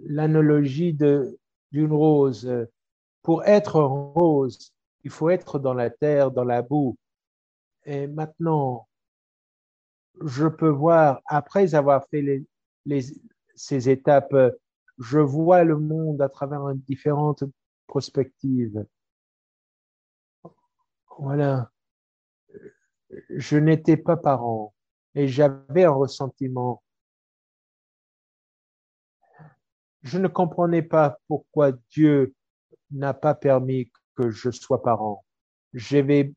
[0.00, 2.50] l'analogie d'une rose.
[3.22, 4.72] Pour être rose,
[5.04, 6.96] il faut être dans la terre, dans la boue.
[7.84, 8.88] Et maintenant,
[10.20, 12.44] je peux voir, après avoir fait
[13.54, 14.34] ces étapes,
[14.98, 17.44] je vois le monde à travers différentes
[17.86, 18.86] perspectives.
[21.18, 21.70] Voilà.
[23.30, 24.74] Je n'étais pas parent
[25.14, 26.82] et j'avais un ressentiment.
[30.02, 32.34] Je ne comprenais pas pourquoi Dieu
[32.90, 35.24] n'a pas permis que je sois parent.
[35.72, 36.34] J'ai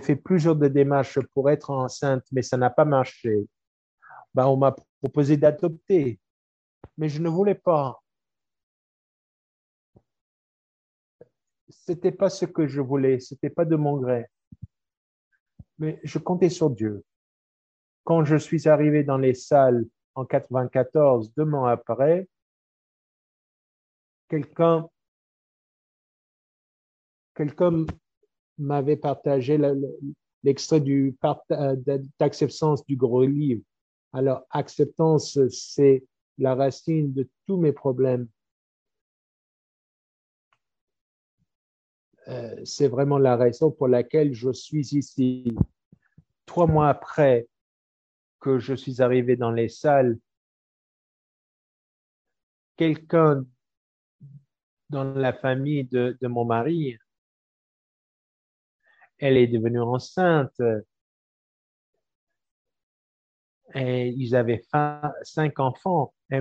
[0.00, 3.46] fait plusieurs démarches pour être enceinte, mais ça n'a pas marché.
[4.34, 6.20] Ben, on m'a proposé d'adopter,
[6.96, 8.00] mais je ne voulais pas.
[11.68, 14.26] C'était pas ce que je voulais, c'était pas de mon gré.
[15.78, 17.04] Mais je comptais sur Dieu.
[18.04, 22.28] Quand je suis arrivé dans les salles en 94, deux mois après,
[24.28, 24.88] quelqu'un
[27.38, 27.86] quelqu'un
[28.58, 29.58] m'avait partagé
[30.42, 31.16] l'extrait du
[31.52, 31.76] euh,
[32.18, 33.62] d'acceptance du gros livre.
[34.12, 36.04] Alors, acceptance, c'est
[36.38, 38.28] la racine de tous mes problèmes.
[42.26, 45.56] Euh, c'est vraiment la raison pour laquelle je suis ici.
[46.44, 47.46] Trois mois après
[48.40, 50.18] que je suis arrivé dans les salles,
[52.76, 53.44] quelqu'un
[54.90, 56.96] dans la famille de, mon mari.
[59.18, 60.60] Elle est devenue enceinte.
[63.74, 64.62] Et ils avaient
[65.22, 66.14] cinq enfants.
[66.30, 66.40] Et,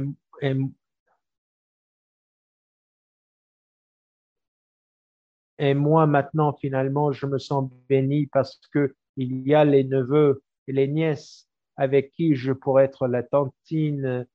[5.59, 10.43] et, moi, maintenant, finalement, je me sens béni parce que il y a les neveux
[10.67, 14.27] et les nièces avec qui je pourrais être la tantine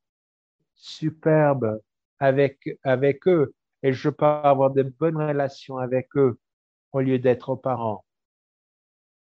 [0.74, 1.80] superbe
[2.18, 6.38] avec, avec eux et je peux avoir de bonnes relations avec eux
[6.92, 8.04] au lieu d'être parents.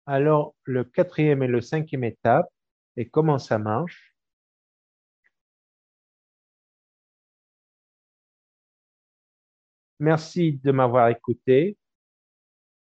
[0.07, 2.49] Alors, le quatrième et le cinquième étape,
[2.97, 4.15] et comment ça marche?
[10.01, 11.77] Merci de m'avoir écouté.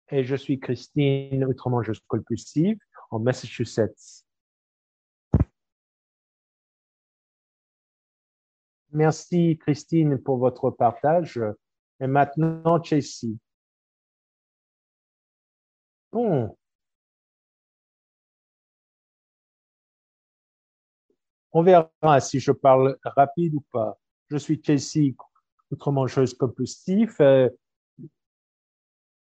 [0.09, 2.77] Et je suis Christine, autrement je suis compulsive,
[3.11, 4.26] en Massachusetts.
[8.91, 11.41] Merci Christine pour votre partage.
[11.99, 13.35] Et maintenant, Chelsea.
[16.11, 16.57] Bon.
[21.51, 23.97] On verra si je parle rapide ou pas.
[24.29, 25.15] Je suis Chelsea,
[25.71, 27.19] autrement chose compulsif.
[27.19, 27.49] Euh,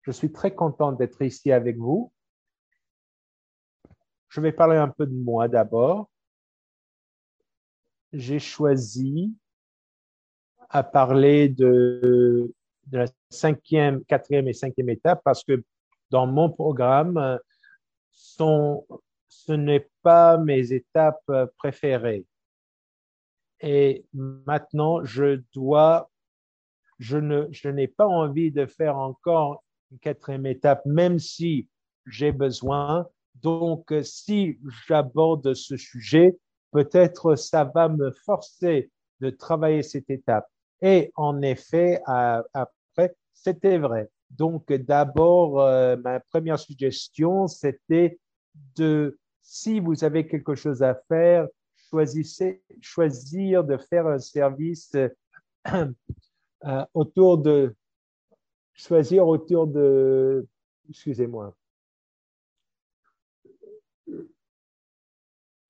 [0.02, 2.12] je suis très content d'être ici avec vous.
[4.28, 6.10] Je vais parler un peu de moi d'abord.
[8.12, 9.34] J'ai choisi
[10.70, 12.52] à parler de,
[12.92, 15.62] la cinquième, quatrième et cinquième étape parce que
[16.10, 17.38] dans mon programme,
[18.12, 18.86] sont,
[19.28, 22.24] ce n'est pas mes étapes préférées.
[23.60, 26.10] Et maintenant, je dois,
[26.98, 31.68] je ne, je n'ai pas envie de faire encore une quatrième étape, même si
[32.06, 33.08] j'ai besoin.
[33.36, 36.36] Donc, si j'aborde ce sujet,
[36.72, 40.46] peut-être ça va me forcer de travailler cette étape.
[40.82, 44.10] Et en effet, après, c'était vrai.
[44.30, 48.18] Donc, d'abord, euh, ma première suggestion, c'était
[48.76, 51.46] de, si vous avez quelque chose à faire,
[51.88, 55.86] choisissez, choisir de faire un service euh,
[56.94, 57.74] autour de,
[58.74, 60.46] choisir autour de,
[60.90, 61.54] excusez-moi.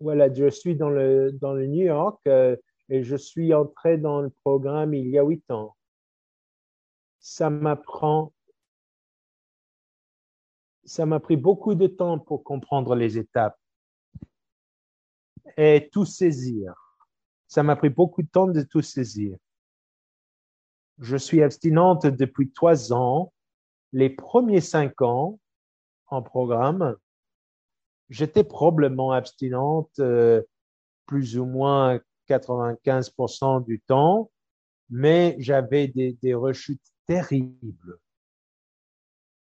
[0.01, 2.20] Voilà, je suis dans le, dans le New York.
[2.89, 5.76] Et je suis entré dans le programme il y a huit ans.
[7.18, 8.32] Ça m'apprend,
[10.84, 13.58] ça m'a pris beaucoup de temps pour comprendre les étapes
[15.56, 16.74] et tout saisir.
[17.48, 19.36] Ça m'a pris beaucoup de temps de tout saisir.
[20.98, 23.32] Je suis abstinente depuis trois ans.
[23.92, 25.39] Les premiers cinq ans
[26.08, 26.97] en programme,
[28.08, 30.42] j'étais probablement abstinente euh,
[31.06, 34.31] plus ou moins 95% du temps,
[34.91, 37.99] mais j'avais des, rechutes terribles,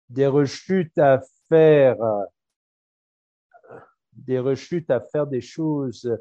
[0.09, 1.97] des rechutes à faire,
[4.13, 6.17] des rechutes à faire des choses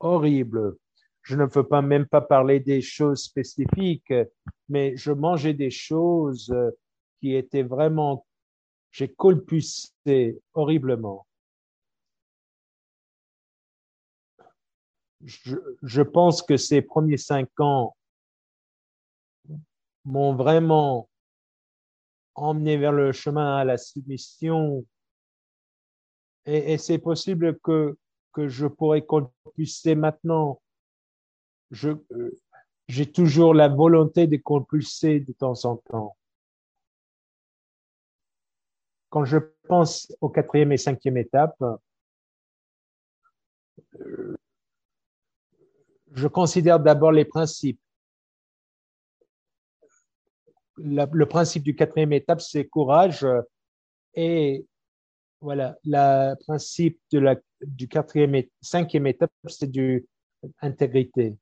[0.00, 0.76] horribles.
[1.22, 4.12] Je ne veux pas même pas parler des choses spécifiques,
[4.68, 6.52] mais je mangeais des choses
[7.20, 8.26] qui étaient vraiment,
[8.90, 11.26] j'ai colpussé horriblement.
[15.24, 17.96] Je, pense que ces premiers cinq ans
[20.04, 21.08] m'ont vraiment
[22.34, 24.84] emmené vers le chemin à la submission.
[26.46, 27.98] Et, c'est possible que,
[28.32, 30.60] que je pourrais compulser maintenant.
[31.70, 31.90] Je,
[32.88, 36.16] j'ai toujours la volonté de compulser de temps en temps.
[39.10, 41.62] Quand je pense aux quatrième et cinquième étape,
[46.14, 47.80] je considère d'abord les principes.
[50.82, 53.26] le principe du quatrième étape, c'est courage.
[54.14, 54.66] Et
[55.40, 60.06] voilà, le principe de la, du quatrième et cinquième étape, c'est du
[60.60, 61.36] intégrité.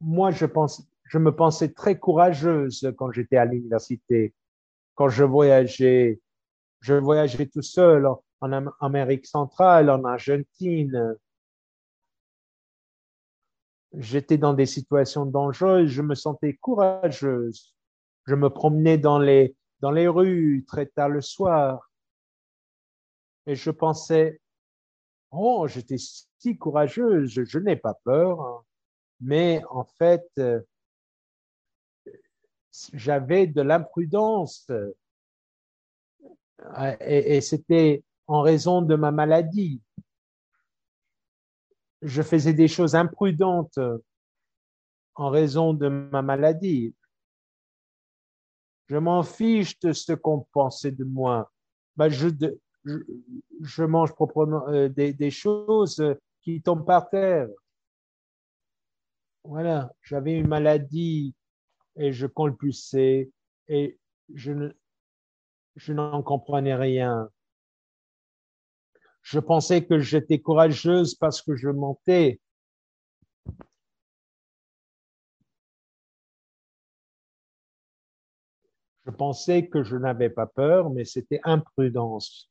[0.00, 4.34] Moi, je pense, je me pensais très courageuse quand j'étais à l'université,
[4.94, 6.20] quand je voyageais,
[6.80, 8.06] je voyageais tout seul
[8.40, 11.16] en Amérique centrale, en Argentine,
[13.98, 17.74] j'étais dans des situations dangereuses, je me sentais courageuse.
[18.26, 21.90] Je me promenais dans les, dans les rues très tard le soir.
[23.46, 24.40] Et je pensais,
[25.30, 28.64] oh, j'étais si courageuse, je, n'ai pas peur,
[29.20, 30.26] mais en fait,
[32.92, 34.70] j'avais de l'imprudence.
[37.00, 39.82] Et c'était en raison de ma maladie
[42.04, 43.78] je faisais des choses imprudentes
[45.14, 46.94] en raison de ma maladie.
[48.86, 51.50] Je m'en fiche de ce qu'on pensait de moi.
[51.96, 56.02] Ben, je, mange proprement euh, des, choses
[56.42, 57.48] qui tombent par terre.
[59.44, 61.34] Voilà, j'avais une maladie
[61.96, 63.30] et je compulsais
[63.68, 63.98] et
[64.34, 64.72] je
[65.76, 67.28] je n'en comprenais rien.
[69.24, 72.40] Je pensais que j'étais courageuse parce que je mentais.
[79.06, 82.50] Je pensais que je n'avais pas peur, mais c'était imprudence.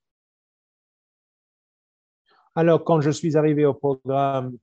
[2.55, 4.57] Alors, quand je suis arrivé au programme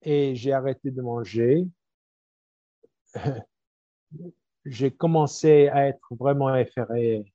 [0.00, 1.66] et j'ai arrêté de manger,
[4.64, 7.30] j'ai commencé à être vraiment effrayé.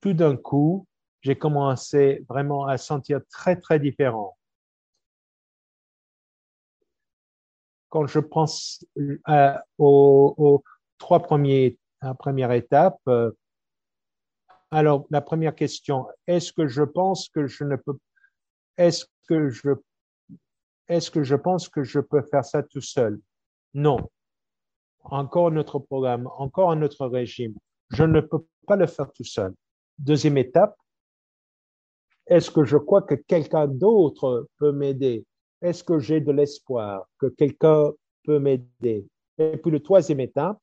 [0.00, 0.86] Tout d'un coup,
[1.20, 4.36] j'ai commencé vraiment à sentir très, très différent.
[7.88, 10.62] Quand je pense euh, aux,
[10.98, 11.78] trois premiers,
[12.54, 13.32] étape, euh,
[14.70, 17.98] alors la première question, est-ce que je pense que je ne peux,
[18.76, 19.70] est-ce que je,
[20.88, 23.20] est-ce que je pense que je peux faire ça tout seul?
[23.74, 24.10] Non.
[25.04, 27.54] Encore notre programme, encore un autre régime.
[27.90, 29.54] Je ne peux pas le faire tout seul.
[29.98, 30.76] Deuxième étape,
[32.28, 35.24] est-ce que je crois que quelqu'un d'autre peut m'aider?
[35.60, 37.90] Est-ce que j'ai de l'espoir que quelqu'un
[38.24, 39.06] peut m'aider?
[39.38, 40.62] Et puis le troisième étape,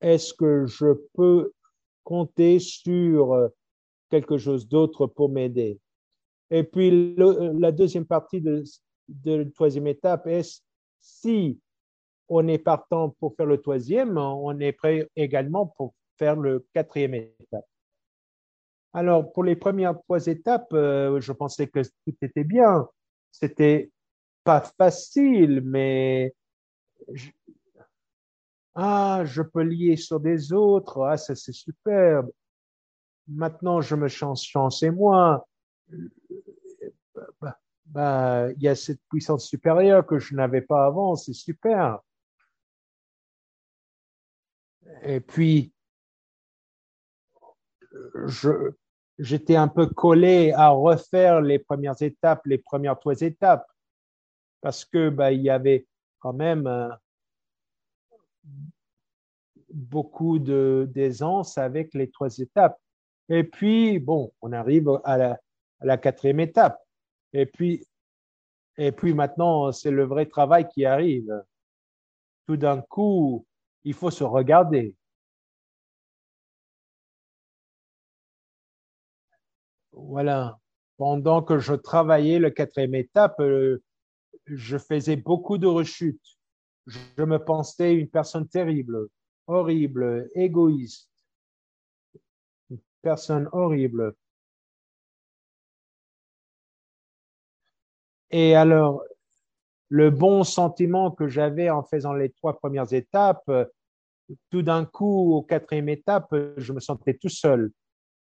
[0.00, 1.52] est-ce que je peux
[2.02, 3.50] compter sur
[4.08, 5.78] quelque chose d'autre pour m'aider?
[6.50, 8.62] Et puis la deuxième partie de,
[9.24, 10.62] la troisième étape est
[11.00, 11.58] si
[12.28, 17.14] on est partant pour faire le troisième, on est prêt également pour faire le quatrième
[17.14, 17.66] étape?
[18.94, 22.88] Alors, pour les premières trois étapes, euh, je pensais que tout était bien.
[23.30, 23.90] C'était
[24.44, 26.34] pas facile, mais
[28.74, 31.02] ah, je peux lier sur des autres.
[31.04, 32.30] Ah, ça c'est superbe.
[33.28, 35.46] Maintenant, je me chance, chance et moi.
[37.40, 41.16] Bah, bah, il y a cette puissance supérieure que je n'avais pas avant.
[41.16, 42.00] C'est super.
[45.02, 45.72] Et puis,
[48.26, 48.72] je,
[49.18, 53.66] j'étais un peu collé à refaire les premières étapes, les premières trois étapes,
[54.60, 55.86] parce que bah, il y avait
[56.18, 56.88] quand même euh,
[59.72, 62.78] beaucoup d'aisance avec les trois étapes.
[63.28, 65.40] Et puis bon, on arrive à la,
[65.80, 66.80] à la quatrième étape.
[67.32, 67.86] Et puis
[68.78, 71.44] et puis maintenant, c'est le vrai travail qui arrive.
[72.46, 73.46] Tout d'un coup,
[73.84, 74.94] il faut se regarder.
[80.08, 80.58] Voilà.
[80.96, 83.82] Pendant que je travaillais le quatrième étape, euh,
[84.46, 86.38] je faisais beaucoup de rechutes.
[86.86, 89.08] Je me pensais une personne terrible,
[89.46, 91.10] horrible, égoïste.
[92.70, 94.14] Une personne horrible.
[98.30, 99.02] Et alors,
[99.88, 103.50] le bon sentiment que j'avais en faisant les trois premières étapes,
[104.50, 107.72] tout d'un coup, au quatrième étape, je me sentais tout seul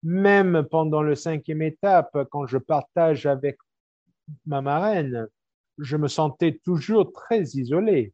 [0.04, 3.58] même pendant le cinquième étape, quand je partage avec
[4.46, 5.28] ma marraine,
[5.78, 8.14] je me sentais toujours très isolé.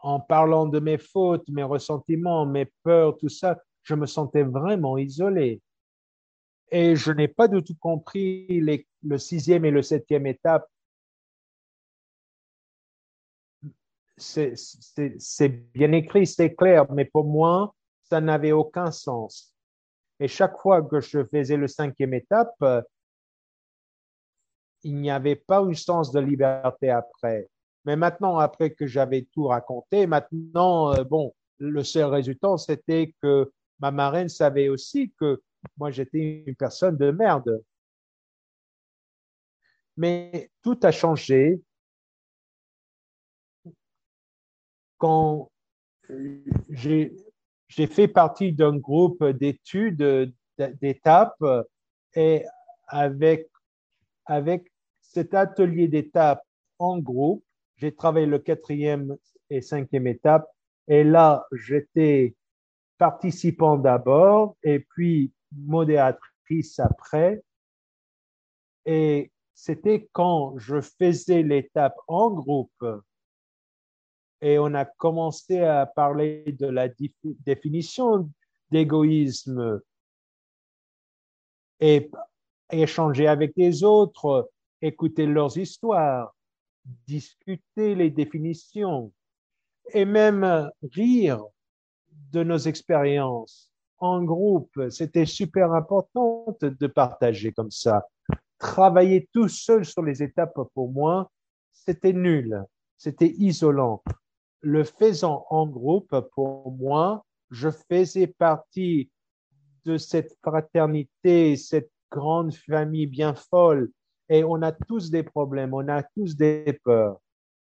[0.00, 4.98] En parlant de mes fautes, mes ressentiments, mes peurs, tout ça, je me sentais vraiment
[4.98, 5.60] isolé.
[6.70, 10.66] Et je n'ai pas du tout compris les, le sixième et le septième étape.
[14.16, 17.74] C'est bien écrit, c'est clair, mais pour moi,
[18.12, 19.54] ça n'avait aucun sens.
[20.20, 22.82] Et chaque fois que je faisais le cinquième étape, euh,
[24.82, 27.48] il n'y avait pas eu sens de liberté après.
[27.86, 33.50] Mais maintenant, après que j'avais tout raconté, maintenant, euh, bon, le seul résultat, c'était que
[33.80, 35.40] ma marraine savait aussi que
[35.78, 37.64] moi, j'étais une personne de merde.
[39.96, 41.62] Mais tout a changé
[44.98, 45.50] quand
[46.68, 47.16] j'ai
[47.74, 51.42] j'ai fait partie d'un groupe d'études, d'étapes,
[52.14, 52.44] et
[52.86, 53.48] avec,
[54.26, 54.70] avec
[55.00, 56.42] cet atelier d'étapes
[56.78, 57.42] en groupe,
[57.76, 59.16] j'ai travaillé le quatrième
[59.48, 60.46] et cinquième étape,
[60.86, 62.34] et là, j'étais
[62.98, 67.42] participant d'abord, et puis modératrice après.
[68.84, 72.84] Et c'était quand je faisais l'étape en groupe
[74.42, 76.88] et on a commencé à parler de la
[77.46, 78.28] définition
[78.70, 79.80] d'égoïsme.
[81.80, 82.10] Et,
[82.70, 86.34] échanger avec les autres, écouter leurs histoires,
[87.06, 89.12] discuter les définitions
[89.92, 91.44] et même rire
[92.32, 94.88] de nos expériences en groupe.
[94.88, 98.06] C'était super important de partager comme ça.
[98.58, 101.30] Travailler tout seul sur les étapes pour moi,
[101.72, 102.64] c'était nul,
[102.96, 104.02] c'était isolant.
[104.62, 109.10] Le faisant en groupe, pour moi, je faisais partie
[109.84, 113.90] de cette fraternité, cette grande famille bien folle.
[114.28, 117.18] Et on a tous des problèmes, on a tous des peurs.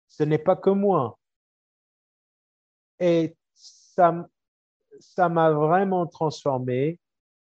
[0.08, 1.18] Ce n'est pas que moi.
[3.00, 4.28] Et ça,
[5.00, 7.00] ça m'a vraiment transformé.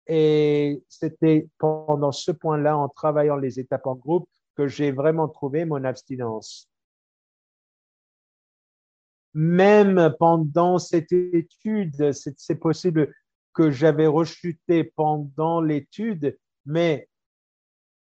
[0.08, 5.66] Et c'était pendant ce point-là, en travaillant les étapes en groupe, que j'ai vraiment trouvé
[5.66, 6.71] mon abstinence.
[9.34, 13.14] Même pendant cette étude, c'est possible
[13.54, 17.08] que j'avais rechuté pendant l'étude, mais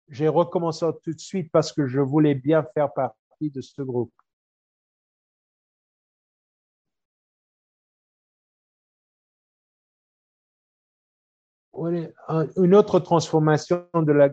[0.10, 4.14] j'ai recommencé tout de suite parce que je voulais bien faire partie de ce groupe.
[11.76, 13.88] Une autre transformation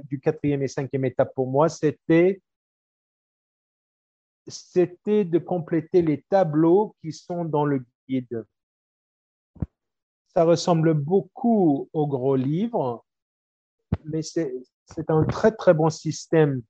[0.04, 2.40] du quatrième et cinquième étape pour moi, c'était
[4.46, 8.44] c'était de compléter les tableaux qui sont dans le guide.
[10.34, 13.04] Ça ressemble beaucoup au gros livre,
[14.04, 14.50] mais c'est
[15.08, 16.62] un très très bon système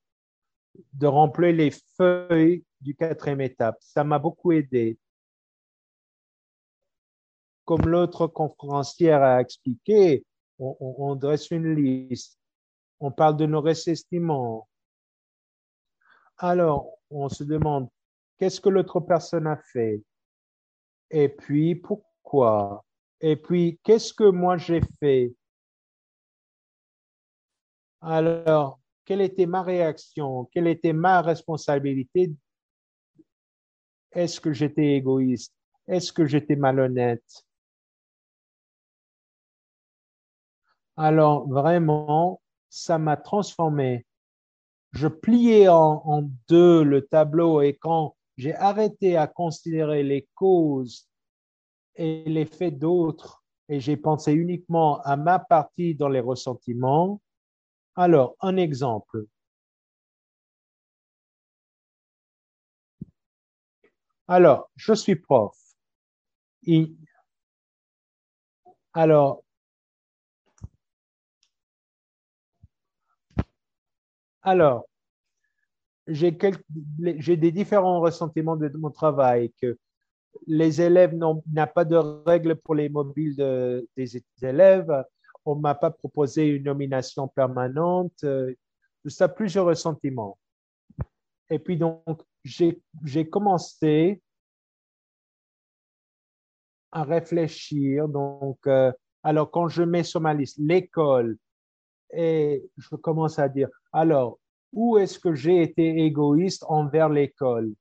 [0.93, 3.77] de remplir les feuilles du quatrième étape.
[3.81, 4.99] Ça m'a beaucoup aidé.
[7.65, 10.25] Comme l'autre conférencière a expliqué,
[10.59, 12.39] on, on, dresse une liste,
[13.01, 14.69] on parle de nos ressentiments.
[16.39, 17.89] Alors, on se demande
[18.39, 20.03] qu'est-ce que l'autre personne a fait?
[21.11, 22.85] Et puis pourquoi?
[23.21, 25.33] Et puis qu'est-ce que moi j'ai fait?
[28.01, 30.47] Alors quelle était ma réaction?
[30.53, 32.33] Quelle était ma responsabilité?
[34.13, 35.55] Est-ce que j'étais égoïste?
[35.87, 37.45] Est-ce que j'étais malhonnête?
[40.97, 44.05] Alors vraiment ça m'a transformé
[44.95, 51.09] je pliais en, deux le tableau et quand j'ai arrêté à considérer les causes
[51.97, 57.21] et les faits d'autres et j'ai pensé uniquement à ma partie dans les ressentiments,
[57.97, 59.25] alors un exemple.
[64.29, 65.57] Alors, je suis prof.
[68.93, 69.45] Alors,
[74.45, 74.87] Alors,
[76.07, 79.79] j'ai des différents ressentiments de, mon travail, que
[80.47, 81.43] les élèves n'ont
[81.75, 83.37] pas de règles pour les mobiles
[83.97, 85.05] des élèves,
[85.47, 88.55] on m'a pas proposé une nomination permanente, euh,
[89.03, 90.39] tout ça, plusieurs ressentiments.
[91.51, 94.23] Et puis donc, j'ai commencé
[96.93, 98.09] à réfléchir.
[98.09, 98.93] Donc, euh,
[99.23, 101.37] alors quand je mets sur ma liste l'école,
[102.11, 104.39] et je commence à dire, alors,
[104.73, 107.73] où est-ce que j'ai été égoïste envers l'école?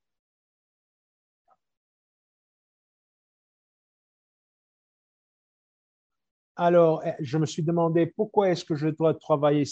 [6.56, 9.64] Alors, eh, je me suis demandé pourquoi est-ce que je dois travailler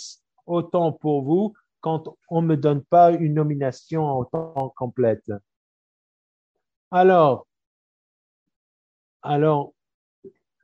[0.46, 5.30] autant pour vous quand on ne me donne pas une nomination en temps complète?
[6.90, 7.46] Alors,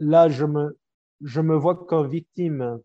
[0.00, 0.44] là, je
[1.40, 2.81] me vois comme victime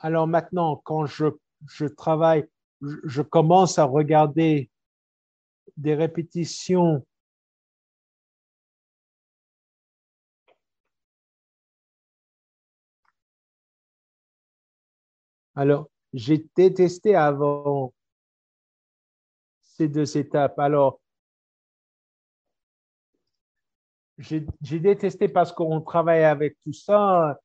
[0.00, 1.26] Alors maintenant, quand je,
[1.68, 2.46] je travaille,
[2.80, 4.70] je, commence à regarder
[5.76, 7.04] des répétitions
[15.54, 17.92] Alors, j'ai détesté avant
[19.62, 20.58] ces deux étapes.
[20.58, 21.00] Alors,
[24.16, 24.40] j'ai
[24.80, 27.38] détesté parce qu'on travaille avec tout ça,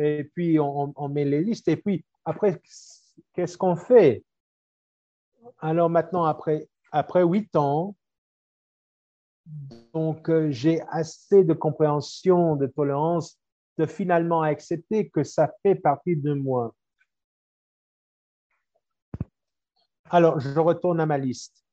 [0.00, 2.60] et puis on, met les listes, et puis après,
[3.34, 4.24] qu'est-ce qu'on fait?
[5.58, 7.94] Alors maintenant, après, après huit ans,
[9.92, 13.38] donc euh, j'ai assez de compréhension, de tolérance,
[13.78, 16.74] de finalement accepter que ça fait partie de moi.
[20.10, 21.64] Alors, je retourne à ma liste.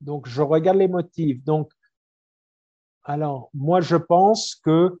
[0.00, 1.42] Donc, je regarde les motifs.
[1.44, 1.72] Donc,
[3.04, 4.98] alors, moi, je pense que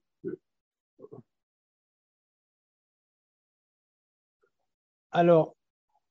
[5.16, 5.56] Alors,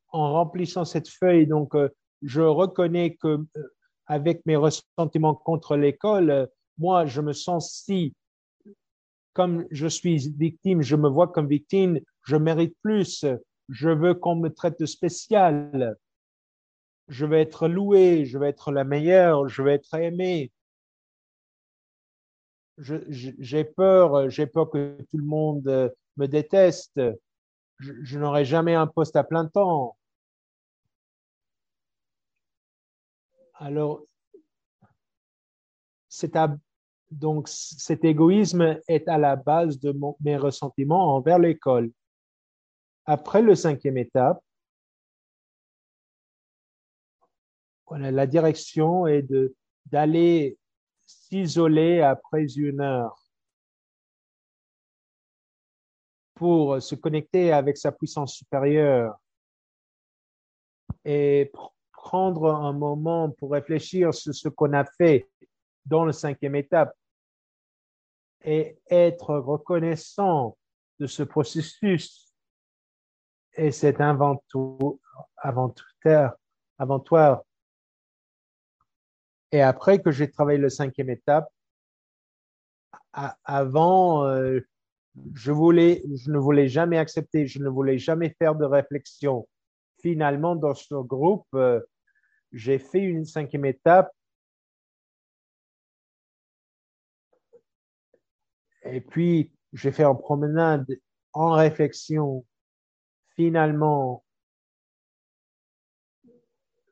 [0.09, 1.89] en remplissant cette feuille, donc, euh,
[2.23, 3.73] je reconnais que euh,
[4.07, 6.47] avec mes ressentiments contre l'école, euh,
[6.79, 8.15] moi, je me sens si
[9.33, 13.23] comme je suis victime, je me vois comme victime, je mérite plus,
[13.69, 15.95] je veux qu'on me traite de spécial,
[17.07, 20.51] je vais être loué, je vais être la meilleure, je vais être aimé.
[22.79, 26.99] J'ai peur, j'ai peur que tout le monde me déteste.
[27.79, 29.97] Je, je n'aurai jamais un poste à plein temps.
[33.55, 34.03] Alors,
[37.11, 41.91] donc cet égoïsme est à la base de mes ressentiments envers l'école.
[43.05, 44.41] Après le cinquième étape,
[47.91, 49.27] la direction est
[49.85, 50.57] d'aller
[51.05, 53.24] s'isoler après une heure
[56.35, 59.17] pour se connecter avec sa puissance supérieure
[61.03, 61.51] et
[61.91, 65.27] prendre un moment pour réfléchir sur ce qu'on a fait
[65.85, 66.95] dans la cinquième étape
[68.43, 70.57] et être reconnaissant
[70.99, 72.33] de ce processus
[73.53, 74.95] et cet inventoire,
[76.77, 77.43] aventoire.
[79.51, 81.47] Et après que j'ai travaillé la cinquième étape,
[83.13, 84.59] avant, euh,
[85.33, 89.47] je voulais, je ne voulais jamais accepter, je ne voulais jamais faire de réflexion.
[90.01, 91.79] Finalement, dans ce groupe, euh,
[92.51, 94.11] j'ai fait une cinquième étape.
[98.83, 100.87] Et puis j'ai fait en promenade
[101.33, 102.45] en réflexion.
[103.35, 104.23] Finalement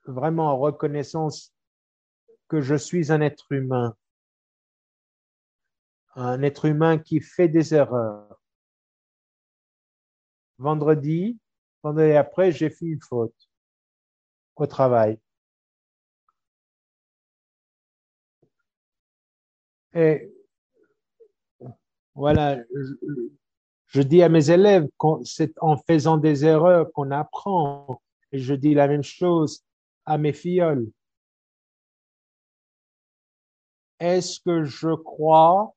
[0.06, 1.54] vraiment en reconnaissance
[2.50, 3.96] que je suis un être humain
[6.16, 8.40] un être humain qui fait des erreurs
[10.58, 11.40] vendredi
[11.84, 13.50] vendredi après j'ai fait une faute
[14.56, 15.20] au travail
[19.94, 20.34] Et
[22.16, 22.58] voilà,
[23.88, 24.88] je, dis à mes élèves
[25.24, 28.02] c'est en faisant des erreurs qu'on apprend.
[28.32, 29.64] Et je dis la même chose
[30.06, 30.64] à mes filles.
[34.00, 35.76] Est-ce que je crois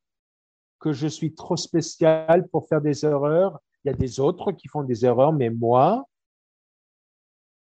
[0.79, 3.59] que je suis trop spécial pour faire des erreurs?
[3.85, 6.05] Il y a des autres qui font des erreurs, mais moi,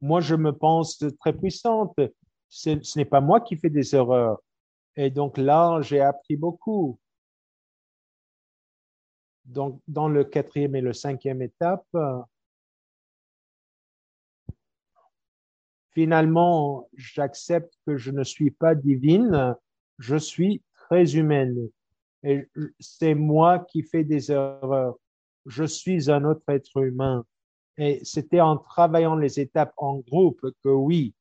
[0.01, 1.99] moi, je me pense très puissante.
[2.49, 4.41] Ce n'est pas moi qui fais des erreurs.
[4.97, 6.99] Et donc là, j'ai appris beaucoup.
[9.45, 11.87] Donc, dans le quatrième et le cinquième étape,
[15.91, 19.57] finalement, j'accepte que je ne suis pas divine,
[19.99, 21.71] je suis très humaine.
[22.81, 24.97] C'est moi qui fais des erreurs.
[25.47, 27.25] Je suis un autre être humain.
[27.77, 31.15] Et c'était en travaillant les étapes en groupe que oui,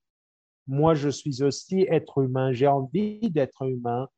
[0.68, 2.52] moi, je suis aussi être humain.
[2.52, 4.10] J'ai envie d'être humain.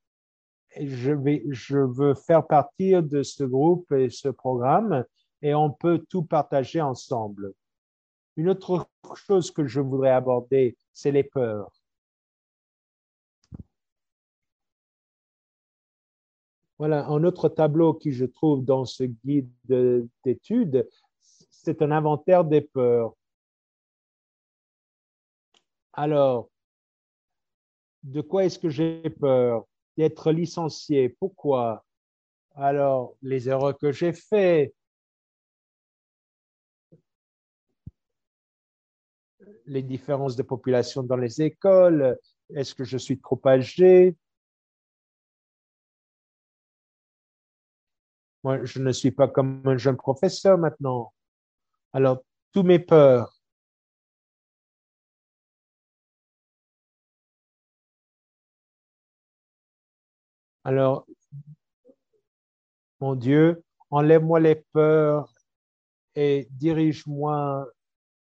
[0.76, 5.04] Et je, vais, je veux faire partie de ce groupe et ce programme
[5.42, 7.54] et on peut tout partager ensemble.
[8.36, 11.72] Une autre chose que je voudrais aborder, c'est les peurs.
[16.80, 19.52] Voilà, un autre tableau qui je trouve dans ce guide
[20.24, 20.88] d'études,
[21.22, 23.14] c'est un inventaire des peurs.
[25.92, 26.50] Alors,
[28.04, 29.66] de quoi est-ce que j'ai peur?
[29.98, 31.10] D'être licencié.
[31.10, 31.84] Pourquoi?
[32.56, 34.74] Alors, les erreurs que j'ai faites,
[39.66, 42.18] les différences de population dans les écoles,
[42.56, 44.16] est-ce que je suis trop âgé?
[48.44, 51.14] Moi, je ne suis pas comme un jeune professeur maintenant.
[51.94, 53.40] Alors, tous mes peurs,
[60.70, 61.08] Alors,
[63.00, 65.34] mon Dieu, enlève-moi les peurs
[66.14, 67.68] et dirige-moi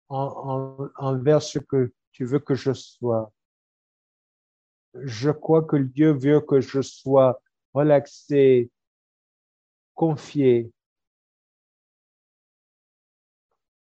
[0.09, 3.31] en, vers ce que tu veux que je sois.
[4.95, 7.39] Je crois que Dieu veut que je sois
[7.73, 8.69] relaxé,
[9.93, 10.71] confié.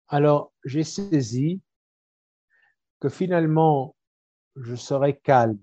[0.08, 1.60] Alors, j'ai saisi
[3.00, 3.94] que finalement,
[4.56, 5.58] je serai calme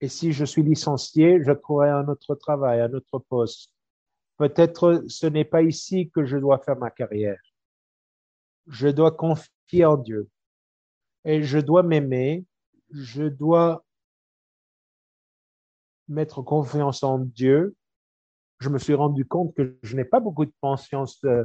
[0.00, 3.70] et si je suis licencié, je trouverai un autre travail, un autre poste.
[4.38, 7.40] Peut-être ce n'est pas ici que je dois faire ma carrière.
[8.66, 10.30] Je dois confier en Dieu.
[11.24, 12.46] Et je dois m'aimer.
[12.90, 13.84] Je dois
[16.08, 17.76] mettre confiance en Dieu.
[18.60, 21.44] Je me suis rendu compte que je n'ai pas beaucoup de conscience euh,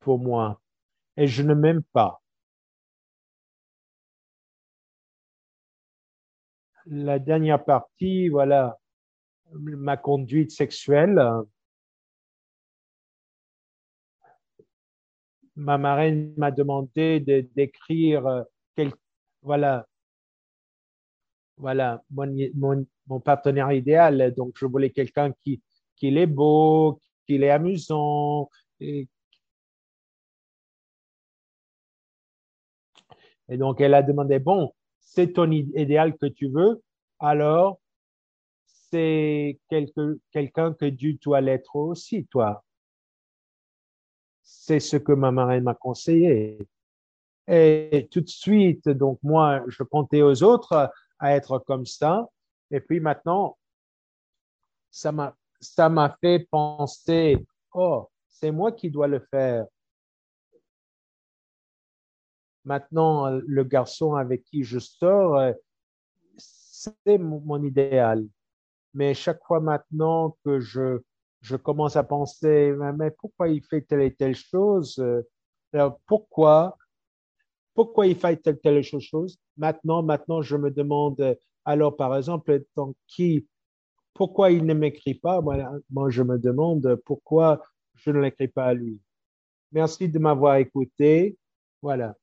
[0.00, 0.60] pour moi.
[1.16, 2.22] Et je ne m'aime pas.
[6.86, 8.78] la dernière partie, voilà,
[9.52, 11.20] ma conduite sexuelle.
[15.54, 17.20] Ma marraine m'a demandé
[17.54, 18.92] d'écrire quel,
[19.42, 19.86] voilà,
[21.56, 24.34] voilà mon, mon, partenaire idéal.
[24.34, 25.62] Donc, je voulais quelqu'un qui,
[25.96, 28.50] qui est beau, qui est amusant.
[28.80, 29.08] Et,
[33.48, 36.82] et donc, elle a demandé, bon, c'est ton idéal que tu veux,
[37.18, 37.80] alors
[38.92, 42.62] c'est quelqu'un que Dieu doit l'être aussi, toi.
[44.42, 46.58] C'est ce que ma marraine m'a conseillé.
[47.48, 52.28] Et tout de suite, donc moi, je comptais aux autres à être comme ça.
[52.70, 53.56] Et puis maintenant,
[54.90, 57.38] ça m'a, ça m'a fait penser,
[57.72, 59.64] oh, c'est moi qui dois le faire.
[62.64, 65.52] Maintenant, le garçon avec qui je sors,
[66.36, 68.26] c'est mon idéal.
[68.94, 71.00] Mais chaque fois maintenant que je,
[71.40, 74.98] je commence à penser, mais pourquoi il fait telle et telle chose?
[74.98, 75.22] Euh,
[75.72, 76.76] alors pourquoi?
[77.74, 79.38] Pourquoi il fait telle telle chose?
[79.56, 83.46] Maintenant, maintenant, je me demande, alors par exemple, dans qui,
[84.14, 85.40] pourquoi il ne m'écrit pas?
[85.40, 87.62] Moi, je me demande pourquoi
[87.94, 89.00] je ne l'écris pas à lui.
[89.72, 91.36] Merci de m'avoir écouté.
[91.80, 92.14] Voilà.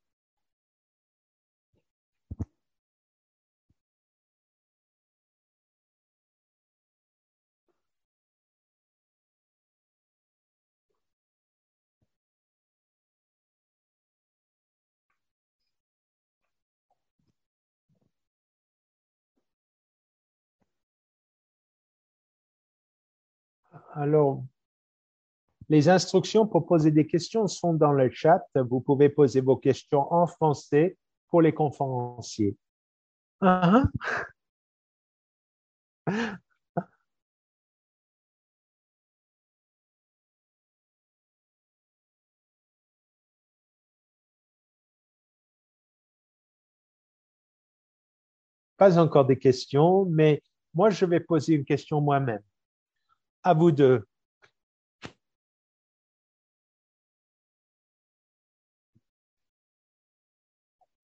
[23.94, 24.44] Alors,
[25.70, 28.44] les instructions pour poser des questions sont dans le chat.
[28.56, 30.98] Vous pouvez poser vos questions en français
[31.30, 32.58] pour les conférenciers.
[33.42, 33.88] Uh-huh.
[48.78, 50.42] Pas encore des questions, mais
[50.74, 52.42] moi, je vais poser une question moi-même
[53.44, 54.06] à vous deux.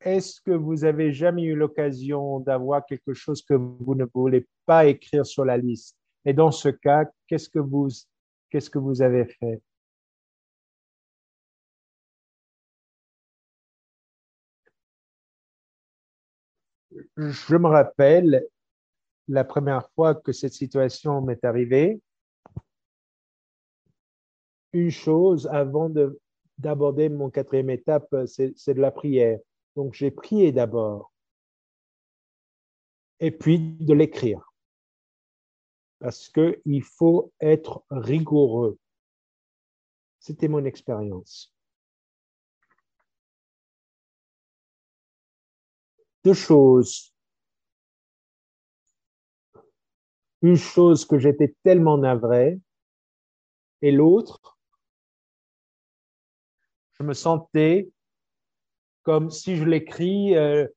[0.02, 4.86] Est-ce que vous avez jamais eu l'occasion d'avoir quelque chose que vous ne voulez pas
[4.86, 5.98] écrire sur la liste?
[6.26, 7.88] Et dans ce cas, qu'est-ce que vous,
[8.50, 9.62] qu'est-ce que vous avez fait?
[17.18, 18.46] Je me rappelle
[19.28, 22.00] la première fois que cette situation m'est arrivée,
[24.76, 25.90] une chose avant
[26.58, 29.40] d'aborder mon quatrième étape, c'est de la prière.
[29.78, 31.14] Donc j'ai prié d'abord
[33.22, 34.54] et puis de l'écrire.
[36.00, 38.78] Parce qu'il faut être rigoureux.
[40.20, 41.56] C'était mon expérience.
[46.26, 47.14] Deux choses.
[50.42, 52.60] Une chose que j'étais tellement navré
[53.82, 54.55] et l'autre,
[57.00, 57.90] je me sentais
[59.04, 60.68] comme si je l'écris, euh,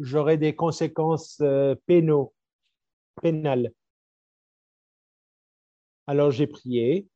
[0.00, 2.32] j'aurais des conséquences euh, pénaux,
[3.20, 3.72] pénales.
[6.06, 7.06] Alors j'ai prié.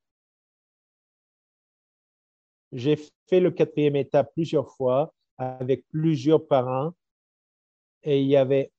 [2.72, 2.96] J'ai
[3.28, 6.92] fait le quatrième étape plusieurs fois avec plusieurs parents
[8.02, 8.70] et il y avait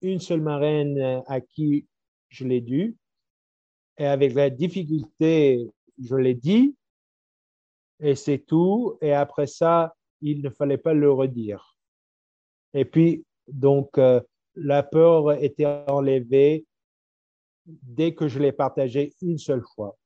[0.00, 1.86] une seule marraine à qui
[2.30, 2.96] je l'ai dû.
[3.98, 5.68] Et avec la difficulté,
[6.02, 6.74] je l'ai dit,
[8.02, 8.98] et c'est tout.
[9.00, 11.76] Et après ça, il ne fallait pas le redire.
[12.74, 14.20] Et puis, donc, euh,
[14.54, 16.66] la peur était enlevée
[17.66, 19.96] dès que je l'ai partagé une seule fois.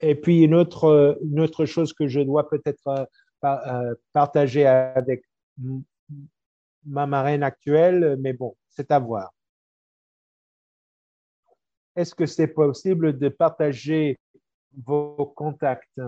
[0.00, 3.04] Et puis, une autre, autre chose que je dois peut-être euh,
[3.44, 5.24] euh, partager avec
[6.84, 9.30] ma marraine actuelle, mais bon, c'est à voir.
[11.96, 14.18] Est-ce que c'est possible de partager
[14.86, 16.00] vos contacts?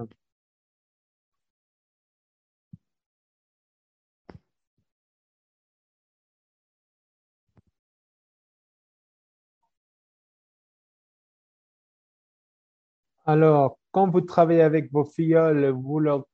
[13.25, 16.26] Alors, quand vous travaillez avec vos filleuls, vous leur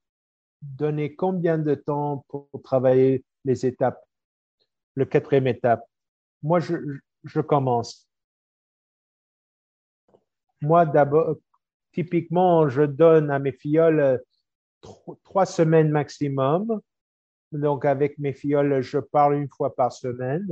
[0.63, 4.03] donnez combien de temps pour travailler les étapes,
[4.95, 5.85] le quatrième étape?
[6.43, 8.09] Moi, je, commence.
[10.63, 11.37] Moi, d'abord,
[11.93, 14.23] typiquement, je donne à mes filleuls
[15.25, 16.81] trois semaines maximum.
[17.53, 20.49] Donc, avec mes filleuls, je parle une fois par semaine.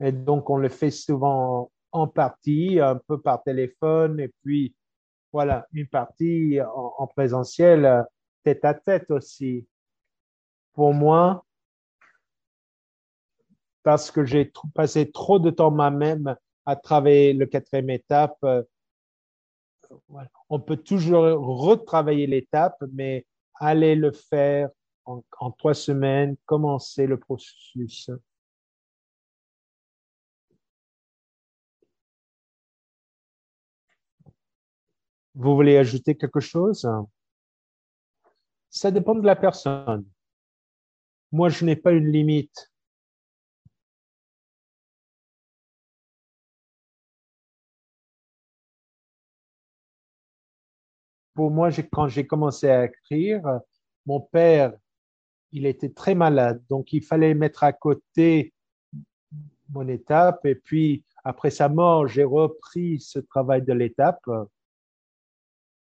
[0.00, 4.74] Et donc, on le fait souvent en partie, un peu par téléphone, et puis,
[5.32, 8.04] voilà, une partie en, en présentiel,
[8.42, 9.66] tête à tête aussi.
[10.74, 11.44] Pour moi,
[13.82, 18.36] parce que j'ai passé trop de temps moi-même à travailler le quatrième étape.
[18.44, 18.62] Euh,
[20.48, 24.70] on peut toujours retravailler l'étape, mais aller le faire
[25.04, 28.10] en, en, trois semaines, commencer le processus.
[35.34, 36.88] Vous voulez ajouter quelque chose?
[38.70, 40.04] Ça dépend de la personne.
[41.30, 42.72] Moi, je n'ai pas une limite.
[51.34, 53.42] pour moi, quand j'ai commencé à écrire,
[54.06, 54.72] mon père,
[55.50, 58.54] il était très malade, donc il fallait mettre à côté
[59.70, 60.44] mon étape.
[60.46, 64.22] Et puis, après sa mort, j'ai repris ce travail de l'étape.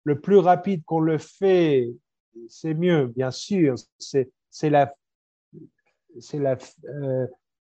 [0.06, 1.90] Le plus rapide qu'on le fait,
[2.48, 3.76] c'est mieux, bien sûr.
[4.14, 4.26] Euh,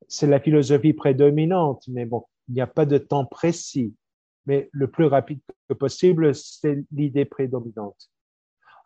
[0.07, 3.95] c'est la philosophie prédominante, mais bon, il n'y a pas de temps précis
[4.47, 8.11] mais le plus rapide que possible, c'est l'idée prédominante.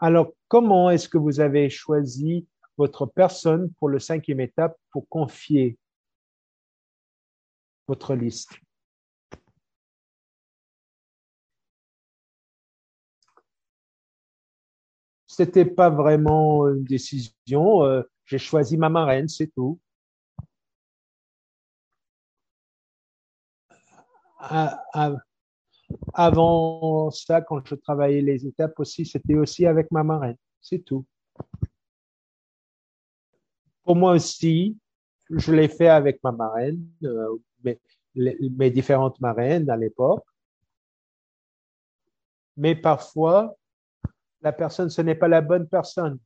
[0.00, 2.46] Alors, comment est-ce que vous avez choisi
[2.76, 5.76] votre personne pour le cinquième étape pour confier
[7.88, 8.52] votre liste?
[15.38, 17.84] C'était pas vraiment une décision.
[17.84, 19.78] Euh, j'ai choisi ma marraine, c'est tout.
[26.12, 30.36] Avant ça, quand je travaillais les étapes aussi, c'était aussi avec ma marraine.
[30.60, 31.06] C'est tout.
[33.84, 34.76] Pour moi aussi,
[35.30, 37.36] je l'ai fait avec ma marraine, euh,
[38.16, 40.26] mes, différentes marraines à l'époque.
[42.56, 43.56] Mais parfois,
[44.40, 46.18] la personne, ce n'est pas la bonne personne.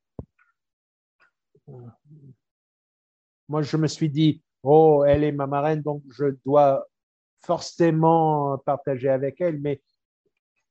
[3.49, 6.87] Moi, je me suis dit, oh, elle est ma marraine, donc je dois
[7.45, 9.83] forcément partager avec elle, mais,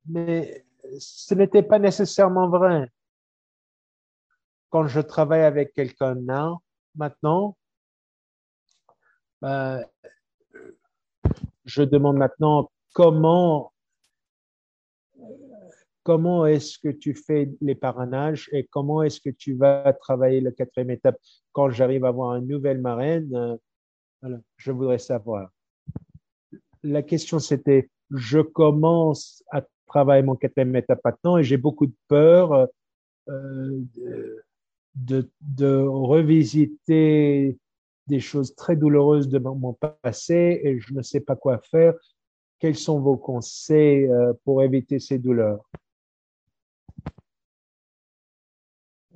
[0.06, 0.66] mais
[1.00, 2.90] ce n'était pas nécessairement vrai.
[4.70, 6.16] Quand je travaille avec quelqu'un
[6.96, 7.58] maintenant,
[9.42, 9.84] ben,
[11.66, 13.71] je demande maintenant comment
[16.04, 20.52] comment est-ce que tu fais les parrainages et comment est-ce que tu vas travailler le
[20.52, 21.18] quatrième étape
[21.52, 23.60] quand j'arrive à avoir une nouvelle marraine.
[24.24, 25.50] Euh, je voudrais savoir
[26.84, 31.96] la question c'était, je commence à travailler mon quatrième étape maintenant et j'ai beaucoup de
[32.08, 32.68] peur
[33.30, 33.82] euh,
[34.96, 37.58] de, de, revisiter
[38.08, 41.94] des choses très douloureuses de mon passé et je ne sais pas quoi faire.
[42.60, 45.64] Quels sont vos conseils euh, pour éviter ces douleurs
[47.00, 47.12] euh,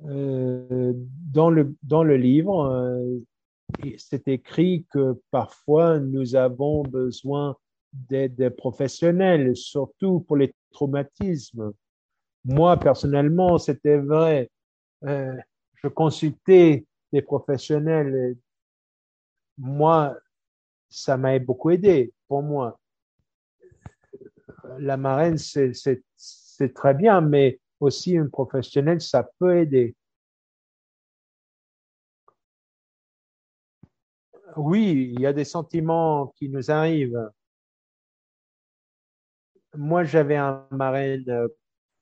[0.02, 3.24] dans, le, dans le livre,
[3.98, 7.56] c'est écrit que parfois nous avons besoin
[7.92, 11.72] d'aide professionnelle, surtout pour les traumatismes.
[12.44, 14.50] Moi, personnellement, c'était vrai.
[15.04, 15.36] Euh,
[15.74, 18.36] je consultais des professionnels.
[19.58, 20.16] Moi,
[20.88, 22.78] ça m'a beaucoup aidé pour moi.
[24.78, 29.94] La marraine, c'est très bien, mais aussi une professionnelle, ça peut aider.
[34.56, 37.30] oui, il y a des sentiments qui nous arrivent.
[39.74, 41.48] Moi, j'avais un marraine euh,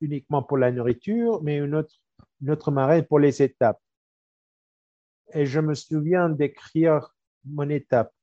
[0.01, 1.93] uniquement pour la nourriture, mais une autre,
[2.41, 3.81] une autre marraine pour les étapes.
[5.33, 7.13] Et je me souviens d'écrire
[7.45, 8.13] mon étape.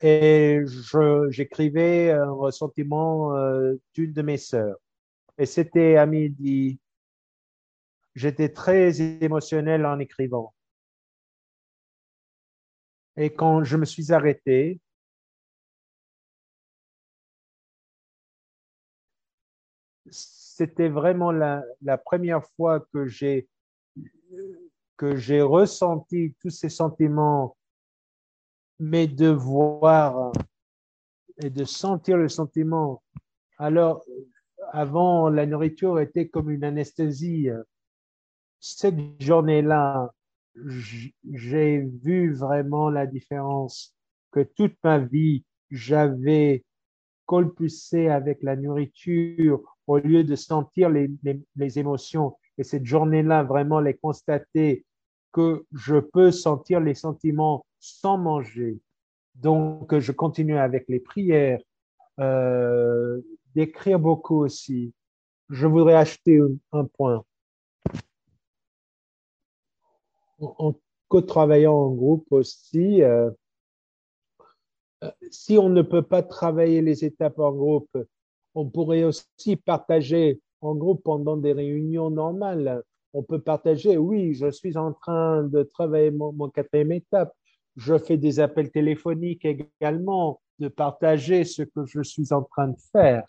[0.00, 0.62] Et
[1.30, 4.76] j'écrivais un ressentiment euh, d'une de mes sœurs.
[5.38, 6.80] Et c'était à midi.
[8.14, 10.54] J'étais très émotionnel en écrivant.
[13.16, 14.80] Et quand je me suis arrêté,
[20.10, 21.62] c'était vraiment la,
[22.04, 23.48] première fois que j'ai
[24.96, 27.56] que j'ai ressenti tous ces sentiments,
[28.78, 30.32] mais de voir
[31.38, 33.02] et de sentir le sentiment.
[33.58, 34.02] Alors,
[34.76, 37.48] avant, la nourriture était comme une anesthésie.
[38.60, 40.12] Cette journée-là,
[41.32, 43.96] j'ai vu vraiment la différence
[44.32, 46.62] que toute ma vie, j'avais
[47.24, 52.36] colpusé avec la nourriture au lieu de sentir les émotions.
[52.58, 54.84] Et cette journée-là, vraiment les constater
[55.32, 58.78] que je peux sentir les sentiments sans manger.
[59.36, 61.60] Donc, je continue avec les prières,
[62.20, 63.20] euh,
[63.56, 64.92] d'écrire beaucoup aussi.
[65.48, 66.38] Je voudrais acheter
[66.72, 67.24] un, point.
[70.38, 70.74] En,
[71.08, 73.30] co-travaillant en groupe aussi, euh,
[75.02, 77.96] euh, si on ne peut pas travailler les étapes en groupe,
[78.54, 82.82] on pourrait aussi partager en groupe pendant des réunions normales.
[83.14, 87.32] On peut partager, oui, je suis en train de travailler mon, mon quatrième étape.
[87.76, 92.78] Je fais des appels téléphoniques également, de partager ce que je suis en train de
[92.92, 93.24] faire.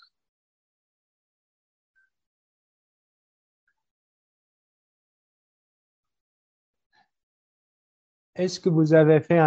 [8.37, 9.39] Est-ce que vous avez fait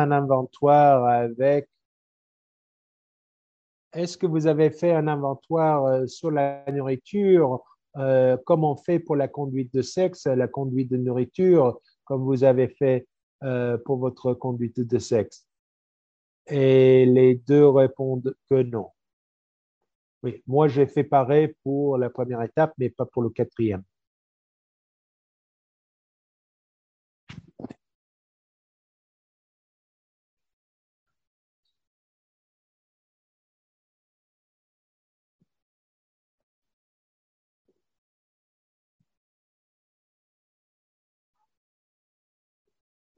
[4.91, 7.63] un inventoire euh, sur la nourriture,
[7.97, 12.43] euh, comme on fait pour la conduite de sexe, la conduite de nourriture, comme vous
[12.43, 13.07] avez fait
[13.45, 15.47] euh, pour votre conduite de sexe?
[16.49, 18.89] Et les deux répondent que non.
[20.25, 23.85] Oui, moi j'ai fait pareil pour la première étape, mais pas pour le quatrième.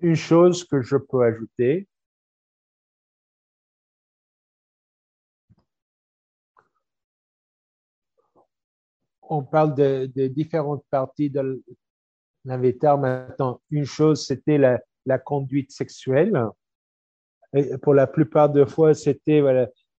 [0.02, 1.86] Une chose que je peux ajouter,
[9.22, 11.62] on parle de, différentes parties de
[12.44, 13.60] l'inventaire maintenant.
[13.70, 16.48] Une chose, c'était la, conduite sexuelle.
[17.82, 19.40] Pour la plupart des fois, c'était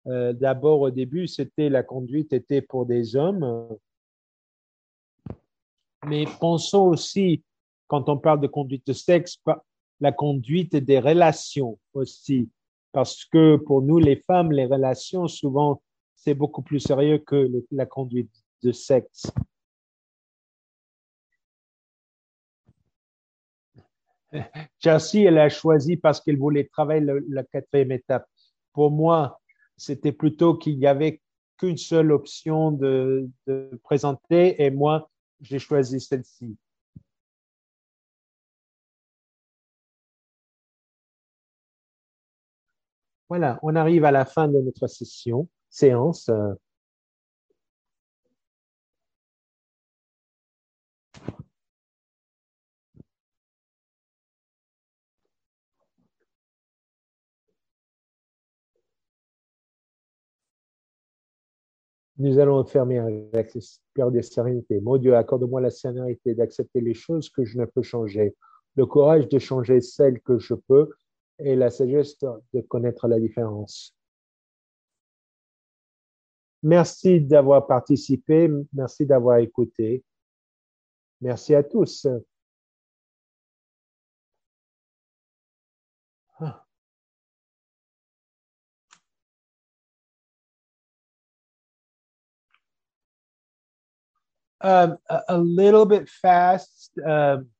[0.07, 3.69] euh, d'abord au début, c'était la conduite était pour des hommes.
[6.05, 7.41] Mais pensons aussi,
[7.87, 9.37] quand on parle de conduite de sexe,
[10.03, 12.49] la conduite des relations aussi.
[12.91, 15.81] Parce que pour nous, les femmes, les relations, souvent,
[16.13, 19.31] c'est beaucoup plus sérieux que la conduite de sexe.
[24.79, 28.27] Chelsea, elle a choisi parce qu'elle voulait travailler la quatrième étape.
[28.73, 29.39] Pour moi,
[29.77, 31.21] c'était plutôt qu'il n'y avait
[31.57, 33.29] qu'une seule option de
[33.83, 35.09] présenter et moi,
[35.39, 36.57] j'ai choisi celle-ci.
[43.29, 46.29] Voilà, on arrive à la fin de notre session, séance.
[62.17, 64.79] Nous allons fermer avec l'esprit de sérénité.
[64.79, 68.35] Mon Dieu, accorde-moi la sérénité d'accepter les choses que je ne peux changer,
[68.75, 70.89] le courage de changer celles que je peux
[71.39, 73.95] et la sagesse de connaître la différence.
[76.61, 80.03] Merci d'avoir participé, merci d'avoir écouté.
[81.19, 82.07] Merci à tous.
[94.63, 96.91] Um, a, little bit fast.
[97.05, 97.52] Um,